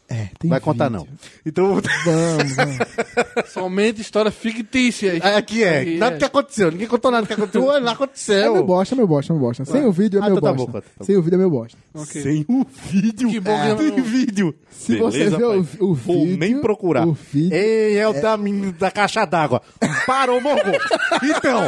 É, 0.08 0.28
tem 0.38 0.48
Vai 0.48 0.60
contar, 0.60 0.88
vídeo. 0.88 1.00
não. 1.00 1.18
Então, 1.44 1.80
Vamos, 2.04 2.54
vamos. 2.56 2.76
Somente 3.52 4.00
histórias 4.00 4.34
fictícias. 4.34 5.20
aqui 5.24 5.64
é. 5.64 5.80
Aqui 5.80 5.96
Nada 5.96 6.14
é. 6.14 6.18
que 6.18 6.24
aconteceu. 6.24 6.70
Ninguém 6.70 6.86
contou 6.86 7.10
nada 7.10 7.26
que 7.26 7.32
aconteceu. 7.32 7.64
Ué, 7.64 7.80
Não 7.80 7.88
É 7.88 7.92
aconteceu. 7.92 8.52
meu 8.54 8.64
bosta, 8.64 8.94
é 8.94 8.96
meu 8.96 9.06
bosta, 9.08 9.32
é 9.32 9.34
meu 9.36 9.40
bosta. 9.44 9.64
Sem 9.64 9.84
o 9.84 9.90
vídeo 9.90 10.18
é 10.18 10.22
Ah, 10.22 10.26
meu 10.26 10.36
então 10.38 10.48
tá 10.48 10.54
bosta. 10.56 10.66
bom, 10.66 10.72
conta, 10.74 10.86
tá 10.86 10.94
bom. 11.00 11.04
Sem 11.04 11.16
o 11.16 11.22
vídeo 11.22 11.34
é 11.34 11.38
meu 11.38 11.50
bosta. 11.50 11.78
Sem 12.06 12.46
o 12.48 12.66
vídeo. 12.90 13.28
Que 13.30 13.40
bom 13.40 13.60
que 13.60 13.68
eu 13.68 13.76
Tem 13.76 14.02
vídeo. 14.02 14.54
Se 14.70 14.96
você 14.96 15.28
vê 15.28 15.44
o- 15.44 15.66
o 15.80 15.94
Vou 15.94 16.22
vídeo, 16.24 16.38
nem 16.38 16.60
procurar. 16.60 17.04
o 17.06 17.12
vídeo- 17.12 17.56
Ei, 17.56 17.96
é 17.98 18.06
o 18.08 18.12
da 18.12 18.36
menina 18.36 18.72
da 18.78 18.90
caixa 18.92 19.24
d'água. 19.24 19.60
Parou, 20.06 20.40
morgou. 20.40 20.72
Então. 21.24 21.62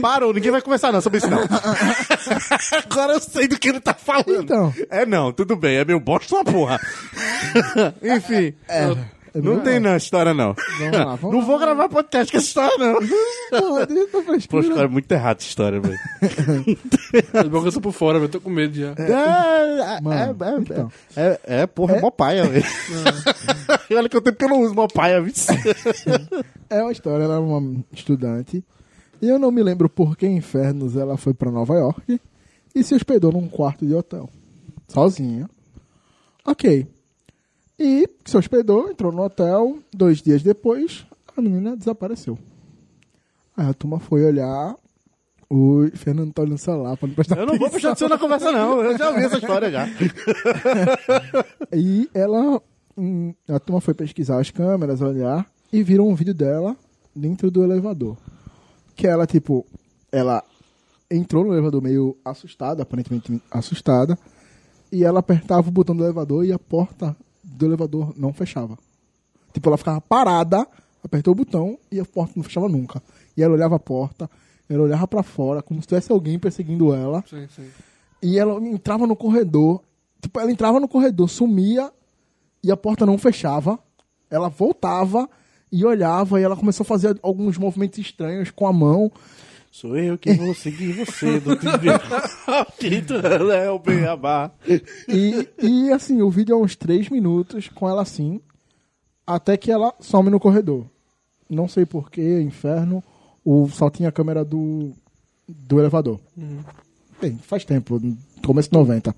Parou, 0.00 0.32
ninguém 0.32 0.50
vai 0.50 0.60
conversar 0.60 0.92
não 0.92 1.00
sobre 1.00 1.18
isso 1.18 1.28
não. 1.28 1.40
Agora 2.84 3.14
eu 3.14 3.20
sei 3.20 3.48
do 3.48 3.58
que 3.58 3.68
ele 3.68 3.80
tá 3.80 3.94
falando. 3.94 4.42
Então. 4.42 4.74
É 4.90 5.06
não, 5.06 5.32
tudo 5.32 5.56
bem, 5.56 5.76
é 5.76 5.84
meu 5.84 6.00
bosta 6.00 6.34
uma 6.36 6.44
porra. 6.44 6.80
Enfim. 8.02 8.54
Não 9.42 9.60
tem 9.60 9.78
não, 9.78 9.96
história 9.96 10.32
não. 10.32 10.54
Vamos 10.78 10.98
lá, 10.98 11.14
vamos 11.16 11.22
não 11.34 11.40
lá. 11.40 11.44
vou 11.44 11.58
gravar 11.58 11.88
podcast 11.88 12.32
com 12.32 12.38
essa 12.38 12.46
história 12.46 12.78
não. 12.78 12.94
Poxa, 14.48 14.68
cara, 14.70 14.84
é 14.84 14.88
muito 14.88 15.12
errado 15.12 15.38
essa 15.38 15.48
história, 15.48 15.80
velho. 15.80 15.98
É 17.34 17.44
bom 17.44 17.60
que 17.60 17.68
eu 17.68 17.72
tô 17.72 17.80
por 17.80 17.92
fora, 17.92 18.18
velho. 18.18 18.30
Tô 18.30 18.40
com 18.40 18.48
medo 18.48 18.74
já. 18.74 18.94
É, 18.96 19.96
é, 19.96 20.00
Mano, 20.00 20.36
é, 20.42 20.48
é, 20.48 20.58
então. 20.58 20.92
é, 21.14 21.40
é, 21.44 21.66
porra, 21.66 21.96
é 21.96 22.00
mó 22.00 22.10
paia, 22.10 22.44
velho. 22.44 22.64
Olha 23.92 24.08
que 24.08 24.16
eu 24.16 24.22
tempo 24.22 24.38
que 24.38 24.44
eu 24.44 24.48
não 24.48 24.62
uso 24.62 24.74
mó 24.74 24.86
paia, 24.86 25.20
viu? 25.20 25.32
É 26.70 26.82
uma 26.82 26.92
história, 26.92 27.24
ela 27.24 27.34
era 27.34 27.42
uma 27.42 27.84
estudante. 27.92 28.64
E 29.22 29.28
eu 29.28 29.38
não 29.38 29.50
me 29.50 29.62
lembro 29.62 29.88
por 29.88 30.16
que 30.16 30.26
infernos 30.26 30.96
ela 30.96 31.16
foi 31.16 31.32
pra 31.34 31.50
Nova 31.50 31.74
York 31.74 32.20
e 32.74 32.82
se 32.84 32.94
hospedou 32.94 33.32
num 33.32 33.48
quarto 33.48 33.86
de 33.86 33.94
hotel. 33.94 34.28
Sozinha. 34.88 35.48
Ok. 36.44 36.86
E 37.78 38.08
se 38.24 38.36
hospedou, 38.36 38.88
entrou 38.90 39.10
no 39.12 39.22
hotel. 39.22 39.78
Dois 39.92 40.20
dias 40.22 40.42
depois, 40.42 41.06
a 41.36 41.40
menina 41.42 41.76
desapareceu. 41.76 42.38
Aí 43.56 43.66
a 43.68 43.74
turma 43.74 43.98
foi 43.98 44.24
olhar. 44.24 44.76
O 45.48 45.86
Fernando 45.94 46.32
tá 46.32 46.42
olhando 46.42 46.56
o 46.56 46.58
celular 46.58 46.96
pra 46.96 47.06
não 47.06 47.14
prestar 47.14 47.38
Eu 47.38 47.46
não 47.46 47.56
vou 47.56 47.70
puxar 47.70 47.92
de 47.92 47.98
você 48.00 48.08
na 48.08 48.18
conversa, 48.18 48.50
não. 48.50 48.82
Eu 48.82 48.98
já 48.98 49.08
ouvi 49.10 49.22
essa 49.24 49.38
história 49.38 49.70
já. 49.70 49.86
E 51.72 52.08
ela. 52.14 52.60
hum, 52.96 53.32
A 53.48 53.58
turma 53.60 53.80
foi 53.80 53.94
pesquisar 53.94 54.40
as 54.40 54.50
câmeras, 54.50 55.00
olhar, 55.00 55.46
e 55.72 55.82
viram 55.82 56.08
um 56.08 56.14
vídeo 56.14 56.34
dela 56.34 56.76
dentro 57.14 57.50
do 57.50 57.62
elevador. 57.62 58.16
Que 58.96 59.06
ela, 59.06 59.26
tipo, 59.26 59.66
ela 60.10 60.42
entrou 61.10 61.44
no 61.44 61.52
elevador 61.52 61.82
meio 61.82 62.16
assustada, 62.24 62.82
aparentemente 62.82 63.40
assustada, 63.50 64.18
e 64.90 65.04
ela 65.04 65.20
apertava 65.20 65.68
o 65.68 65.72
botão 65.72 65.94
do 65.94 66.02
elevador 66.02 66.44
e 66.44 66.52
a 66.52 66.58
porta 66.58 67.16
do 67.44 67.66
elevador 67.66 68.12
não 68.16 68.32
fechava. 68.32 68.78
Tipo, 69.52 69.68
ela 69.68 69.76
ficava 69.76 70.00
parada, 70.00 70.66
apertou 71.04 71.32
o 71.32 71.36
botão 71.36 71.78
e 71.90 72.00
a 72.00 72.04
porta 72.04 72.32
não 72.36 72.42
fechava 72.42 72.68
nunca. 72.68 73.02
E 73.36 73.42
ela 73.42 73.54
olhava 73.54 73.76
a 73.76 73.78
porta, 73.78 74.30
ela 74.68 74.82
olhava 74.82 75.06
pra 75.06 75.22
fora, 75.22 75.62
como 75.62 75.80
se 75.80 75.88
tivesse 75.88 76.10
alguém 76.10 76.38
perseguindo 76.38 76.92
ela. 76.92 77.22
Sim, 77.28 77.46
sim. 77.54 77.68
E 78.22 78.38
ela 78.38 78.60
entrava 78.66 79.06
no 79.06 79.14
corredor. 79.14 79.82
Tipo, 80.20 80.40
ela 80.40 80.50
entrava 80.50 80.80
no 80.80 80.88
corredor, 80.88 81.28
sumia 81.28 81.92
e 82.62 82.72
a 82.72 82.76
porta 82.76 83.06
não 83.06 83.18
fechava. 83.18 83.78
Ela 84.28 84.48
voltava 84.48 85.28
e 85.70 85.84
olhava 85.84 86.40
e 86.40 86.44
ela 86.44 86.56
começou 86.56 86.84
a 86.84 86.86
fazer 86.86 87.18
alguns 87.22 87.58
movimentos 87.58 87.98
estranhos 87.98 88.50
com 88.50 88.66
a 88.66 88.72
mão. 88.72 89.10
Sou 89.70 89.96
eu 89.98 90.16
que 90.16 90.32
vou 90.32 90.54
seguir 90.54 90.92
você 90.92 91.38
do 91.38 91.54
Tito 92.78 93.14
é 93.52 93.70
o 93.70 93.78
Beabá. 93.78 94.50
E, 95.06 95.48
e 95.62 95.92
assim, 95.92 96.22
o 96.22 96.30
vídeo 96.30 96.54
é 96.54 96.56
uns 96.56 96.74
três 96.76 97.10
minutos 97.10 97.68
com 97.68 97.88
ela 97.88 98.00
assim, 98.02 98.40
até 99.26 99.56
que 99.56 99.70
ela 99.70 99.94
some 100.00 100.30
no 100.30 100.40
corredor. 100.40 100.86
não 101.50 101.68
sei 101.68 101.84
porquê, 101.84 102.40
inferno, 102.40 103.04
o, 103.44 103.68
só 103.68 103.90
tinha 103.90 104.08
a 104.08 104.12
câmera 104.12 104.44
do, 104.44 104.92
do 105.46 105.78
elevador. 105.78 106.20
Bem, 107.20 107.38
faz 107.38 107.64
tempo, 107.64 108.00
começo 108.44 108.70
de 108.70 108.78
90. 108.78 109.14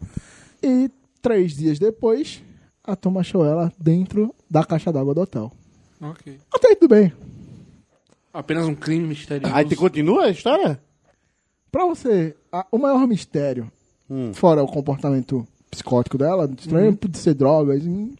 E 0.62 0.90
três 1.22 1.56
dias 1.56 1.78
depois, 1.78 2.42
a 2.82 2.96
turma 2.96 3.20
achou 3.20 3.44
ela 3.44 3.72
dentro 3.78 4.34
da 4.50 4.64
caixa 4.64 4.92
d'água 4.92 5.14
do 5.14 5.20
hotel. 5.20 5.52
Ok. 6.00 6.38
Até 6.52 6.68
aí 6.68 6.76
tudo 6.76 6.90
bem. 6.90 7.12
Apenas 8.32 8.66
um 8.66 8.74
crime 8.74 9.06
misterioso. 9.08 9.54
Aí 9.54 9.64
te 9.64 9.74
continua 9.76 10.24
a 10.24 10.30
história? 10.30 10.80
Pra 11.72 11.84
você, 11.86 12.36
a- 12.52 12.66
o 12.70 12.78
maior 12.78 13.06
mistério, 13.06 13.70
fora 14.34 14.62
o 14.62 14.68
comportamento 14.68 15.46
psicótico 15.70 16.16
dela, 16.16 16.50
estranho 16.58 16.96
de 17.08 17.18
ser 17.18 17.34
drogas, 17.34 17.84
hum, 17.84 18.14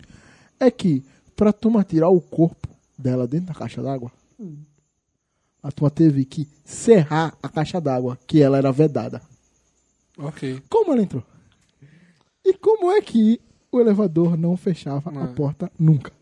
é 0.61 0.71
que 0.71 1.03
pra 1.37 1.53
turma 1.53 1.85
tirar 1.85 2.09
o 2.11 2.21
corpo 2.21 2.69
dela 2.99 3.27
dentro 3.27 3.47
da 3.49 3.55
caixa 3.55 3.83
d'água, 3.83 4.11
a 5.63 5.71
turma 5.73 5.91
teve 5.91 6.25
que 6.25 6.47
serrar 6.65 7.37
a 7.43 7.49
caixa 7.49 7.81
d'água, 7.81 8.19
que 8.27 8.43
ela 8.43 8.59
era 8.59 8.71
vedada. 8.73 9.23
Ok. 10.19 10.61
Como 10.69 10.93
ela 10.93 11.03
entrou? 11.03 11.23
E 12.45 12.53
como 12.55 12.91
é 12.91 13.01
que 13.01 13.41
o 13.71 13.81
elevador 13.81 14.37
não 14.37 14.57
fechava 14.57 15.11
a 15.19 15.25
É. 15.25 15.27
porta 15.29 15.71
nunca? 15.79 16.13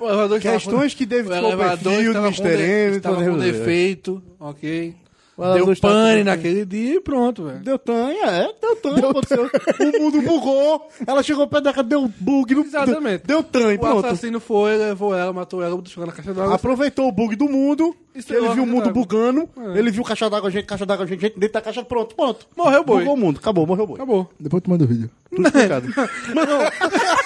O 0.00 0.38
Questões 0.40 0.94
que. 0.94 1.06
David 1.06 1.32
o 1.32 1.40
Copperfield, 1.50 2.12
com, 2.12 2.26
Mr. 2.26 2.62
M, 2.62 2.96
estava 2.96 3.24
com 3.24 3.38
defeito, 3.38 4.22
ok. 4.38 4.94
O 5.38 5.52
Deu 5.52 5.76
pane 5.76 6.24
naquele 6.24 6.64
dia 6.64 6.94
e 6.94 7.00
pronto, 7.00 7.44
velho. 7.44 7.58
Deu 7.58 7.78
tanha, 7.78 8.24
é, 8.24 8.48
deu 8.58 8.74
tanha, 8.76 9.10
aconteceu. 9.10 9.44
O 9.44 10.00
mundo 10.00 10.22
bugou, 10.22 10.88
ela 11.06 11.22
chegou 11.22 11.46
perto 11.46 11.64
da 11.64 11.74
casa, 11.74 11.86
deu 11.86 12.10
bug, 12.18 12.54
no, 12.54 12.62
Exatamente. 12.62 13.26
deu 13.26 13.42
tanha, 13.42 13.76
O 13.76 13.78
pronto. 13.78 14.06
assassino 14.06 14.40
foi, 14.40 14.78
levou 14.78 15.14
ela, 15.14 15.34
matou 15.34 15.62
ela, 15.62 15.74
ela 15.74 16.06
na 16.06 16.12
caixa 16.12 16.32
d'água. 16.32 16.54
Aproveitou 16.54 17.06
o 17.06 17.12
bug 17.12 17.36
do 17.36 17.50
mundo, 17.50 17.94
Isso 18.14 18.32
ele 18.32 18.46
é 18.46 18.54
viu 18.54 18.62
o 18.62 18.66
mundo 18.66 18.90
bugando, 18.90 19.46
É. 19.74 19.78
ele 19.78 19.90
viu 19.90 20.02
caixa 20.04 20.30
d'água, 20.30 20.50
gente, 20.50 20.64
caixa 20.64 20.86
d'água, 20.86 21.06
gente, 21.06 21.20
gente 21.20 21.38
dentro 21.38 21.52
da 21.52 21.60
caixa, 21.60 21.84
pronto, 21.84 22.14
pronto. 22.14 22.46
Morreu 22.56 22.80
o 22.80 22.84
boi. 22.84 23.00
Bugou 23.00 23.14
o 23.14 23.18
mundo, 23.18 23.36
acabou, 23.38 23.66
morreu 23.66 23.84
o 23.84 23.88
boi. 23.88 23.96
Acabou. 23.96 24.30
Depois 24.40 24.62
tu 24.62 24.70
manda 24.70 24.84
o 24.84 24.88
vídeo. 24.88 25.10
Tudo 25.28 25.48
explicado. 25.48 25.86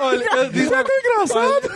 Olha, 0.00 0.24
eu 0.36 0.50
digo, 0.50 0.68
Você 0.68 0.74
é 0.74 0.82
tão 0.84 0.98
engraçado. 0.98 1.70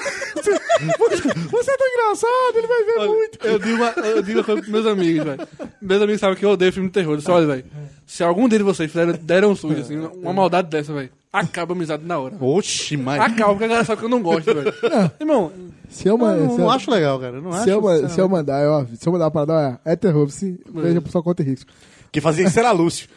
Você 1.50 1.70
é 1.70 1.76
tão 1.76 1.88
engraçado, 1.88 2.56
ele 2.56 2.66
vai 2.66 2.84
ver 2.84 2.98
olha, 2.98 3.08
muito. 3.08 3.46
eu 3.46 3.58
digo 3.58 3.76
uma, 3.76 3.90
eu 4.06 4.22
digo 4.22 4.38
uma 4.38 4.44
coisa 4.44 4.60
pros 4.62 4.72
meus 4.72 4.86
amigos, 4.86 5.24
velho. 5.24 5.48
Meus 5.80 6.02
amigos 6.02 6.20
sabem 6.20 6.36
que 6.36 6.44
eu 6.44 6.50
odeio 6.50 6.72
filme 6.72 6.88
de 6.88 6.92
terror. 6.94 7.12
Eu 7.12 7.16
disse, 7.18 7.30
olha, 7.30 7.46
velho, 7.46 7.64
se 8.06 8.22
algum 8.22 8.48
deles 8.48 8.64
vocês 8.64 8.90
fizeram, 8.90 9.12
deram 9.22 9.50
um 9.52 9.56
sujo, 9.56 9.80
assim, 9.80 9.96
uma 9.98 10.32
maldade 10.32 10.68
dessa, 10.68 10.92
velho, 10.92 11.10
acaba 11.32 11.72
a 11.72 11.76
amizade 11.76 12.04
na 12.04 12.18
hora. 12.18 12.34
Oxi, 12.40 12.96
mas... 12.96 13.20
Acaba, 13.20 13.50
porque 13.50 13.64
a 13.64 13.68
galera 13.68 13.84
sabe 13.84 14.00
que 14.00 14.04
eu 14.04 14.10
não 14.10 14.22
gosto, 14.22 14.52
velho. 14.52 14.72
Irmão, 15.20 15.52
Se 15.88 16.08
eu, 16.08 16.16
não, 16.18 16.54
se 16.56 16.60
eu- 16.60 16.70
acho 16.70 16.90
legal, 16.90 17.18
cara. 17.20 17.40
Não 17.40 17.52
se 17.52 17.58
acho, 17.58 17.70
eu, 17.70 17.80
sinceramente. 17.80 18.12
se 18.14 18.20
eu 18.20 18.28
mandar, 18.28 18.62
eu 18.64 18.74
aviso. 18.74 19.00
Se 19.02 19.08
eu 19.08 19.12
mandar 19.12 19.30
pra 19.30 19.44
dar, 19.44 19.80
é 19.84 19.94
terror. 19.96 20.28
Se, 20.30 20.58
veja 20.74 21.00
por 21.00 21.10
sua 21.10 21.22
conta 21.22 21.42
e 21.42 21.46
risco. 21.46 21.70
Quem 22.10 22.20
fazia 22.20 22.46
isso 22.46 22.58
era 22.58 22.72
Lúcio. 22.72 23.08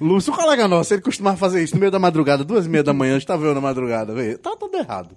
Lúcio, 0.00 0.32
um 0.32 0.36
colega 0.36 0.66
nosso, 0.66 0.94
ele 0.94 1.02
costumava 1.02 1.36
fazer 1.36 1.62
isso 1.62 1.74
no 1.74 1.80
meio 1.80 1.92
da 1.92 1.98
madrugada, 1.98 2.44
duas 2.44 2.66
e 2.66 2.68
meia 2.68 2.82
da 2.82 2.92
manhã, 2.92 3.16
estava 3.16 3.44
eu 3.44 3.54
na 3.54 3.60
madrugada, 3.60 4.12
velho. 4.14 4.38
Tá 4.38 4.56
tudo 4.56 4.76
errado. 4.76 5.10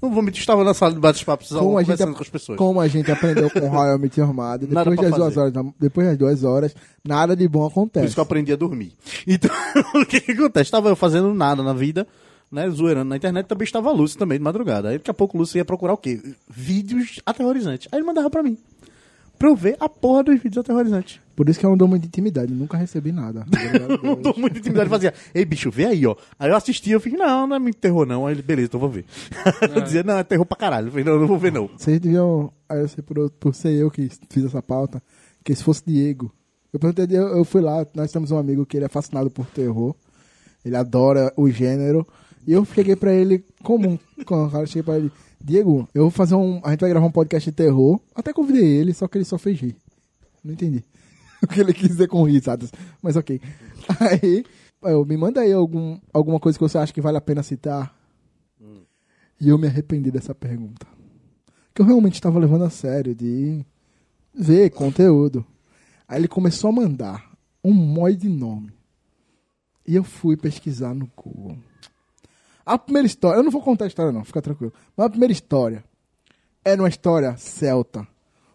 Não 0.00 0.10
vou 0.10 0.20
mentir, 0.20 0.40
estava 0.40 0.64
na 0.64 0.74
sala 0.74 0.92
de 0.94 0.98
bate-papo, 0.98 1.44
Como 1.48 1.78
a, 1.78 1.82
gente, 1.82 1.90
conversando 1.92 2.16
com 2.16 2.22
as 2.22 2.28
pessoas. 2.28 2.58
como 2.58 2.80
a 2.80 2.88
gente 2.88 3.10
aprendeu 3.12 3.48
com 3.48 3.60
Royal 3.68 3.96
Meet 4.00 4.16
Nada 4.18 4.66
depois 4.66 5.00
das, 5.00 5.14
duas 5.14 5.36
horas, 5.36 5.52
depois 5.78 6.06
das 6.08 6.18
duas 6.18 6.44
horas, 6.44 6.74
nada 7.04 7.36
de 7.36 7.46
bom 7.46 7.60
Por 7.60 7.66
acontece. 7.68 8.06
isso 8.06 8.14
que 8.16 8.20
eu 8.20 8.24
aprendi 8.24 8.52
a 8.52 8.56
dormir. 8.56 8.96
Então, 9.28 9.50
o 9.94 10.04
que, 10.04 10.20
que 10.20 10.32
acontece? 10.32 10.64
Estava 10.64 10.88
eu 10.88 10.96
fazendo 10.96 11.32
nada 11.32 11.62
na 11.62 11.72
vida, 11.72 12.04
né? 12.50 12.68
Zoeirando 12.68 13.10
na 13.10 13.16
internet, 13.16 13.46
também 13.46 13.64
estava 13.64 13.92
Lúcio 13.92 14.18
também 14.18 14.38
de 14.38 14.44
madrugada. 14.44 14.88
Aí 14.88 14.98
daqui 14.98 15.10
a 15.10 15.14
pouco 15.14 15.36
o 15.36 15.40
Lúcio 15.40 15.56
ia 15.56 15.64
procurar 15.64 15.92
o 15.92 15.96
quê? 15.96 16.20
Vídeos 16.50 17.20
aterrorizantes. 17.24 17.86
Aí 17.92 18.00
ele 18.00 18.06
mandava 18.06 18.28
pra 18.28 18.42
mim. 18.42 18.58
Pra 19.38 19.48
eu 19.50 19.54
ver 19.54 19.76
a 19.78 19.88
porra 19.88 20.24
dos 20.24 20.34
vídeos 20.34 20.58
aterrorizantes. 20.58 21.20
Por 21.34 21.48
isso 21.48 21.58
que 21.58 21.64
eu 21.64 21.70
não 21.70 21.76
dou 21.76 21.88
muita 21.88 22.06
intimidade, 22.06 22.52
nunca 22.52 22.76
recebi 22.76 23.10
nada. 23.10 23.46
não 24.02 24.20
dou 24.20 24.34
muita 24.36 24.58
intimidade. 24.58 24.88
Fazia, 24.88 25.14
ei 25.34 25.44
bicho, 25.44 25.70
vê 25.70 25.86
aí, 25.86 26.06
ó. 26.06 26.14
Aí 26.38 26.50
eu 26.50 26.56
assistia, 26.56 26.94
eu 26.94 27.00
fiquei, 27.00 27.18
não, 27.18 27.46
não 27.46 27.56
é 27.56 27.58
muito 27.58 27.78
terror 27.78 28.06
não. 28.06 28.26
Aí 28.26 28.34
ele, 28.34 28.42
beleza, 28.42 28.66
então 28.66 28.80
vou 28.80 28.90
ver. 28.90 29.04
eu 29.74 29.80
dizia, 29.80 30.02
não, 30.02 30.18
é 30.18 30.24
terror 30.24 30.44
pra 30.44 30.56
caralho. 30.56 30.88
Eu 30.88 30.90
falei, 30.90 31.04
não, 31.04 31.18
não 31.18 31.26
vou 31.26 31.38
ver 31.38 31.52
não. 31.52 31.68
Vocês 31.68 31.98
deviam, 31.98 32.52
aí 32.68 32.80
eu 32.80 32.88
sei 32.88 33.02
por, 33.02 33.30
por 33.30 33.54
ser 33.54 33.72
eu 33.72 33.90
que 33.90 34.10
fiz 34.28 34.44
essa 34.44 34.62
pauta, 34.62 35.02
que 35.42 35.54
se 35.54 35.64
fosse 35.64 35.82
Diego. 35.86 36.32
Eu 36.72 36.80
perguntei, 36.80 37.06
eu, 37.16 37.28
eu 37.36 37.44
fui 37.44 37.60
lá, 37.60 37.86
nós 37.94 38.10
temos 38.12 38.30
um 38.30 38.38
amigo 38.38 38.64
que 38.64 38.76
ele 38.76 38.84
é 38.84 38.88
fascinado 38.88 39.30
por 39.30 39.46
terror. 39.46 39.94
Ele 40.64 40.76
adora 40.76 41.32
o 41.36 41.50
gênero. 41.50 42.06
E 42.46 42.52
eu 42.52 42.64
cheguei 42.64 42.96
pra 42.96 43.12
ele, 43.12 43.44
comum, 43.62 43.98
com 44.24 44.46
o 44.46 44.50
cara, 44.50 44.66
cheguei 44.66 44.82
pra 44.82 44.96
ele, 44.96 45.12
Diego, 45.40 45.88
eu 45.94 46.02
vou 46.02 46.10
fazer 46.10 46.34
um. 46.34 46.60
A 46.64 46.70
gente 46.70 46.80
vai 46.80 46.90
gravar 46.90 47.06
um 47.06 47.10
podcast 47.10 47.50
de 47.50 47.56
terror. 47.56 48.00
Até 48.14 48.32
convidei 48.32 48.64
ele, 48.64 48.94
só 48.94 49.08
que 49.08 49.18
ele 49.18 49.24
só 49.24 49.38
fez 49.38 49.60
rir. 49.60 49.76
Não 50.42 50.52
entendi. 50.52 50.84
O 51.44 51.46
que 51.46 51.60
ele 51.60 51.74
quis 51.74 51.88
dizer 51.88 52.06
com 52.06 52.22
risadas. 52.22 52.70
Mas 53.02 53.16
ok. 53.16 53.40
Aí, 53.98 54.44
eu, 54.82 55.04
me 55.04 55.16
manda 55.16 55.40
aí 55.40 55.52
algum, 55.52 55.98
alguma 56.12 56.38
coisa 56.38 56.56
que 56.56 56.62
você 56.62 56.78
acha 56.78 56.92
que 56.92 57.00
vale 57.00 57.16
a 57.16 57.20
pena 57.20 57.42
citar. 57.42 57.92
E 59.40 59.48
eu 59.48 59.58
me 59.58 59.66
arrependi 59.66 60.10
dessa 60.10 60.34
pergunta. 60.34 60.86
Que 61.74 61.82
eu 61.82 61.86
realmente 61.86 62.14
estava 62.14 62.38
levando 62.38 62.64
a 62.64 62.70
sério 62.70 63.12
de 63.12 63.64
ver 64.32 64.70
conteúdo. 64.70 65.44
Aí 66.06 66.20
ele 66.20 66.28
começou 66.28 66.70
a 66.70 66.72
mandar 66.72 67.32
um 67.64 67.72
monte 67.72 68.18
de 68.18 68.28
nome. 68.28 68.72
E 69.86 69.96
eu 69.96 70.04
fui 70.04 70.36
pesquisar 70.36 70.94
no 70.94 71.10
Google. 71.16 71.58
A 72.64 72.78
primeira 72.78 73.06
história, 73.06 73.38
eu 73.38 73.42
não 73.42 73.50
vou 73.50 73.62
contar 73.62 73.86
a 73.86 73.88
história 73.88 74.12
não, 74.12 74.24
fica 74.24 74.40
tranquilo. 74.40 74.72
Mas 74.96 75.06
a 75.06 75.10
primeira 75.10 75.32
história 75.32 75.82
era 76.64 76.80
uma 76.80 76.88
história 76.88 77.36
celta 77.36 78.06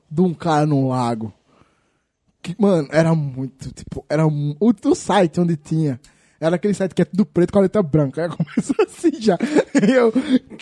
de 0.10 0.22
um 0.22 0.34
cara 0.34 0.66
num 0.66 0.88
lago. 0.88 1.34
Que, 2.48 2.62
mano, 2.62 2.88
era 2.92 3.14
muito, 3.14 3.72
tipo, 3.74 4.06
era 4.10 4.28
mu- 4.28 4.56
o, 4.60 4.72
o 4.86 4.96
site 4.96 5.40
onde 5.40 5.56
tinha. 5.58 6.00
Era 6.40 6.56
aquele 6.56 6.76
site 6.76 6.94
que 6.94 7.02
é 7.02 7.06
tudo 7.06 7.26
preto 7.26 7.52
com 7.52 7.58
a 7.58 7.64
letra 7.64 7.82
branca. 7.82 8.22
Aí 8.24 8.30
começou 8.30 8.76
assim 8.86 9.10
já. 9.20 9.38
E 9.88 9.92
eu, 9.92 10.14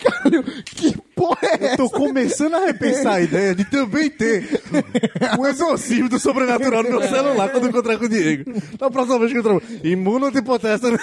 caralho, 0.02 0.42
que 0.64 0.96
porra 1.14 1.36
é 1.42 1.64
essa? 1.66 1.76
Tô 1.76 1.90
começando 1.90 2.54
a 2.54 2.64
repensar 2.64 3.16
a 3.16 3.20
ideia 3.20 3.54
de 3.54 3.62
também 3.66 4.08
ter 4.08 4.58
um 5.38 5.46
exorcismo 5.46 6.08
do 6.08 6.18
sobrenatural 6.18 6.82
no 6.82 6.88
meu 6.88 7.02
celular 7.02 7.50
quando 7.50 7.64
eu 7.64 7.68
encontrar 7.68 7.98
com 7.98 8.06
o 8.06 8.08
Diego. 8.08 8.50
Da 8.78 8.90
próxima 8.90 9.18
vez 9.18 9.32
que 9.32 9.36
eu 9.38 9.40
encontrar. 9.42 9.86
Imuno 9.86 10.30
de 10.32 10.40
potesta. 10.40 10.88
Não. 10.90 10.98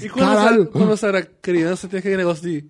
E 0.00 0.08
quando, 0.08 0.26
Caralho. 0.26 0.64
Você, 0.66 0.70
quando 0.70 0.86
você 0.88 1.06
era 1.06 1.22
criança, 1.42 1.88
tem 1.88 1.98
aquele 1.98 2.18
negócio 2.18 2.42
de. 2.48 2.64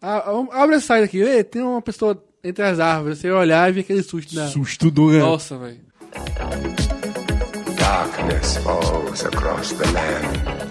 Ah, 0.00 0.24
abre 0.52 0.76
essa 0.76 0.86
saída 0.86 1.04
aqui, 1.04 1.18
Ei, 1.18 1.44
tem 1.44 1.60
uma 1.60 1.82
pessoa 1.82 2.22
entre 2.42 2.64
as 2.64 2.80
árvores. 2.80 3.18
Você 3.18 3.26
ia 3.26 3.36
olhar 3.36 3.68
e 3.68 3.72
via 3.72 3.82
aquele 3.82 4.02
susto 4.02 4.34
da. 4.34 4.46
Susto 4.48 4.90
do. 4.90 5.10
Nossa, 5.12 5.58
velho. 5.58 5.86
Darkness 7.76 8.56
falls 8.58 9.24
across 9.24 9.72
the 9.72 9.90
land. 9.92 10.68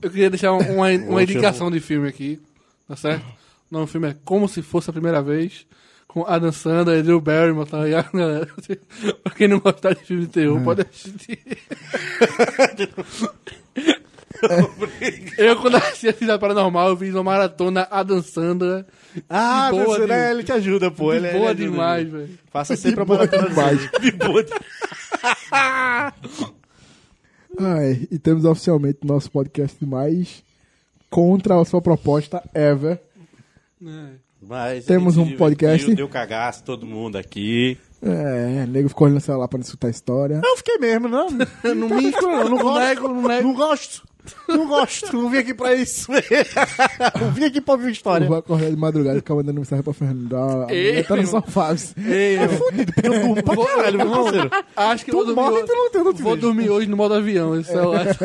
Eu 0.00 0.10
queria 0.10 0.30
deixar 0.30 0.52
uma, 0.52 0.88
uma, 0.88 1.22
indicação 1.22 1.70
de 1.70 1.80
filme 1.80 2.08
aqui, 2.08 2.40
tá 2.86 2.96
certo? 2.96 3.24
O 3.70 3.74
nome 3.74 3.86
do 3.86 3.90
filme 3.90 4.08
é 4.08 4.16
Como 4.24 4.48
Se 4.48 4.62
Fosse 4.62 4.90
a 4.90 4.92
Primeira 4.92 5.22
Vez, 5.22 5.66
com 6.06 6.24
Adam 6.26 6.52
Sandler 6.52 7.00
e 7.00 7.02
Drew 7.02 7.20
Barrymore, 7.20 7.68
tá 7.68 7.84
ligado, 7.84 8.12
galera? 8.12 8.48
pra 9.22 9.34
quem 9.34 9.48
não 9.48 9.58
gostar 9.58 9.94
de 9.94 10.04
filme 10.04 10.26
de 10.26 10.32
terror, 10.32 10.62
pode 10.62 10.82
assistir. 10.82 11.38
eu, 15.38 15.56
quando 15.60 15.76
assisti 15.76 16.08
Atividade 16.08 16.40
Paranormal, 16.40 16.88
eu 16.90 16.96
fiz 16.96 17.14
uma 17.14 17.22
maratona 17.24 17.86
Adam 17.90 18.22
Sandler. 18.22 18.84
Ah, 19.28 19.68
boa, 19.70 19.84
você, 19.84 20.00
de- 20.02 20.06
né? 20.06 20.30
Ele 20.30 20.42
te 20.44 20.52
ajuda, 20.52 20.90
pô. 20.90 21.10
de 21.12 21.18
Ele, 21.18 21.30
boa 21.38 21.50
ele 21.50 21.62
demais, 21.64 22.08
velho. 22.08 22.38
Faça 22.50 22.76
sempre 22.76 23.02
a 23.02 23.04
maratona 23.04 23.48
demais. 23.48 23.90
De 24.00 24.10
boa 24.12 24.44
de- 24.44 24.52
Ai, 27.60 28.06
e 28.10 28.18
temos 28.18 28.44
oficialmente 28.44 28.98
nosso 29.04 29.30
podcast 29.30 29.84
mais 29.84 30.42
contra 31.10 31.60
a 31.60 31.64
sua 31.64 31.80
proposta 31.82 32.42
ever. 32.54 33.00
É. 33.84 34.08
Mas 34.40 34.84
Temos 34.84 35.18
a 35.18 35.22
um 35.22 35.36
podcast. 35.36 35.78
divertiu, 35.78 35.96
Deu 35.96 36.08
cagaço 36.08 36.62
todo 36.62 36.86
mundo 36.86 37.16
aqui. 37.18 37.76
É, 38.00 38.64
nego 38.66 38.88
ficou 38.88 39.06
olhando 39.06 39.16
no 39.16 39.20
celular 39.20 39.48
pra 39.48 39.58
não 39.58 39.64
escutar 39.64 39.88
a 39.88 39.90
história. 39.90 40.40
Eu 40.44 40.56
fiquei 40.58 40.78
mesmo, 40.78 41.08
não. 41.08 41.28
Não 41.74 41.88
me 41.88 42.10
não, 42.12 42.48
não 42.48 42.58
gosto. 42.58 42.78
nego, 42.80 43.08
não 43.08 43.22
nego. 43.26 43.48
Não 43.48 43.54
gosto. 43.54 44.06
Não 44.48 44.66
gosto. 44.68 45.14
Não 45.16 45.28
vim 45.30 45.38
aqui 45.38 45.54
pra 45.54 45.74
isso. 45.74 46.10
Não 47.20 47.30
vim 47.32 47.44
aqui 47.44 47.60
pra 47.60 47.74
ouvir 47.74 47.86
Eu 47.86 47.90
história. 47.90 48.26
vou 48.26 48.36
acordar 48.36 48.70
de 48.70 48.76
madrugada 48.76 49.16
e 49.16 49.20
ficar 49.20 49.34
mandando 49.34 49.58
mensagem 49.60 49.82
pra 49.82 49.92
Fernando. 49.92 50.34
A 50.36 50.66
Ei, 50.72 51.02
tá 51.04 51.16
no 51.16 51.26
sofá. 51.26 51.74
Ei, 51.98 52.36
É 52.36 52.48
fudido, 52.48 52.92
porque 52.92 53.08
eu 53.08 53.12
durmo 53.20 53.42
pra 53.42 53.54
Vou- 53.54 53.66
caralho, 53.66 53.98
meu 53.98 54.10
parceiro. 54.10 54.50
Acho 54.76 55.04
que 55.04 55.10
Tu 55.10 55.16
eu 55.18 55.24
vou 55.24 55.34
dormir, 55.34 55.42
morre, 55.50 55.56
hoje- 55.62 55.66
tu 55.66 55.74
não- 55.74 55.90
eu 56.00 56.04
não 56.04 56.14
te 56.14 56.22
vou 56.22 56.32
vejo. 56.34 56.46
dormir 56.46 56.70
hoje 56.70 56.86
no 56.88 56.96
modo 56.96 57.14
avião. 57.14 57.58
Esse 57.58 57.70
celular. 57.70 58.06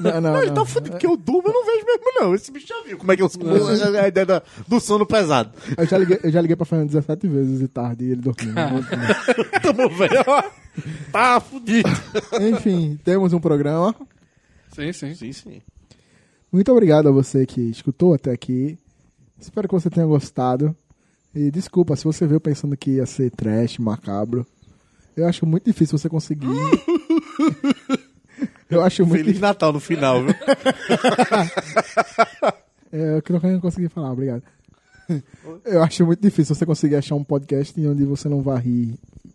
Não, 0.00 0.20
não, 0.20 0.38
Ele 0.38 0.48
tá 0.48 0.54
não. 0.54 0.66
fudido, 0.66 0.90
porque 0.92 1.06
eu 1.06 1.16
durmo, 1.16 1.48
eu 1.48 1.52
não 1.52 1.64
vejo 1.64 1.84
mesmo, 1.86 2.20
não. 2.20 2.34
Esse 2.34 2.50
bicho 2.52 2.66
já 2.68 2.82
viu 2.86 2.96
como 2.98 3.10
é 3.12 3.16
que 3.16 3.22
eu 3.22 3.30
é 3.96 4.00
a 4.00 4.08
ideia 4.08 4.26
da- 4.26 4.42
do 4.68 4.80
sono 4.80 5.04
pesado. 5.06 5.50
Eu 5.76 5.86
já 5.86 5.98
liguei, 5.98 6.18
eu 6.22 6.30
já 6.30 6.40
liguei 6.40 6.56
pra 6.56 6.66
Fernando 6.66 6.88
17 6.88 7.26
vezes 7.28 7.58
de 7.58 7.68
tarde 7.68 8.04
e 8.04 8.12
ele 8.12 8.20
dormiu. 8.20 8.54
Tamo 9.62 9.88
velho. 9.90 10.24
ó. 10.26 10.42
Tá 11.10 11.40
fudido. 11.40 11.88
Enfim, 12.40 12.98
temos 13.04 13.32
um 13.32 13.40
programa. 13.40 13.94
Sim, 14.76 14.92
sim. 14.92 15.14
Sim, 15.14 15.32
sim. 15.32 15.62
Muito 16.52 16.70
obrigado 16.70 17.08
a 17.08 17.12
você 17.12 17.44
que 17.44 17.60
escutou 17.60 18.14
até 18.14 18.30
aqui. 18.30 18.78
Espero 19.40 19.68
que 19.68 19.74
você 19.74 19.90
tenha 19.90 20.06
gostado. 20.06 20.74
E 21.34 21.50
desculpa 21.50 21.96
se 21.96 22.04
você 22.04 22.26
veio 22.26 22.40
pensando 22.40 22.76
que 22.76 22.92
ia 22.92 23.06
ser 23.06 23.30
trash, 23.30 23.78
macabro. 23.78 24.46
Eu 25.16 25.26
acho 25.26 25.44
muito 25.44 25.64
difícil 25.64 25.98
você 25.98 26.08
conseguir. 26.08 26.46
Eu 28.68 28.82
acho 28.82 29.06
muito 29.06 29.24
Feliz 29.24 29.40
Natal 29.40 29.72
no 29.72 29.80
final, 29.80 30.22
viu? 30.22 30.34
É, 32.92 33.16
eu 33.16 33.22
que 33.22 33.32
não 33.32 33.60
consegui 33.60 33.88
falar, 33.88 34.12
obrigado. 34.12 34.42
Eu 35.64 35.82
acho 35.82 36.06
muito 36.06 36.22
difícil 36.22 36.54
você 36.54 36.64
conseguir 36.64 36.94
achar 36.94 37.16
um 37.16 37.24
podcast 37.24 37.78
em 37.78 37.86
onde 37.86 38.04
você 38.04 38.28
não 38.28 38.40
vai 38.40 38.60
rir 38.60 38.94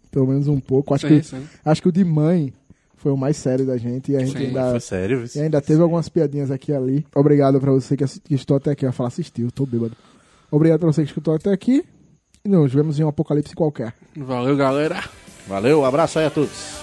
pelo 0.09 0.27
menos 0.27 0.47
um 0.47 0.59
pouco. 0.59 0.93
Acho, 0.93 1.07
Sim, 1.07 1.19
que, 1.19 1.25
sim. 1.25 1.47
acho 1.63 1.81
que 1.81 1.89
o 1.89 1.91
de 1.91 2.03
mãe 2.03 2.53
foi 3.01 3.11
o 3.11 3.17
mais 3.17 3.35
sério 3.35 3.65
da 3.65 3.77
gente 3.77 4.11
e 4.11 4.15
a 4.15 4.19
gente 4.19 4.37
Sim, 4.37 4.45
ainda, 4.47 4.71
Foi 4.71 4.79
sério, 4.79 5.25
e 5.35 5.39
ainda 5.39 5.59
teve 5.59 5.81
algumas 5.81 6.07
piadinhas 6.07 6.51
aqui 6.51 6.71
e 6.71 6.75
ali. 6.75 7.05
Obrigado 7.15 7.59
pra 7.59 7.71
você 7.71 7.97
que, 7.97 8.05
que 8.05 8.35
estou 8.35 8.57
até 8.57 8.71
aqui. 8.71 8.85
Eu 8.85 8.89
ia 8.89 8.93
falar 8.93 9.07
assistiu, 9.07 9.51
tô 9.51 9.65
bêbado. 9.65 9.95
Obrigado 10.51 10.79
pra 10.81 10.91
você 10.91 11.01
que 11.01 11.09
escutou 11.09 11.33
até 11.33 11.51
aqui. 11.51 11.83
E 12.45 12.49
nos 12.49 12.73
vemos 12.73 12.99
em 12.99 13.03
um 13.03 13.07
apocalipse 13.07 13.55
qualquer. 13.55 13.93
Valeu, 14.15 14.55
galera. 14.55 15.03
Valeu, 15.47 15.83
abraço 15.83 16.19
aí 16.19 16.25
a 16.25 16.29
todos. 16.29 16.80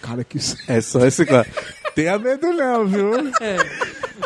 Cara, 0.00 0.22
que 0.24 0.38
isso. 0.38 0.56
É 0.68 0.80
só 0.80 1.04
esse 1.06 1.24
cara. 1.24 1.46
Tenha 1.94 2.18
medo 2.18 2.52
não, 2.52 2.86
viu? 2.86 3.10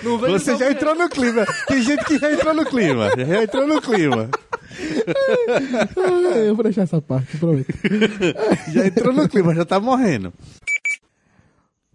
Não 0.03 0.19
vejo 0.19 0.33
Você 0.33 0.57
já 0.57 0.71
entrou 0.71 0.95
no 0.95 1.09
clima. 1.09 1.45
Tem 1.67 1.83
gente 1.83 2.05
que 2.05 2.19
já 2.19 2.33
entrou 2.33 2.55
no 2.55 2.65
clima. 2.65 3.11
Já 3.17 3.43
entrou 3.43 3.67
no 3.67 3.81
clima. 3.81 4.31
Eu 6.37 6.55
vou 6.55 6.63
deixar 6.63 6.83
essa 6.83 7.01
parte, 7.01 7.37
prometo. 7.37 7.73
Já 8.73 8.87
entrou 8.87 9.13
no 9.13 9.29
clima, 9.29 9.55
já 9.55 9.65
tá 9.65 9.81
morrendo. 9.81 10.33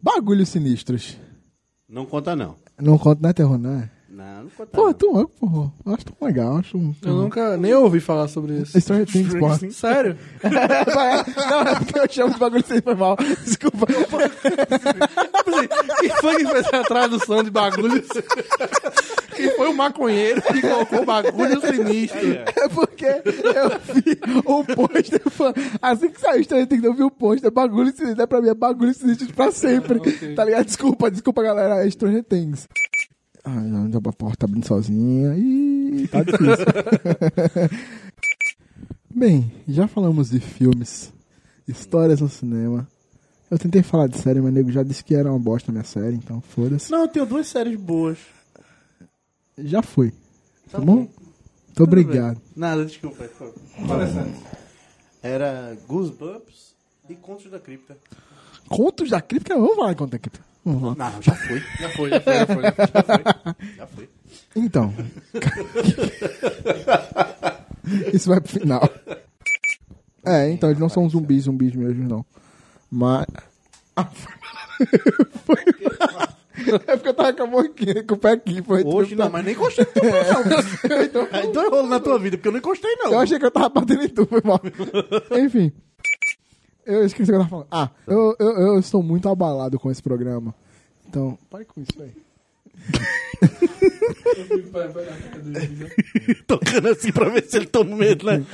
Bagulhos 0.01 0.49
sinistros. 0.49 1.17
Não 1.87 2.05
conta 2.05 2.35
não. 2.35 2.55
Não 2.79 2.97
conta, 2.97 3.27
né, 3.27 3.33
terror, 3.33 3.57
né? 3.57 3.89
Não, 4.15 4.43
não 4.43 4.49
conta 4.55 4.71
Pô, 4.77 4.83
não. 4.85 4.93
tu 4.93 5.19
é, 5.19 5.39
porra. 5.39 5.71
Eu 5.85 5.93
acho 5.95 6.05
tão 6.05 6.27
legal. 6.27 6.57
Acho 6.57 6.77
um. 6.77 6.93
Eu 7.03 7.13
nunca 7.15 7.57
nem 7.57 7.73
ouvi 7.73 7.99
falar 7.99 8.27
sobre 8.27 8.59
isso. 8.59 8.79
Stranger 8.79 9.07
Things, 9.07 9.33
porra. 9.33 9.57
Sério? 9.71 10.15
Não, 10.43 11.61
é 11.61 11.75
porque 11.79 11.99
eu 11.99 12.07
chamo 12.09 12.33
de 12.33 12.39
bagulho 12.39 12.63
sem 12.65 12.79
foi 12.81 12.93
mal. 12.95 13.17
Desculpa. 13.43 13.87
Quem 15.99 16.09
foi 16.21 16.35
que 16.37 16.47
fez 16.47 16.67
a 16.73 16.83
tradução 16.83 17.43
de 17.43 17.49
bagulhos? 17.51 18.07
Quem 19.35 19.49
foi 19.55 19.67
o 19.69 19.73
maconheiro 19.75 20.41
que 20.41 20.61
colocou 20.61 21.05
bagulho 21.05 21.59
sinistro? 21.61 22.19
É 22.55 22.69
porque 22.69 23.05
eu 23.05 23.95
vi 23.95 24.19
o 24.45 24.63
pôster. 24.63 25.21
fã- 25.31 25.53
Assim 25.81 26.09
que 26.09 26.19
saiu 26.21 26.43
Stranger 26.43 26.67
Things, 26.67 26.83
eu 26.83 26.93
vi 26.93 27.03
o 27.03 27.11
pôster. 27.11 27.51
Bagulho 27.51 27.91
sinistro. 27.95 28.21
É 28.21 28.27
pra 28.27 28.41
mim, 28.41 28.49
é 28.49 28.53
bagulho 28.53 28.93
sinistro 28.93 29.33
pra 29.33 29.51
sempre. 29.51 29.97
ok. 29.97 30.35
Tá 30.35 30.45
ligado? 30.45 30.65
Desculpa, 30.65 31.09
desculpa, 31.09 31.41
galera. 31.41 31.83
É 31.85 31.89
Stranger 31.89 32.23
Things. 32.23 32.67
Não, 33.45 33.99
a 34.09 34.13
porta 34.13 34.37
tá 34.37 34.45
abrindo 34.45 34.65
sozinha. 34.65 35.35
Ih, 35.35 36.07
tá 36.07 36.23
difícil. 36.23 36.65
Bem, 39.13 39.51
já 39.67 39.87
falamos 39.87 40.29
de 40.29 40.39
filmes, 40.39 41.13
histórias 41.67 42.21
no 42.21 42.29
cinema. 42.29 42.87
Eu 43.51 43.59
tentei 43.59 43.83
falar 43.83 44.07
de 44.07 44.17
série, 44.17 44.41
mas 44.41 44.49
o 44.49 44.53
nego 44.53 44.71
já 44.71 44.81
disse 44.81 45.03
que 45.03 45.13
era 45.13 45.29
uma 45.29 45.37
bosta 45.37 45.69
a 45.69 45.73
minha 45.73 45.83
série, 45.83 46.15
então 46.15 46.41
foda-se. 46.41 46.91
Não, 46.91 47.01
eu 47.01 47.07
tenho 47.07 47.25
duas 47.25 47.45
séries 47.47 47.79
boas. 47.79 48.17
Já 49.57 49.83
foi. 49.83 50.11
Tá 50.71 50.79
bom? 50.79 50.95
Muito 50.95 51.83
obrigado. 51.83 52.41
Nada, 52.55 52.85
desculpa. 52.85 53.27
Sério. 53.27 54.33
Era 55.21 55.77
Goosebumps 55.87 56.73
e 57.07 57.15
Contos 57.15 57.51
da 57.51 57.59
Cripta. 57.59 57.95
Contos 58.69 59.09
da 59.09 59.19
crítica, 59.21 59.55
vamos 59.55 59.75
falar 59.75 59.89
de 59.89 59.95
contos 59.97 60.11
da 60.11 60.19
crítica. 60.19 60.45
Não, 60.65 60.95
já 61.21 61.35
foi. 61.35 61.61
Já 61.79 61.89
foi, 61.89 62.09
já 62.09 62.21
foi, 62.21 62.33
já 62.33 62.45
foi. 62.45 62.63
Já 62.63 62.71
foi. 63.03 63.23
Já 63.77 63.87
foi. 63.87 64.09
Então. 64.55 64.93
Isso 68.13 68.29
vai 68.29 68.39
pro 68.39 68.51
final. 68.51 68.87
É, 70.25 70.49
então, 70.49 70.69
eles 70.69 70.79
não 70.79 70.87
são 70.87 71.09
zumbis, 71.09 71.43
zumbis 71.43 71.75
mesmo, 71.75 72.07
não. 72.07 72.25
Mas. 72.89 73.25
Ah, 73.95 74.05
foi. 74.05 74.33
foi. 75.45 75.57
É 76.87 76.95
porque 76.95 77.09
eu 77.09 77.13
tava 77.13 77.33
com 77.33 77.43
a 77.43 77.47
mão 77.47 77.59
aqui, 77.59 78.03
com 78.03 78.13
o 78.13 78.17
pé 78.17 78.31
aqui. 78.31 78.61
Foi 78.61 78.83
Hoje 78.85 79.15
não, 79.15 79.29
mas 79.29 79.43
nem 79.43 79.53
encostei 79.53 79.85
no 79.85 79.91
teu 79.91 80.03
não. 80.03 80.11
Aí 81.31 81.51
deu 81.51 81.69
rolo 81.69 81.87
na 81.87 81.99
tua 81.99 82.17
vida, 82.19 82.37
porque 82.37 82.47
eu 82.47 82.51
não 82.51 82.59
encostei 82.59 82.95
não. 82.97 83.11
Eu 83.11 83.19
achei 83.19 83.37
que 83.37 83.45
eu 83.45 83.51
tava 83.51 83.69
batendo 83.69 84.03
em 84.03 84.09
tu, 84.09 84.25
foi 84.25 84.41
mal. 84.43 84.61
Enfim. 85.43 85.71
Eu 86.85 87.05
esqueci 87.05 87.31
o 87.31 87.33
que 87.33 87.33
eu 87.33 87.37
tava 87.39 87.49
falando. 87.49 87.67
Ah, 87.71 87.89
eu, 88.07 88.35
eu, 88.39 88.49
eu 88.59 88.79
estou 88.79 89.01
muito 89.03 89.27
abalado 89.29 89.79
com 89.79 89.91
esse 89.91 90.01
programa. 90.01 90.53
Então, 91.07 91.37
pare 91.49 91.65
com 91.65 91.81
isso 91.81 92.01
aí. 92.01 92.11
Tocando 96.47 96.89
assim 96.89 97.11
pra 97.11 97.29
ver 97.29 97.43
se 97.45 97.57
ele 97.57 97.65
toma 97.67 97.95
medo, 97.95 98.25
né? 98.25 98.43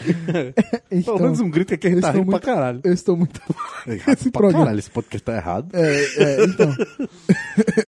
Então, 0.92 1.16
Pelo 1.16 1.26
menos 1.28 1.40
um 1.40 1.50
grito 1.50 1.74
aqui 1.74 1.88
a 1.88 1.90
eu 1.92 1.96
gente 1.96 2.02
tá 2.02 2.12
rindo 2.12 2.26
muito, 2.26 2.42
pra 2.42 2.54
caralho. 2.54 2.82
Eu 2.84 2.94
estou 2.94 3.16
muito 3.16 3.40
esse 3.88 4.30
pra 4.32 4.42
programa. 4.42 4.64
caralho, 4.66 4.80
esse 4.80 4.90
podcast 4.90 5.24
tá 5.24 5.36
errado. 5.36 5.70
É, 5.74 6.04
é, 6.18 6.44
então. 6.46 6.76